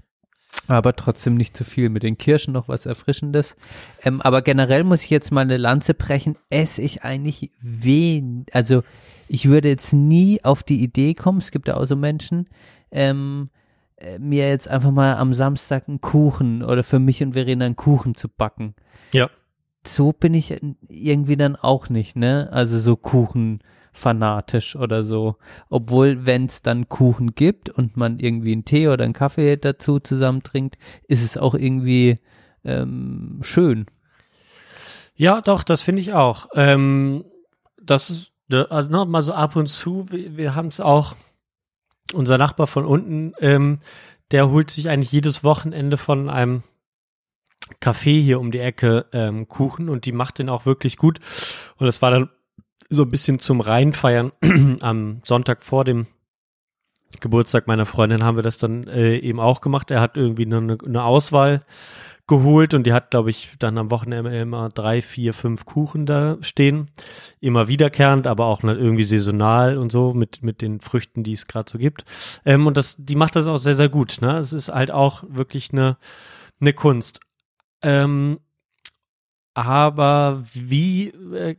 aber 0.67 0.97
trotzdem 0.97 1.35
nicht 1.35 1.57
zu 1.57 1.65
viel. 1.65 1.89
Mit 1.89 2.03
den 2.03 2.19
Kirschen 2.19 2.53
noch 2.53 2.69
was 2.69 2.87
Erfrischendes. 2.87 3.57
Ähm, 4.03 4.21
aber 4.21 4.43
generell 4.43 4.85
muss 4.85 5.03
ich 5.05 5.11
jetzt 5.11 5.31
mal 5.33 5.43
eine 5.43 5.57
Lanze 5.57 5.95
brechen. 5.95 6.37
Esse 6.51 6.83
ich 6.83 7.03
eigentlich 7.05 7.51
wen, 7.61 8.47
also 8.53 8.83
ich 9.29 9.49
würde 9.49 9.69
jetzt 9.69 9.93
nie 9.93 10.43
auf 10.45 10.63
die 10.63 10.83
Idee 10.83 11.15
kommen, 11.15 11.39
es 11.39 11.51
gibt 11.51 11.69
ja 11.69 11.77
auch 11.77 11.85
so 11.85 11.97
Menschen, 11.97 12.49
ähm, 12.91 13.51
äh, 13.97 14.19
mir 14.19 14.49
jetzt 14.49 14.69
einfach 14.69 14.91
mal 14.91 15.17
am 15.17 15.35
Samstag 15.35 15.89
einen 15.89 16.01
Kuchen 16.01 16.63
oder 16.63 16.85
für 16.85 16.99
mich 16.99 17.23
und 17.23 17.33
Verena 17.33 17.65
einen 17.67 17.77
Kuchen 17.77 18.15
zu 18.15 18.29
backen 18.29 18.75
Ja. 19.13 19.31
so 19.87 20.13
bin 20.13 20.35
ich 20.35 20.55
irgendwie 20.89 21.37
dann 21.37 21.57
auch 21.57 21.89
nicht, 21.89 22.15
ne? 22.17 22.49
Also 22.53 22.79
so 22.79 22.97
Kuchen 22.97 23.61
fanatisch 23.97 24.77
oder 24.77 25.05
so. 25.05 25.37
Obwohl, 25.69 26.27
wenn 26.27 26.47
es 26.47 26.63
dann 26.63 26.89
Kuchen 26.89 27.35
gibt 27.35 27.71
und 27.71 27.97
man 27.97 28.19
irgendwie 28.19 28.53
einen 28.53 28.65
Tee 28.65 28.89
oder 28.89 29.05
einen 29.05 29.13
Kaffee 29.13 29.57
dazu 29.57 29.99
zusammen 30.01 30.43
trinkt, 30.43 30.77
ist 31.09 31.23
es 31.23 31.37
auch 31.37 31.55
irgendwie 31.55 32.17
ähm, 32.65 33.39
schön. 33.43 33.87
Ja, 35.15 35.41
doch, 35.41 35.63
das 35.63 35.83
finde 35.83 36.03
ich 36.03 36.13
auch. 36.13 36.49
Ähm, 36.55 37.25
das 37.83 38.11
ist, 38.11 38.33
da- 38.49 38.65
also 38.65 38.91
noch 38.91 39.07
mal 39.07 39.23
so 39.23 39.33
ab 39.33 39.57
und 39.57 39.69
zu, 39.69 40.07
wir, 40.11 40.37
wir 40.37 40.55
haben 40.55 40.69
es 40.69 40.81
auch, 40.81 41.15
unser 42.13 42.39
Nachbar 42.39 42.67
von 42.67 42.85
unten, 42.85 43.33
ähm, 43.41 43.79
der 44.31 44.51
holt 44.51 44.71
sich 44.71 44.89
eigentlich 44.89 45.11
jedes 45.13 45.43
Wochenende 45.43 45.97
von 45.97 46.29
einem 46.29 46.63
Café 47.81 48.23
hier 48.23 48.39
um 48.39 48.53
die 48.53 48.61
Ecke 48.61 49.07
ähm, 49.13 49.49
Kuchen 49.49 49.89
und 49.89 50.05
die 50.05 50.13
macht 50.13 50.39
den 50.39 50.49
auch 50.49 50.67
wirklich 50.67 50.97
gut. 50.99 51.19
Und 51.79 51.87
das 51.87 52.03
war 52.03 52.11
dann 52.13 52.31
so 52.89 53.03
ein 53.03 53.11
bisschen 53.11 53.39
zum 53.39 53.61
Reinfeiern 53.61 54.33
am 54.81 55.21
Sonntag 55.25 55.63
vor 55.63 55.85
dem 55.85 56.07
Geburtstag 57.21 57.67
meiner 57.67 57.87
Freundin 57.87 58.23
haben 58.23 58.37
wir 58.37 58.43
das 58.43 58.59
dann 58.59 58.87
äh, 58.89 59.17
eben 59.19 59.41
auch 59.41 59.61
gemacht. 59.61 59.91
Er 59.91 60.01
hat 60.01 60.17
irgendwie 60.17 60.45
eine, 60.45 60.79
eine 60.85 61.05
Auswahl 61.05 61.65
geholt 62.27 62.75
und 62.75 62.85
die 62.87 62.93
hat, 62.93 63.11
glaube 63.11 63.31
ich, 63.31 63.55
dann 63.59 63.79
am 63.79 63.91
Wochenende 63.91 64.37
immer 64.37 64.69
drei, 64.69 65.01
vier, 65.01 65.33
fünf 65.33 65.65
Kuchen 65.65 66.07
da 66.07 66.39
stehen. 66.41 66.91
Immer 67.41 67.69
wiederkehrend, 67.69 68.27
aber 68.27 68.47
auch 68.47 68.63
ne, 68.63 68.75
irgendwie 68.75 69.05
saisonal 69.05 69.79
und 69.79 69.93
so 69.93 70.13
mit, 70.13 70.43
mit 70.43 70.61
den 70.61 70.81
Früchten, 70.81 71.23
die 71.23 71.33
es 71.33 71.47
gerade 71.47 71.71
so 71.71 71.79
gibt. 71.79 72.05
Ähm, 72.45 72.67
und 72.67 72.77
das, 72.77 72.97
die 72.99 73.17
macht 73.17 73.37
das 73.37 73.47
auch 73.47 73.59
sehr, 73.59 73.77
sehr 73.77 73.89
gut. 73.89 74.19
Ne? 74.21 74.39
Es 74.39 74.53
ist 74.53 74.69
halt 74.69 74.91
auch 74.91 75.23
wirklich 75.29 75.73
eine, 75.73 75.99
eine 76.61 76.73
Kunst. 76.73 77.21
Ähm, 77.83 78.41
aber 79.55 80.43
wie, 80.53 81.09
äh, 81.09 81.57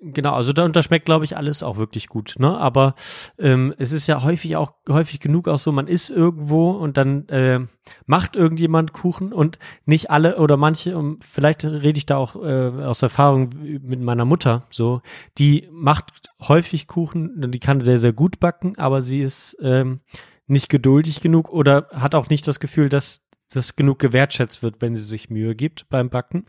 genau, 0.00 0.34
also 0.34 0.52
da, 0.52 0.64
und 0.64 0.76
da 0.76 0.82
schmeckt, 0.82 1.06
glaube 1.06 1.24
ich, 1.24 1.36
alles 1.36 1.62
auch 1.62 1.76
wirklich 1.76 2.08
gut, 2.08 2.34
ne? 2.38 2.56
Aber 2.58 2.94
ähm, 3.38 3.74
es 3.78 3.92
ist 3.92 4.06
ja 4.06 4.22
häufig 4.22 4.56
auch, 4.56 4.74
häufig 4.88 5.20
genug 5.20 5.48
auch 5.48 5.58
so, 5.58 5.72
man 5.72 5.86
ist 5.86 6.10
irgendwo 6.10 6.70
und 6.72 6.96
dann 6.96 7.28
äh, 7.28 7.60
macht 8.06 8.36
irgendjemand 8.36 8.92
Kuchen 8.92 9.32
und 9.32 9.58
nicht 9.84 10.10
alle 10.10 10.38
oder 10.38 10.56
manche, 10.56 10.96
um, 10.96 11.18
vielleicht 11.20 11.64
rede 11.64 11.98
ich 11.98 12.06
da 12.06 12.16
auch 12.16 12.36
äh, 12.36 12.84
aus 12.84 13.02
Erfahrung 13.02 13.50
mit 13.60 14.00
meiner 14.00 14.24
Mutter 14.24 14.66
so, 14.70 15.00
die 15.38 15.68
macht 15.70 16.30
häufig 16.40 16.86
Kuchen, 16.86 17.50
die 17.50 17.60
kann 17.60 17.80
sehr, 17.80 17.98
sehr 17.98 18.12
gut 18.12 18.40
backen, 18.40 18.78
aber 18.78 19.02
sie 19.02 19.20
ist 19.20 19.56
ähm, 19.62 20.00
nicht 20.46 20.68
geduldig 20.68 21.20
genug 21.20 21.48
oder 21.48 21.88
hat 21.92 22.14
auch 22.14 22.28
nicht 22.28 22.46
das 22.46 22.60
Gefühl, 22.60 22.88
dass 22.88 23.22
das 23.50 23.76
genug 23.76 23.98
gewertschätzt 23.98 24.62
wird, 24.62 24.76
wenn 24.80 24.94
sie 24.94 25.02
sich 25.02 25.30
Mühe 25.30 25.54
gibt 25.54 25.88
beim 25.88 26.10
Backen 26.10 26.46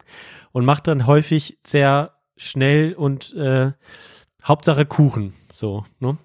und 0.51 0.65
macht 0.65 0.87
dann 0.87 1.05
häufig 1.05 1.59
sehr 1.65 2.14
schnell 2.37 2.93
und 2.93 3.33
äh, 3.33 3.71
Hauptsache 4.43 4.85
Kuchen, 4.85 5.33
so, 5.51 5.85
ne? 5.99 6.17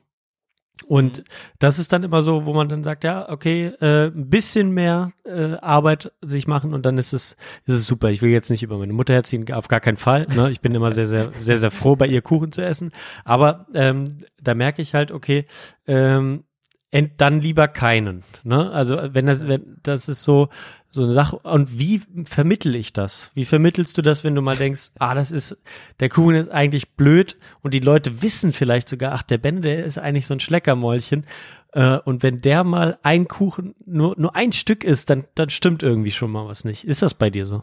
Und 0.86 1.22
das 1.58 1.78
ist 1.78 1.92
dann 1.92 2.02
immer 2.02 2.22
so, 2.22 2.46
wo 2.46 2.54
man 2.54 2.68
dann 2.68 2.82
sagt, 2.82 3.04
ja, 3.04 3.28
okay, 3.28 3.66
äh, 3.80 4.06
ein 4.06 4.30
bisschen 4.30 4.72
mehr 4.72 5.12
äh, 5.24 5.52
Arbeit 5.61 6.12
sich 6.22 6.46
machen 6.46 6.74
und 6.74 6.86
dann 6.86 6.98
ist 6.98 7.12
es, 7.12 7.36
ist 7.66 7.74
es 7.74 7.86
super. 7.86 8.11
Ich 8.11 8.22
will 8.22 8.30
jetzt 8.30 8.50
nicht 8.50 8.62
über 8.62 8.78
meine 8.78 8.92
Mutter 8.92 9.12
herziehen, 9.12 9.50
auf 9.52 9.68
gar 9.68 9.80
keinen 9.80 9.98
Fall. 9.98 10.26
Ne? 10.34 10.50
Ich 10.50 10.61
bin 10.61 10.74
immer 10.74 10.90
sehr, 10.90 11.06
sehr, 11.06 11.32
sehr, 11.40 11.58
sehr 11.58 11.70
froh, 11.70 11.96
bei 11.96 12.06
ihr 12.06 12.22
Kuchen 12.22 12.50
zu 12.50 12.62
essen. 12.62 12.92
Aber 13.24 13.66
ähm, 13.74 14.06
da 14.42 14.54
merke 14.54 14.82
ich 14.82 14.94
halt, 14.94 15.12
okay, 15.12 15.46
ähm, 15.86 16.44
dann 16.91 17.41
lieber 17.41 17.68
keinen. 17.68 18.24
Ne? 18.43 18.70
Also 18.70 18.99
wenn 19.12 19.26
das, 19.26 19.47
wenn 19.47 19.78
das 19.82 20.09
ist 20.09 20.22
so 20.22 20.49
so 20.93 21.05
eine 21.05 21.12
Sache. 21.12 21.38
Und 21.38 21.78
wie 21.78 22.03
vermittel 22.24 22.74
ich 22.74 22.93
das? 22.93 23.30
Wie 23.34 23.45
vermittelst 23.45 23.97
du 23.97 24.03
das, 24.03 24.24
wenn 24.24 24.34
du 24.34 24.43
mal 24.43 24.57
denkst, 24.57 24.91
ah, 24.99 25.14
das 25.14 25.30
ist 25.30 25.57
der 26.01 26.09
Kuchen 26.09 26.34
ist 26.34 26.51
eigentlich 26.51 26.91
blöd 26.97 27.36
und 27.62 27.74
die 27.74 27.80
Leute 27.80 28.22
wissen 28.22 28.53
vielleicht 28.53 28.88
sogar, 28.88 29.12
ach, 29.12 29.22
der 29.22 29.38
Ben, 29.38 29.62
der 29.62 29.84
ist 29.84 29.99
eigentlich 29.99 30.26
so 30.26 30.34
ein 30.34 30.41
Schleckermäulchen. 30.41 31.26
Äh, 31.72 31.99
und 31.99 32.24
wenn 32.24 32.41
der 32.41 32.64
mal 32.64 32.99
ein 33.03 33.28
Kuchen 33.28 33.74
nur 33.86 34.14
nur 34.18 34.34
ein 34.34 34.53
Stück 34.53 34.82
ist, 34.82 35.11
dann 35.11 35.24
dann 35.36 35.51
stimmt 35.51 35.82
irgendwie 35.82 36.11
schon 36.11 36.32
mal 36.32 36.47
was 36.47 36.64
nicht. 36.64 36.84
Ist 36.84 37.03
das 37.03 37.14
bei 37.14 37.30
dir 37.30 37.47
so? 37.47 37.62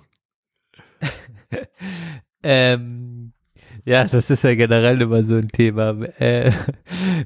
Ähm, 2.43 3.33
ja, 3.87 4.03
das 4.03 4.29
ist 4.29 4.43
ja 4.43 4.53
generell 4.53 5.01
immer 5.01 5.23
so 5.23 5.35
ein 5.35 5.47
Thema. 5.47 5.95
Äh, 6.19 6.51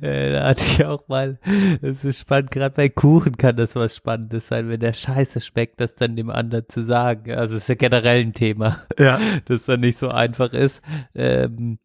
äh, 0.02 0.32
da 0.34 0.50
hatte 0.50 0.64
ich 0.64 0.86
auch 0.86 1.08
mal, 1.08 1.40
das 1.82 2.06
ist 2.06 2.20
spannend, 2.20 2.52
gerade 2.52 2.76
bei 2.76 2.88
Kuchen 2.88 3.36
kann 3.36 3.56
das 3.56 3.76
was 3.76 3.96
Spannendes 3.96 4.46
sein, 4.46 4.70
wenn 4.70 4.80
der 4.80 4.94
Scheiße 4.94 5.42
schmeckt, 5.42 5.82
das 5.82 5.96
dann 5.96 6.16
dem 6.16 6.30
anderen 6.30 6.70
zu 6.70 6.84
sagen. 6.84 7.32
Also 7.32 7.56
es 7.56 7.64
ist 7.64 7.70
ja 7.70 7.76
generell 7.76 8.22
ein 8.22 8.34
Thema, 8.34 8.78
Ja. 9.00 9.20
das 9.46 9.66
dann 9.66 9.80
nicht 9.80 9.98
so 9.98 10.10
einfach 10.10 10.54
ist. 10.54 10.84
Ähm, 11.16 11.80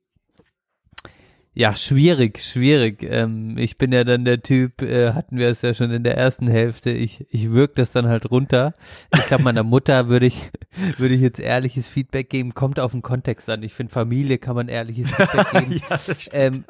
ja, 1.59 1.75
schwierig, 1.75 2.43
schwierig. 2.43 3.03
Ähm, 3.03 3.57
ich 3.57 3.79
bin 3.79 3.91
ja 3.91 4.05
dann 4.05 4.27
der 4.27 4.43
Typ, 4.43 4.83
äh, 4.83 5.15
hatten 5.15 5.39
wir 5.39 5.49
es 5.49 5.63
ja 5.63 5.73
schon 5.73 5.91
in 5.91 6.05
der 6.05 6.15
ersten 6.15 6.49
Hälfte, 6.49 6.91
ich, 6.91 7.27
ich 7.31 7.51
wirk 7.51 7.75
das 7.77 7.93
dann 7.93 8.09
halt 8.09 8.31
runter. 8.31 8.75
Ich 9.15 9.25
glaube, 9.25 9.45
meiner 9.45 9.63
Mutter 9.63 10.11
würde 10.11 10.27
ich, 10.27 10.51
würde 10.99 11.15
ich 11.15 11.23
jetzt 11.23 11.41
ehrliches 11.41 11.89
Feedback 11.89 12.29
geben, 12.29 12.53
kommt 12.53 12.79
auf 12.79 12.93
den 12.93 13.01
Kontext 13.01 13.49
an. 13.49 13.63
Ich 13.63 13.73
finde, 13.73 13.91
Familie 13.91 14.37
kann 14.37 14.55
man 14.55 14.69
ehrliches 14.69 15.11
Feedback 15.13 15.51
geben. 15.53 15.81
ähm, 16.33 16.65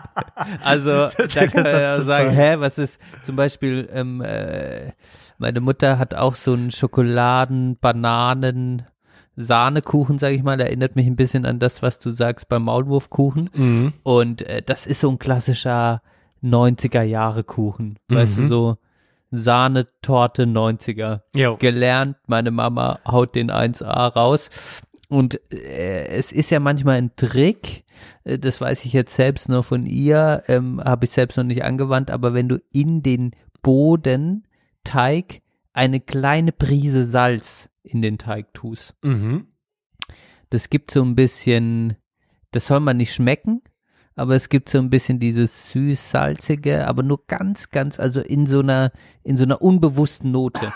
also, 0.64 0.90
da 0.90 1.46
kann 1.46 1.62
man 1.62 1.72
ja 1.72 2.00
sagen, 2.00 2.30
hä, 2.30 2.54
was 2.60 2.78
ist 2.78 2.98
zum 3.24 3.36
Beispiel, 3.36 3.90
ähm, 3.92 4.22
äh, 4.22 4.92
meine 5.36 5.60
Mutter 5.60 5.98
hat 5.98 6.14
auch 6.14 6.34
so 6.34 6.54
einen 6.54 6.70
Schokoladen, 6.70 7.76
Bananen, 7.78 8.86
Sahnekuchen, 9.36 10.18
sage 10.18 10.34
ich 10.34 10.42
mal, 10.42 10.60
erinnert 10.60 10.96
mich 10.96 11.06
ein 11.06 11.16
bisschen 11.16 11.46
an 11.46 11.58
das, 11.58 11.82
was 11.82 11.98
du 11.98 12.10
sagst 12.10 12.48
beim 12.48 12.64
Maulwurfkuchen. 12.64 13.50
Mhm. 13.54 13.92
Und 14.02 14.42
äh, 14.42 14.62
das 14.62 14.86
ist 14.86 15.00
so 15.00 15.10
ein 15.10 15.18
klassischer 15.18 16.02
90er 16.42 17.02
Jahre 17.02 17.44
Kuchen. 17.44 17.98
Weißt 18.08 18.36
du, 18.36 18.40
Mhm. 18.42 18.48
so 18.48 18.76
Sahnetorte 19.30 20.44
90er. 20.46 21.20
Jo. 21.34 21.56
Gelernt, 21.56 22.16
meine 22.26 22.50
Mama 22.50 22.98
haut 23.06 23.34
den 23.34 23.50
1A 23.50 24.08
raus. 24.12 24.50
Und 25.08 25.40
äh, 25.52 26.06
es 26.08 26.32
ist 26.32 26.50
ja 26.50 26.60
manchmal 26.60 26.98
ein 26.98 27.16
Trick, 27.16 27.84
äh, 28.24 28.38
das 28.38 28.60
weiß 28.60 28.84
ich 28.84 28.92
jetzt 28.92 29.14
selbst 29.16 29.48
nur 29.48 29.62
von 29.64 29.86
ihr, 29.86 30.42
ähm, 30.48 30.80
habe 30.84 31.04
ich 31.06 31.10
selbst 31.12 31.36
noch 31.36 31.44
nicht 31.44 31.64
angewandt, 31.64 32.10
aber 32.10 32.32
wenn 32.34 32.48
du 32.48 32.60
in 32.72 33.02
den 33.02 33.32
Bodenteig 33.62 35.40
eine 35.72 36.00
kleine 36.00 36.52
Prise 36.52 37.04
Salz 37.06 37.68
in 37.82 38.02
den 38.02 38.18
Teig 38.18 38.52
tust, 38.54 38.94
Mhm. 39.02 39.46
das 40.50 40.70
gibt 40.70 40.90
so 40.90 41.02
ein 41.02 41.14
bisschen, 41.14 41.96
das 42.52 42.66
soll 42.66 42.80
man 42.80 42.96
nicht 42.96 43.14
schmecken, 43.14 43.62
aber 44.16 44.34
es 44.34 44.48
gibt 44.50 44.68
so 44.68 44.76
ein 44.78 44.90
bisschen 44.90 45.18
dieses 45.18 45.70
süß-salzige, 45.70 46.86
aber 46.86 47.02
nur 47.02 47.26
ganz, 47.26 47.70
ganz, 47.70 47.98
also 47.98 48.20
in 48.20 48.46
so 48.46 48.58
einer, 48.60 48.92
in 49.22 49.36
so 49.38 49.44
einer 49.44 49.62
unbewussten 49.62 50.30
Note. 50.30 50.72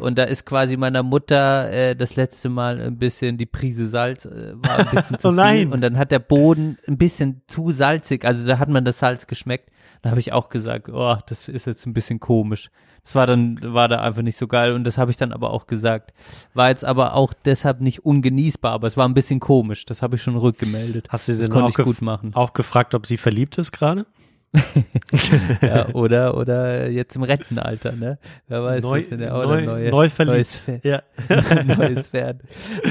Und 0.00 0.18
da 0.18 0.24
ist 0.24 0.44
quasi 0.44 0.76
meiner 0.76 1.02
Mutter 1.02 1.70
äh, 1.70 1.96
das 1.96 2.16
letzte 2.16 2.48
Mal 2.50 2.80
ein 2.80 2.98
bisschen 2.98 3.38
die 3.38 3.46
Prise 3.46 3.88
Salz 3.88 4.24
äh, 4.26 4.52
war 4.56 4.78
ein 4.80 4.88
bisschen 4.94 5.18
zu 5.20 5.28
Oh 5.28 5.32
viel 5.32 5.72
und 5.72 5.80
dann 5.80 5.96
hat 5.96 6.10
der 6.10 6.18
Boden 6.18 6.76
ein 6.86 6.98
bisschen 6.98 7.42
zu 7.46 7.70
salzig, 7.70 8.24
also 8.26 8.44
da 8.46 8.58
hat 8.58 8.68
man 8.68 8.84
das 8.84 8.98
Salz 8.98 9.26
geschmeckt. 9.26 9.70
Da 10.02 10.10
habe 10.10 10.20
ich 10.20 10.32
auch 10.32 10.48
gesagt, 10.48 10.88
oh, 10.88 11.16
das 11.26 11.48
ist 11.48 11.66
jetzt 11.66 11.86
ein 11.86 11.94
bisschen 11.94 12.20
komisch. 12.20 12.70
Das 13.04 13.14
war 13.14 13.26
dann, 13.26 13.58
war 13.62 13.88
da 13.88 14.00
einfach 14.00 14.22
nicht 14.22 14.38
so 14.38 14.46
geil 14.46 14.72
und 14.72 14.84
das 14.84 14.98
habe 14.98 15.10
ich 15.10 15.16
dann 15.16 15.32
aber 15.32 15.50
auch 15.50 15.66
gesagt. 15.66 16.12
War 16.54 16.68
jetzt 16.68 16.84
aber 16.84 17.14
auch 17.14 17.32
deshalb 17.32 17.80
nicht 17.80 18.04
ungenießbar, 18.04 18.72
aber 18.72 18.86
es 18.86 18.96
war 18.96 19.08
ein 19.08 19.14
bisschen 19.14 19.40
komisch. 19.40 19.86
Das 19.86 20.02
habe 20.02 20.16
ich 20.16 20.22
schon 20.22 20.36
rückgemeldet. 20.36 21.06
Hast 21.08 21.28
du 21.28 21.34
sie 21.34 21.42
das 21.42 21.50
konnte 21.50 21.66
auch, 21.66 21.78
ich 21.78 21.84
gut 21.84 22.02
machen. 22.02 22.32
auch 22.34 22.52
gefragt, 22.52 22.94
ob 22.94 23.06
sie 23.06 23.16
verliebt 23.16 23.58
ist 23.58 23.72
gerade? 23.72 24.06
ja, 25.62 25.88
oder, 25.94 26.36
oder 26.36 26.90
jetzt 26.90 27.16
im 27.16 27.22
Rentenalter, 27.22 27.92
ne? 27.92 28.18
Wer 28.48 28.62
weiß, 28.62 28.82
Neu- 28.82 29.00
das 29.00 29.08
sind 29.08 29.20
ja 29.22 29.34
auch 29.34 29.44
neu- 29.46 29.64
neue, 29.64 29.90
neu 29.90 30.08
neues 30.24 30.58
Pferd. 30.58 30.84
Ja. 30.84 31.02
neues 31.64 32.08
Pferd. 32.08 32.42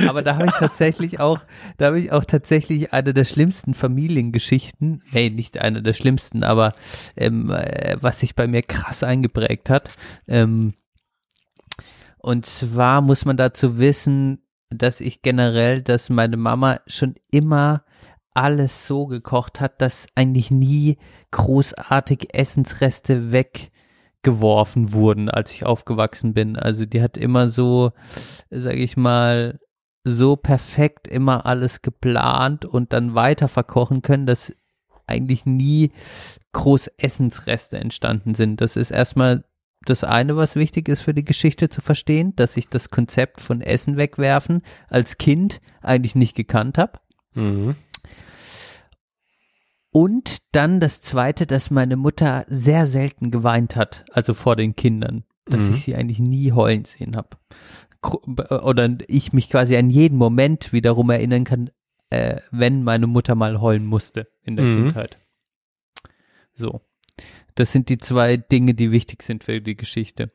Aber 0.08 0.24
da 0.24 0.36
habe 0.36 0.48
ich 0.48 0.54
tatsächlich 0.54 1.20
auch, 1.20 1.40
da 1.78 1.88
habe 1.88 2.00
ich 2.00 2.12
auch 2.12 2.26
tatsächlich 2.26 2.94
eine 2.94 3.14
der 3.14 3.26
schlimmsten 3.26 3.74
Familiengeschichten, 3.74 5.04
nee, 5.12 5.30
nicht 5.30 5.62
eine 5.62 5.84
der 5.84 5.94
schlimmsten, 5.94 6.44
aber 6.44 6.72
ähm, 7.16 7.52
äh, 7.52 7.98
was 8.02 8.20
sich 8.20 8.36
bei 8.36 8.48
mir 8.48 8.64
krass 8.64 9.04
eingeprägt 9.04 9.70
hat. 9.70 9.96
Ähm, 10.28 10.74
und 12.18 12.46
zwar 12.46 13.02
muss 13.02 13.26
man 13.26 13.38
dazu 13.38 13.78
wissen, 13.78 14.40
dass 14.70 15.02
ich 15.02 15.22
generell, 15.22 15.82
dass 15.82 16.10
meine 16.10 16.38
Mama 16.38 16.80
schon 16.88 17.16
immer 17.32 17.84
alles 18.34 18.86
so 18.86 19.08
gekocht 19.08 19.60
hat, 19.60 19.82
dass 19.82 20.08
eigentlich 20.16 20.52
nie 20.52 20.98
großartig 21.32 22.34
Essensreste 22.34 23.32
weggeworfen 23.32 24.94
wurden, 24.94 25.30
als 25.30 25.52
ich 25.52 25.66
aufgewachsen 25.66 26.34
bin. 26.34 26.58
Also 26.58 26.86
die 26.86 27.02
hat 27.02 27.18
immer 27.18 27.50
so, 27.50 27.92
sage 28.50 28.78
ich 28.78 28.98
mal, 28.98 29.60
so 30.04 30.36
perfekt 30.36 31.08
immer 31.08 31.46
alles 31.46 31.82
geplant 31.82 32.66
und 32.66 32.94
dann 32.94 33.14
weiter 33.14 33.48
verkochen 33.48 34.02
können, 34.02 34.26
dass 34.26 34.54
eigentlich 35.06 35.46
nie 35.46 35.92
groß 36.54 36.88
Essensreste 36.98 37.78
entstanden 37.78 38.34
sind. 38.34 38.62
Das 38.62 38.76
ist 38.76 38.92
erstmal 38.92 39.44
das 39.86 40.04
eine, 40.04 40.36
was 40.38 40.56
wichtig 40.56 40.88
ist 40.88 41.02
für 41.02 41.14
die 41.14 41.26
Geschichte 41.26 41.70
zu 41.70 41.82
verstehen, 41.82 42.36
dass 42.36 42.58
ich 42.58 42.70
das 42.70 42.90
Konzept 42.90 43.42
von 43.42 43.62
Essen 43.62 43.98
wegwerfen 43.98 44.62
als 44.90 45.18
Kind 45.18 45.60
eigentlich 45.82 46.16
nicht 46.16 46.36
gekannt 46.36 46.78
habe. 46.78 47.00
Mhm. 47.34 47.76
Und 49.92 50.38
dann 50.54 50.80
das 50.80 51.02
zweite, 51.02 51.46
dass 51.46 51.70
meine 51.70 51.98
Mutter 51.98 52.46
sehr 52.48 52.86
selten 52.86 53.30
geweint 53.30 53.76
hat, 53.76 54.06
also 54.12 54.34
vor 54.34 54.56
den 54.56 54.76
Kindern, 54.76 55.24
dass 55.46 55.66
Mhm. 55.66 55.72
ich 55.72 55.82
sie 55.84 55.96
eigentlich 55.96 56.20
nie 56.20 56.54
heulen 56.54 56.86
sehen 56.86 57.16
habe. 57.18 57.30
Oder 58.64 58.98
ich 59.08 59.34
mich 59.34 59.50
quasi 59.50 59.76
an 59.76 59.90
jeden 59.90 60.18
Moment 60.18 60.72
wiederum 60.74 61.10
erinnern 61.10 61.44
kann, 61.44 61.70
äh, 62.10 62.38
wenn 62.52 62.84
meine 62.84 63.06
Mutter 63.06 63.36
mal 63.36 63.60
heulen 63.62 63.86
musste 63.86 64.28
in 64.44 64.56
der 64.56 64.66
Mhm. 64.66 64.86
Kindheit. 64.86 65.20
So. 66.54 66.82
Das 67.56 67.72
sind 67.72 67.90
die 67.90 67.98
zwei 67.98 68.38
Dinge, 68.38 68.74
die 68.74 68.92
wichtig 68.92 69.24
sind 69.24 69.44
für 69.44 69.60
die 69.62 69.76
Geschichte. 69.76 70.32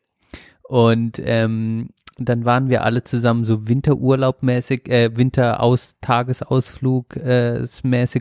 Und 0.69 1.21
ähm, 1.25 1.91
dann 2.19 2.45
waren 2.45 2.69
wir 2.69 2.85
alle 2.85 3.05
zusammen 3.05 3.45
so 3.45 3.69
Winterurlaubmäßig, 3.69 4.89
äh, 4.89 5.17
Winteraus, 5.17 5.97
Tagesausflug 6.01 7.17
äh, 7.17 7.67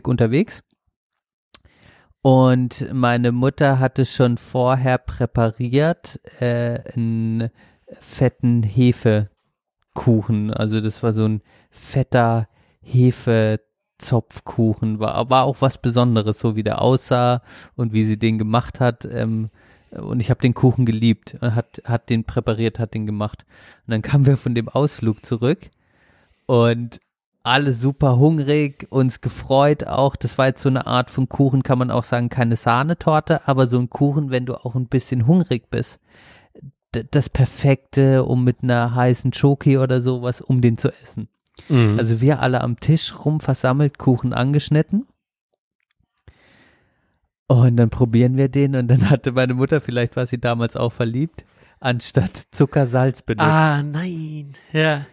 unterwegs. 0.02 0.62
Und 2.26 2.92
meine 2.92 3.30
Mutter 3.30 3.78
hatte 3.78 4.04
schon 4.04 4.36
vorher 4.36 4.98
präpariert 4.98 6.18
äh, 6.40 6.80
einen 6.92 7.50
fetten 8.00 8.64
Hefekuchen. 8.64 10.52
Also 10.52 10.80
das 10.80 11.04
war 11.04 11.12
so 11.12 11.24
ein 11.24 11.40
fetter 11.70 12.48
Hefezopfkuchen. 12.82 14.98
War, 14.98 15.30
war 15.30 15.44
auch 15.44 15.58
was 15.60 15.78
Besonderes, 15.78 16.40
so 16.40 16.56
wie 16.56 16.64
der 16.64 16.82
aussah 16.82 17.42
und 17.76 17.92
wie 17.92 18.02
sie 18.02 18.18
den 18.18 18.38
gemacht 18.38 18.80
hat. 18.80 19.04
Ähm, 19.04 19.48
und 19.92 20.18
ich 20.18 20.28
habe 20.28 20.40
den 20.40 20.54
Kuchen 20.54 20.84
geliebt. 20.84 21.36
Hat, 21.40 21.80
hat 21.84 22.10
den 22.10 22.24
präpariert, 22.24 22.80
hat 22.80 22.94
den 22.94 23.06
gemacht. 23.06 23.46
Und 23.86 23.92
dann 23.92 24.02
kamen 24.02 24.26
wir 24.26 24.36
von 24.36 24.56
dem 24.56 24.68
Ausflug 24.68 25.24
zurück 25.24 25.70
und 26.46 26.98
alle 27.46 27.72
super 27.74 28.18
hungrig, 28.18 28.88
uns 28.90 29.20
gefreut 29.20 29.86
auch. 29.86 30.16
Das 30.16 30.36
war 30.36 30.46
jetzt 30.46 30.62
so 30.62 30.68
eine 30.68 30.86
Art 30.86 31.10
von 31.10 31.28
Kuchen, 31.28 31.62
kann 31.62 31.78
man 31.78 31.92
auch 31.92 32.04
sagen, 32.04 32.28
keine 32.28 32.56
Sahnetorte, 32.56 33.46
aber 33.46 33.68
so 33.68 33.78
ein 33.78 33.88
Kuchen, 33.88 34.30
wenn 34.30 34.46
du 34.46 34.54
auch 34.54 34.74
ein 34.74 34.88
bisschen 34.88 35.26
hungrig 35.26 35.70
bist. 35.70 36.00
D 36.94 37.04
das 37.10 37.30
Perfekte, 37.30 38.24
um 38.24 38.42
mit 38.42 38.62
einer 38.62 38.94
heißen 38.94 39.32
Schoki 39.32 39.78
oder 39.78 40.02
sowas, 40.02 40.40
um 40.40 40.60
den 40.60 40.76
zu 40.76 40.90
essen. 41.02 41.28
Mhm. 41.68 41.98
Also 41.98 42.20
wir 42.20 42.40
alle 42.40 42.62
am 42.62 42.80
Tisch 42.80 43.14
rum 43.24 43.38
versammelt, 43.38 43.98
Kuchen 43.98 44.32
angeschnitten. 44.32 45.06
Und 47.46 47.76
dann 47.76 47.90
probieren 47.90 48.36
wir 48.36 48.48
den 48.48 48.74
und 48.74 48.88
dann 48.88 49.08
hatte 49.08 49.30
meine 49.30 49.54
Mutter, 49.54 49.80
vielleicht 49.80 50.16
war 50.16 50.26
sie 50.26 50.40
damals 50.40 50.74
auch 50.74 50.92
verliebt, 50.92 51.44
anstatt 51.78 52.36
Zucker 52.50 52.88
Salz 52.88 53.22
benutzt. 53.22 53.46
ah, 53.46 53.84
nein. 53.84 54.54
Ja. 54.72 55.06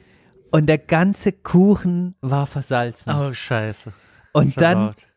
Und 0.54 0.68
der 0.68 0.78
ganze 0.78 1.32
Kuchen 1.32 2.14
war 2.22 2.46
versalzen. 2.46 3.12
Oh, 3.12 3.34
scheiße. 3.34 3.92
und 4.34 4.62
dann, 4.62 4.94
Versaut. 4.94 5.08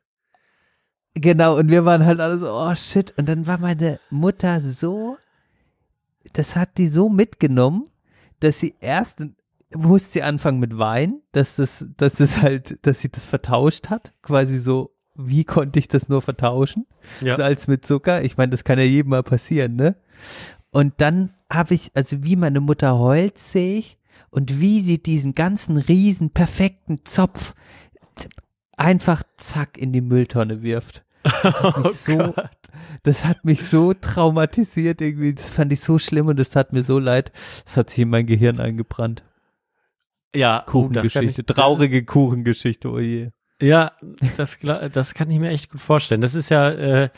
genau, 1.13 1.59
und 1.59 1.71
wir 1.71 1.85
waren 1.85 2.07
halt 2.07 2.21
alle 2.21 2.39
so, 2.39 2.47
oh 2.51 2.75
shit. 2.75 3.13
Und 3.19 3.29
dann 3.29 3.47
war 3.47 3.59
meine 3.59 4.01
Mutter 4.09 4.63
so, 4.63 5.19
das 6.33 6.57
hat 6.57 6.79
die 6.79 6.89
so 6.89 7.11
mitgenommen, 7.11 7.85
dass 8.41 8.61
sie 8.61 8.77
erst 8.81 9.27
musste 9.75 10.09
sie 10.09 10.23
anfangen 10.23 10.59
mit 10.59 10.79
Wein, 10.79 11.21
dass 11.33 11.57
das, 11.57 11.85
dass 11.99 12.15
das 12.15 12.41
halt, 12.41 12.87
dass 12.87 13.01
sie 13.01 13.11
das 13.11 13.27
vertauscht 13.27 13.91
hat, 13.91 14.15
quasi 14.23 14.57
so, 14.57 14.97
wie 15.15 15.45
konnte 15.45 15.79
ich 15.79 15.89
das 15.89 16.09
nur 16.09 16.23
vertauschen? 16.23 16.87
Ja. 17.21 17.37
Salz 17.37 17.67
mit 17.67 17.85
Zucker. 17.85 18.23
Ich 18.23 18.39
meine, 18.39 18.53
das 18.53 18.65
kann 18.65 18.79
ja 18.79 18.87
jedem 18.87 19.11
mal 19.11 19.23
passieren, 19.23 19.77
ne? 19.77 19.97
Und 20.71 20.95
dann 20.97 21.35
habe 21.53 21.75
ich, 21.75 21.91
also 21.93 22.23
wie 22.23 22.37
meine 22.37 22.61
Mutter 22.61 22.99
heult, 22.99 23.39
sehe 23.39 23.79
ich, 23.79 23.99
und 24.37 24.61
wie 24.61 24.83
sie 24.83 25.03
diesen 25.03 25.35
ganzen 25.35 25.79
riesen 25.79 26.31
perfekten 26.31 27.05
Zopf 27.07 27.55
einfach 28.77 29.23
zack 29.39 29.79
in 29.79 29.93
die 29.93 30.03
Mülltonne 30.03 30.63
wirft. 30.63 31.05
Das 31.23 31.43
hat 31.45 31.77
mich 31.85 31.97
so, 31.97 32.35
das 33.03 33.25
hat 33.25 33.45
mich 33.45 33.63
so 33.65 33.95
traumatisiert 33.95 35.01
irgendwie. 35.01 35.35
Das 35.35 35.51
fand 35.53 35.73
ich 35.73 35.81
so 35.81 35.99
schlimm 35.99 36.27
und 36.27 36.39
das 36.39 36.51
tat 36.51 36.73
mir 36.73 36.83
so 36.85 36.99
leid. 36.99 37.33
Das 37.65 37.77
hat 37.79 37.91
sich 37.91 38.01
in 38.01 38.11
mein 38.11 38.27
Gehirn 38.27 38.61
eingebrannt. 38.61 39.25
Ja, 40.35 40.63
oh, 40.67 40.71
Kuchengeschichte, 40.71 41.41
ich- 41.41 41.47
das 41.47 41.57
traurige 41.57 42.05
Kuchengeschichte, 42.05 42.91
oh 42.91 42.99
je. 42.99 43.31
Ja, 43.61 43.93
das, 44.37 44.59
das 44.93 45.15
kann 45.15 45.31
ich 45.31 45.39
mir 45.39 45.49
echt 45.49 45.71
gut 45.73 45.81
vorstellen. 45.81 46.21
Das 46.21 46.35
ist 46.35 46.51
ja 46.51 46.71
äh, 46.73 47.09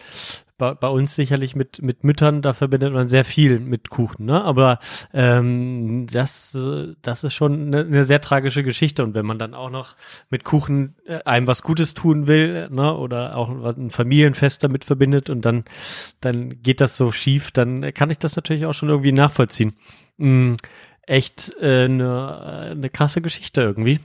bei, 0.59 0.75
bei 0.75 0.89
uns 0.89 1.15
sicherlich 1.15 1.55
mit, 1.57 1.81
mit 1.83 2.05
Müttern, 2.05 2.43
da 2.43 2.53
verbindet 2.53 2.93
man 2.93 3.09
sehr 3.09 3.25
viel 3.25 3.61
mit 3.61 3.89
Kuchen, 3.89 4.27
ne? 4.27 4.43
Aber 4.43 4.81
ähm, 5.15 6.07
das, 6.11 6.55
äh, 6.55 6.95
das 7.01 7.25
ist 7.25 7.35
schon 7.35 7.69
eine, 7.69 7.81
eine 7.81 8.05
sehr 8.05 8.21
tragische 8.21 8.65
Geschichte. 8.65 9.05
Und 9.05 9.15
wenn 9.15 9.25
man 9.25 9.39
dann 9.39 9.55
auch 9.55 9.71
noch 9.71 9.97
mit 10.29 10.45
Kuchen 10.45 10.97
äh, 11.07 11.21
einem 11.25 11.47
was 11.47 11.63
Gutes 11.63 11.95
tun 11.95 12.27
will, 12.27 12.69
ne? 12.71 12.95
Oder 12.95 13.37
auch 13.37 13.49
ein 13.49 13.91
Familienfest 13.91 14.63
damit 14.63 14.85
verbindet 14.85 15.31
und 15.31 15.45
dann, 15.45 15.65
dann 16.21 16.61
geht 16.63 16.81
das 16.81 16.97
so 16.97 17.13
schief, 17.13 17.53
dann 17.53 17.95
kann 17.95 18.11
ich 18.11 18.19
das 18.19 18.37
natürlich 18.37 18.67
auch 18.67 18.75
schon 18.75 18.89
irgendwie 18.89 19.13
nachvollziehen. 19.13 19.75
Mm, 20.17 20.55
echt 21.03 21.55
äh, 21.61 21.85
eine, 21.85 22.67
eine 22.71 22.91
krasse 22.91 23.23
Geschichte 23.23 23.63
irgendwie. 23.63 24.01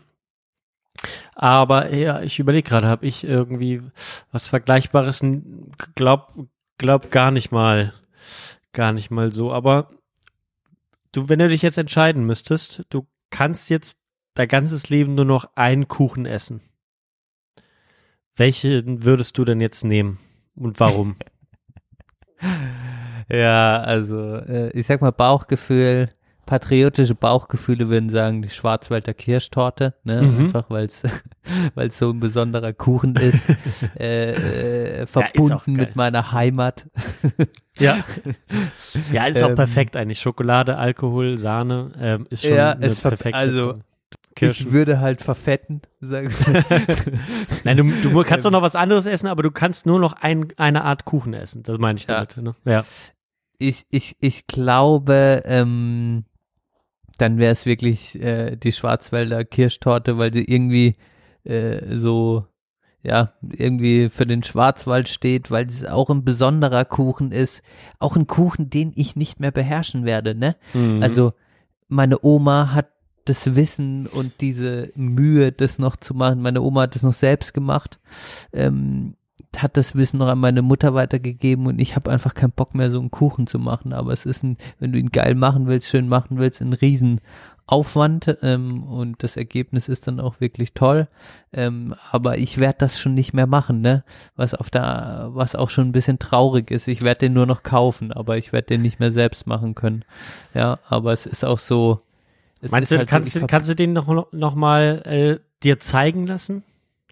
Aber 1.35 1.93
ja, 1.93 2.21
ich 2.21 2.39
überlege 2.39 2.67
gerade, 2.67 2.87
habe 2.87 3.05
ich 3.05 3.23
irgendwie 3.23 3.81
was 4.31 4.47
Vergleichbares? 4.47 5.23
Glaub, 5.95 6.47
glaub 6.77 7.11
gar 7.11 7.31
nicht 7.31 7.51
mal, 7.51 7.93
gar 8.71 8.93
nicht 8.93 9.11
mal 9.11 9.33
so. 9.33 9.51
Aber 9.51 9.89
du, 11.11 11.29
wenn 11.29 11.39
du 11.39 11.47
dich 11.47 11.61
jetzt 11.61 11.77
entscheiden 11.77 12.25
müsstest, 12.25 12.83
du 12.89 13.07
kannst 13.29 13.69
jetzt 13.69 13.97
dein 14.33 14.47
ganzes 14.47 14.89
Leben 14.89 15.15
nur 15.15 15.25
noch 15.25 15.49
einen 15.55 15.87
Kuchen 15.87 16.25
essen. 16.25 16.61
Welchen 18.35 19.03
würdest 19.03 19.37
du 19.37 19.45
denn 19.45 19.61
jetzt 19.61 19.83
nehmen 19.83 20.19
und 20.55 20.79
warum? 20.79 21.15
Ja, 23.29 23.77
also 23.77 24.35
äh, 24.35 24.69
ich 24.71 24.85
sag 24.85 24.99
mal 24.99 25.11
Bauchgefühl, 25.11 26.09
patriotische 26.45 27.15
Bauchgefühle 27.15 27.89
würden 27.89 28.09
sagen 28.09 28.41
die 28.41 28.49
Schwarzwälder 28.49 29.13
Kirschtorte, 29.13 29.93
ne? 30.03 30.21
Mhm. 30.23 30.45
Einfach 30.45 30.69
weil 30.69 30.85
es 30.85 31.01
so 31.97 32.09
ein 32.11 32.19
besonderer 32.19 32.73
Kuchen 32.73 33.15
ist, 33.15 33.47
äh, 33.99 35.01
äh, 35.01 35.07
verbunden 35.07 35.75
geil. 35.75 35.85
mit 35.87 35.95
meiner 35.95 36.31
Heimat. 36.31 36.85
ja. 37.79 37.97
Ja, 39.11 39.25
ist 39.25 39.41
auch 39.41 39.49
Ähm, 39.49 39.55
perfekt 39.55 39.95
eigentlich. 39.95 40.19
Schokolade, 40.19 40.77
Alkohol, 40.77 41.37
Sahne 41.37 41.91
ähm, 41.99 42.27
ist 42.29 42.43
schon 42.43 42.55
Ja, 42.55 42.71
eine 42.73 42.91
ver- 42.91 43.09
perfekte. 43.09 43.37
also, 43.37 43.79
Kirschen. 44.35 44.67
Ich 44.67 44.73
würde 44.73 44.99
halt 44.99 45.21
verfetten, 45.21 45.81
sagen. 45.99 46.29
Nein, 47.63 47.77
du, 47.77 47.83
du 48.09 48.23
kannst 48.23 48.45
doch 48.45 48.49
Ähm. 48.49 48.53
noch 48.53 48.61
was 48.61 48.75
anderes 48.75 49.05
essen, 49.05 49.27
aber 49.27 49.43
du 49.43 49.51
kannst 49.51 49.85
nur 49.85 49.99
noch 49.99 50.13
ein, 50.13 50.47
eine 50.57 50.83
Art 50.83 51.05
Kuchen 51.05 51.33
essen. 51.33 51.63
Das 51.63 51.77
meine 51.77 51.97
ich 51.99 52.07
Ja. 52.07 52.25
damit. 52.25 52.37
Ne? 52.37 52.55
Ja. 52.71 52.83
ich, 53.59 53.85
ich, 53.91 54.15
ich 54.19 54.47
glaube, 54.47 55.43
ähm, 55.45 56.25
dann 57.17 57.37
wäre 57.37 57.51
es 57.51 57.65
wirklich 57.65 58.21
äh, 58.21 58.55
die 58.55 58.71
Schwarzwälder 58.71 59.43
Kirschtorte, 59.43 60.17
weil 60.17 60.33
sie 60.33 60.43
irgendwie 60.43 60.95
äh, 61.43 61.97
so, 61.97 62.47
ja, 63.03 63.33
irgendwie 63.41 64.09
für 64.09 64.25
den 64.25 64.43
Schwarzwald 64.43 65.09
steht, 65.09 65.51
weil 65.51 65.67
es 65.67 65.85
auch 65.85 66.09
ein 66.09 66.23
besonderer 66.23 66.85
Kuchen 66.85 67.31
ist. 67.31 67.61
Auch 67.99 68.15
ein 68.15 68.27
Kuchen, 68.27 68.69
den 68.69 68.93
ich 68.95 69.15
nicht 69.15 69.39
mehr 69.39 69.51
beherrschen 69.51 70.05
werde, 70.05 70.35
ne? 70.35 70.55
Mhm. 70.73 71.03
Also, 71.03 71.33
meine 71.87 72.23
Oma 72.23 72.73
hat 72.73 72.87
das 73.25 73.55
Wissen 73.55 74.07
und 74.07 74.41
diese 74.41 74.91
Mühe, 74.95 75.51
das 75.51 75.79
noch 75.79 75.95
zu 75.95 76.13
machen. 76.13 76.41
Meine 76.41 76.61
Oma 76.61 76.81
hat 76.83 76.95
das 76.95 77.03
noch 77.03 77.13
selbst 77.13 77.53
gemacht. 77.53 77.99
Ähm, 78.51 79.15
hat 79.57 79.77
das 79.77 79.95
Wissen 79.95 80.17
noch 80.17 80.27
an 80.27 80.39
meine 80.39 80.61
Mutter 80.61 80.93
weitergegeben 80.93 81.67
und 81.67 81.79
ich 81.79 81.95
habe 81.95 82.09
einfach 82.09 82.33
keinen 82.33 82.51
Bock 82.51 82.73
mehr, 82.73 82.89
so 82.89 82.99
einen 82.99 83.11
Kuchen 83.11 83.45
zu 83.45 83.59
machen. 83.59 83.93
Aber 83.93 84.11
es 84.11 84.25
ist 84.25 84.43
ein, 84.43 84.57
wenn 84.79 84.91
du 84.91 84.99
ihn 84.99 85.11
geil 85.11 85.35
machen 85.35 85.67
willst, 85.67 85.89
schön 85.89 86.07
machen 86.07 86.37
willst, 86.39 86.61
ein 86.61 86.73
Riesenaufwand 86.73 88.37
ähm, 88.41 88.83
und 88.83 89.21
das 89.21 89.37
Ergebnis 89.37 89.89
ist 89.89 90.07
dann 90.07 90.19
auch 90.19 90.39
wirklich 90.39 90.73
toll. 90.73 91.07
Ähm, 91.51 91.93
aber 92.11 92.37
ich 92.37 92.57
werde 92.57 92.79
das 92.79 92.99
schon 92.99 93.13
nicht 93.13 93.33
mehr 93.33 93.47
machen, 93.47 93.81
ne? 93.81 94.03
Was 94.35 94.55
auf 94.55 94.69
der, 94.69 95.29
was 95.33 95.55
auch 95.55 95.69
schon 95.69 95.89
ein 95.89 95.93
bisschen 95.93 96.19
traurig 96.19 96.71
ist. 96.71 96.87
Ich 96.87 97.03
werde 97.03 97.19
den 97.19 97.33
nur 97.33 97.45
noch 97.45 97.63
kaufen, 97.63 98.11
aber 98.11 98.37
ich 98.37 98.53
werde 98.53 98.67
den 98.67 98.81
nicht 98.81 98.99
mehr 98.99 99.11
selbst 99.11 99.45
machen 99.45 99.75
können. 99.75 100.03
Ja, 100.53 100.79
aber 100.87 101.13
es 101.13 101.25
ist 101.25 101.45
auch 101.45 101.59
so. 101.59 101.99
Es 102.61 102.71
Meinst 102.71 102.91
du, 102.91 102.97
halt 102.97 103.09
kannst, 103.09 103.35
du, 103.35 103.45
kannst 103.45 103.69
du 103.69 103.75
den 103.75 103.93
noch, 103.93 104.31
noch 104.31 104.55
mal 104.55 105.01
äh, 105.05 105.39
dir 105.63 105.79
zeigen 105.79 106.25
lassen? 106.25 106.63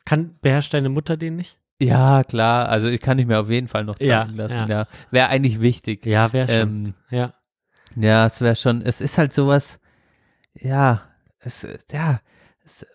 Kann, 0.05 0.35
beherrscht 0.41 0.73
deine 0.73 0.89
Mutter 0.89 1.17
den 1.17 1.35
nicht? 1.35 1.60
Ja, 1.81 2.23
klar. 2.23 2.69
Also 2.69 2.87
ich 2.87 3.01
kann 3.01 3.17
ich 3.19 3.25
mir 3.25 3.39
auf 3.39 3.49
jeden 3.49 3.67
Fall 3.67 3.83
noch 3.83 3.97
zeigen 3.97 4.07
Ja, 4.09 4.25
lassen. 4.25 4.53
ja. 4.53 4.65
Ja, 4.67 4.87
wäre 5.09 5.29
eigentlich 5.29 5.61
wichtig. 5.61 6.05
Ja, 6.05 6.31
wäre 6.31 6.47
schon. 6.47 6.55
Ähm, 6.59 6.93
ja. 7.09 7.33
Ja, 7.95 8.25
es 8.25 8.39
wäre 8.39 8.55
schon, 8.55 8.81
es 8.81 9.01
ist 9.01 9.17
halt 9.17 9.33
sowas, 9.33 9.79
ja, 10.53 11.01
es, 11.39 11.67
ja, 11.91 12.21
es, 12.65 12.85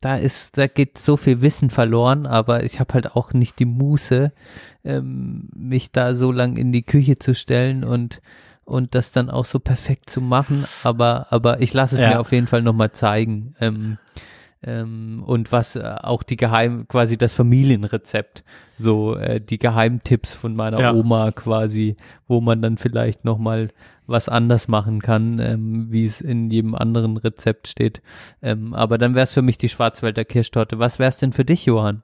da 0.00 0.16
ist, 0.16 0.56
da 0.56 0.66
geht 0.66 0.96
so 0.98 1.16
viel 1.16 1.42
Wissen 1.42 1.68
verloren, 1.70 2.26
aber 2.26 2.62
ich 2.62 2.80
habe 2.80 2.94
halt 2.94 3.16
auch 3.16 3.32
nicht 3.34 3.58
die 3.58 3.64
Muße, 3.66 4.32
ähm, 4.84 5.48
mich 5.54 5.92
da 5.92 6.14
so 6.14 6.32
lang 6.32 6.56
in 6.56 6.72
die 6.72 6.84
Küche 6.84 7.18
zu 7.18 7.34
stellen 7.34 7.84
und 7.84 8.20
und 8.64 8.94
das 8.96 9.12
dann 9.12 9.30
auch 9.30 9.44
so 9.44 9.58
perfekt 9.60 10.10
zu 10.10 10.20
machen, 10.20 10.64
aber 10.82 11.26
aber 11.30 11.60
ich 11.60 11.72
lasse 11.72 11.94
es 11.96 12.00
Ja. 12.00 12.08
mir 12.08 12.20
auf 12.20 12.32
jeden 12.32 12.46
Fall 12.48 12.62
nochmal 12.62 12.92
zeigen. 12.92 13.54
Ähm, 13.60 13.98
ähm, 14.62 15.22
und 15.24 15.52
was 15.52 15.76
äh, 15.76 15.82
auch 16.02 16.22
die 16.22 16.36
Geheim, 16.36 16.86
quasi 16.88 17.16
das 17.16 17.34
Familienrezept, 17.34 18.44
so 18.78 19.16
äh, 19.16 19.40
die 19.40 19.58
Geheimtipps 19.58 20.34
von 20.34 20.54
meiner 20.56 20.80
Ja. 20.80 20.92
Oma 20.94 21.32
quasi, 21.32 21.96
wo 22.26 22.40
man 22.40 22.62
dann 22.62 22.78
vielleicht 22.78 23.24
nochmal 23.24 23.68
was 24.06 24.28
anders 24.28 24.68
machen 24.68 25.02
kann, 25.02 25.38
ähm, 25.40 25.92
wie 25.92 26.04
es 26.04 26.20
in 26.20 26.50
jedem 26.50 26.74
anderen 26.74 27.16
Rezept 27.16 27.68
steht. 27.68 28.02
Ähm, 28.42 28.72
aber 28.74 28.98
dann 28.98 29.14
wäre 29.14 29.24
es 29.24 29.32
für 29.32 29.42
mich 29.42 29.58
die 29.58 29.68
Schwarzwälder 29.68 30.24
Kirschtorte. 30.24 30.78
Was 30.78 30.98
wäre 30.98 31.08
es 31.08 31.18
denn 31.18 31.32
für 31.32 31.44
dich, 31.44 31.66
Johann? 31.66 32.02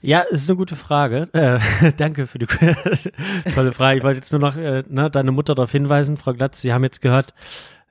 Ja, 0.00 0.20
ist 0.20 0.48
eine 0.48 0.56
gute 0.56 0.76
Frage. 0.76 1.28
Äh, 1.32 1.92
danke 1.96 2.26
für 2.26 2.38
die 2.38 2.46
tolle 3.54 3.72
Frage. 3.72 3.98
Ich 3.98 4.04
wollte 4.04 4.18
jetzt 4.18 4.32
nur 4.32 4.40
noch 4.40 4.56
äh, 4.56 4.84
ne, 4.88 5.10
deine 5.10 5.32
Mutter 5.32 5.54
darauf 5.54 5.72
hinweisen, 5.72 6.16
Frau 6.16 6.32
Glatz, 6.32 6.60
Sie 6.60 6.72
haben 6.72 6.84
jetzt 6.84 7.00
gehört, 7.02 7.34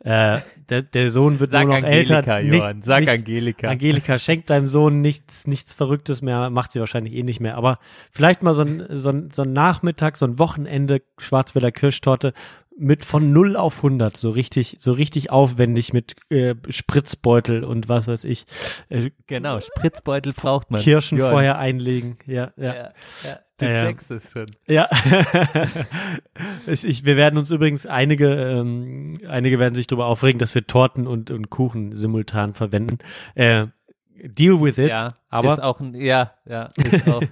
äh, 0.04 0.40
der, 0.70 0.82
der 0.82 1.12
Sohn 1.12 1.40
wird 1.40 1.52
nur 1.52 1.60
noch 1.66 1.84
älter. 1.84 2.22
Nicht- 2.44 2.52
nichts- 2.52 2.88
Angelika. 3.12 3.70
Angelika, 3.70 4.18
schenkt 4.20 4.50
deinem 4.50 4.68
Sohn 4.68 5.02
nichts, 5.02 5.46
nichts 5.48 5.74
Verrücktes 5.74 6.22
mehr, 6.22 6.50
macht 6.50 6.72
sie 6.72 6.80
wahrscheinlich 6.80 7.14
eh 7.14 7.24
nicht 7.24 7.40
mehr. 7.40 7.56
Aber 7.56 7.78
vielleicht 8.12 8.42
mal 8.44 8.56
so 8.56 8.64
ein, 8.64 8.86
so 8.90 9.10
ein, 9.10 9.30
so 9.32 9.44
ein 9.44 9.54
Nachmittag, 9.54 10.18
so 10.18 10.26
ein 10.26 10.40
Wochenende 10.40 11.02
Schwarzwälder 11.20 11.72
Kirschtorte 11.72 12.34
mit 12.78 13.04
von 13.06 13.32
0 13.34 13.58
auf 13.58 13.78
100, 13.78 14.16
so 14.18 14.32
richtig, 14.32 14.78
so 14.80 14.94
richtig 14.94 15.30
aufwendig 15.30 15.94
mit 15.94 16.16
äh, 16.30 16.56
Spritzbeutel 16.70 17.64
und 17.64 17.90
was 17.90 18.08
weiß 18.08 18.24
ich, 18.24 18.46
äh, 18.90 19.12
Genau, 19.28 19.60
Spritzbeutel 19.60 20.34
braucht 20.34 20.72
man. 20.72 20.82
Kirschen 20.82 21.18
Johann. 21.20 21.32
vorher 21.34 21.60
einlegen. 21.60 22.18
Ja, 22.26 22.52
ja. 22.58 22.74
Ja, 22.74 22.92
ja, 23.24 23.40
du 23.62 23.66
Ja, 23.68 23.74
ja. 23.74 23.86
checkst 23.86 24.12
es 24.12 24.32
schon. 24.32 24.46
Ja, 24.68 24.90
ich, 26.68 26.86
ich, 26.86 27.06
wir 27.06 27.16
werden 27.16 27.38
uns 27.38 27.52
übrigens 27.52 27.86
einige, 27.86 28.28
ähm, 28.34 29.18
einige 29.28 29.60
werden 29.60 29.76
sich 29.76 29.88
darüber 29.88 30.08
aufregen, 30.08 30.40
dass 30.40 30.56
wir 30.56 30.66
Torten 30.68 31.08
und, 31.08 31.32
und 31.32 31.50
Kuchen 31.50 31.96
simultan 31.96 32.54
verwenden. 32.54 32.98
Äh, 33.36 33.68
deal 34.24 34.62
with 34.62 34.78
it. 34.78 34.90
Ja, 34.90 35.16
aber 35.30 35.54
ist 35.54 35.62
auch 35.64 35.80
ein, 35.80 35.96
ja, 35.96 36.34
ja, 36.46 36.72
ist 36.78 37.08
auch. 37.08 37.22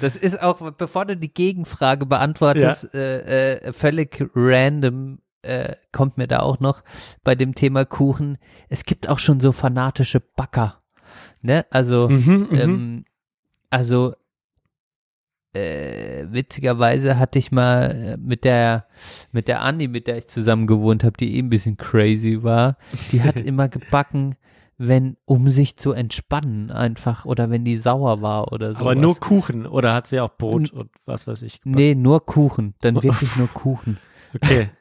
Das 0.00 0.16
ist 0.16 0.42
auch, 0.42 0.72
bevor 0.72 1.04
du 1.06 1.16
die 1.16 1.32
Gegenfrage 1.32 2.04
beantwortest, 2.04 2.92
äh, 2.94 3.58
äh, 3.68 3.72
völlig 3.72 4.28
random 4.34 5.20
äh, 5.42 5.76
kommt 5.92 6.18
mir 6.18 6.26
da 6.26 6.40
auch 6.40 6.58
noch 6.58 6.82
bei 7.22 7.36
dem 7.36 7.54
Thema 7.54 7.84
Kuchen. 7.84 8.38
Es 8.68 8.82
gibt 8.82 9.08
auch 9.08 9.20
schon 9.20 9.38
so 9.38 9.52
fanatische 9.52 10.18
Backer, 10.18 10.82
ne? 11.42 11.64
Also, 11.70 12.08
Mhm, 12.08 12.48
mhm. 12.50 12.58
ähm, 12.58 13.04
also 13.70 14.14
äh, 15.54 16.26
witzigerweise 16.30 17.18
hatte 17.18 17.38
ich 17.38 17.50
mal 17.52 17.90
äh, 17.90 18.16
mit 18.18 18.44
der 18.44 18.86
mit 19.32 19.48
der 19.48 19.62
Anni, 19.62 19.88
mit 19.88 20.06
der 20.06 20.18
ich 20.18 20.28
zusammen 20.28 20.66
gewohnt 20.66 21.04
habe, 21.04 21.16
die 21.18 21.36
eh 21.36 21.40
ein 21.40 21.50
bisschen 21.50 21.76
crazy 21.76 22.42
war, 22.42 22.76
die 23.12 23.22
hat 23.22 23.36
immer 23.40 23.68
gebacken, 23.68 24.36
wenn 24.76 25.16
um 25.24 25.48
sich 25.50 25.76
zu 25.76 25.92
entspannen 25.92 26.70
einfach 26.70 27.24
oder 27.24 27.50
wenn 27.50 27.64
die 27.64 27.76
sauer 27.76 28.22
war 28.22 28.52
oder 28.52 28.74
so. 28.74 28.80
aber 28.80 28.94
nur 28.94 29.18
Kuchen 29.18 29.66
oder 29.66 29.94
hat 29.94 30.06
sie 30.06 30.20
auch 30.20 30.36
Brot 30.36 30.70
und 30.70 30.90
was 31.06 31.26
weiß 31.26 31.42
ich. 31.42 31.60
gebacken? 31.60 31.78
Nee, 31.78 31.94
nur 31.94 32.24
Kuchen, 32.24 32.74
dann 32.80 32.94
wirklich 33.02 33.36
nur 33.36 33.48
Kuchen. 33.48 33.98
Okay. 34.34 34.70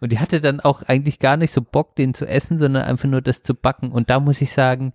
Und 0.00 0.12
die 0.12 0.20
hatte 0.20 0.40
dann 0.40 0.60
auch 0.60 0.82
eigentlich 0.82 1.18
gar 1.18 1.36
nicht 1.36 1.50
so 1.50 1.60
Bock, 1.60 1.96
den 1.96 2.14
zu 2.14 2.26
essen, 2.28 2.58
sondern 2.58 2.84
einfach 2.84 3.08
nur 3.08 3.22
das 3.22 3.42
zu 3.42 3.54
backen. 3.54 3.90
Und 3.90 4.08
da 4.08 4.20
muss 4.20 4.40
ich 4.40 4.52
sagen, 4.52 4.92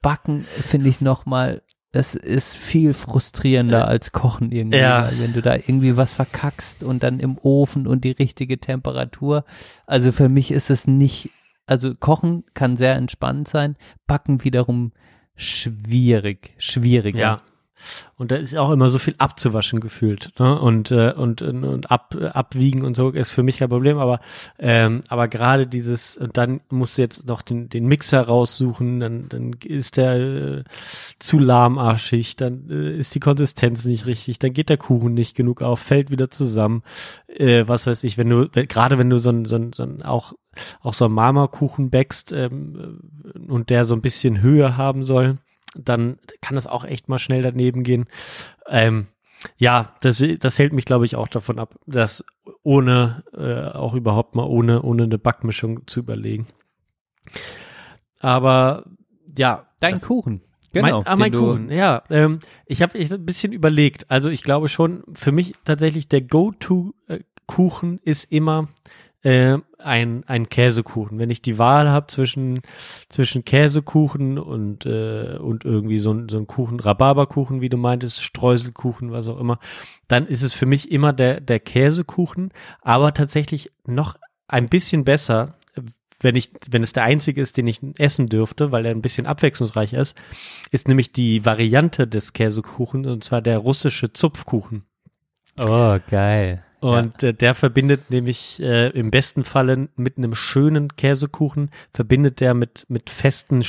Backen 0.00 0.44
finde 0.44 0.88
ich 0.88 1.00
nochmal, 1.02 1.62
das 1.92 2.14
ist 2.14 2.56
viel 2.56 2.94
frustrierender 2.94 3.86
als 3.86 4.12
Kochen 4.12 4.50
irgendwie. 4.50 4.78
Ja. 4.78 5.10
Wenn 5.18 5.34
du 5.34 5.42
da 5.42 5.54
irgendwie 5.54 5.96
was 5.96 6.12
verkackst 6.12 6.82
und 6.82 7.02
dann 7.02 7.20
im 7.20 7.36
Ofen 7.38 7.86
und 7.86 8.04
die 8.04 8.12
richtige 8.12 8.58
Temperatur. 8.58 9.44
Also 9.86 10.10
für 10.10 10.30
mich 10.30 10.50
ist 10.50 10.70
es 10.70 10.86
nicht, 10.86 11.30
also 11.66 11.94
Kochen 11.94 12.44
kann 12.54 12.78
sehr 12.78 12.96
entspannt 12.96 13.46
sein, 13.46 13.76
Backen 14.06 14.42
wiederum 14.42 14.92
schwierig, 15.36 16.54
schwieriger. 16.56 17.20
Ja. 17.20 17.42
Und 18.16 18.30
da 18.30 18.36
ist 18.36 18.56
auch 18.56 18.70
immer 18.70 18.88
so 18.88 18.98
viel 18.98 19.14
abzuwaschen 19.18 19.80
gefühlt. 19.80 20.32
Ne? 20.38 20.58
Und, 20.60 20.90
äh, 20.90 21.12
und, 21.12 21.42
und 21.42 21.90
ab, 21.90 22.16
abwiegen 22.32 22.84
und 22.84 22.96
so 22.96 23.10
ist 23.10 23.30
für 23.30 23.42
mich 23.42 23.58
kein 23.58 23.68
Problem. 23.68 23.98
Aber, 23.98 24.20
ähm, 24.58 25.02
aber 25.08 25.28
gerade 25.28 25.66
dieses, 25.66 26.16
und 26.16 26.36
dann 26.36 26.60
musst 26.70 26.98
du 26.98 27.02
jetzt 27.02 27.26
noch 27.26 27.42
den, 27.42 27.68
den 27.68 27.86
Mixer 27.86 28.20
raussuchen, 28.20 29.00
dann, 29.00 29.28
dann 29.28 29.56
ist 29.64 29.96
der 29.96 30.14
äh, 30.14 30.64
zu 31.18 31.38
lahmarschig, 31.38 32.36
dann 32.36 32.68
äh, 32.70 32.96
ist 32.96 33.14
die 33.14 33.20
Konsistenz 33.20 33.84
nicht 33.84 34.06
richtig, 34.06 34.38
dann 34.38 34.52
geht 34.52 34.68
der 34.68 34.78
Kuchen 34.78 35.14
nicht 35.14 35.34
genug 35.34 35.62
auf, 35.62 35.80
fällt 35.80 36.10
wieder 36.10 36.30
zusammen. 36.30 36.82
Äh, 37.26 37.64
was 37.66 37.86
weiß 37.86 38.04
ich, 38.04 38.18
wenn 38.18 38.28
du, 38.28 38.48
wenn, 38.52 38.68
gerade 38.68 38.98
wenn 38.98 39.10
du 39.10 39.18
so 39.18 39.30
ein, 39.30 39.46
so 39.46 39.56
ein, 39.56 39.72
so 39.72 39.82
ein 39.82 40.02
auch, 40.02 40.34
auch 40.80 40.94
so 40.94 41.06
einen 41.06 41.14
Marmorkuchen 41.14 41.90
backst 41.90 42.32
ähm, 42.32 43.00
und 43.48 43.70
der 43.70 43.84
so 43.84 43.94
ein 43.94 44.02
bisschen 44.02 44.42
Höhe 44.42 44.76
haben 44.76 45.02
soll, 45.04 45.38
dann 45.76 46.18
kann 46.40 46.54
das 46.54 46.66
auch 46.66 46.84
echt 46.84 47.08
mal 47.08 47.18
schnell 47.18 47.42
daneben 47.42 47.82
gehen. 47.82 48.06
Ähm, 48.68 49.06
ja, 49.56 49.94
das, 50.00 50.22
das 50.38 50.58
hält 50.58 50.72
mich, 50.72 50.84
glaube 50.84 51.04
ich, 51.04 51.16
auch 51.16 51.28
davon 51.28 51.58
ab, 51.58 51.74
das 51.86 52.24
ohne, 52.62 53.24
äh, 53.36 53.76
auch 53.76 53.94
überhaupt 53.94 54.34
mal 54.36 54.44
ohne, 54.46 54.82
ohne 54.82 55.04
eine 55.04 55.18
Backmischung 55.18 55.86
zu 55.86 56.00
überlegen. 56.00 56.46
Aber 58.20 58.84
ja. 59.36 59.66
Dein 59.80 59.92
das- 59.92 60.02
Kuchen. 60.02 60.42
Genau. 60.72 60.98
mein, 61.02 61.06
ah, 61.06 61.16
mein 61.16 61.32
den 61.32 61.40
du- 61.40 61.46
Kuchen, 61.48 61.70
ja. 61.70 62.02
Ähm, 62.08 62.38
ich 62.64 62.80
habe 62.80 62.98
ein 62.98 63.26
bisschen 63.26 63.52
überlegt. 63.52 64.10
Also 64.10 64.30
ich 64.30 64.42
glaube 64.42 64.68
schon, 64.70 65.02
für 65.12 65.30
mich 65.30 65.52
tatsächlich 65.66 66.08
der 66.08 66.22
Go-To-Kuchen 66.22 67.98
ist 68.04 68.32
immer 68.32 68.68
äh, 69.22 69.58
ein, 69.78 70.24
ein 70.26 70.48
Käsekuchen. 70.48 71.18
Wenn 71.18 71.30
ich 71.30 71.42
die 71.42 71.58
Wahl 71.58 71.88
habe 71.88 72.06
zwischen, 72.06 72.60
zwischen 73.08 73.44
Käsekuchen 73.44 74.38
und, 74.38 74.86
äh, 74.86 75.36
und 75.38 75.64
irgendwie 75.64 75.98
so 75.98 76.12
ein, 76.12 76.28
so 76.28 76.38
ein 76.38 76.46
Kuchen, 76.46 76.80
Rhabarberkuchen, 76.80 77.60
wie 77.60 77.68
du 77.68 77.76
meintest, 77.76 78.22
Streuselkuchen, 78.22 79.12
was 79.12 79.28
auch 79.28 79.38
immer, 79.38 79.58
dann 80.08 80.26
ist 80.26 80.42
es 80.42 80.54
für 80.54 80.66
mich 80.66 80.90
immer 80.90 81.12
der, 81.12 81.40
der 81.40 81.60
Käsekuchen, 81.60 82.52
aber 82.80 83.14
tatsächlich 83.14 83.70
noch 83.86 84.16
ein 84.48 84.68
bisschen 84.68 85.04
besser, 85.04 85.56
wenn 86.20 86.36
ich, 86.36 86.50
wenn 86.70 86.82
es 86.82 86.92
der 86.92 87.02
einzige 87.02 87.40
ist, 87.40 87.56
den 87.56 87.66
ich 87.66 87.80
essen 87.98 88.28
dürfte, 88.28 88.70
weil 88.70 88.86
er 88.86 88.92
ein 88.92 89.02
bisschen 89.02 89.26
abwechslungsreich 89.26 89.92
ist, 89.92 90.16
ist 90.70 90.88
nämlich 90.88 91.12
die 91.12 91.44
Variante 91.44 92.06
des 92.06 92.32
Käsekuchens 92.32 93.08
und 93.08 93.24
zwar 93.24 93.42
der 93.42 93.58
russische 93.58 94.12
Zupfkuchen. 94.12 94.84
Oh, 95.58 95.98
geil. 96.10 96.64
Und 96.82 97.22
äh, 97.22 97.32
der 97.32 97.54
verbindet 97.54 98.10
nämlich 98.10 98.60
äh, 98.60 98.88
im 98.88 99.10
besten 99.10 99.44
Falle 99.44 99.88
mit 99.96 100.18
einem 100.18 100.34
schönen 100.34 100.96
Käsekuchen, 100.96 101.70
verbindet 101.94 102.40
der 102.40 102.54
mit, 102.54 102.86
mit 102.88 103.08
festen 103.08 103.62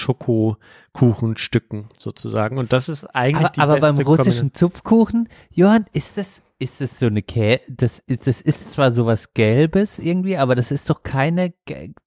Schokokuchenstücken 0.94 1.86
sozusagen. 1.98 2.58
Und 2.58 2.74
das 2.74 2.90
ist 2.90 3.04
eigentlich 3.06 3.46
Aber, 3.46 3.50
die 3.54 3.60
aber 3.62 3.80
beim 3.80 3.96
russischen 4.08 4.54
Zupfkuchen, 4.54 5.30
Johann, 5.52 5.86
ist 5.94 6.18
das, 6.18 6.42
ist 6.60 6.82
das 6.82 7.00
so 7.00 7.08
eine 7.08 7.22
Kä 7.22 7.60
das, 7.68 8.00
ist- 8.08 8.28
das 8.28 8.42
ist 8.42 8.74
zwar 8.74 8.92
sowas 8.92 9.34
Gelbes 9.34 10.00
irgendwie, 10.00 10.38
aber 10.38 10.56
das 10.56 10.72
ist 10.72 10.90
doch 10.90 11.04
keine, 11.04 11.54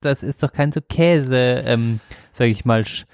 das 0.00 0.22
ist 0.22 0.42
doch 0.42 0.52
kein 0.52 0.72
so 0.72 0.80
Käse, 0.80 1.36
ähm, 1.66 2.00
sag 2.32 2.48
ich 2.48 2.64
mal, 2.64 2.80
Sch- 2.82 3.04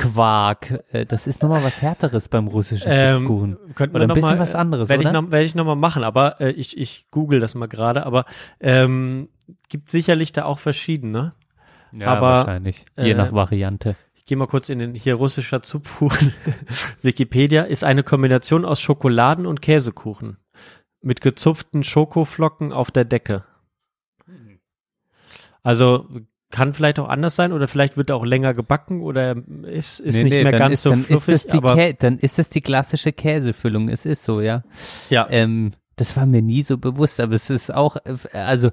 Quark. 0.00 0.82
Äh, 0.92 1.06
Das 1.06 1.26
ist 1.26 1.42
nochmal 1.42 1.62
was 1.62 1.82
härteres 1.82 2.28
beim 2.28 2.48
russischen. 2.48 2.88
Ähm, 2.90 3.58
könnten 3.74 3.96
Oder 3.96 4.06
ein 4.06 4.14
bisschen 4.14 4.30
mal, 4.30 4.38
was 4.38 4.54
anderes, 4.54 4.88
Werde 4.88 5.02
ich 5.02 5.10
oder? 5.10 5.22
noch, 5.22 5.30
werde 5.30 5.44
ich 5.44 5.54
noch 5.54 5.66
mal 5.66 5.74
machen, 5.74 6.02
aber 6.04 6.40
äh, 6.40 6.50
ich, 6.52 6.78
ich 6.78 7.06
google 7.10 7.40
das 7.40 7.54
mal 7.54 7.66
gerade, 7.66 8.06
aber 8.06 8.24
ähm, 8.60 9.28
gibt 9.68 9.90
sicherlich 9.90 10.32
da 10.32 10.44
auch 10.44 10.58
verschiedene. 10.58 11.34
Ja, 11.92 12.08
aber, 12.08 12.46
wahrscheinlich. 12.46 12.84
Je 12.98 13.10
äh, 13.10 13.14
nach 13.14 13.32
Variante. 13.32 13.96
gehe 14.26 14.36
mal 14.36 14.46
kurz 14.46 14.68
in 14.68 14.78
den 14.78 14.94
hier 14.94 15.14
russischer 15.16 15.62
Zupfkuchen. 15.62 16.32
Wikipedia 17.02 17.64
ist 17.64 17.84
eine 17.84 18.02
Kombination 18.02 18.64
aus 18.64 18.80
Schokoladen 18.80 19.46
und 19.46 19.60
Käsekuchen 19.60 20.38
mit 21.02 21.20
gezupften 21.20 21.82
Schokoflocken 21.82 22.72
auf 22.72 22.90
der 22.90 23.04
Decke. 23.04 23.44
Also 25.62 26.08
kann 26.50 26.74
vielleicht 26.74 26.98
auch 26.98 27.08
anders 27.08 27.36
sein 27.36 27.52
oder 27.52 27.68
vielleicht 27.68 27.96
wird 27.96 28.10
er 28.10 28.16
auch 28.16 28.24
länger 28.24 28.54
gebacken 28.54 29.02
oder 29.02 29.36
ist, 29.62 30.00
ist 30.00 30.16
Nee, 30.16 30.24
nicht 30.24 30.32
nee, 30.34 30.42
mehr 30.42 30.52
ganz 30.52 30.74
ist, 30.74 30.82
so 30.82 30.90
dann 30.90 31.04
fluffig, 31.04 31.34
ist 31.34 31.52
das 31.52 31.60
die 31.60 31.94
dann 31.98 32.18
ist 32.18 32.38
das 32.38 32.50
die 32.50 32.60
klassische 32.60 33.12
Käsefüllung. 33.12 33.88
Es 33.88 34.04
ist 34.04 34.24
so, 34.24 34.40
ja. 34.40 34.62
ja. 35.10 35.26
Ähm, 35.30 35.70
das 35.96 36.16
war 36.16 36.26
mir 36.26 36.42
nie 36.42 36.62
so 36.62 36.78
bewusst, 36.78 37.20
aber 37.20 37.34
es 37.34 37.50
ist 37.50 37.72
auch, 37.72 37.96
also 38.32 38.70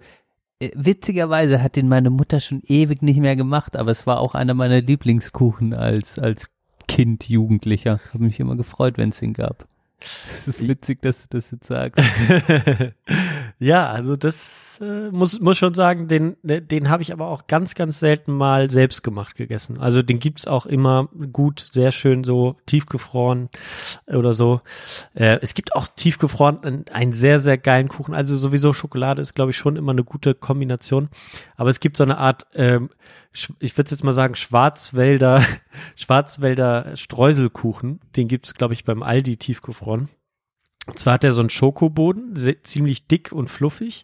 äh, 0.60 0.72
witzigerweise 0.76 1.62
hat 1.62 1.76
den 1.76 1.88
meine 1.88 2.10
Mutter 2.10 2.40
schon 2.40 2.62
ewig 2.66 3.02
nicht 3.02 3.20
mehr 3.20 3.36
gemacht, 3.36 3.76
aber 3.76 3.92
es 3.92 4.08
war 4.08 4.20
auch 4.20 4.34
einer 4.34 4.54
meiner 4.54 4.82
Lieblingskuchen 4.82 5.74
als, 5.74 6.18
als 6.18 6.50
Kind, 6.88 7.30
Jugendlicher. 7.30 8.00
Habe 8.14 8.24
mich 8.24 8.40
immer 8.40 8.56
gefreut, 8.56 8.98
wenn 8.98 9.10
es 9.10 9.22
ihn 9.22 9.34
gab. 9.34 9.68
Es 10.00 10.48
ist 10.48 10.68
witzig, 10.68 11.02
dass 11.02 11.22
du 11.24 11.28
das 11.38 11.52
jetzt 11.52 11.68
sagst. 11.68 12.04
ja, 13.60 13.90
also 13.90 14.16
das 14.16 14.78
äh, 14.82 15.10
muss, 15.10 15.40
muss 15.40 15.58
schon 15.58 15.74
sagen, 15.74 16.08
den, 16.08 16.38
den 16.44 16.90
habe 16.90 17.02
ich 17.02 17.12
aber 17.12 17.28
auch 17.28 17.48
ganz, 17.48 17.74
ganz 17.74 18.00
selten 18.00 18.32
mal 18.32 18.70
selbst 18.70 19.02
gemacht 19.04 19.36
gegessen. 19.36 19.80
Also 19.80 20.04
den 20.04 20.20
gibt's 20.20 20.46
auch 20.46 20.68
immer 20.68 21.10
gut, 21.34 21.66
sehr 21.72 21.92
schön 21.92 22.24
so 22.24 22.58
tiefgefroren 22.68 23.50
oder 24.06 24.36
so. 24.36 24.62
Äh, 25.16 25.40
es 25.42 25.56
gibt 25.56 25.76
auch 25.76 25.88
tiefgefroren 25.88 26.64
einen, 26.64 26.86
einen 26.90 27.14
sehr, 27.14 27.40
sehr 27.40 27.58
geilen 27.58 27.88
Kuchen. 27.88 28.14
Also 28.14 28.38
sowieso 28.38 28.74
Schokolade 28.74 29.24
ist, 29.24 29.34
glaube 29.34 29.50
ich, 29.50 29.58
schon 29.58 29.76
immer 29.76 29.92
eine 29.92 30.04
gute 30.04 30.36
Kombination. 30.36 31.10
Aber 31.56 31.72
es 31.72 31.80
gibt 31.80 31.98
so 31.98 32.04
eine 32.04 32.20
Art, 32.20 32.46
ähm, 32.54 32.92
ich 33.60 33.76
würde 33.76 33.90
jetzt 33.90 34.04
mal 34.04 34.14
sagen, 34.14 34.36
Schwarzwälder, 34.36 35.44
Schwarzwälder 35.96 36.96
Streuselkuchen. 36.96 38.02
Den 38.16 38.28
gibt's, 38.28 38.54
glaube 38.54 38.76
ich, 38.76 38.84
beim 38.84 39.02
Aldi 39.02 39.38
tiefgefroren. 39.38 40.10
Und 40.88 40.98
zwar 40.98 41.16
hat 41.16 41.24
er 41.24 41.34
so 41.34 41.42
einen 41.42 41.50
Schokoboden, 41.50 42.36
ziemlich 42.64 43.08
dick 43.08 43.32
und 43.32 43.50
fluffig. 43.50 44.04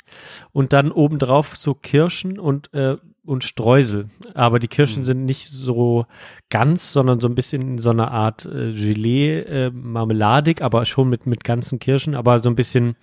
Und 0.51 0.73
dann 0.73 0.91
obendrauf 0.91 1.55
so 1.55 1.73
Kirschen 1.73 2.37
und, 2.37 2.73
äh, 2.73 2.97
und 3.25 3.45
Streusel. 3.45 4.09
Aber 4.33 4.59
die 4.59 4.67
Kirschen 4.67 5.05
sind 5.05 5.25
nicht 5.25 5.47
so 5.47 6.05
ganz, 6.49 6.91
sondern 6.91 7.21
so 7.21 7.29
ein 7.29 7.35
bisschen 7.35 7.61
in 7.61 7.77
so 7.77 7.89
einer 7.89 8.11
Art 8.11 8.45
äh, 8.45 8.73
Gelee, 8.73 9.39
äh, 9.39 9.71
marmeladig, 9.71 10.61
aber 10.61 10.83
schon 10.85 11.09
mit, 11.09 11.25
mit 11.25 11.45
ganzen 11.45 11.79
Kirschen, 11.79 12.15
aber 12.15 12.39
so 12.39 12.49
ein 12.49 12.55
bisschen, 12.55 12.97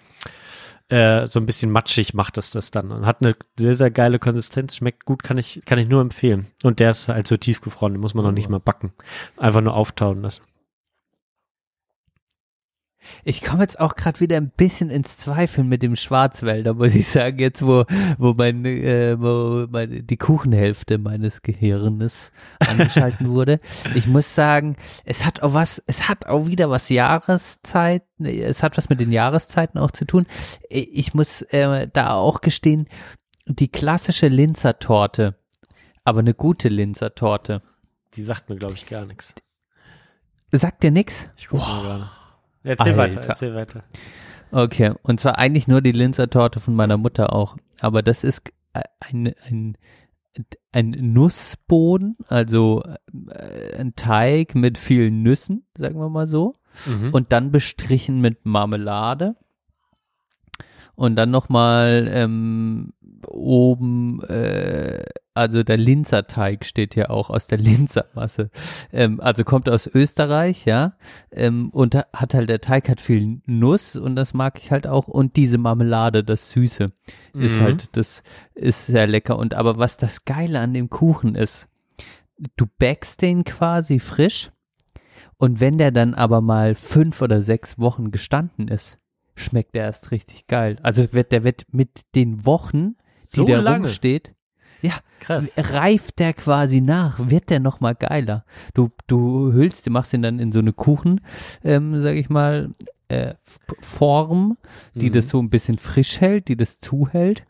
äh, 0.90 1.26
so 1.26 1.40
ein 1.40 1.46
bisschen 1.46 1.70
matschig 1.70 2.12
macht 2.12 2.36
das 2.36 2.50
das 2.50 2.70
dann. 2.70 2.92
Und 2.92 3.06
hat 3.06 3.22
eine 3.22 3.34
sehr, 3.58 3.74
sehr 3.74 3.90
geile 3.90 4.18
Konsistenz, 4.18 4.76
schmeckt 4.76 5.06
gut, 5.06 5.22
kann 5.22 5.38
ich, 5.38 5.62
kann 5.64 5.78
ich 5.78 5.88
nur 5.88 6.02
empfehlen. 6.02 6.48
Und 6.62 6.80
der 6.80 6.90
ist 6.90 7.08
halt 7.08 7.26
so 7.26 7.38
tiefgefroren, 7.38 7.94
den 7.94 8.00
muss 8.02 8.12
man 8.12 8.26
noch 8.26 8.32
nicht 8.32 8.50
mal 8.50 8.60
backen. 8.60 8.92
Einfach 9.38 9.62
nur 9.62 9.74
auftauen 9.74 10.20
lassen. 10.20 10.42
Ich 13.24 13.42
komme 13.42 13.62
jetzt 13.62 13.80
auch 13.80 13.96
gerade 13.96 14.20
wieder 14.20 14.36
ein 14.36 14.50
bisschen 14.50 14.90
ins 14.90 15.18
Zweifeln 15.18 15.68
mit 15.68 15.82
dem 15.82 15.96
Schwarzwälder, 15.96 16.74
muss 16.74 16.94
ich 16.94 17.08
sagen, 17.08 17.38
jetzt 17.38 17.64
wo, 17.64 17.84
wo 18.18 18.34
mein, 18.34 18.64
äh, 18.64 19.20
wo 19.20 19.66
meine, 19.70 20.02
die 20.02 20.16
Kuchenhälfte 20.16 20.98
meines 20.98 21.42
Gehirnes 21.42 22.30
angeschalten 22.58 23.28
wurde. 23.30 23.60
Ich 23.94 24.06
muss 24.06 24.34
sagen, 24.34 24.76
es 25.04 25.24
hat 25.24 25.42
auch 25.42 25.54
was, 25.54 25.82
es 25.86 26.08
hat 26.08 26.26
auch 26.26 26.46
wieder 26.46 26.70
was 26.70 26.88
Jahreszeit, 26.88 28.02
es 28.18 28.62
hat 28.62 28.76
was 28.76 28.88
mit 28.88 29.00
den 29.00 29.12
Jahreszeiten 29.12 29.78
auch 29.78 29.90
zu 29.90 30.04
tun. 30.04 30.26
Ich 30.68 31.14
muss 31.14 31.42
äh, 31.42 31.88
da 31.92 32.14
auch 32.14 32.40
gestehen, 32.40 32.88
die 33.46 33.68
klassische 33.68 34.28
Linzer 34.28 34.78
Torte, 34.78 35.36
aber 36.04 36.20
eine 36.20 36.34
gute 36.34 36.68
Linzer 36.68 37.14
Torte. 37.14 37.62
Die 38.14 38.24
sagt 38.24 38.48
mir, 38.48 38.56
glaube 38.56 38.74
ich, 38.74 38.86
gar 38.86 39.06
nichts. 39.06 39.34
Sagt 40.52 40.82
dir 40.82 40.90
nix? 40.90 41.28
Ich 41.36 41.48
gucke 41.48 41.62
mal 41.62 41.82
gerade. 41.82 42.19
Erzähl 42.62 42.98
Alter. 42.98 43.18
weiter, 43.18 43.28
erzähl 43.28 43.54
weiter. 43.54 43.84
Okay, 44.52 44.92
und 45.02 45.20
zwar 45.20 45.38
eigentlich 45.38 45.68
nur 45.68 45.80
die 45.80 45.92
Linzer 45.92 46.28
Torte 46.28 46.60
von 46.60 46.74
meiner 46.74 46.96
Mutter 46.96 47.32
auch. 47.32 47.56
Aber 47.80 48.02
das 48.02 48.24
ist 48.24 48.42
ein, 49.00 49.32
ein, 49.46 49.76
ein 50.72 50.90
Nussboden, 50.90 52.16
also 52.28 52.82
äh, 53.30 53.76
ein 53.78 53.94
Teig 53.96 54.54
mit 54.54 54.78
vielen 54.78 55.22
Nüssen, 55.22 55.66
sagen 55.76 55.98
wir 55.98 56.08
mal 56.08 56.28
so. 56.28 56.56
Mhm. 56.86 57.10
Und 57.12 57.32
dann 57.32 57.50
bestrichen 57.50 58.20
mit 58.20 58.44
Marmelade. 58.44 59.36
Und 60.94 61.16
dann 61.16 61.30
nochmal 61.30 62.08
ähm, 62.12 62.92
oben, 63.26 64.22
äh, 64.24 65.02
also 65.34 65.62
der 65.62 65.76
Linzer 65.76 66.26
Teig 66.26 66.64
steht 66.64 66.96
ja 66.96 67.08
auch 67.10 67.30
aus 67.30 67.46
der 67.46 67.58
Linzer 67.58 68.06
Masse. 68.14 68.50
Ähm, 68.92 69.20
also 69.20 69.44
kommt 69.44 69.68
aus 69.68 69.86
Österreich, 69.86 70.64
ja. 70.64 70.94
Ähm, 71.30 71.70
und 71.70 71.94
hat 71.94 72.34
halt 72.34 72.48
der 72.48 72.60
Teig 72.60 72.88
hat 72.88 73.00
viel 73.00 73.40
Nuss 73.46 73.96
und 73.96 74.16
das 74.16 74.34
mag 74.34 74.58
ich 74.58 74.70
halt 74.70 74.86
auch. 74.86 75.08
Und 75.08 75.36
diese 75.36 75.58
Marmelade, 75.58 76.24
das 76.24 76.50
Süße, 76.50 76.92
ist 77.34 77.58
Mhm. 77.58 77.62
halt, 77.62 77.96
das 77.96 78.22
ist 78.54 78.86
sehr 78.86 79.06
lecker. 79.06 79.38
Und 79.38 79.54
aber 79.54 79.78
was 79.78 79.96
das 79.96 80.24
Geile 80.24 80.60
an 80.60 80.74
dem 80.74 80.90
Kuchen 80.90 81.34
ist, 81.34 81.68
du 82.56 82.66
backst 82.78 83.22
den 83.22 83.44
quasi 83.44 83.98
frisch. 84.00 84.50
Und 85.36 85.60
wenn 85.60 85.78
der 85.78 85.90
dann 85.90 86.14
aber 86.14 86.40
mal 86.40 86.74
fünf 86.74 87.22
oder 87.22 87.40
sechs 87.40 87.78
Wochen 87.78 88.10
gestanden 88.10 88.68
ist, 88.68 88.98
schmeckt 89.36 89.74
der 89.74 89.84
erst 89.84 90.10
richtig 90.10 90.48
geil. 90.48 90.76
Also 90.82 91.12
wird, 91.14 91.32
der 91.32 91.44
wird 91.44 91.64
mit 91.72 92.00
den 92.14 92.44
Wochen, 92.44 92.96
die 93.22 93.36
So 93.36 93.44
der 93.44 93.62
lange? 93.62 93.86
rumsteht, 93.86 94.34
ja, 94.82 94.92
Krass. 95.20 95.52
reift 95.56 96.18
der 96.18 96.32
quasi 96.32 96.80
nach, 96.80 97.18
wird 97.30 97.50
der 97.50 97.60
noch 97.60 97.80
mal 97.80 97.94
geiler. 97.94 98.44
Du, 98.74 98.90
du 99.06 99.52
hüllst, 99.52 99.86
du 99.86 99.90
machst 99.90 100.12
ihn 100.14 100.22
dann 100.22 100.38
in 100.38 100.52
so 100.52 100.58
eine 100.60 100.72
Kuchen, 100.72 101.20
ähm, 101.64 102.00
sag 102.02 102.14
ich 102.16 102.28
mal, 102.30 102.70
äh, 103.08 103.34
Form, 103.80 104.56
die 104.94 105.10
Mhm. 105.10 105.14
das 105.14 105.28
so 105.28 105.40
ein 105.40 105.50
bisschen 105.50 105.78
frisch 105.78 106.20
hält, 106.20 106.48
die 106.48 106.56
das 106.56 106.78
zuhält. 106.80 107.44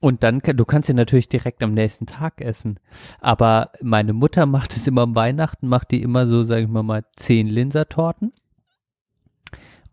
Und 0.00 0.22
dann, 0.22 0.42
kann- 0.42 0.56
du 0.56 0.64
kannst 0.64 0.88
ihn 0.88 0.96
natürlich 0.96 1.28
direkt 1.28 1.62
am 1.62 1.72
nächsten 1.72 2.06
Tag 2.06 2.40
essen. 2.40 2.78
Aber 3.20 3.72
meine 3.82 4.12
Mutter 4.12 4.46
macht 4.46 4.76
es 4.76 4.86
immer 4.86 5.02
am 5.02 5.16
Weihnachten, 5.16 5.66
macht 5.66 5.90
die 5.90 6.02
immer 6.02 6.28
so, 6.28 6.44
sag 6.44 6.60
ich 6.62 6.68
mal, 6.68 6.84
mal 6.84 7.04
zehn 7.16 7.48
Linsertorten. 7.48 8.32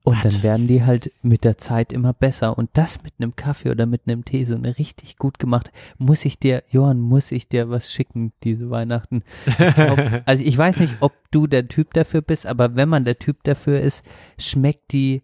Und 0.06 0.24
dann 0.24 0.44
werden 0.44 0.68
die 0.68 0.84
halt 0.84 1.12
mit 1.24 1.44
der 1.44 1.58
Zeit 1.58 1.92
immer 1.92 2.14
besser. 2.14 2.58
Und 2.58 2.70
das 2.74 3.02
mit 3.04 3.14
einem 3.18 3.36
Kaffee 3.36 3.72
oder 3.72 3.86
mit 3.86 4.02
einem 4.06 4.24
Tee, 4.24 4.44
so 4.46 4.56
eine 4.56 4.78
richtig 4.78 5.18
gut 5.18 5.40
gemacht. 5.40 5.72
Muss 5.98 6.26
ich 6.26 6.40
dir, 6.40 6.64
Johann, 6.70 7.00
muss 7.00 7.32
ich 7.32 7.50
dir 7.50 7.70
was 7.70 7.92
schicken, 7.92 8.32
diese 8.44 8.70
Weihnachten? 8.70 9.24
Ich 9.46 9.76
glaub, 9.76 10.00
also 10.26 10.44
ich 10.44 10.58
weiß 10.58 10.80
nicht, 10.80 10.98
ob 11.00 11.14
du 11.32 11.48
der 11.48 11.68
Typ 11.68 11.94
dafür 11.94 12.22
bist, 12.22 12.46
aber 12.46 12.76
wenn 12.76 12.88
man 12.88 13.04
der 13.04 13.18
Typ 13.18 13.44
dafür 13.44 13.82
ist, 13.82 14.04
schmeckt 14.38 14.92
die 14.92 15.24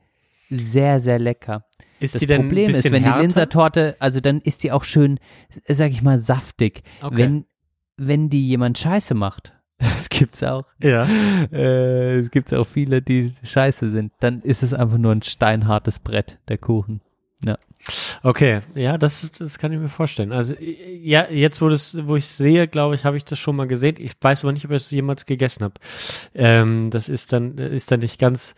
sehr, 0.50 1.00
sehr 1.00 1.20
lecker. 1.20 1.64
Ist 2.00 2.16
Das 2.16 2.20
die 2.20 2.28
Problem 2.28 2.72
ist, 2.72 2.84
wenn 2.92 3.04
die 3.04 3.10
härter? 3.10 3.22
Linsertorte, 3.22 3.96
also 4.00 4.20
dann 4.20 4.42
ist 4.42 4.64
die 4.64 4.72
auch 4.72 4.84
schön, 4.84 5.20
sag 5.68 5.92
ich 5.92 6.02
mal, 6.02 6.20
saftig. 6.20 6.82
Okay. 7.02 7.16
Wenn, 7.18 7.46
wenn 7.98 8.30
die 8.32 8.48
jemand 8.48 8.80
Scheiße 8.80 9.14
macht, 9.14 9.54
das 9.94 10.10
gibt's 10.10 10.44
auch. 10.44 10.66
Ja. 10.80 11.06
Äh, 11.52 12.20
es 12.20 12.30
gibt 12.30 12.54
auch 12.54 12.66
viele, 12.68 13.02
die 13.02 13.34
scheiße 13.44 13.92
sind. 13.92 14.14
Dann 14.20 14.42
ist 14.42 14.62
es 14.64 14.74
einfach 14.74 14.98
nur 14.98 15.12
ein 15.12 15.24
steinhartes 15.24 16.00
Brett, 16.00 16.38
der 16.48 16.60
Kuchen. 16.60 17.02
Okay, 18.24 18.60
ja, 18.76 18.98
das, 18.98 19.32
das 19.32 19.58
kann 19.58 19.72
ich 19.72 19.80
mir 19.80 19.90
vorstellen. 19.90 20.32
Also 20.32 20.54
ja, 20.60 21.28
jetzt 21.30 21.62
wo 21.62 21.70
das, 21.70 21.98
wo 22.06 22.16
ich 22.16 22.28
sehe, 22.28 22.68
glaube 22.68 22.94
ich, 22.96 23.06
habe 23.06 23.18
ich 23.18 23.26
das 23.26 23.40
schon 23.40 23.56
mal 23.56 23.68
gesehen. 23.68 23.96
Ich 24.00 24.14
weiß 24.22 24.44
aber 24.44 24.52
nicht, 24.54 24.66
ob 24.66 24.72
ich 24.72 24.78
es 24.78 24.92
jemals 24.92 25.26
gegessen 25.26 25.64
habe. 25.64 25.74
Ähm, 26.36 26.90
das 26.92 27.10
ist 27.10 27.34
dann 27.34 27.58
ist 27.58 27.92
dann 27.92 28.02
nicht 28.02 28.20
ganz 28.20 28.54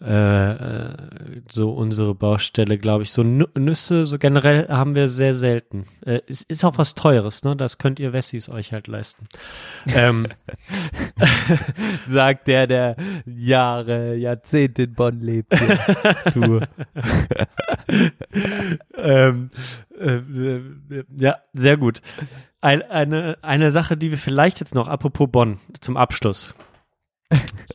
äh, 0.00 0.52
äh, 0.52 0.94
so 1.50 1.72
unsere 1.72 2.14
Baustelle, 2.14 2.78
glaube 2.78 3.02
ich. 3.04 3.12
So 3.12 3.22
Nü- 3.22 3.58
Nüsse, 3.58 4.06
so 4.06 4.18
generell 4.18 4.66
haben 4.68 4.94
wir 4.96 5.08
sehr 5.08 5.34
selten. 5.34 5.86
Äh, 6.04 6.20
es 6.26 6.42
ist 6.42 6.64
auch 6.64 6.78
was 6.78 6.94
Teures, 6.94 7.44
ne? 7.44 7.54
Das 7.54 7.76
könnt 7.78 8.00
ihr 8.00 8.12
Wessis 8.14 8.48
euch 8.48 8.72
halt 8.72 8.86
leisten. 8.86 9.26
ähm, 9.94 10.26
Sagt 12.08 12.48
der, 12.48 12.66
der 12.66 12.96
Jahre, 13.26 14.16
Jahrzehnte 14.16 14.84
in 14.84 14.94
Bonn 14.94 15.20
lebt. 15.20 15.56
hier. 15.58 15.78
du. 16.34 16.60
ähm, 18.96 19.50
äh, 19.98 20.16
äh, 20.16 21.04
ja, 21.16 21.36
sehr 21.52 21.76
gut. 21.76 22.00
Ein, 22.60 22.82
eine, 22.82 23.38
eine 23.42 23.70
Sache, 23.72 23.96
die 23.96 24.10
wir 24.10 24.18
vielleicht 24.18 24.60
jetzt 24.60 24.74
noch, 24.74 24.88
apropos 24.88 25.28
Bonn, 25.30 25.58
zum 25.80 25.96
Abschluss. 25.96 26.54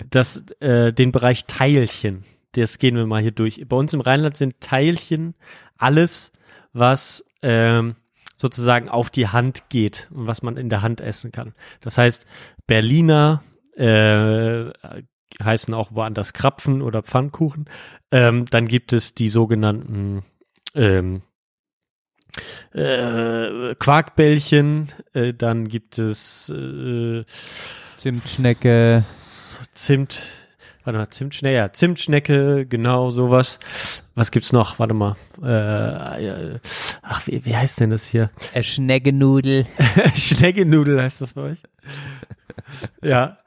Das, 0.09 0.43
äh, 0.59 0.93
den 0.93 1.11
Bereich 1.11 1.45
Teilchen, 1.45 2.23
das 2.53 2.77
gehen 2.77 2.95
wir 2.95 3.05
mal 3.05 3.21
hier 3.21 3.31
durch. 3.31 3.63
Bei 3.67 3.75
uns 3.75 3.93
im 3.93 4.01
Rheinland 4.01 4.37
sind 4.37 4.61
Teilchen 4.61 5.35
alles, 5.77 6.31
was 6.73 7.25
ähm, 7.41 7.95
sozusagen 8.35 8.87
auf 8.87 9.09
die 9.09 9.27
Hand 9.27 9.69
geht 9.69 10.09
und 10.11 10.27
was 10.27 10.43
man 10.43 10.57
in 10.57 10.69
der 10.69 10.83
Hand 10.83 11.01
essen 11.01 11.31
kann. 11.31 11.53
Das 11.81 11.97
heißt, 11.97 12.25
Berliner 12.67 13.43
äh, 13.75 14.69
heißen 15.43 15.73
auch 15.73 15.91
woanders 15.91 16.33
Krapfen 16.33 16.81
oder 16.81 17.03
Pfannkuchen. 17.03 17.65
Ähm, 18.11 18.45
dann 18.45 18.67
gibt 18.67 18.93
es 18.93 19.13
die 19.13 19.29
sogenannten 19.29 20.23
ähm, 20.73 21.21
äh, 22.73 23.75
Quarkbällchen, 23.75 24.89
äh, 25.13 25.33
dann 25.33 25.67
gibt 25.67 25.97
es 25.97 26.49
äh, 26.49 27.23
Zimtschnecke. 27.97 29.03
Zimt, 29.73 30.19
warte 30.83 30.99
mal, 30.99 31.09
Zimtschnecke, 31.09 31.55
ja, 31.55 31.73
Zimtschnecke, 31.73 32.65
genau 32.67 33.09
sowas. 33.09 33.59
Was 34.15 34.31
gibt's 34.31 34.53
noch? 34.53 34.79
Warte 34.79 34.93
mal. 34.93 35.15
Äh, 35.41 36.59
ach, 37.01 37.25
wie, 37.27 37.43
wie 37.45 37.55
heißt 37.55 37.79
denn 37.79 37.89
das 37.89 38.05
hier? 38.05 38.31
Äh, 38.53 38.63
Schneggenudel. 38.63 39.65
Schneckenudel 40.15 41.01
heißt 41.01 41.21
das 41.21 41.33
bei 41.33 41.41
euch? 41.41 41.63
ja. 43.03 43.37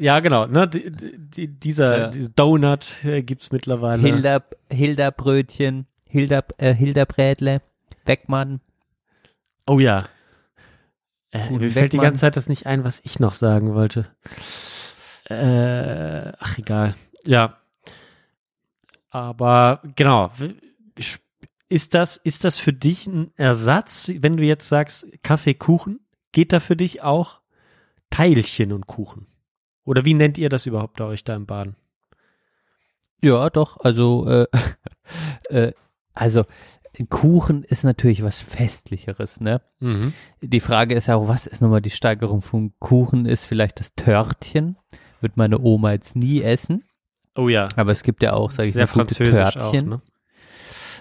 Ja, 0.00 0.20
genau. 0.20 0.46
Ne, 0.46 0.66
die, 0.66 0.90
die, 0.90 1.46
dieser, 1.48 1.98
Ja. 1.98 2.06
dieser 2.08 2.30
Donut 2.30 3.04
äh, 3.04 3.22
gibt's 3.22 3.52
mittlerweile. 3.52 4.00
Hilda, 4.02 4.42
Hilda 4.72 5.10
Brötchen. 5.10 5.86
Hilda, 6.08 6.42
äh, 6.58 6.74
Hilda 6.74 7.04
Brädle. 7.04 7.60
Beckmann. 8.04 8.60
Oh 9.66 9.78
ja. 9.78 10.06
Äh, 11.32 11.50
mir 11.50 11.70
fällt 11.70 11.92
die 11.92 11.96
Beckmann. 11.98 12.04
ganze 12.06 12.20
Zeit 12.22 12.36
das 12.36 12.48
nicht 12.48 12.66
ein, 12.66 12.82
was 12.82 13.04
ich 13.04 13.20
noch 13.20 13.34
sagen 13.34 13.74
wollte. 13.74 14.06
Äh, 15.28 16.32
ach, 16.38 16.58
egal. 16.58 16.94
Ja. 17.24 17.58
Aber 19.10 19.82
genau. 19.96 20.30
Ist 21.68 21.94
das, 21.94 22.16
ist 22.16 22.44
das 22.44 22.58
für 22.58 22.72
dich 22.72 23.06
ein 23.06 23.32
Ersatz, 23.36 24.10
wenn 24.16 24.36
du 24.36 24.42
jetzt 24.42 24.68
sagst 24.68 25.06
Kaffee, 25.22 25.54
Kuchen? 25.54 26.00
Geht 26.32 26.52
da 26.52 26.58
für 26.60 26.76
dich 26.76 27.02
auch 27.02 27.40
Teilchen 28.10 28.72
und 28.72 28.86
Kuchen? 28.86 29.26
Oder 29.84 30.04
wie 30.04 30.14
nennt 30.14 30.38
ihr 30.38 30.48
das 30.48 30.66
überhaupt 30.66 30.96
bei 30.96 31.04
euch 31.04 31.24
da 31.24 31.34
im 31.34 31.46
Baden? 31.46 31.76
Ja, 33.20 33.50
doch, 33.50 33.78
also, 33.80 34.26
äh, 34.26 34.46
äh, 35.48 35.72
also, 36.14 36.44
ein 36.98 37.08
Kuchen 37.08 37.62
ist 37.62 37.84
natürlich 37.84 38.22
was 38.22 38.40
Festlicheres, 38.40 39.40
ne? 39.40 39.60
Mhm. 39.78 40.12
Die 40.40 40.60
Frage 40.60 40.94
ist 40.94 41.06
ja 41.06 41.16
auch, 41.16 41.28
was 41.28 41.46
ist 41.46 41.62
nochmal 41.62 41.82
die 41.82 41.90
Steigerung 41.90 42.42
von 42.42 42.72
Kuchen? 42.78 43.26
Ist 43.26 43.44
vielleicht 43.44 43.78
das 43.78 43.94
Törtchen? 43.94 44.76
Wird 45.20 45.36
meine 45.36 45.60
Oma 45.60 45.92
jetzt 45.92 46.16
nie 46.16 46.42
essen. 46.42 46.84
Oh 47.36 47.48
ja. 47.48 47.68
Aber 47.76 47.92
es 47.92 48.02
gibt 48.02 48.22
ja 48.22 48.32
auch, 48.32 48.50
sag 48.50 48.66
ich 48.66 48.74
mal, 48.74 48.86
gute 48.86 49.14
Törtchen. 49.14 49.60
auch, 49.60 49.72
ne? 49.72 50.02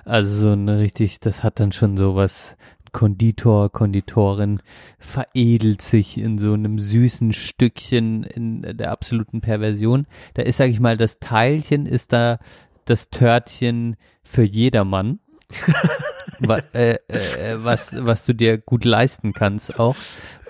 Also 0.05 0.41
so 0.41 0.51
eine 0.51 0.79
richtig, 0.79 1.19
das 1.19 1.43
hat 1.43 1.59
dann 1.59 1.71
schon 1.71 1.97
sowas. 1.97 2.55
Konditor, 2.91 3.71
Konditorin 3.71 4.61
veredelt 4.97 5.81
sich 5.81 6.17
in 6.17 6.37
so 6.37 6.53
einem 6.53 6.79
süßen 6.79 7.33
Stückchen 7.33 8.23
in 8.23 8.61
der 8.77 8.91
absoluten 8.91 9.41
Perversion. 9.41 10.07
Da 10.33 10.43
ist, 10.43 10.57
sag 10.57 10.69
ich 10.69 10.79
mal, 10.79 10.97
das 10.97 11.19
Teilchen 11.19 11.85
ist 11.85 12.13
da 12.13 12.39
das 12.85 13.09
Törtchen 13.09 13.95
für 14.23 14.43
jedermann. 14.43 15.19
wa 16.39 16.59
äh, 16.73 16.95
äh, 17.07 17.57
was, 17.63 17.93
was 18.05 18.25
du 18.25 18.33
dir 18.33 18.57
gut 18.57 18.85
leisten 18.85 19.33
kannst 19.33 19.79
auch. 19.79 19.95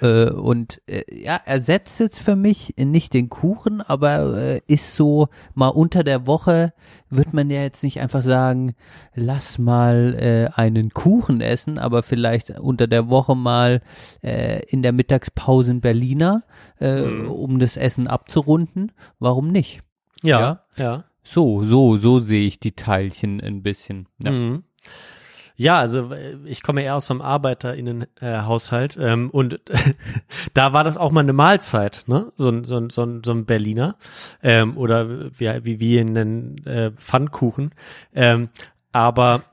Äh, 0.02 0.30
und 0.30 0.82
äh, 0.88 1.04
ja, 1.12 1.40
ersetzt 1.46 2.00
jetzt 2.00 2.22
für 2.22 2.36
mich 2.36 2.76
nicht 2.78 3.14
den 3.14 3.30
Kuchen, 3.30 3.82
aber 3.82 4.38
äh, 4.38 4.62
ist 4.68 4.96
so 4.96 5.30
mal 5.54 5.70
unter 5.70 6.04
der 6.04 6.28
Woche 6.28 6.74
wird 7.10 7.34
man 7.34 7.50
ja 7.50 7.62
jetzt 7.62 7.84
nicht 7.84 8.00
einfach 8.00 8.22
sagen, 8.22 8.76
lass 9.16 9.58
mal 9.58 10.16
äh, 10.20 10.50
einen 10.54 10.92
Kuchen 10.92 11.42
essen, 11.42 11.80
aber 11.80 12.04
vielleicht 12.04 12.60
unter 12.60 12.88
der 12.88 13.10
Woche 13.10 13.36
mal 13.36 13.82
in 14.22 14.84
der 14.84 14.92
Mittagspause 14.92 15.72
ein 15.72 15.82
Berliner, 15.82 16.44
äh, 16.80 17.02
um 17.02 17.60
das 17.60 17.78
Essen 17.78 18.08
abzurunden. 18.08 18.92
Warum 19.20 19.52
nicht? 19.52 19.82
Ja. 20.22 20.40
Ja. 20.40 20.64
ja. 20.78 21.04
So, 21.24 21.64
so, 21.64 21.98
so 21.98 22.20
sehe 22.20 22.46
ich 22.46 22.60
die 22.60 22.76
Teilchen 22.76 23.42
ein 23.42 23.62
bisschen. 23.62 24.08
Ja. 24.24 24.32
Mhm. 24.32 24.64
Ja, 25.60 25.78
also 25.78 26.14
äh, 26.14 26.38
ich 26.46 26.64
komme 26.64 26.84
eher 26.84 26.96
aus 26.96 27.08
so 27.08 27.14
einem 27.14 27.22
ArbeiterInnen-Haushalt 27.22 28.98
ähm, 28.98 29.30
und 29.30 29.60
da 30.54 30.72
war 30.72 30.86
das 30.86 30.96
auch 30.96 31.12
mal 31.12 31.20
eine 31.20 31.34
Mahlzeit, 31.34 32.06
ne? 32.08 32.32
So 32.36 32.50
ein, 32.50 32.64
so 32.64 32.78
ein, 32.78 32.90
so 32.90 33.04
ein, 33.04 33.22
so 33.26 33.34
ein 33.34 33.46
Berliner 33.46 33.98
ähm, 34.42 34.78
oder 34.78 35.10
wie, 35.38 35.66
wie 35.66 35.80
wir 35.82 36.02
ihn 36.02 36.14
nennen, 36.14 36.66
äh, 36.66 36.92
Pfannkuchen. 36.92 37.76
Ähm, 38.16 38.48
aber 38.94 39.44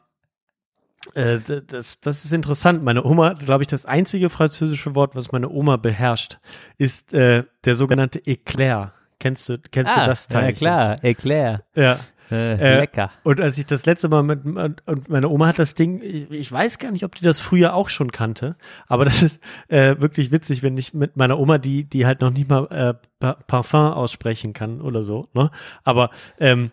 äh, 1.14 1.38
das, 1.66 2.00
das 2.00 2.24
ist 2.24 2.32
interessant. 2.32 2.84
Meine 2.84 3.04
Oma, 3.04 3.32
glaube 3.32 3.64
ich, 3.64 3.68
das 3.68 3.84
einzige 3.84 4.30
französische 4.30 4.94
Wort, 4.94 5.16
was 5.16 5.32
meine 5.32 5.48
Oma 5.48 5.76
beherrscht, 5.76 6.38
ist 6.78 7.14
äh, 7.14 7.42
der 7.64 7.74
sogenannte 7.74 8.24
Eclair. 8.24 8.92
Kennst 9.18 9.48
du, 9.48 9.58
kennst 9.58 9.96
du 9.96 10.00
das 10.04 10.28
Teil? 10.28 10.44
Ah, 10.44 10.46
Ja, 10.46 10.52
klar, 10.52 11.04
Eclair. 11.04 11.62
Ja. 11.74 11.98
Äh, 12.31 12.55
Äh, 12.55 12.78
lecker. 12.81 13.11
Und 13.23 13.40
als 13.40 13.57
ich 13.59 13.66
das 13.66 13.86
letzte 13.86 14.09
Mal 14.09 14.23
mit, 14.23 14.44
und 14.44 15.09
meine 15.09 15.28
Oma 15.28 15.47
hat 15.48 15.59
das 15.59 15.74
Ding, 15.74 16.01
ich, 16.03 16.51
weiß 16.51 16.78
gar 16.78 16.90
nicht, 16.90 17.05
ob 17.05 17.15
die 17.15 17.24
das 17.24 17.40
früher 17.40 17.74
auch 17.74 17.89
schon 17.89 18.11
kannte, 18.11 18.57
aber 18.89 19.05
das 19.05 19.23
ist 19.23 19.40
äh, 19.69 19.97
wirklich 20.01 20.32
witzig, 20.32 20.62
wenn 20.62 20.77
ich 20.77 20.93
mit 20.94 21.16
meiner 21.16 21.39
Oma, 21.39 21.59
die, 21.59 21.85
die 21.85 22.05
halt 22.07 22.20
noch 22.20 22.31
nicht 22.31 22.48
mal 22.48 22.66
äh, 22.70 22.94
Pa- 23.20 23.39
Parfum 23.47 23.93
aussprechen 23.93 24.53
kann 24.53 24.81
oder 24.81 25.05
so, 25.05 25.28
ne? 25.35 25.51
Aber 25.85 26.11
ähm, 26.39 26.70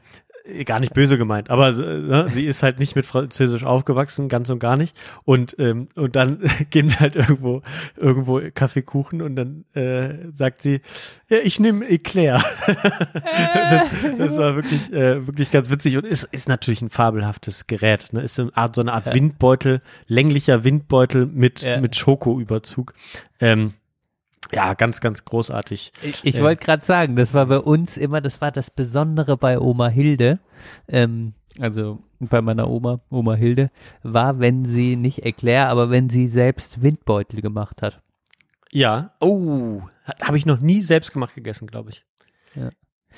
gar 0.65 0.79
nicht 0.79 0.93
böse 0.93 1.17
gemeint, 1.17 1.49
aber 1.49 1.69
äh, 1.69 1.99
ne, 1.99 2.27
sie 2.29 2.45
ist 2.45 2.63
halt 2.63 2.77
nicht 2.79 2.95
mit 2.95 3.05
Französisch 3.05 3.63
aufgewachsen, 3.63 4.27
ganz 4.27 4.49
und 4.49 4.59
gar 4.59 4.75
nicht. 4.75 4.95
Und 5.23 5.55
ähm, 5.57 5.87
und 5.95 6.15
dann 6.15 6.39
gehen 6.69 6.89
wir 6.89 6.99
halt 6.99 7.15
irgendwo 7.15 7.61
irgendwo 7.95 8.41
Kaffeekuchen 8.53 9.21
und 9.21 9.35
dann 9.35 9.65
äh, 9.73 10.31
sagt 10.33 10.61
sie, 10.61 10.81
ja, 11.29 11.37
ich 11.43 11.59
nehme 11.59 11.87
Eclair. 11.87 12.43
das, 12.67 13.83
das 14.17 14.37
war 14.37 14.55
wirklich 14.55 14.91
äh, 14.91 15.25
wirklich 15.25 15.49
ganz 15.51 15.69
witzig 15.69 15.97
und 15.97 16.05
ist 16.05 16.25
ist 16.31 16.49
natürlich 16.49 16.81
ein 16.81 16.89
fabelhaftes 16.89 17.67
Gerät. 17.67 18.11
Ne? 18.11 18.21
Ist 18.21 18.35
so 18.35 18.43
eine 18.43 18.57
Art 18.57 18.75
so 18.75 18.81
eine 18.81 18.93
Art 18.93 19.13
Windbeutel, 19.13 19.81
länglicher 20.07 20.63
Windbeutel 20.63 21.25
mit 21.25 21.61
Ja. 21.61 21.79
mit 21.79 21.95
Schokoüberzug. 21.95 22.93
Ähm, 23.39 23.73
ja, 24.53 24.73
ganz, 24.73 25.01
ganz 25.01 25.25
großartig. 25.25 25.91
Ich, 26.01 26.23
ich 26.23 26.35
Ja. 26.35 26.41
wollte 26.43 26.63
gerade 26.65 26.85
sagen, 26.85 27.15
das 27.15 27.33
war 27.33 27.45
bei 27.47 27.59
uns 27.59 27.97
immer, 27.97 28.21
das 28.21 28.41
war 28.41 28.51
das 28.51 28.69
Besondere 28.71 29.37
bei 29.37 29.59
Oma 29.59 29.87
Hilde, 29.87 30.39
ähm, 30.87 31.33
also 31.59 31.99
bei 32.19 32.41
meiner 32.41 32.69
Oma, 32.69 33.01
Oma 33.09 33.35
Hilde, 33.35 33.69
war, 34.01 34.39
wenn 34.39 34.65
sie 34.65 34.95
nicht 34.95 35.25
Eclair, 35.25 35.69
aber 35.69 35.89
wenn 35.89 36.09
sie 36.09 36.27
selbst 36.27 36.81
Windbeutel 36.81 37.41
gemacht 37.41 37.81
hat. 37.81 38.01
Ja. 38.71 39.13
Oh, 39.19 39.81
habe 40.21 40.37
ich 40.37 40.45
noch 40.45 40.59
nie 40.59 40.81
selbst 40.81 41.13
gemacht 41.13 41.35
gegessen, 41.35 41.67
glaube 41.67 41.91
ich. 41.91 42.05
Ja. 42.55 42.69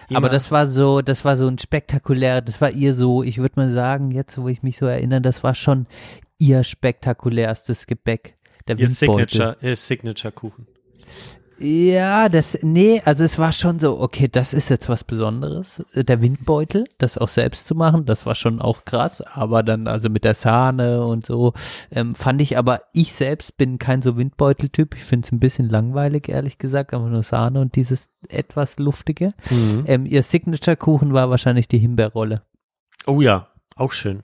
Immer- 0.09 0.17
Aber 0.17 0.29
das 0.29 0.51
war 0.51 0.67
so, 0.67 1.01
das 1.01 1.23
war 1.23 1.37
so 1.37 1.47
ein 1.47 1.57
spektakulär, 1.57 2.41
das 2.41 2.59
war 2.59 2.71
ihr 2.71 2.93
so, 2.95 3.23
ich 3.23 3.37
würde 3.37 3.53
mal 3.55 3.71
sagen, 3.71 4.11
jetzt 4.11 4.37
wo 4.37 4.49
ich 4.49 4.61
mich 4.63 4.77
so 4.77 4.85
erinnere, 4.85 5.21
das 5.21 5.43
war 5.43 5.55
schon 5.55 5.87
ihr 6.37 6.65
spektakulärstes 6.65 7.87
Gebäck. 7.87 8.35
Der 8.67 8.77
ihr 8.77 8.87
Windbeutel. 8.89 9.29
Signature, 9.29 9.57
ihr 9.61 9.75
Signature-Kuchen. 9.75 10.67
Ja, 11.57 12.27
das, 12.27 12.57
nee, 12.63 13.01
also 13.05 13.23
es 13.23 13.39
war 13.39 13.53
schon 13.53 13.79
so, 13.79 14.01
okay, 14.01 14.27
das 14.27 14.53
ist 14.53 14.67
jetzt 14.67 14.89
was 14.89 15.05
Besonderes. 15.05 15.81
Äh, 15.93 16.03
Der 16.03 16.21
Windbeutel, 16.21 16.85
das 16.97 17.17
auch 17.17 17.29
selbst 17.29 17.65
zu 17.67 17.75
machen, 17.75 18.05
das 18.05 18.25
war 18.25 18.35
schon 18.35 18.59
auch 18.59 18.83
krass, 18.83 19.21
aber 19.21 19.63
dann, 19.63 19.87
also 19.87 20.09
mit 20.09 20.25
der 20.25 20.33
Sahne 20.33 21.05
und 21.05 21.25
so, 21.25 21.53
ähm, 21.91 22.11
fand 22.13 22.41
ich, 22.41 22.57
aber 22.57 22.81
ich 22.91 23.13
selbst 23.13 23.55
bin 23.55 23.77
kein 23.77 24.01
so 24.01 24.17
Windbeuteltyp. 24.17 24.95
Ich 24.95 25.03
finde 25.03 25.27
es 25.27 25.31
ein 25.31 25.39
bisschen 25.39 25.69
langweilig, 25.69 26.27
ehrlich 26.27 26.57
gesagt, 26.57 26.93
aber 26.93 27.07
nur 27.07 27.23
Sahne 27.23 27.61
und 27.61 27.75
dieses 27.75 28.09
etwas 28.27 28.77
luftige. 28.77 29.33
Mhm. 29.49 29.83
Ähm, 29.87 30.05
ihr 30.05 30.23
Signature-Kuchen 30.23 31.13
war 31.13 31.29
wahrscheinlich 31.29 31.69
die 31.69 31.79
Himbeerrolle. 31.79 32.41
Oh 33.07 33.21
ja, 33.21 33.47
auch 33.77 33.93
schön. 33.93 34.23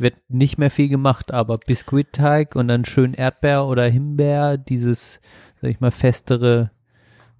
Wird 0.00 0.14
nicht 0.28 0.56
mehr 0.58 0.70
viel 0.70 0.88
gemacht, 0.88 1.30
aber 1.30 1.58
Biskuitteig 1.58 2.56
und 2.56 2.68
dann 2.68 2.84
schön 2.84 3.12
Erdbeer 3.14 3.66
oder 3.66 3.84
Himbeer, 3.84 4.56
dieses, 4.56 5.20
sag 5.60 5.70
ich 5.70 5.80
mal, 5.80 5.90
festere 5.90 6.70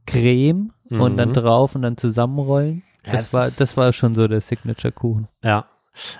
Creme 0.06 0.72
und 0.90 1.16
dann 1.16 1.30
Mhm. 1.30 1.34
drauf 1.34 1.74
und 1.74 1.82
dann 1.82 1.96
zusammenrollen. 1.96 2.82
Ja, 3.06 3.12
Das, 3.12 3.30
das 3.30 3.32
war, 3.32 3.50
das 3.50 3.76
war 3.78 3.92
schon 3.94 4.14
so 4.14 4.28
der 4.28 4.40
Signature-Kuchen. 4.42 5.28
Ja. 5.42 5.69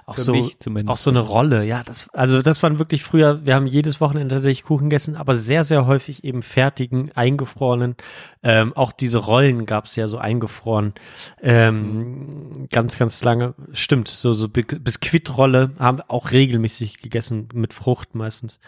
Auch 0.05 0.17
Für 0.17 0.21
so, 0.23 0.33
mich 0.33 0.59
zumindest. 0.59 0.91
auch 0.91 0.97
so 0.97 1.11
eine 1.11 1.21
Rolle, 1.21 1.65
ja, 1.65 1.83
das, 1.85 2.09
also 2.13 2.43
das 2.43 2.63
waren 2.63 2.79
wirklich 2.79 3.05
früher, 3.05 3.45
wir 3.45 3.55
haben 3.55 3.67
jedes 3.67 4.01
Wochenende 4.01 4.35
tatsächlich 4.35 4.65
Kuchen 4.65 4.91
gegessen, 4.91 5.15
aber 5.17 5.37
sehr, 5.37 5.63
sehr 5.65 5.87
häufig 5.87 6.25
eben 6.25 6.43
fertigen, 6.43 7.13
eingefrorenen, 7.15 7.95
ähm, 8.43 8.73
auch 8.77 8.91
diese 8.93 9.19
Rollen 9.19 9.67
gab 9.67 9.85
es 9.87 9.95
ja 9.97 10.09
so 10.09 10.19
eingefroren, 10.19 10.95
ähm, 11.41 12.67
ganz, 12.71 12.99
ganz 12.99 13.23
lange, 13.23 13.55
stimmt, 13.73 14.09
so, 14.09 14.33
so 14.33 14.49
Bi- 14.49 14.63
Biskuitrolle 14.63 15.71
haben 15.79 15.99
wir 15.99 16.11
auch 16.11 16.31
regelmäßig 16.33 16.99
gegessen, 16.99 17.49
mit 17.55 17.73
Frucht 17.73 18.15
meistens, 18.15 18.59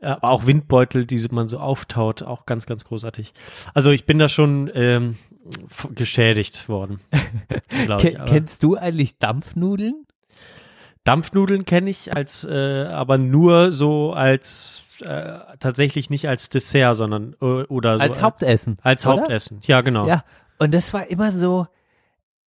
Äh, 0.00 0.06
aber 0.08 0.30
auch 0.30 0.46
Windbeutel, 0.46 1.06
die 1.06 1.26
man 1.30 1.48
so 1.48 1.58
auftaut, 1.58 2.22
auch 2.22 2.44
ganz, 2.46 2.66
ganz 2.66 2.84
großartig. 2.84 3.32
Also 3.74 3.90
ich 3.90 4.04
bin 4.06 4.18
da 4.18 4.28
schon, 4.28 4.70
ähm, 4.74 5.16
geschädigt 5.94 6.68
worden, 6.68 7.00
ich, 8.02 8.16
kennst 8.26 8.62
du 8.62 8.76
eigentlich 8.76 9.18
Dampfnudeln? 9.18 10.05
Dampfnudeln 11.06 11.64
kenne 11.64 11.90
ich 11.90 12.16
als, 12.16 12.44
äh, 12.44 12.86
aber 12.86 13.16
nur 13.18 13.72
so 13.72 14.12
als 14.12 14.82
äh, 15.00 15.38
tatsächlich 15.60 16.10
nicht 16.10 16.28
als 16.28 16.48
Dessert, 16.48 16.96
sondern 16.96 17.36
äh, 17.40 17.44
oder 17.44 17.98
so 17.98 18.02
Als 18.02 18.22
Hauptessen. 18.22 18.78
als 18.82 19.06
oder? 19.06 19.20
Hauptessen. 19.20 19.60
Ja, 19.62 19.80
genau. 19.82 20.06
Ja, 20.06 20.24
und 20.58 20.74
das 20.74 20.92
war 20.92 21.06
immer 21.08 21.32
so, 21.32 21.66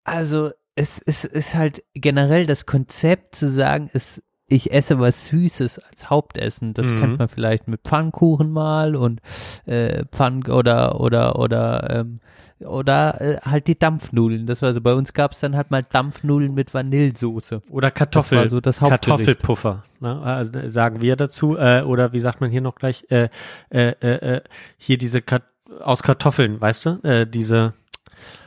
also 0.04 0.52
es, 0.76 1.02
es 1.06 1.26
ist 1.26 1.56
halt 1.56 1.84
generell 1.94 2.46
das 2.46 2.66
Konzept 2.66 3.36
zu 3.36 3.48
sagen, 3.50 3.90
es 3.94 4.22
ich 4.50 4.72
esse 4.72 5.00
was 5.00 5.28
Süßes 5.28 5.80
als 5.80 6.10
Hauptessen. 6.10 6.74
Das 6.74 6.92
Mhm. 6.92 6.98
kennt 7.00 7.20
man 7.20 7.28
vielleicht 7.28 7.68
mit 7.68 7.82
Pfannkuchen 7.84 8.50
mal 8.52 8.96
und 8.96 9.22
äh, 9.66 10.04
Pfann 10.12 10.46
oder 10.48 11.00
oder 11.00 11.38
oder 11.40 11.90
ähm, 11.90 12.20
oder 12.60 13.22
äh, 13.22 13.38
halt 13.46 13.68
die 13.68 13.80
Dampfnudeln. 13.80 14.46
Das 14.46 14.62
war 14.62 14.74
so. 14.74 14.82
Bei 14.82 14.94
uns 14.94 15.14
gab 15.14 15.32
es 15.32 15.40
dann 15.40 15.56
halt 15.56 15.72
mal 15.72 15.82
Dampfnudeln 15.84 16.54
mit 16.54 16.74
Vanillesoße. 16.74 17.62
Oder 17.70 17.90
Kartoffel, 17.92 18.42
Das 18.42 18.50
so 18.52 18.60
das. 18.60 18.80
Kartoffelpuffer, 18.80 19.84
ne? 20.02 20.22
also, 20.22 20.60
äh, 20.60 20.68
sagen 20.68 21.02
wir 21.02 21.16
dazu. 21.16 21.56
Äh, 21.58 21.84
oder 21.84 22.12
wie 22.12 22.20
sagt 22.20 22.42
man 22.42 22.50
hier 22.52 22.62
noch 22.62 22.76
gleich? 22.76 23.06
Äh, 23.10 23.30
äh, 23.70 23.92
äh, 24.02 24.36
äh, 24.36 24.42
hier 24.78 24.98
diese 24.98 25.22
Kat 25.22 25.44
aus 25.82 26.04
Kartoffeln, 26.04 26.60
weißt 26.60 26.86
du? 26.86 26.90
Äh, 27.04 27.26
diese 27.28 27.74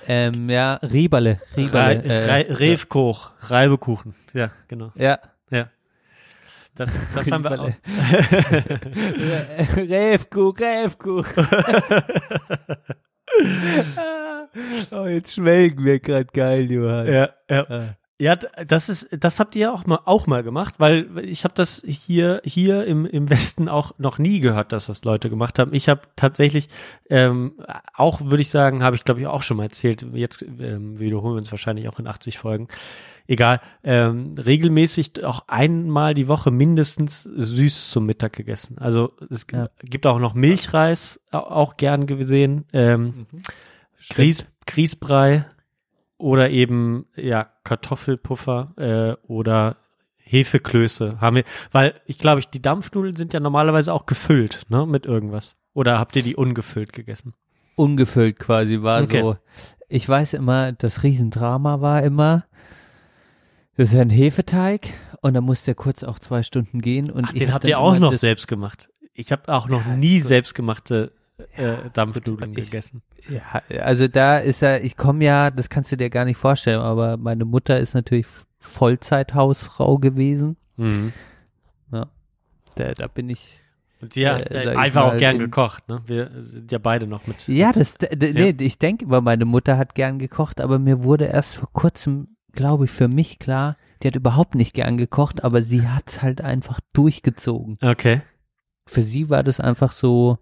Ähm, 0.07 0.51
ja, 0.51 0.74
Rieberle. 0.83 1.41
Rieberle 1.57 2.03
äh, 2.03 2.27
Rei 2.27 2.47
Revkoch, 2.51 3.31
Reibekuchen. 3.43 4.15
Ja, 4.35 4.51
genau. 4.69 4.91
ja. 4.97 5.19
Das, 6.74 6.99
das 7.15 7.31
haben 7.31 7.44
wir 7.44 7.61
auch. 7.61 7.66
Revkuch, 9.77 10.59
Revkuch. 10.59 11.27
oh, 14.90 15.07
jetzt 15.07 15.35
schwelgen 15.35 15.85
wir 15.85 16.01
gerade 16.01 16.31
geil, 16.32 16.70
Johann. 16.70 17.07
Ja, 17.07 17.31
ja. 17.51 17.66
Ah. 17.69 17.97
Ja, 18.19 18.37
das 18.37 18.89
ist, 18.89 19.09
das 19.19 19.41
habt 19.41 19.57
ihr 19.57 19.73
auch 19.73 19.85
mal, 19.87 19.99
auch 20.05 20.29
mal 20.29 20.45
gemacht, 20.45 20.75
weil 20.79 21.09
ich 21.25 21.43
habe 21.43 21.55
das 21.55 21.83
hier, 21.85 22.41
hier 22.45 22.85
im, 22.87 23.05
im 23.05 23.29
Westen 23.31 23.69
auch 23.69 23.99
noch 23.99 24.19
nie 24.19 24.39
gehört, 24.39 24.71
dass 24.73 24.87
das 24.87 25.03
Leute 25.05 25.29
gemacht 25.29 25.59
haben. 25.59 25.75
Ich 25.75 25.89
habe 25.89 26.03
tatsächlich 26.15 26.69
ähm, 27.11 27.55
auch, 27.95 28.21
würde 28.21 28.43
ich 28.43 28.51
sagen, 28.51 28.85
habe 28.85 28.95
ich 28.95 29.03
glaube 29.03 29.21
ich 29.21 29.27
auch 29.27 29.43
schon 29.43 29.57
mal 29.57 29.65
erzählt. 29.65 30.07
Jetzt 30.13 30.43
ähm, 30.43 31.01
wiederholen 31.01 31.35
wir 31.35 31.39
uns 31.39 31.51
wahrscheinlich 31.51 31.89
auch 31.89 31.99
in 31.99 32.07
80 32.07 32.39
Folgen. 32.39 32.69
Egal, 33.27 33.61
ähm, 33.83 34.35
regelmäßig 34.37 35.25
auch 35.25 35.45
einmal 35.49 36.15
die 36.15 36.29
Woche 36.29 36.51
mindestens 36.53 37.23
süß 37.25 37.91
zum 37.91 38.07
Mittag 38.07 38.35
gegessen. 38.35 38.79
Also 38.79 39.15
es 39.31 39.47
Ja. 39.53 39.69
gibt 39.81 40.07
auch 40.07 40.19
noch 40.21 40.35
Milchreis, 40.35 41.19
au- 41.33 41.39
auch 41.39 41.77
gern 41.77 42.07
gesehen. 42.07 42.67
Ähm, 42.73 43.27
Grieß, 44.11 44.45
Grießbrei 44.67 45.45
oder 46.23 46.51
eben 46.51 47.07
ja 47.16 47.49
Kartoffelpuffer 47.65 48.73
äh, 48.77 49.27
oder 49.27 49.77
Hefeklöße 50.19 51.20
haben 51.20 51.36
wir, 51.36 51.44
weil 51.73 52.01
ich 52.07 52.16
glaube, 52.19 52.40
ich, 52.40 52.49
die 52.49 52.62
Dampfnudeln 52.62 53.16
sind 53.16 53.32
ja 53.32 53.40
normalerweise 53.40 53.93
auch 53.93 54.07
gefüllt, 54.07 54.62
ne, 54.69 54.86
mit 54.86 55.05
irgendwas. 55.05 55.57
Oder 55.74 55.99
habt 55.99 56.16
ihr 56.16 56.23
die 56.23 56.36
ungefüllt 56.36 56.93
gegessen? 56.93 57.35
Ungefüllt 57.74 58.39
quasi 58.39 58.82
war 58.82 59.03
Okay. 59.03 59.20
so. 59.20 59.36
Ich 59.89 60.09
weiß 60.09 60.35
immer, 60.35 60.73
das 60.73 61.03
Riesendrama 61.03 61.81
war 61.81 62.03
immer, 62.03 62.44
das 63.77 63.89
ist 63.89 63.94
ja 63.94 64.01
ein 64.03 64.11
Hefeteig 64.11 64.89
und 65.23 65.35
dann 65.35 65.44
muss 65.44 65.65
der 65.65 65.74
kurz 65.74 66.03
auch 66.05 66.19
zwei 66.19 66.43
Stunden 66.43 66.81
gehen. 66.81 67.11
Und 67.11 67.24
Ach, 67.27 67.32
ich 67.32 67.40
den 67.40 67.49
hab 67.49 67.57
habt 67.57 67.69
ihr 67.69 67.78
auch 67.78 67.99
noch 67.99 68.15
selbst 68.15 68.49
gemacht. 68.49 68.89
Ich 69.12 69.32
habe 69.32 69.53
auch 69.53 69.69
noch 69.69 69.85
nie 69.97 70.20
gut. 70.20 70.28
selbstgemachte 70.28 71.12
äh, 71.56 71.90
Dampfnudeln 71.93 72.51
ich- 72.52 72.66
gegessen. 72.66 73.02
Ja, 73.28 73.62
also 73.82 74.09
da 74.09 74.39
ist 74.39 74.62
ja, 74.62 74.77
ich 74.78 74.97
komme 74.97 75.24
ja, 75.24 75.51
das 75.51 75.69
kannst 75.69 75.93
du 75.93 75.97
dir 75.97 76.10
gar 76.10 76.24
nicht 76.24 76.36
vorstellen, 76.39 76.81
aber 76.81 77.16
meine 77.16 77.44
Mutter 77.44 77.78
ist 77.78 77.94
natürlich 77.94 78.27
Vollzeithausfrau 78.59 79.98
gewesen. 79.98 80.56
Mhm. 80.77 81.12
Da, 82.74 82.94
da 82.94 83.06
bin 83.06 83.28
ich. 83.28 83.60
Und 84.01 84.14
sie 84.14 84.27
hat 84.27 84.51
Äh, 84.51 84.64
äh, 84.73 84.77
einfach 84.77 85.02
auch 85.02 85.09
mal, 85.12 85.19
gern 85.19 85.35
im- 85.36 85.40
gekocht, 85.43 85.86
ne? 85.89 86.01
Wir 86.06 86.31
sind 86.40 86.73
ja 86.73 86.78
beide 86.78 87.06
noch 87.06 87.27
mit. 87.27 87.47
Ja, 87.48 87.70
das, 87.70 87.94
d- 87.98 88.32
nee, 88.32 88.55
ich 88.64 88.78
denke 88.78 89.05
immer, 89.05 89.20
meine 89.20 89.44
Mutter 89.44 89.77
hat 89.77 89.94
gern 89.94 90.19
gekocht, 90.19 90.59
aber 90.59 90.78
mir 90.78 91.02
wurde 91.05 91.27
erst 91.27 91.56
vor 91.56 91.69
kurzem, 91.74 92.28
glaube 92.52 92.86
ich, 92.86 92.90
für 92.90 93.09
mich 93.09 93.39
klar, 93.39 93.77
die 94.02 94.09
hat 94.09 94.16
überhaupt 94.16 94.55
nicht 94.55 94.73
gern 94.74 94.97
gekocht, 94.97 95.44
aber 95.44 95.60
sie 95.60 95.86
hat's 95.86 96.23
halt 96.23 96.40
einfach 96.40 96.81
durchgezogen. 96.94 97.77
Okay. 97.82 98.23
Für 98.89 99.02
sie 99.02 99.28
war 99.28 99.43
das 99.43 99.60
einfach 99.60 99.93
so 99.93 100.39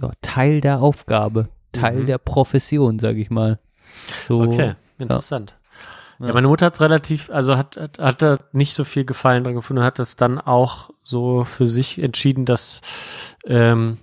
ja, 0.00 0.10
Teil 0.22 0.60
der 0.60 0.80
Aufgabe, 0.80 1.48
Teil 1.72 2.00
Mhm. 2.02 2.06
der 2.06 2.18
Profession, 2.18 2.98
sag 2.98 3.16
ich 3.16 3.30
mal. 3.30 3.58
So, 4.28 4.40
Okay, 4.42 4.74
interessant. 4.98 5.56
Ja. 6.18 6.28
Ja. 6.28 6.32
meine 6.32 6.48
Mutter 6.48 6.66
hat 6.66 6.80
relativ, 6.80 7.28
also 7.28 7.56
hat, 7.58 7.76
hat, 7.76 7.98
hat 7.98 8.22
da 8.22 8.38
nicht 8.52 8.72
so 8.72 8.84
viel 8.84 9.04
Gefallen 9.04 9.44
dran 9.44 9.54
gefunden 9.54 9.80
und 9.80 9.84
hat 9.86 9.98
das 9.98 10.16
dann 10.16 10.40
auch 10.40 10.88
so 11.04 11.44
für 11.44 11.66
sich 11.66 12.02
entschieden, 12.02 12.46
dass 12.46 12.80
ähm, 13.44 13.98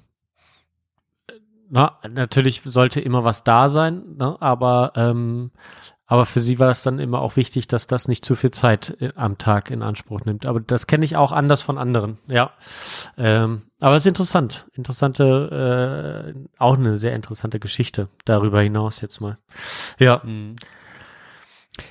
na, 1.70 1.98
natürlich 2.08 2.62
sollte 2.64 3.02
immer 3.02 3.24
was 3.24 3.44
da 3.44 3.68
sein, 3.68 4.04
ne, 4.20 4.38
aber 4.40 4.92
ähm, 4.96 5.50
aber 6.06 6.26
für 6.26 6.40
sie 6.40 6.60
war 6.60 6.68
das 6.68 6.84
dann 6.84 7.00
immer 7.00 7.22
auch 7.22 7.38
wichtig, 7.38 7.68
dass 7.68 7.88
das 7.88 8.08
nicht 8.08 8.26
zu 8.26 8.36
viel 8.36 8.52
Zeit 8.52 8.98
äh, 9.00 9.10
am 9.16 9.38
Tag 9.38 9.72
in 9.72 9.82
Anspruch 9.82 10.22
nimmt. 10.26 10.46
Aber 10.46 10.60
das 10.60 10.88
kenne 10.88 11.06
ich 11.06 11.16
auch 11.16 11.32
anders 11.32 11.62
von 11.62 11.78
anderen, 11.78 12.18
ja. 12.28 12.52
Ähm, 13.18 13.64
aber 13.82 13.96
es 13.96 14.04
ist 14.04 14.08
interessant, 14.08 14.68
interessante, 14.74 16.34
äh, 16.36 16.40
auch 16.58 16.78
eine 16.78 16.98
sehr 16.98 17.16
interessante 17.16 17.60
Geschichte 17.60 18.10
darüber 18.26 18.62
hinaus 18.62 19.02
jetzt 19.02 19.22
mal. 19.22 19.38
Ja. 19.98 20.22
Mhm. 20.24 20.56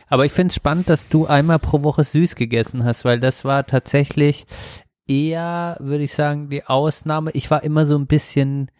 Aber 0.09 0.24
ich 0.24 0.32
finde 0.32 0.51
es 0.51 0.56
spannend, 0.56 0.89
dass 0.89 1.09
du 1.09 1.26
einmal 1.26 1.59
pro 1.59 1.82
Woche 1.82 2.05
süß 2.05 2.36
gegessen 2.36 2.84
hast, 2.84 3.05
weil 3.05 3.18
das 3.18 3.44
war 3.44 3.66
tatsächlich 3.66 4.47
eher, 5.09 5.76
würde 5.80 6.05
ich 6.05 6.14
sagen, 6.14 6.51
die 6.51 6.64
Ausnahme. 6.64 7.30
Ich 7.32 7.51
war 7.51 7.62
immer 7.64 7.86
so 7.86 7.97
ein 7.97 8.06
bisschen, 8.06 8.70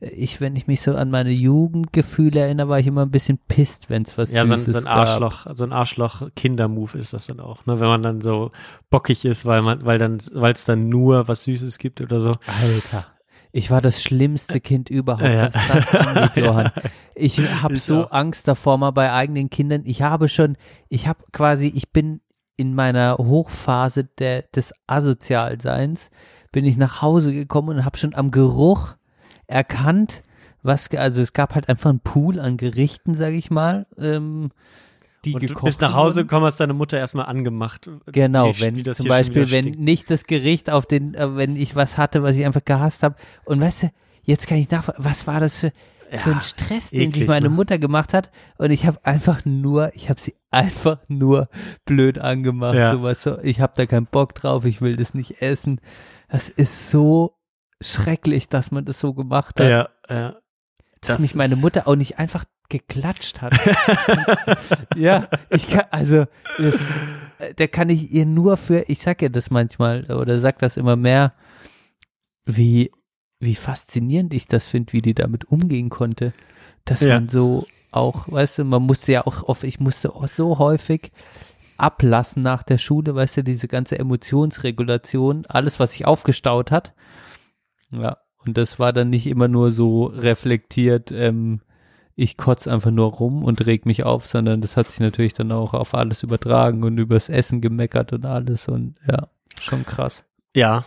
ich, 0.00 0.40
wenn 0.40 0.56
ich 0.56 0.66
mich 0.66 0.80
so 0.80 0.94
an 0.94 1.10
meine 1.10 1.30
Jugendgefühle 1.30 2.40
erinnere, 2.40 2.68
war 2.68 2.78
ich 2.80 2.86
immer 2.86 3.02
ein 3.02 3.10
bisschen 3.10 3.38
pisst, 3.48 3.90
wenn 3.90 4.02
es 4.02 4.16
was 4.16 4.32
Ja, 4.32 4.44
so 4.44 4.54
ein, 4.54 4.60
so 4.60 4.78
ein 4.78 4.84
gab. 4.84 4.94
Arschloch, 4.96 5.46
so 5.54 5.64
ein 5.64 5.72
Arschloch-Kinder-Move 5.72 6.98
ist 6.98 7.12
das 7.12 7.26
dann 7.26 7.40
auch, 7.40 7.66
ne? 7.66 7.80
Wenn 7.80 7.88
man 7.88 8.02
dann 8.02 8.20
so 8.20 8.50
bockig 8.88 9.24
ist, 9.24 9.44
weil 9.44 9.60
man, 9.62 9.84
weil 9.84 9.98
dann, 9.98 10.18
weil 10.32 10.52
es 10.54 10.64
dann 10.64 10.88
nur 10.88 11.28
was 11.28 11.42
Süßes 11.44 11.78
gibt 11.78 12.00
oder 12.00 12.20
so. 12.20 12.30
Alter. 12.46 13.06
Ich 13.52 13.70
war 13.70 13.80
das 13.80 14.00
schlimmste 14.02 14.60
Kind 14.60 14.90
überhaupt, 14.90 15.24
Ja. 15.24 15.50
was 15.52 15.90
das 15.90 16.06
angeht, 16.06 16.36
Johann. 16.44 16.70
Ich 17.14 17.38
habe 17.62 17.76
so 17.78 18.04
auch. 18.06 18.12
Angst 18.12 18.46
davor 18.48 18.78
mal 18.78 18.92
bei 18.92 19.12
eigenen 19.12 19.50
Kindern. 19.50 19.82
Ich 19.84 20.02
habe 20.02 20.28
schon, 20.28 20.56
ich 20.88 21.08
habe 21.08 21.24
quasi, 21.32 21.66
ich 21.66 21.90
bin 21.92 22.20
in 22.56 22.74
meiner 22.74 23.16
Hochphase 23.18 24.04
der, 24.04 24.42
des 24.54 24.72
Asozialseins, 24.86 26.10
bin 26.52 26.64
ich 26.64 26.76
nach 26.76 27.02
Hause 27.02 27.32
gekommen 27.32 27.70
und 27.78 27.84
habe 27.84 27.96
schon 27.98 28.14
am 28.14 28.30
Geruch 28.30 28.94
erkannt, 29.50 30.22
was, 30.62 30.90
also 30.90 31.22
es 31.22 31.32
gab 31.32 31.54
halt 31.54 31.68
einfach 31.68 31.90
einen 31.90 32.00
Pool 32.00 32.38
an 32.38 32.56
Gerichten, 32.56 33.14
sage 33.14 33.36
ich 33.36 33.50
mal, 33.50 33.86
ähm, 33.98 34.50
die 35.24 35.34
Und 35.34 35.42
du 35.42 35.48
gekocht 35.48 35.64
bist 35.66 35.80
nach 35.82 35.94
Hause 35.94 36.22
gekommen, 36.22 36.46
hast 36.46 36.60
deine 36.60 36.72
Mutter 36.72 36.98
erstmal 36.98 37.26
angemacht. 37.26 37.90
Genau, 38.06 38.52
wenn 38.58 38.76
wie 38.76 38.82
zum 38.84 39.06
Beispiel, 39.06 39.50
wenn 39.50 39.66
nicht 39.66 40.10
das 40.10 40.24
Gericht 40.24 40.70
auf 40.70 40.86
den, 40.86 41.14
äh, 41.14 41.36
wenn 41.36 41.56
ich 41.56 41.76
was 41.76 41.98
hatte, 41.98 42.22
was 42.22 42.36
ich 42.36 42.46
einfach 42.46 42.64
gehasst 42.64 43.02
habe. 43.02 43.16
Und 43.44 43.60
weißt 43.60 43.84
du, 43.84 43.90
jetzt 44.22 44.46
kann 44.46 44.56
ich 44.58 44.70
nach, 44.70 44.88
was 44.96 45.26
war 45.26 45.40
das 45.40 45.58
für, 45.58 45.72
für 46.10 46.30
ein 46.30 46.42
Stress, 46.42 46.90
den 46.90 47.12
sich 47.12 47.26
meine 47.26 47.50
ne? 47.50 47.54
Mutter 47.54 47.78
gemacht 47.78 48.14
hat? 48.14 48.30
Und 48.56 48.70
ich 48.70 48.86
habe 48.86 49.04
einfach 49.04 49.44
nur, 49.44 49.94
ich 49.94 50.08
habe 50.08 50.18
sie 50.18 50.36
einfach 50.50 50.98
nur 51.08 51.48
blöd 51.84 52.18
angemacht. 52.18 52.76
Ja. 52.76 53.14
So, 53.14 53.38
ich 53.40 53.60
habe 53.60 53.74
da 53.76 53.84
keinen 53.84 54.06
Bock 54.06 54.34
drauf, 54.34 54.64
ich 54.64 54.80
will 54.80 54.96
das 54.96 55.12
nicht 55.12 55.42
essen. 55.42 55.82
Das 56.30 56.48
ist 56.48 56.90
so 56.90 57.39
schrecklich, 57.80 58.48
dass 58.48 58.70
man 58.70 58.84
das 58.84 59.00
so 59.00 59.14
gemacht 59.14 59.58
hat. 59.60 59.66
Ja, 59.68 59.88
ja. 60.08 60.30
dass 61.00 61.12
Das 61.16 61.18
mich 61.18 61.34
meine 61.34 61.56
Mutter 61.56 61.86
auch 61.88 61.96
nicht 61.96 62.18
einfach 62.18 62.44
geklatscht 62.68 63.40
hat. 63.42 63.52
ja, 64.96 65.28
ich 65.50 65.68
kann, 65.68 65.84
also, 65.90 66.26
das, 66.58 66.76
äh, 67.38 67.54
da 67.54 67.66
kann 67.66 67.90
ich 67.90 68.10
ihr 68.12 68.26
nur 68.26 68.56
für, 68.56 68.84
ich 68.88 69.00
sag 69.00 69.22
ihr 69.22 69.30
das 69.30 69.50
manchmal, 69.50 70.04
oder 70.12 70.38
sag 70.40 70.58
das 70.60 70.76
immer 70.76 70.96
mehr, 70.96 71.32
wie, 72.44 72.90
wie 73.40 73.54
faszinierend 73.56 74.32
ich 74.34 74.46
das 74.46 74.66
finde, 74.66 74.92
wie 74.92 75.02
die 75.02 75.14
damit 75.14 75.46
umgehen 75.46 75.88
konnte. 75.90 76.32
Dass 76.84 77.00
Ja. 77.00 77.14
man 77.14 77.28
so 77.28 77.66
auch, 77.92 78.30
weißt 78.30 78.58
du, 78.58 78.64
man 78.64 78.82
musste 78.82 79.12
ja 79.12 79.26
auch 79.26 79.42
oft, 79.44 79.64
ich 79.64 79.80
musste 79.80 80.14
auch 80.14 80.28
so 80.28 80.58
häufig 80.58 81.10
ablassen 81.76 82.42
nach 82.42 82.62
der 82.62 82.78
Schule, 82.78 83.14
weißt 83.14 83.38
du, 83.38 83.44
diese 83.44 83.66
ganze 83.68 83.98
Emotionsregulation, 83.98 85.44
alles, 85.48 85.80
was 85.80 85.92
sich 85.92 86.06
aufgestaut 86.06 86.70
hat. 86.70 86.92
Ja, 87.90 88.18
und 88.44 88.56
das 88.56 88.78
war 88.78 88.92
dann 88.92 89.10
nicht 89.10 89.26
immer 89.26 89.48
nur 89.48 89.72
so 89.72 90.04
reflektiert, 90.04 91.12
ähm, 91.12 91.60
ich 92.16 92.36
kotze 92.36 92.70
einfach 92.70 92.90
nur 92.90 93.12
rum 93.12 93.44
und 93.44 93.64
reg 93.64 93.86
mich 93.86 94.04
auf, 94.04 94.26
sondern 94.26 94.60
das 94.60 94.76
hat 94.76 94.88
sich 94.90 95.00
natürlich 95.00 95.32
dann 95.32 95.52
auch 95.52 95.72
auf 95.72 95.94
alles 95.94 96.22
übertragen 96.22 96.84
und 96.84 96.98
übers 96.98 97.30
Essen 97.30 97.62
gemeckert 97.62 98.12
und 98.12 98.26
alles 98.26 98.68
und 98.68 98.98
ja, 99.08 99.28
schon 99.58 99.86
krass. 99.86 100.24
Ja, 100.54 100.84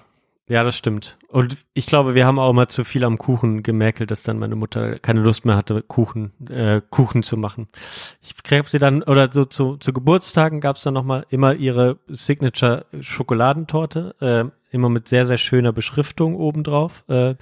ja, 0.49 0.63
das 0.63 0.75
stimmt. 0.75 1.17
Und 1.29 1.55
ich 1.73 1.85
glaube, 1.85 2.15
wir 2.15 2.25
haben 2.25 2.37
auch 2.37 2.51
mal 2.51 2.67
zu 2.67 2.83
viel 2.83 3.05
am 3.05 3.17
Kuchen 3.17 3.63
gemäkelt, 3.63 4.11
dass 4.11 4.23
dann 4.23 4.39
meine 4.39 4.57
Mutter 4.57 4.99
keine 4.99 5.21
Lust 5.21 5.45
mehr 5.45 5.55
hatte, 5.55 5.81
Kuchen, 5.81 6.33
äh, 6.49 6.81
Kuchen 6.89 7.23
zu 7.23 7.37
machen. 7.37 7.69
Ich 8.21 8.35
gab 8.43 8.67
sie 8.67 8.77
dann, 8.77 9.03
oder 9.03 9.31
so 9.31 9.45
zu, 9.45 9.77
zu 9.77 9.93
Geburtstagen 9.93 10.59
gab 10.59 10.75
es 10.75 10.83
dann 10.83 10.95
nochmal 10.95 11.25
immer 11.29 11.55
ihre 11.55 11.97
Signature 12.07 12.85
Schokoladentorte, 12.99 14.15
äh, 14.19 14.75
immer 14.75 14.89
mit 14.89 15.07
sehr, 15.07 15.25
sehr 15.25 15.37
schöner 15.37 15.71
Beschriftung 15.71 16.35
obendrauf, 16.35 17.05
äh, 17.07 17.35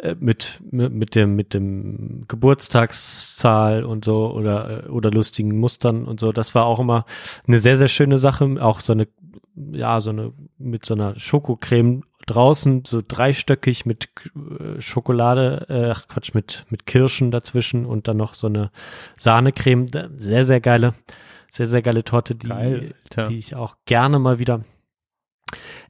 äh, 0.00 0.14
mit, 0.20 0.60
mit, 0.70 0.92
mit 0.92 1.14
dem, 1.16 1.34
mit 1.34 1.52
dem 1.52 2.26
Geburtstagszahl 2.28 3.82
und 3.82 4.04
so 4.04 4.30
oder, 4.30 4.84
äh, 4.84 4.88
oder 4.88 5.10
lustigen 5.10 5.58
Mustern 5.58 6.04
und 6.04 6.20
so. 6.20 6.30
Das 6.30 6.54
war 6.54 6.66
auch 6.66 6.78
immer 6.78 7.06
eine 7.48 7.58
sehr, 7.58 7.76
sehr 7.76 7.88
schöne 7.88 8.18
Sache, 8.18 8.56
auch 8.60 8.78
so 8.78 8.92
eine 8.92 9.08
ja, 9.72 10.00
so 10.00 10.10
eine, 10.10 10.32
mit 10.58 10.86
so 10.86 10.94
einer 10.94 11.18
Schokocreme 11.18 12.02
draußen, 12.30 12.84
so 12.84 13.00
dreistöckig 13.06 13.86
mit 13.86 14.08
äh, 14.34 14.80
Schokolade, 14.80 15.66
äh, 15.68 15.90
ach 15.90 16.08
Quatsch, 16.08 16.34
mit, 16.34 16.66
mit 16.70 16.86
Kirschen 16.86 17.30
dazwischen 17.30 17.86
und 17.86 18.08
dann 18.08 18.16
noch 18.16 18.34
so 18.34 18.46
eine 18.46 18.70
Sahnecreme. 19.18 19.88
Sehr, 20.16 20.44
sehr 20.44 20.60
geile, 20.60 20.94
sehr, 21.50 21.66
sehr 21.66 21.82
geile 21.82 22.04
Torte, 22.04 22.34
die, 22.34 22.48
Geil, 22.48 22.94
die 23.28 23.38
ich 23.38 23.54
auch 23.54 23.76
gerne 23.84 24.18
mal 24.18 24.38
wieder 24.38 24.64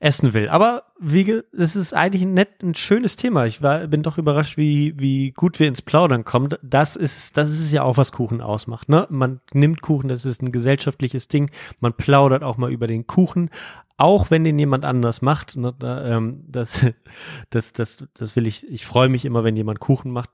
essen 0.00 0.34
will. 0.34 0.48
Aber 0.48 0.84
wie, 0.98 1.42
es 1.56 1.76
ist 1.76 1.92
eigentlich 1.92 2.22
ein 2.22 2.34
nett, 2.34 2.62
ein 2.62 2.74
schönes 2.74 3.16
Thema. 3.16 3.46
Ich 3.46 3.62
war, 3.62 3.86
bin 3.86 4.02
doch 4.02 4.18
überrascht, 4.18 4.56
wie, 4.56 4.94
wie 4.98 5.32
gut 5.32 5.58
wir 5.58 5.68
ins 5.68 5.82
Plaudern 5.82 6.24
kommen. 6.24 6.54
Das 6.62 6.96
ist, 6.96 7.36
das 7.36 7.50
ist 7.50 7.72
ja 7.72 7.82
auch, 7.82 7.96
was 7.96 8.12
Kuchen 8.12 8.40
ausmacht, 8.40 8.88
ne? 8.88 9.06
Man 9.10 9.40
nimmt 9.52 9.82
Kuchen, 9.82 10.08
das 10.08 10.24
ist 10.24 10.42
ein 10.42 10.52
gesellschaftliches 10.52 11.28
Ding. 11.28 11.50
Man 11.80 11.94
plaudert 11.94 12.42
auch 12.42 12.56
mal 12.56 12.70
über 12.70 12.86
den 12.86 13.06
Kuchen, 13.06 13.50
auch 13.96 14.30
wenn 14.30 14.44
den 14.44 14.58
jemand 14.58 14.84
anders 14.84 15.22
macht. 15.22 15.56
Ne? 15.56 15.74
Da, 15.78 16.16
ähm, 16.16 16.44
das, 16.48 16.86
das, 17.50 17.72
das, 17.72 18.04
das 18.14 18.36
will 18.36 18.46
ich, 18.46 18.68
ich 18.68 18.86
freue 18.86 19.08
mich 19.08 19.24
immer, 19.24 19.44
wenn 19.44 19.56
jemand 19.56 19.80
Kuchen 19.80 20.10
macht. 20.10 20.30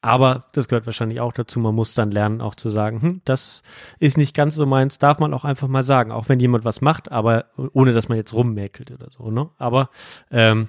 Aber 0.00 0.44
das 0.52 0.68
gehört 0.68 0.86
wahrscheinlich 0.86 1.20
auch 1.20 1.32
dazu. 1.32 1.58
Man 1.58 1.74
muss 1.74 1.94
dann 1.94 2.12
lernen, 2.12 2.40
auch 2.40 2.54
zu 2.54 2.68
sagen, 2.68 3.02
hm, 3.02 3.20
das 3.24 3.62
ist 3.98 4.16
nicht 4.16 4.34
ganz 4.34 4.54
so 4.54 4.64
meins, 4.64 4.98
darf 4.98 5.18
man 5.18 5.34
auch 5.34 5.44
einfach 5.44 5.66
mal 5.66 5.82
sagen, 5.82 6.12
auch 6.12 6.28
wenn 6.28 6.38
jemand 6.38 6.64
was 6.64 6.80
macht, 6.80 7.10
aber 7.10 7.46
ohne 7.72 7.92
dass 7.92 8.08
man 8.08 8.16
jetzt 8.16 8.32
rummäkelt 8.32 8.92
oder 8.92 9.08
so, 9.10 9.30
ne? 9.30 9.50
Aber 9.58 9.90
ähm, 10.30 10.68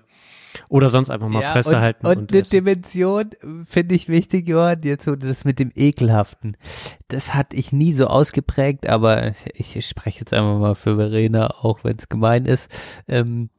oder 0.67 0.89
sonst 0.89 1.09
einfach 1.09 1.27
mal 1.27 1.43
Fresse 1.43 1.75
und, 1.75 1.81
halten 1.81 2.07
und, 2.07 2.17
und, 2.17 2.31
eine 2.31 2.41
essen. 2.41 2.51
Dimension 2.51 3.29
finde 3.65 3.95
ich 3.95 4.09
wichtig, 4.09 4.47
Johann, 4.47 4.81
jetzt 4.83 5.07
wurde 5.07 5.27
das 5.27 5.45
mit 5.45 5.59
dem 5.59 5.71
Ekelhaften. 5.75 6.57
Das 7.07 7.33
hatte 7.35 7.55
ich 7.55 7.71
nie 7.71 7.93
so 7.93 8.07
ausgeprägt, 8.07 8.89
aber 8.89 9.33
ich, 9.53 9.75
ich 9.75 9.87
spreche 9.87 10.19
jetzt 10.21 10.33
einfach 10.33 10.59
mal 10.59 10.75
für 10.75 10.95
Verena, 10.95 11.51
auch 11.61 11.83
wenn 11.83 11.97
es 11.97 12.09
gemein 12.09 12.45
ist. 12.45 12.71
Ähm, 13.07 13.49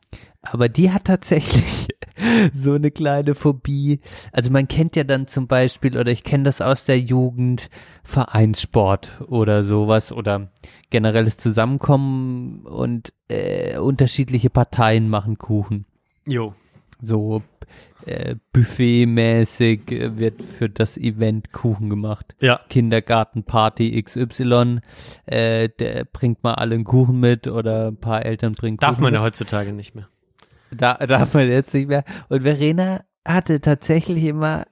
aber 0.42 0.68
die 0.68 0.90
hat 0.90 1.04
tatsächlich 1.04 1.88
so 2.52 2.72
eine 2.72 2.90
kleine 2.90 3.34
Phobie. 3.34 4.00
Also 4.32 4.50
man 4.50 4.68
kennt 4.68 4.96
ja 4.96 5.04
dann 5.04 5.26
zum 5.26 5.46
Beispiel, 5.46 5.98
oder 5.98 6.10
ich 6.10 6.24
kenne 6.24 6.44
das 6.44 6.60
aus 6.60 6.84
der 6.84 6.98
Jugend, 6.98 7.68
Vereinssport 8.02 9.20
oder 9.28 9.64
sowas 9.64 10.12
oder 10.12 10.50
generelles 10.90 11.36
Zusammenkommen 11.36 12.64
und 12.64 13.12
äh, 13.28 13.78
unterschiedliche 13.78 14.50
Parteien 14.50 15.08
machen 15.08 15.38
Kuchen 15.38 15.86
Jo. 16.26 16.54
so 17.00 17.42
äh, 18.06 18.36
buffetmäßig 18.52 19.82
wird 19.88 20.42
für 20.42 20.70
das 20.70 20.96
Event 20.96 21.52
Kuchen 21.52 21.90
gemacht. 21.90 22.34
Ja. 22.40 22.60
Kindergartenparty 22.68 24.02
XY, 24.02 24.80
äh, 25.26 25.68
der 25.68 26.06
bringt 26.06 26.42
mal 26.42 26.54
alle 26.54 26.76
einen 26.76 26.84
Kuchen 26.84 27.20
mit 27.20 27.46
oder 27.46 27.88
ein 27.88 27.98
paar 27.98 28.24
Eltern 28.24 28.54
bringen 28.54 28.78
Darf 28.78 28.92
Kuchen 28.92 29.02
man 29.02 29.14
ja 29.14 29.20
heutzutage 29.22 29.72
nicht 29.72 29.94
mehr. 29.94 30.08
Da 30.76 30.94
darf 31.06 31.34
man 31.34 31.48
jetzt 31.48 31.74
nicht 31.74 31.88
mehr. 31.88 32.05
Und 32.28 32.42
Verena 32.42 33.02
hatte 33.26 33.60
tatsächlich 33.60 34.24
immer 34.24 34.64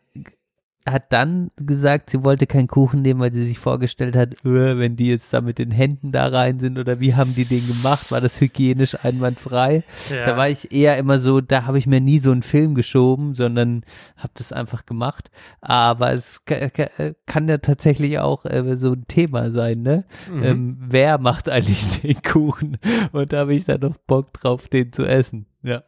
hat 0.89 1.13
dann 1.13 1.51
gesagt, 1.57 2.09
sie 2.09 2.25
wollte 2.25 2.47
keinen 2.47 2.67
Kuchen 2.67 3.03
nehmen, 3.03 3.21
weil 3.21 3.33
sie 3.35 3.45
sich 3.45 3.59
vorgestellt 3.59 4.17
hat, 4.17 4.43
äh, 4.47 4.79
wenn 4.79 4.97
die 4.97 5.09
jetzt 5.09 5.35
da 5.35 5.43
mit 5.43 5.59
den 5.59 5.71
Händen 5.71 6.13
da 6.13 6.27
rein 6.29 6.59
sind 6.61 6.79
oder 6.79 6.99
wie 6.99 7.15
haben 7.15 7.35
die 7.35 7.45
den 7.45 7.67
gemacht, 7.67 8.11
war 8.11 8.23
das 8.23 8.41
hygienisch 8.41 8.97
einwandfrei? 9.05 9.83
Ja. 10.09 10.25
Da 10.25 10.37
war 10.39 10.49
ich 10.49 10.73
eher 10.73 10.97
immer 10.97 11.19
so, 11.19 11.43
da 11.43 11.67
habe 11.67 11.77
ich 11.79 11.87
mir 11.87 12.01
nie 12.01 12.21
so 12.21 12.31
einen 12.31 12.41
Film 12.43 12.75
geschoben, 12.75 13.35
sondern 13.35 13.83
habe 14.17 14.33
das 14.37 14.51
einfach 14.51 14.87
gemacht. 14.87 15.31
Aber 15.61 16.13
es 16.13 16.47
ka- 16.47 16.71
ka- 16.71 17.13
kann 17.27 17.49
ja 17.49 17.59
tatsächlich 17.59 18.19
auch 18.19 18.47
äh, 18.47 18.75
so 18.79 18.93
ein 18.93 19.05
Thema 19.09 19.51
sein, 19.51 19.83
ne? 19.83 20.05
Mhm. 20.33 20.43
Ähm, 20.43 20.77
wer 20.81 21.19
macht 21.19 21.51
eigentlich 21.51 21.87
den 22.01 22.23
Kuchen? 22.23 22.79
Und 23.13 23.35
da 23.35 23.41
habe 23.41 23.55
ich 23.55 23.67
dann 23.67 23.81
noch 23.83 23.99
Bock 24.07 24.33
drauf, 24.33 24.69
den 24.69 24.91
zu 24.91 25.05
essen. 25.05 25.45
Ja. 25.63 25.83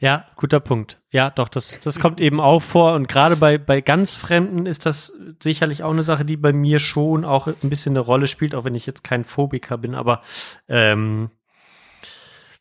Ja, 0.00 0.26
guter 0.36 0.60
Punkt. 0.60 1.00
Ja, 1.10 1.30
doch, 1.30 1.48
das, 1.48 1.80
das 1.80 2.00
kommt 2.00 2.20
eben 2.20 2.40
auch 2.40 2.60
vor. 2.60 2.94
Und 2.94 3.08
gerade 3.08 3.36
bei, 3.36 3.58
bei 3.58 3.80
ganz 3.80 4.16
Fremden 4.16 4.66
ist 4.66 4.86
das 4.86 5.12
sicherlich 5.42 5.82
auch 5.82 5.90
eine 5.90 6.02
Sache, 6.02 6.24
die 6.24 6.36
bei 6.36 6.52
mir 6.52 6.78
schon 6.78 7.24
auch 7.24 7.46
ein 7.46 7.70
bisschen 7.70 7.92
eine 7.92 8.00
Rolle 8.00 8.26
spielt, 8.26 8.54
auch 8.54 8.64
wenn 8.64 8.74
ich 8.74 8.86
jetzt 8.86 9.04
kein 9.04 9.24
Phobiker 9.24 9.78
bin. 9.78 9.94
Aber 9.94 10.22
ähm, 10.66 11.30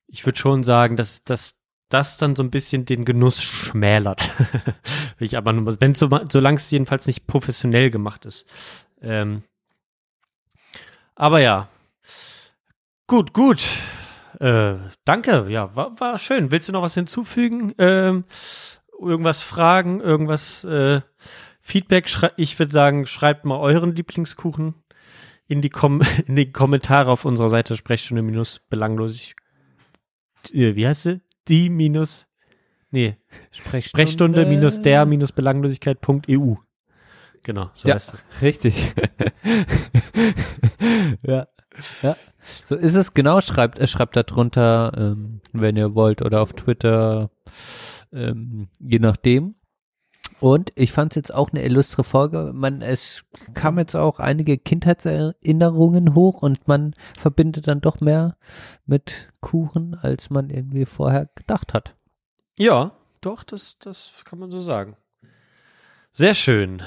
ich 0.07 0.25
würde 0.25 0.37
schon 0.37 0.63
sagen, 0.63 0.97
dass, 0.97 1.23
dass 1.23 1.55
das 1.87 2.17
dann 2.17 2.35
so 2.35 2.43
ein 2.43 2.51
bisschen 2.51 2.85
den 2.85 3.05
Genuss 3.05 3.41
schmälert. 3.41 4.31
Ich 5.19 5.37
aber 5.37 5.53
nur, 5.53 5.79
wenn 5.79 5.93
so, 5.93 6.09
solange 6.31 6.57
es 6.57 6.71
jedenfalls 6.71 7.05
nicht 7.05 7.27
professionell 7.27 7.91
gemacht 7.91 8.25
ist. 8.25 8.43
Ähm, 9.03 9.43
aber 11.13 11.39
ja. 11.39 11.67
Gut, 13.05 13.31
gut. 13.31 13.69
Äh, 14.41 14.79
danke, 15.05 15.45
ja, 15.49 15.75
war, 15.75 15.99
war 15.99 16.17
schön. 16.17 16.49
Willst 16.49 16.67
du 16.67 16.71
noch 16.71 16.81
was 16.81 16.95
hinzufügen? 16.95 17.75
Ähm, 17.77 18.23
irgendwas 18.99 19.41
fragen, 19.41 20.01
irgendwas 20.01 20.63
äh, 20.63 21.01
Feedback? 21.59 22.09
Ich 22.37 22.57
würde 22.57 22.71
sagen, 22.71 23.05
schreibt 23.05 23.45
mal 23.45 23.59
euren 23.59 23.93
Lieblingskuchen 23.93 24.73
in 25.47 25.61
die, 25.61 25.69
Kom 25.69 26.01
in 26.25 26.35
die 26.35 26.51
Kommentare 26.51 27.11
auf 27.11 27.23
unserer 27.25 27.49
Seite 27.49 27.77
Sprechstunde 27.77 28.23
minus 28.23 28.59
belanglosigkeit. 28.67 29.35
Wie 30.51 30.87
heißt 30.87 31.03
sie? 31.03 31.21
Die 31.47 31.69
minus 31.69 32.25
nee, 32.89 33.17
Sprechstunde 33.51 34.47
minus 34.47 34.81
der 34.81 35.05
minus 35.05 35.31
belanglosigkeit.eu. 35.31 36.55
Genau, 37.43 37.69
so 37.73 37.87
Ja, 37.87 37.93
heißt 37.95 38.15
es. 38.15 38.41
richtig. 38.41 38.91
ja. 41.21 41.47
Ja, 42.01 42.15
so 42.65 42.75
ist 42.75 42.95
es 42.95 43.13
genau. 43.13 43.41
Schreibt, 43.41 43.79
äh, 43.79 43.87
schreibt 43.87 44.15
da 44.15 44.23
drunter, 44.23 44.91
ähm, 44.97 45.41
wenn 45.53 45.77
ihr 45.77 45.95
wollt, 45.95 46.21
oder 46.21 46.41
auf 46.41 46.53
Twitter, 46.53 47.29
ähm, 48.11 48.69
je 48.79 48.99
nachdem. 48.99 49.55
Und 50.41 50.73
ich 50.75 50.91
fand 50.91 51.11
es 51.11 51.15
jetzt 51.17 51.33
auch 51.33 51.51
eine 51.51 51.63
illustre 51.63 52.03
Folge. 52.03 52.51
Man, 52.53 52.81
es 52.81 53.23
kam 53.53 53.77
jetzt 53.77 53.95
auch 53.95 54.19
einige 54.19 54.57
Kindheitserinnerungen 54.57 56.15
hoch 56.15 56.41
und 56.41 56.67
man 56.67 56.95
verbindet 57.15 57.67
dann 57.67 57.79
doch 57.79 58.01
mehr 58.01 58.37
mit 58.87 59.29
Kuchen, 59.39 59.95
als 60.01 60.31
man 60.31 60.49
irgendwie 60.49 60.85
vorher 60.85 61.27
gedacht 61.35 61.75
hat. 61.75 61.95
Ja, 62.57 62.93
doch, 63.21 63.43
das, 63.43 63.77
das 63.77 64.13
kann 64.25 64.39
man 64.39 64.49
so 64.49 64.59
sagen. 64.59 64.97
Sehr 66.11 66.33
schön. 66.33 66.81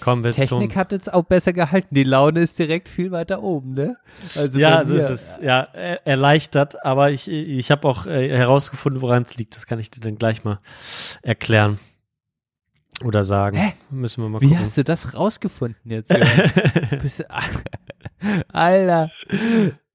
Kommen 0.00 0.22
wir 0.22 0.32
Technik 0.32 0.76
hat 0.76 0.92
jetzt 0.92 1.12
auch 1.12 1.24
besser 1.24 1.52
gehalten. 1.52 1.94
Die 1.94 2.04
Laune 2.04 2.40
ist 2.40 2.58
direkt 2.58 2.88
viel 2.88 3.10
weiter 3.10 3.42
oben, 3.42 3.72
ne? 3.74 3.96
Also 4.36 4.58
Ja, 4.58 4.78
bei 4.78 4.84
so 4.84 4.94
mir- 4.94 5.00
ist 5.00 5.10
es. 5.10 5.38
Ja, 5.42 5.60
er- 5.72 6.06
erleichtert, 6.06 6.84
aber 6.84 7.10
ich, 7.10 7.26
ich 7.28 7.70
habe 7.70 7.88
auch 7.88 8.06
äh, 8.06 8.28
herausgefunden, 8.28 9.00
woran 9.00 9.22
es 9.22 9.36
liegt. 9.36 9.56
Das 9.56 9.66
kann 9.66 9.78
ich 9.78 9.90
dir 9.90 10.00
dann 10.00 10.16
gleich 10.16 10.44
mal 10.44 10.60
erklären. 11.22 11.78
Oder 13.04 13.22
sagen. 13.24 13.56
Hä? 13.56 13.72
Müssen 13.90 14.22
wir 14.24 14.28
mal 14.28 14.40
Wie 14.40 14.48
gucken. 14.48 14.60
hast 14.60 14.76
du 14.76 14.84
das 14.84 15.14
rausgefunden 15.14 15.90
jetzt? 15.90 16.12
Bist 17.02 17.24
Alter, 18.52 19.10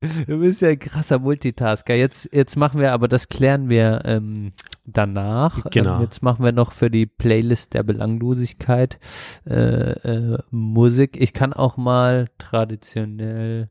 du 0.27 0.39
bist 0.39 0.61
ja 0.61 0.69
ein 0.69 0.79
krasser 0.79 1.19
Multitasker. 1.19 1.95
Jetzt, 1.95 2.29
jetzt 2.33 2.57
machen 2.57 2.79
wir, 2.79 2.91
aber 2.91 3.07
das 3.07 3.29
klären 3.29 3.69
wir 3.69 4.01
ähm, 4.05 4.51
danach. 4.85 5.63
Genau. 5.71 5.95
Ähm, 5.97 6.01
jetzt 6.01 6.21
machen 6.21 6.43
wir 6.43 6.51
noch 6.51 6.71
für 6.73 6.89
die 6.89 7.05
Playlist 7.05 7.73
der 7.73 7.83
Belanglosigkeit 7.83 8.99
äh, 9.45 9.91
äh, 9.91 10.39
Musik. 10.51 11.19
Ich 11.19 11.33
kann 11.33 11.53
auch 11.53 11.77
mal 11.77 12.27
traditionell, 12.37 13.69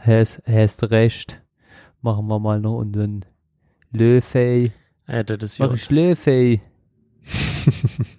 hast, 0.00 0.42
hast 0.46 0.90
recht, 0.90 1.40
machen 2.02 2.26
wir 2.26 2.38
mal 2.38 2.60
noch 2.60 2.76
unseren 2.78 3.24
Löfey. 3.90 4.72
ja, 5.08 5.22
das 5.22 5.52
ist 5.52 5.58
Mach 5.60 5.72
ich 5.72 5.90
Löfey. 5.90 6.60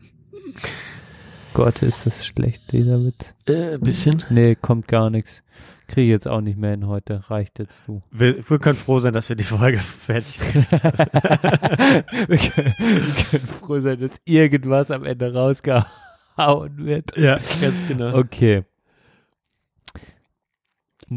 Gott, 1.54 1.82
ist 1.84 2.06
das 2.06 2.26
schlecht, 2.26 2.72
dieser 2.72 3.04
Witz. 3.06 3.34
Äh, 3.46 3.78
bisschen. 3.78 4.24
Nee, 4.30 4.56
kommt 4.56 4.88
gar 4.88 5.10
nichts. 5.10 5.42
Kriege 5.88 6.12
jetzt 6.12 6.28
auch 6.28 6.42
nicht 6.42 6.58
mehr 6.58 6.72
hin 6.72 6.88
heute. 6.88 7.30
Reicht 7.30 7.60
jetzt 7.60 7.84
du. 7.88 8.02
Wir, 8.12 8.50
wir 8.50 8.60
können 8.60 8.78
froh 8.78 9.00
sein, 9.00 9.14
dass 9.14 9.30
wir 9.30 9.36
die 9.36 9.44
Folge 9.44 9.78
fertig 9.80 10.40
haben. 10.40 10.54
wir, 12.28 12.38
können, 12.38 12.76
wir 12.78 13.24
können 13.30 13.48
froh 13.48 13.80
sein, 13.80 14.00
dass 14.00 14.20
irgendwas 14.26 14.92
am 14.92 15.04
Ende 15.04 15.34
rausgehauen 15.34 16.86
wird. 16.86 17.16
Ja, 17.18 17.36
ganz 17.36 17.88
genau. 17.88 18.18
Okay. 18.18 18.64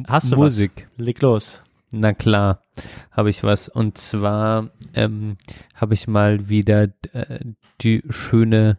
Hast 0.06 0.32
du 0.32 0.36
Musik. 0.36 0.88
Leg 0.96 1.20
los. 1.22 1.62
Na 1.90 2.12
klar, 2.12 2.62
habe 3.10 3.30
ich 3.30 3.42
was. 3.42 3.68
Und 3.68 3.96
zwar 3.96 4.70
ähm, 4.92 5.36
habe 5.74 5.94
ich 5.94 6.06
mal 6.06 6.48
wieder 6.50 6.88
äh, 7.12 7.40
die 7.80 8.02
schöne 8.10 8.78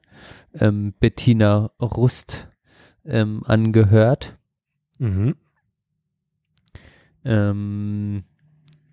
ähm, 0.53 0.93
Bettina 0.99 1.71
Rust 1.81 2.47
ähm, 3.05 3.41
angehört. 3.45 4.37
Mhm. 4.99 5.35
Ähm, 7.25 8.23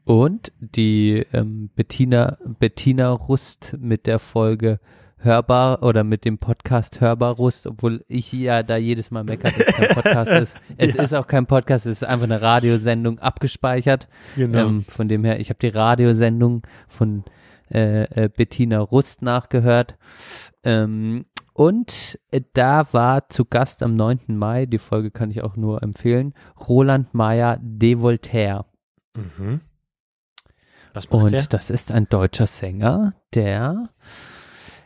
und 0.05 0.53
die 0.61 1.27
ähm, 1.33 1.71
Bettina, 1.75 2.39
Bettina 2.45 3.11
Rust 3.11 3.77
mit 3.81 4.07
der 4.07 4.19
Folge 4.19 4.79
Hörbar 5.19 5.83
oder 5.83 6.05
mit 6.05 6.25
dem 6.25 6.39
Podcast 6.39 7.01
Hörbarrust, 7.01 7.67
obwohl 7.67 8.05
ich 8.07 8.33
ja 8.33 8.63
da 8.63 8.77
jedes 8.77 9.11
Mal 9.11 9.25
meckere, 9.25 9.51
dass 9.51 9.67
es 9.67 9.75
kein 9.75 9.89
Podcast 9.89 10.31
ist. 10.43 10.61
Es 10.77 10.95
ist 10.95 11.15
auch 11.15 11.27
kein 11.27 11.47
Podcast, 11.47 11.87
es 11.87 12.03
ist 12.03 12.05
einfach 12.05 12.25
eine 12.25 12.43
Radiosendung 12.43 13.19
abgespeichert. 13.19 14.09
Genau. 14.37 14.67
Ähm, 14.67 14.85
von 14.87 15.09
dem 15.09 15.25
her, 15.25 15.41
ich 15.41 15.49
habe 15.49 15.59
die 15.59 15.69
Radiosendung 15.69 16.63
von 16.87 17.25
äh, 17.71 18.03
äh, 18.05 18.29
Bettina 18.29 18.81
Rust 18.81 19.23
nachgehört. 19.23 19.97
Ähm, 20.65 21.27
und 21.53 22.19
da 22.53 22.93
war 22.93 23.29
zu 23.31 23.47
Gast 23.47 23.83
am 23.83 23.95
9. 23.95 24.21
Mai, 24.37 24.67
die 24.67 24.79
Folge 24.79 25.11
kann 25.11 25.31
ich 25.31 25.43
auch 25.43 25.57
nur 25.57 25.83
empfehlen, 25.83 26.35
Roland 26.69 27.15
Meyer 27.15 27.59
de 27.63 27.99
Voltaire. 28.01 28.67
Mhm. 29.17 29.61
Und 31.11 31.33
der? 31.33 31.43
das 31.45 31.71
ist 31.71 31.93
ein 31.93 32.09
deutscher 32.09 32.47
Sänger, 32.47 33.15
der 33.35 33.91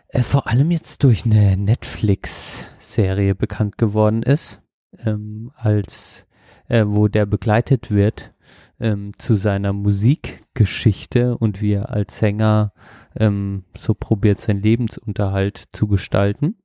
äh, 0.09 0.23
vor 0.23 0.48
allem 0.48 0.70
jetzt 0.70 1.05
durch 1.05 1.24
eine 1.24 1.57
Netflix-Serie 1.57 3.35
bekannt 3.35 3.78
geworden 3.78 4.23
ist, 4.23 4.61
ähm, 5.05 5.52
als 5.55 6.27
äh, 6.69 6.85
wo 6.86 7.09
der 7.09 7.27
begleitet 7.27 7.90
wird 7.90 8.32
ähm, 8.81 9.12
zu 9.19 9.36
seiner 9.36 9.73
Musikgeschichte 9.73 11.36
und 11.36 11.61
wie 11.61 11.74
er 11.74 11.90
als 11.90 12.19
Sänger 12.19 12.73
ähm, 13.16 13.65
so 13.77 13.94
probiert, 13.94 14.40
seinen 14.40 14.62
Lebensunterhalt 14.62 15.65
zu 15.73 15.86
gestalten. 15.86 16.57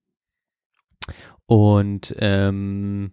Und 1.46 2.16
ähm, 2.20 3.12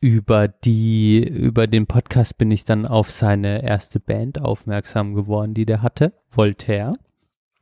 über 0.00 0.48
die, 0.48 1.22
über 1.22 1.66
den 1.66 1.86
Podcast 1.86 2.38
bin 2.38 2.50
ich 2.50 2.64
dann 2.64 2.86
auf 2.86 3.10
seine 3.10 3.62
erste 3.62 4.00
Band 4.00 4.40
aufmerksam 4.40 5.14
geworden, 5.14 5.54
die 5.54 5.66
der 5.66 5.82
hatte, 5.82 6.14
Voltaire. 6.30 6.94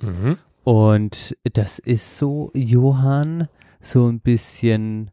Mhm. 0.01 0.39
Und 0.65 1.37
das 1.53 1.79
ist 1.79 2.17
so, 2.17 2.51
Johann, 2.55 3.49
so 3.81 4.09
ein 4.09 4.21
bisschen 4.21 5.11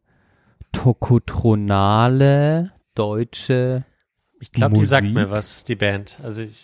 tokotronale 0.71 2.71
deutsche. 2.95 3.85
Ich 4.39 4.51
glaube, 4.51 4.75
die 4.75 4.85
sagt 4.85 5.07
mir 5.07 5.29
was, 5.31 5.63
die 5.63 5.75
Band. 5.75 6.19
Also 6.23 6.41
ich, 6.43 6.63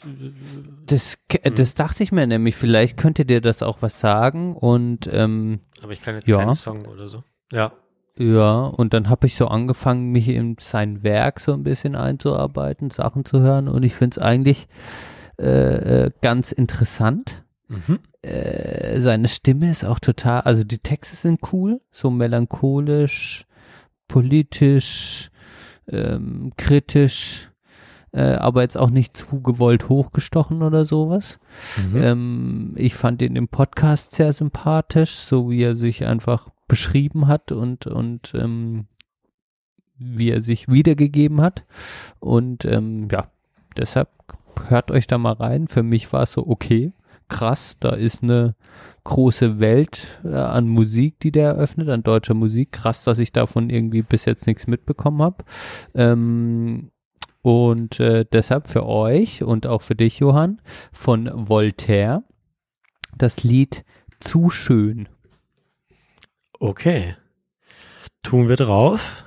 Das, 0.86 1.18
Hm. 1.32 1.56
das 1.56 1.74
dachte 1.74 2.04
ich 2.04 2.12
mir 2.12 2.28
nämlich, 2.28 2.56
vielleicht 2.56 2.98
könnte 2.98 3.26
dir 3.26 3.41
das 3.41 3.64
auch 3.64 3.82
was 3.82 4.00
sagen. 4.00 4.56
Und 4.56 5.10
ähm, 5.12 5.60
aber 5.82 5.94
ich 5.94 6.02
kann 6.02 6.16
jetzt 6.16 6.28
Ja. 6.28 6.38
keinen 6.38 6.54
Song 6.54 6.86
oder 6.86 7.08
so. 7.08 7.24
Ja. 7.52 7.74
ja, 8.18 8.62
und 8.66 8.94
dann 8.94 9.10
habe 9.10 9.26
ich 9.28 9.36
so 9.36 9.48
angefangen, 9.48 10.12
mich 10.12 10.28
in 10.30 10.56
sein 10.60 11.04
Werk 11.04 11.40
so 11.40 11.54
ein 11.54 11.64
bisschen 11.64 11.95
einzuarbeiten, 11.95 12.90
Sachen 12.91 13.26
zu 13.26 13.41
hören. 13.41 13.68
Und 13.68 13.84
ich 13.84 13.95
finde 13.95 14.16
es 14.16 14.24
eigentlich 14.24 14.68
äh, 15.40 16.06
äh, 16.06 16.12
ganz 16.22 16.52
interessant. 16.52 17.44
Mhm. 17.70 18.00
äh, 18.22 19.00
seine 19.00 19.28
Stimme 19.28 19.72
ist 19.72 19.84
auch 19.84 20.00
total, 20.00 20.41
also 20.41 20.64
die 20.64 20.78
Texte 20.78 21.16
sind 21.16 21.40
cool, 21.54 21.82
so 21.91 22.12
melancholisch, 22.12 23.45
politisch, 24.08 25.32
ähm, 25.88 26.52
kritisch, 26.58 27.50
äh, 28.14 28.35
aber 28.35 28.61
jetzt 28.61 28.77
auch 28.77 28.91
nicht 28.91 29.18
zu 29.18 29.41
gewollt 29.41 29.90
hochgestochen 29.90 30.61
oder 30.61 30.85
sowas. 30.85 31.40
Mhm. 31.91 32.02
Ähm, 32.02 32.73
ich 32.76 32.95
fand 32.95 33.22
ihn 33.22 33.35
im 33.35 33.48
Podcast 33.48 34.14
sehr 34.14 34.34
sympathisch, 34.34 35.15
so 35.15 35.49
wie 35.49 35.64
er 35.64 35.76
sich 35.76 36.06
einfach 36.06 36.49
beschrieben 36.68 37.27
hat 37.27 37.52
und, 37.52 37.88
und 37.88 38.34
ähm, 38.35 38.85
wie 39.98 40.30
er 40.30 40.41
sich 40.41 40.72
wiedergegeben 40.72 41.41
hat. 41.41 41.65
Und 42.19 42.65
ähm, 42.65 43.07
ja, 43.11 43.31
deshalb 43.77 44.10
hört 44.68 44.91
euch 44.91 45.07
da 45.07 45.18
mal 45.18 45.34
rein. 45.34 45.68
Für 45.68 45.84
mich 45.84 46.14
war 46.14 46.23
es 46.23 46.34
so, 46.34 46.48
okay, 46.48 46.94
krass, 47.30 47.77
da 47.80 47.90
ist 47.90 48.22
eine 48.22 48.56
große 49.06 49.60
Welt 49.60 50.22
äh, 50.23 50.35
an 50.35 50.68
Musik, 50.68 51.19
die 51.19 51.31
der 51.31 51.49
eröffnet, 51.49 51.90
an 51.90 52.03
deutscher 52.03 52.35
Musik. 52.35 52.72
Krass, 52.72 53.03
dass 53.03 53.18
ich 53.18 53.31
davon 53.31 53.69
irgendwie 53.69 54.03
bis 54.03 54.26
jetzt 54.26 54.45
nichts 54.45 54.68
mitbekommen 54.68 55.22
habe. 55.22 55.44
Ähm, 55.95 56.91
und 57.44 57.99
äh, 57.99 58.26
deshalb 58.32 58.68
für 58.68 58.86
euch 58.86 59.44
und 59.44 59.68
auch 59.68 59.84
für 59.84 59.95
dich, 59.95 60.20
Johann, 60.20 60.61
von 60.91 61.30
Voltaire 61.34 62.24
das 63.15 63.44
Lied 63.44 63.84
Zu 64.20 64.49
schön. 64.49 65.10
Okay. 66.60 67.15
Tun 68.24 68.48
wir 68.48 68.56
drauf. 68.56 69.26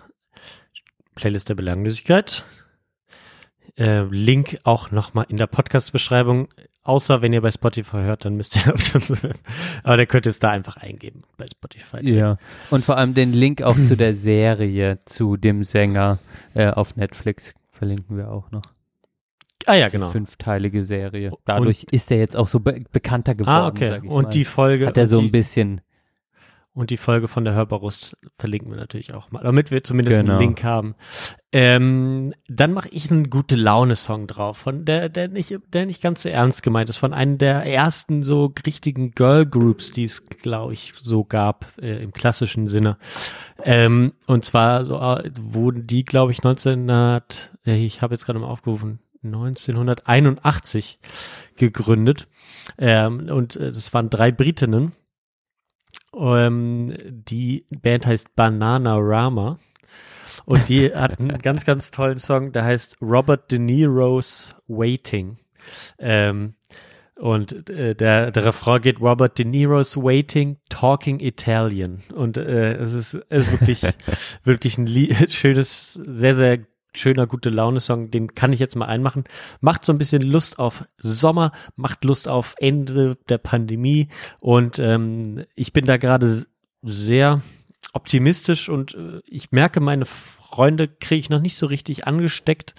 Playlist 1.15 1.51
der 1.51 1.55
Belanglosigkeit. 1.55 2.47
Äh, 3.79 4.05
Link 4.05 4.59
auch 4.65 4.91
nochmal 4.91 5.27
in 5.29 5.37
der 5.37 5.47
Podcast-Beschreibung. 5.47 6.49
Außer 6.83 7.21
wenn 7.21 7.35
ihr 7.35 7.43
bei 7.43 7.51
Spotify 7.51 7.99
hört, 7.99 8.25
dann 8.25 8.37
müsst 8.37 8.57
ihr 8.57 8.73
aber 9.83 9.97
der 9.99 10.07
könnt 10.07 10.25
ihr 10.25 10.31
es 10.31 10.39
da 10.39 10.51
einfach 10.51 10.79
eingeben 10.79 11.25
bei 11.37 11.47
Spotify. 11.47 11.99
Ja. 12.09 12.39
Und 12.71 12.85
vor 12.85 12.97
allem 12.97 13.13
den 13.13 13.35
Link 13.35 13.61
auch 13.61 13.77
zu 13.77 13.97
der 13.97 14.15
Serie, 14.15 15.01
zu 15.05 15.37
dem 15.37 15.65
Sänger 15.65 16.19
äh, 16.55 16.69
auf 16.69 16.97
Netflix 16.97 17.53
verlinken 17.77 18.17
wir 18.17 18.31
auch 18.31 18.51
noch. 18.51 18.63
Ah 19.67 19.75
ja, 19.75 19.87
Die 19.87 19.93
genau. 19.93 20.09
fünfteilige 20.11 20.85
Serie. 20.85 21.33
Dadurch 21.45 21.87
ist 21.91 22.11
er 22.11 22.19
jetzt 22.19 22.37
auch 22.37 22.49
so 22.49 22.61
be 22.61 22.83
bekannter 22.93 23.35
geworden. 23.35 23.55
Ah, 23.55 23.67
okay. 23.69 24.01
Und 24.07 24.25
mal. 24.25 24.31
die 24.31 24.45
Folge. 24.45 24.87
hat 24.87 24.97
er 24.97 25.07
so 25.07 25.19
und 25.19 25.25
ein 25.25 25.27
die, 25.27 25.33
bisschen. 25.33 25.81
Und 26.77 26.91
die 26.91 26.99
Folge 26.99 27.27
von 27.27 27.47
der 27.47 27.55
Hörbarust 27.55 28.19
verlinken 28.39 28.71
wir 28.71 28.77
natürlich 28.77 29.15
auch 29.15 29.31
mal, 29.31 29.43
damit 29.43 29.71
wir 29.71 29.83
zumindest 29.83 30.21
Genau. 30.21 30.33
einen 30.35 30.41
Link 30.43 30.63
haben. 30.63 30.95
Ähm, 31.51 32.35
dann 32.49 32.75
mache 32.75 32.91
ich 32.91 33.11
einen 33.11 33.31
gute 33.31 33.57
Laune-Song 33.57 34.27
drauf, 34.27 34.59
von 34.59 34.85
der, 34.85 35.09
der 35.09 35.29
nicht, 35.29 35.59
der 35.73 35.87
nicht 35.87 36.03
ganz 36.03 36.23
so 36.23 36.29
ernst 36.29 36.63
gemeint 36.63 36.91
ist, 36.91 36.99
von 36.99 37.15
einem 37.15 37.39
der 37.39 37.65
ersten 37.65 38.23
so 38.23 38.53
richtigen 38.67 39.13
Girl 39.13 39.47
Groups, 39.47 39.91
die 39.91 40.05
es, 40.05 40.27
glaube 40.27 40.75
ich, 40.75 40.93
so 41.01 41.25
gab 41.25 41.65
äh, 41.81 42.03
im 42.03 42.13
klassischen 42.13 42.67
Sinne. 42.67 42.99
Ähm, 43.65 44.13
und 44.27 44.45
zwar 44.45 44.85
so, 44.85 44.97
äh, 44.99 45.31
wurden 45.41 45.87
die, 45.87 46.05
glaube 46.05 46.33
ich, 46.33 46.41
1900, 46.41 47.53
äh, 47.65 47.77
ich 47.87 48.03
habe 48.03 48.13
jetzt 48.13 48.27
gerade 48.27 48.39
mal 48.39 48.49
aufgerufen, 48.49 48.99
1981 49.25 50.99
gegründet. 51.57 52.29
Ähm, 52.77 53.31
und 53.31 53.57
äh, 53.57 53.73
das 53.73 53.95
waren 53.95 54.11
drei 54.11 54.31
Britinnen. 54.31 54.93
Ähm, 56.15 56.93
die 57.09 57.67
Band 57.83 58.07
heißt 58.07 58.35
Bananarama. 58.37 59.59
Und 60.45 60.69
die 60.69 60.91
hat 60.95 61.19
einen 61.19 61.39
ganz, 61.39 61.65
ganz 61.65 61.91
tollen 61.91 62.19
Song, 62.19 62.53
der 62.53 62.65
heißt 62.65 62.99
Robert 63.01 63.51
De 63.51 63.59
Niro's 63.59 64.57
Waiting. 64.69 65.39
Ähm, 65.99 66.55
und 67.17 67.71
äh, 67.71 67.95
der, 67.95 68.31
der 68.31 68.45
Refrain 68.45 68.83
geht 68.83 69.01
Robert 69.01 69.39
De 69.39 69.45
Niro's 69.47 69.97
Waiting, 69.97 70.59
Talking 70.69 71.21
Italian. 71.21 72.03
Und 72.15 72.37
äh, 72.37 72.75
es 72.75 72.93
ist, 72.93 73.15
ist 73.15 73.53
wirklich, 73.53 73.83
wirklich 74.45 74.77
ein 74.77 74.87
Lie 74.87 75.15
schönes, 75.29 75.95
sehr, 75.95 76.35
sehr 76.35 76.59
schöner, 76.99 77.27
gute 77.27 77.51
Laune-Song. 77.51 78.11
Den 78.11 78.35
kann 78.35 78.53
ich 78.53 78.61
jetzt 78.61 78.77
mal 78.77 78.87
einmachen. 78.87 79.25
Macht 79.61 79.85
so 79.85 79.93
ein 79.93 79.99
bisschen 79.99 80.23
Lust 80.23 80.59
auf 80.59 80.85
Sommer, 80.99 81.53
macht 81.77 82.05
Lust 82.05 82.29
auf 82.29 82.55
Ende 82.59 83.17
der 83.29 83.39
Pandemie. 83.39 84.09
Und 84.41 84.79
ähm, 84.79 85.45
ich 85.55 85.73
bin 85.73 85.87
da 85.87 85.97
gerade 85.97 86.45
sehr 86.83 87.43
optimistisch 87.93 88.69
und 88.69 88.95
äh, 88.95 89.21
ich 89.25 89.53
merke, 89.53 89.81
meine 89.81 90.07
Freunde 90.07 90.89
kriege 90.89 91.21
ich 91.21 91.31
noch 91.31 91.41
nicht 91.41 91.57
so 91.57 91.67
richtig 91.67 92.07
angesteckt. 92.07 92.75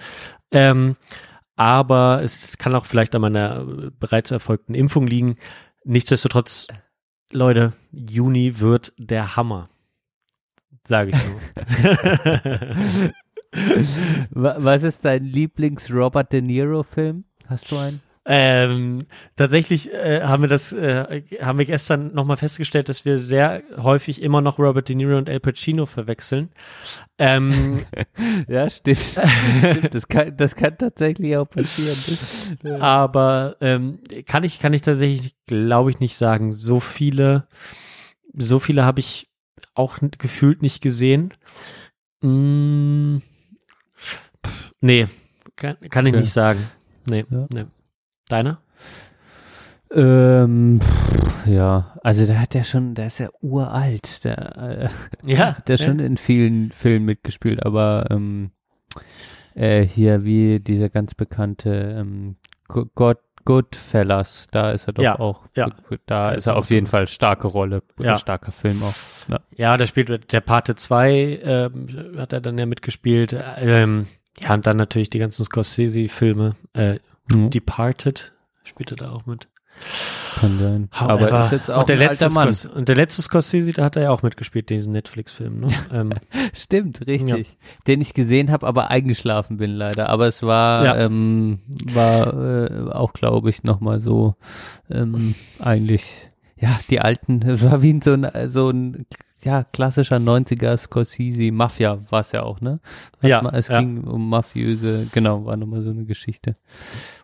Ähm, 0.51 0.95
aber 1.55 2.21
es 2.23 2.57
kann 2.57 2.75
auch 2.75 2.85
vielleicht 2.85 3.15
an 3.15 3.21
meiner 3.21 3.61
äh, 3.61 3.91
bereits 3.99 4.31
erfolgten 4.31 4.75
Impfung 4.75 5.07
liegen. 5.07 5.37
Nichtsdestotrotz, 5.83 6.67
Leute, 7.31 7.73
Juni 7.91 8.59
wird 8.59 8.93
der 8.97 9.35
Hammer. 9.35 9.69
Sage 10.85 11.11
ich 11.11 11.17
nur. 11.25 13.13
Wa- 14.31 14.55
Was 14.59 14.83
ist 14.83 15.03
dein 15.05 15.23
Lieblings-Robert 15.25 16.31
De 16.33 16.41
Niro-Film? 16.41 17.23
Hast 17.47 17.71
du 17.71 17.77
einen? 17.77 18.01
Ähm, 18.29 18.99
tatsächlich 19.37 19.93
äh, 19.93 20.21
haben 20.21 20.43
wir 20.43 20.49
das, 20.49 20.73
äh, 20.73 21.21
haben 21.41 21.59
wir 21.59 21.65
gestern 21.65 22.13
nochmal 22.13 22.35
festgestellt, 22.35 22.89
dass 22.89 23.05
wir 23.05 23.19
sehr 23.19 23.63
häufig 23.77 24.21
immer 24.21 24.41
noch 24.41 24.59
Robert 24.59 24.89
De 24.89 24.97
Niro 24.97 25.17
und 25.17 25.29
El 25.29 25.39
Pacino 25.39 25.85
verwechseln. 25.85 26.49
Ähm, 27.17 27.79
Ja, 28.49 28.69
stimmt. 28.69 28.97
stimmt. 28.99 29.93
Das, 29.95 30.09
kann, 30.09 30.35
das 30.35 30.55
kann 30.55 30.77
tatsächlich 30.77 31.37
auch 31.37 31.49
passieren. 31.49 31.97
aber 32.81 33.55
ähm, 33.61 33.99
kann 34.25 34.43
ich, 34.43 34.59
kann 34.59 34.73
ich 34.73 34.81
tatsächlich, 34.81 35.33
glaube 35.45 35.89
ich, 35.91 36.01
nicht 36.01 36.17
sagen. 36.17 36.51
So 36.51 36.81
viele, 36.81 37.47
so 38.33 38.59
viele 38.59 38.83
habe 38.83 38.99
ich 38.99 39.29
auch 39.73 39.99
gefühlt 40.17 40.61
nicht 40.61 40.81
gesehen. 40.81 41.33
Mm, 42.21 43.19
pff, 43.19 43.26
nee, 44.81 45.07
kann, 45.55 45.77
kann 45.89 46.05
ich 46.05 46.13
Okay. 46.13 46.21
nicht 46.21 46.33
sagen. 46.33 46.59
Nee, 47.09 47.25
Ja. 47.29 47.47
nee. 47.53 47.65
Deiner? 48.29 48.61
Ähm, 49.89 50.81
pff, 50.83 51.47
ja, 51.47 51.97
also 52.03 52.25
der 52.25 52.41
hat 52.41 52.53
ja 52.53 52.63
schon, 52.65 52.93
der 52.93 53.07
ist 53.07 53.19
ja 53.19 53.29
uralt. 53.41 54.23
Der, 54.25 54.57
äh, 54.57 54.89
Ja, 55.25 55.55
hat 55.57 55.69
ja 55.69 55.77
schon 55.77 55.99
in 55.99 56.17
vielen 56.17 56.71
Filmen 56.71 57.05
mitgespielt, 57.05 57.65
aber 57.65 58.07
ähm, 58.09 58.51
äh, 59.55 59.81
hier 59.83 60.25
wie 60.25 60.59
dieser 60.59 60.89
ganz 60.89 61.15
bekannte 61.15 61.69
ähm, 61.99 62.35
Go- 62.67 62.87
God, 62.95 63.19
Goodfellas, 63.45 64.47
da 64.51 64.71
ist 64.71 64.87
er 64.87 64.93
doch 64.93 65.03
Ja, 65.03 65.19
auch. 65.19 65.43
ja. 65.55 65.69
Da, 66.05 66.25
Da 66.25 66.31
ist 66.33 66.47
er 66.47 66.57
auf 66.57 66.69
jeden 66.69 66.83
drin. 66.85 66.91
Fall 66.91 67.07
starke 67.07 67.47
Rolle, 67.47 67.81
Ja. 67.97 68.15
starker 68.15 68.51
Film 68.51 68.83
auch. 68.83 68.93
Ja. 69.29 69.39
Ja, 69.55 69.77
da 69.77 69.85
spielt 69.85 70.33
der 70.33 70.41
Pate 70.41 70.75
2, 70.75 71.39
ähm, 71.43 71.87
hat 72.17 72.33
er 72.33 72.41
dann 72.41 72.57
ja 72.57 72.65
mitgespielt. 72.65 73.33
Ähm, 73.59 74.07
ja, 74.43 74.53
und 74.53 74.65
dann 74.67 74.77
natürlich 74.77 75.09
die 75.09 75.19
ganzen 75.19 75.43
Scorsese-Filme. 75.43 76.55
Äh, 76.73 76.99
Mhm. 77.29 77.49
Departed 77.49 78.31
spielt 78.63 78.91
er 78.91 78.95
da 78.95 79.11
auch 79.11 79.25
mit. 79.25 79.49
Kann 80.39 80.59
sein. 80.59 80.89
However- 80.93 81.27
Aber 81.33 81.45
ist 81.45 81.51
jetzt 81.51 81.69
auch 81.69 81.81
und 81.81 81.89
der 81.89 81.97
ein 81.97 82.07
letzte 82.07 82.29
Mann. 82.29 82.49
Scors- 82.53 82.69
Und 82.73 82.87
der 82.87 82.95
letzte 82.95 83.21
Scorsese, 83.21 83.73
da 83.73 83.83
hat 83.83 83.95
er 83.97 84.03
ja 84.03 84.11
auch 84.11 84.23
mitgespielt, 84.23 84.69
diesen 84.69 84.93
Netflix-Film. 84.93 85.59
Ne? 85.59 85.67
ähm, 85.93 86.11
Stimmt, 86.53 87.05
richtig. 87.05 87.57
Den 87.85 87.99
ich 88.01 88.13
gesehen 88.13 88.49
habe, 88.51 88.65
aber 88.65 88.89
eingeschlafen 88.91 89.57
bin 89.57 89.71
leider. 89.71 90.07
Aber 90.09 90.27
es 90.27 90.41
war, 90.41 90.85
Ja. 90.85 90.95
ähm, 90.97 91.59
war 91.93 92.33
äh, 92.33 92.91
auch, 92.91 93.11
glaube 93.13 93.49
ich, 93.49 93.63
nochmal 93.63 93.99
so 93.99 94.35
ähm, 94.89 95.35
eigentlich, 95.59 96.31
ja, 96.59 96.79
die 96.89 97.01
alten, 97.01 97.41
es 97.41 97.61
war 97.69 97.81
wie 97.81 97.99
so 98.01 98.13
ein, 98.13 98.27
so 98.47 98.69
ein 98.69 99.05
ja, 99.43 99.63
klassischer 99.63 100.17
90er 100.17 100.75
Scorsese, 100.77 101.51
Mafia 101.51 101.99
war 102.09 102.21
es 102.21 102.31
ja 102.31 102.43
auch, 102.43 102.59
ne? 102.61 102.79
Was 103.21 103.29
Ja, 103.29 103.41
ma- 103.41 103.51
es 103.53 103.67
ja. 103.67 103.79
ging 103.79 104.03
um 104.03 104.29
mafiöse, 104.29 105.07
genau, 105.13 105.45
war 105.45 105.55
nochmal 105.57 105.83
so 105.83 105.91
eine 105.91 106.05
Geschichte. 106.05 106.55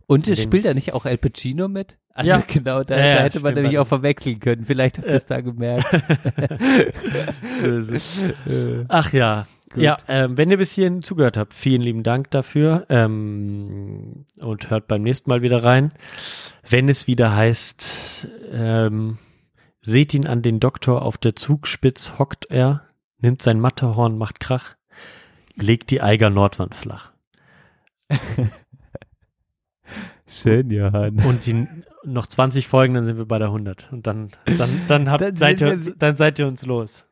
Und 0.06 0.28
es 0.28 0.42
spielt 0.44 0.66
da 0.66 0.74
nicht 0.74 0.94
auch 0.94 1.06
El 1.06 1.18
Pacino 1.18 1.68
mit? 1.68 1.98
Also 2.14 2.30
Ja. 2.30 2.44
genau, 2.48 2.84
da, 2.84 2.98
Ja, 2.98 3.16
da 3.16 3.24
hätte 3.24 3.40
man 3.40 3.56
nämlich 3.56 3.78
auch 3.80 3.88
verwechseln 3.88 4.40
können. 4.40 4.66
Vielleicht 4.66 4.98
habt 5.00 5.08
ihr 5.08 5.14
es 5.14 5.26
da 5.26 5.42
gemerkt. 5.42 5.86
Äh, 8.46 8.86
Ach 8.88 9.14
ja. 9.14 9.48
Gut. 9.74 9.82
Ja, 9.84 9.98
ähm, 10.08 10.38
wenn 10.38 10.52
ihr 10.52 10.58
bis 10.58 10.74
hierhin 10.74 11.02
zugehört 11.02 11.36
habt, 11.36 11.54
vielen 11.56 11.82
lieben 11.82 12.04
Dank 12.04 12.30
dafür 12.30 12.86
ähm, 12.90 14.26
und 14.40 14.70
hört 14.70 14.88
beim 14.88 15.02
nächsten 15.02 15.32
Mal 15.32 15.42
wieder 15.42 15.64
rein. 15.64 15.92
Wenn 16.70 16.90
es 16.90 17.08
wieder 17.08 17.36
heißt, 17.36 18.28
ähm, 18.54 19.18
seht 19.84 20.14
ihn 20.14 20.26
an 20.28 20.42
den 20.42 20.60
Doktor 20.60 21.04
auf 21.04 21.18
der 21.18 21.36
Zugspitz, 21.36 22.14
hockt 22.18 22.48
er, 22.50 22.88
nimmt 23.20 23.42
sein 23.42 23.60
Matterhorn, 23.60 24.18
macht 24.18 24.40
Krach, 24.40 24.76
legt 25.56 25.92
die 25.92 26.02
Eiger 26.02 26.32
Nordwand 26.32 26.74
flach. 26.74 27.12
Schön, 30.26 30.72
Johann. 30.72 31.20
Und 31.26 31.46
die 31.46 31.68
noch 32.04 32.26
20 32.26 32.68
Folgen, 32.68 32.94
dann 32.96 33.06
sind 33.06 33.18
wir 33.18 33.26
bei 33.26 33.38
der 33.38 33.48
100. 33.48 33.90
Und 33.92 34.08
dann, 34.08 34.32
dann, 34.46 34.82
dann, 34.88 35.10
habt, 35.12 35.22
Dann 35.22 35.36
seid, 35.36 35.62
ihr, 35.62 35.78
dann 35.78 36.18
seid 36.18 36.40
ihr 36.40 36.48
uns 36.48 36.66
los. 36.66 37.06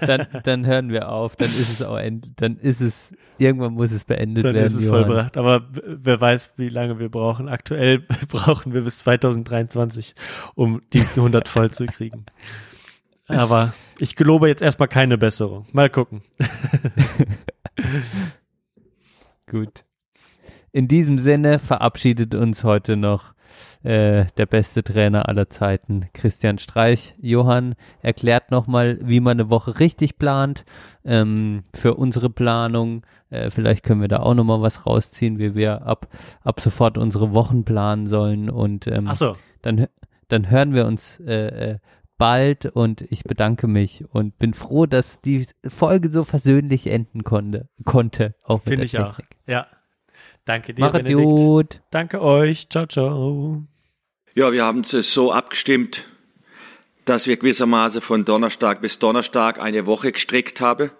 Dann, 0.00 0.26
dann 0.42 0.66
hören 0.66 0.90
wir 0.90 1.08
auf, 1.08 1.36
dann 1.36 1.50
ist 1.50 1.70
es 1.70 1.82
auch 1.82 1.96
end, 1.96 2.30
dann 2.36 2.56
ist 2.56 2.80
es, 2.80 3.12
irgendwann 3.38 3.74
muss 3.74 3.92
es 3.92 4.04
beendet 4.04 4.44
Dann 4.44 4.54
werden. 4.54 4.66
ist 4.66 4.74
es 4.74 4.84
Johann. 4.84 5.06
vollbracht. 5.06 5.36
Aber 5.36 5.68
wer 5.72 6.20
weiß, 6.20 6.54
wie 6.56 6.68
lange 6.68 6.98
wir 6.98 7.10
brauchen. 7.10 7.48
Aktuell 7.48 8.00
brauchen 8.28 8.74
wir 8.74 8.82
bis 8.82 8.98
2023, 8.98 10.14
um 10.54 10.82
die 10.92 11.02
100 11.02 11.48
voll 11.48 11.70
zu 11.70 11.86
kriegen. 11.86 12.26
Aber 13.28 13.72
ich 13.98 14.16
gelobe 14.16 14.48
jetzt 14.48 14.62
erstmal 14.62 14.88
keine 14.88 15.16
Besserung. 15.16 15.66
Mal 15.72 15.90
gucken. 15.90 16.22
Gut. 19.46 19.84
In 20.72 20.88
diesem 20.88 21.18
Sinne 21.18 21.58
verabschiedet 21.58 22.34
uns 22.34 22.64
heute 22.64 22.96
noch 22.96 23.34
äh, 23.82 24.26
der 24.36 24.46
beste 24.46 24.82
Trainer 24.82 25.28
aller 25.28 25.48
Zeiten, 25.48 26.08
Christian 26.12 26.58
Streich. 26.58 27.14
Johann 27.20 27.74
erklärt 28.02 28.50
nochmal, 28.50 28.98
wie 29.02 29.20
man 29.20 29.40
eine 29.40 29.50
Woche 29.50 29.80
richtig 29.80 30.18
plant. 30.18 30.64
Ähm, 31.04 31.62
für 31.74 31.94
unsere 31.94 32.30
Planung, 32.30 33.06
äh, 33.30 33.50
vielleicht 33.50 33.84
können 33.84 34.00
wir 34.00 34.08
da 34.08 34.20
auch 34.20 34.34
nochmal 34.34 34.60
was 34.60 34.86
rausziehen, 34.86 35.38
wie 35.38 35.54
wir 35.54 35.86
ab, 35.86 36.08
ab 36.42 36.60
sofort 36.60 36.98
unsere 36.98 37.32
Wochen 37.32 37.64
planen 37.64 38.06
sollen. 38.06 38.50
Und 38.50 38.86
ähm, 38.86 39.08
so. 39.14 39.34
dann, 39.62 39.86
dann 40.28 40.50
hören 40.50 40.74
wir 40.74 40.86
uns 40.86 41.18
äh, 41.20 41.70
äh, 41.72 41.78
bald 42.18 42.66
und 42.66 43.00
ich 43.10 43.24
bedanke 43.24 43.66
mich 43.66 44.04
und 44.12 44.38
bin 44.38 44.52
froh, 44.52 44.84
dass 44.84 45.22
die 45.22 45.46
Folge 45.66 46.10
so 46.10 46.24
versöhnlich 46.24 46.86
enden 46.86 47.24
konnte. 47.24 47.70
konnte 47.86 48.34
auch 48.44 48.60
Finde 48.62 48.84
ich 48.84 48.98
auch. 48.98 49.16
Technik. 49.16 49.36
Ja. 49.46 49.66
Danke 50.44 50.74
dir, 50.74 50.90
Benedikt. 50.90 51.16
gut. 51.16 51.82
Danke 51.90 52.20
euch. 52.20 52.68
Ciao, 52.68 52.86
ciao. 52.86 53.64
Ja, 54.36 54.52
wir 54.52 54.64
haben 54.64 54.82
es 54.82 55.12
so 55.12 55.32
abgestimmt, 55.32 56.06
dass 57.04 57.26
wir 57.26 57.36
gewissermaßen 57.36 58.00
von 58.00 58.24
Donnerstag 58.24 58.80
bis 58.80 59.00
Donnerstag 59.00 59.58
eine 59.58 59.86
Woche 59.86 60.12
gestrickt 60.12 60.60
haben. 60.60 60.92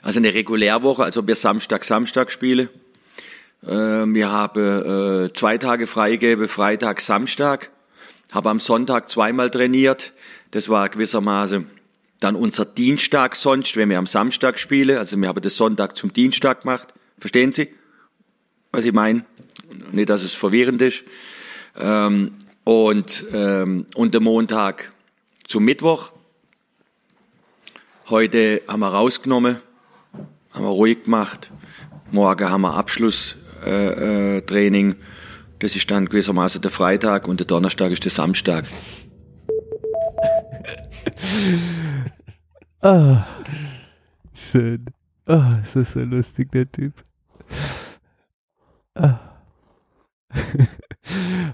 Also 0.00 0.20
eine 0.20 0.32
Regulärwoche, 0.32 1.04
also 1.04 1.26
wir 1.26 1.34
Samstag, 1.34 1.84
Samstag 1.84 2.30
spielen. 2.30 2.70
Äh, 3.62 3.68
wir 3.68 4.30
haben 4.30 5.26
äh, 5.26 5.32
zwei 5.34 5.58
Tage 5.58 5.86
freigegeben, 5.86 6.48
Freitag, 6.48 7.02
Samstag. 7.02 7.70
Habe 8.32 8.48
am 8.48 8.58
Sonntag 8.58 9.10
zweimal 9.10 9.50
trainiert. 9.50 10.14
Das 10.52 10.70
war 10.70 10.88
gewissermaßen 10.88 11.66
dann 12.20 12.36
unser 12.36 12.64
Dienstag 12.64 13.36
sonst, 13.36 13.76
wenn 13.76 13.90
wir 13.90 13.98
am 13.98 14.06
Samstag 14.06 14.58
spielen. 14.58 14.96
Also 14.96 15.18
wir 15.18 15.28
haben 15.28 15.42
das 15.42 15.58
Sonntag 15.58 15.94
zum 15.94 16.10
Dienstag 16.10 16.62
gemacht. 16.62 16.94
Verstehen 17.18 17.52
Sie, 17.52 17.68
was 18.72 18.86
ich 18.86 18.94
meine? 18.94 19.26
Nicht, 19.92 20.08
dass 20.08 20.22
es 20.22 20.34
verwirrend 20.34 20.80
ist. 20.80 21.04
Ähm, 21.78 22.32
und, 22.66 23.24
ähm, 23.32 23.86
und 23.94 24.12
der 24.12 24.20
Montag 24.20 24.92
zum 25.46 25.64
Mittwoch. 25.64 26.12
Heute 28.10 28.60
haben 28.66 28.80
wir 28.80 28.88
rausgenommen, 28.88 29.58
haben 30.50 30.64
wir 30.64 30.70
ruhig 30.70 31.04
gemacht. 31.04 31.52
Morgen 32.10 32.50
haben 32.50 32.62
wir 32.62 32.74
Abschlusstraining. 32.74 34.90
Äh, 34.90 34.94
äh, 34.94 34.96
das 35.60 35.76
ist 35.76 35.88
dann 35.90 36.06
gewissermaßen 36.06 36.60
der 36.60 36.72
Freitag 36.72 37.28
und 37.28 37.38
der 37.38 37.46
Donnerstag 37.46 37.92
ist 37.92 38.04
der 38.04 38.12
Samstag. 38.12 38.64
Ah, 42.82 43.24
schön. 44.32 44.86
Es 45.24 45.74
ist 45.74 45.92
so 45.92 46.00
lustig, 46.00 46.52
der 46.52 46.70
Typ. 46.70 46.92
Ah. 48.94 49.18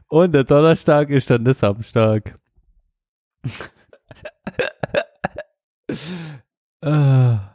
Und 0.09 0.33
der 0.33 0.45
Donnerstag 0.45 1.11
ist 1.11 1.31
dann 1.31 1.45
der 1.45 1.55
Samstag. 1.55 2.39
ah. 6.83 7.52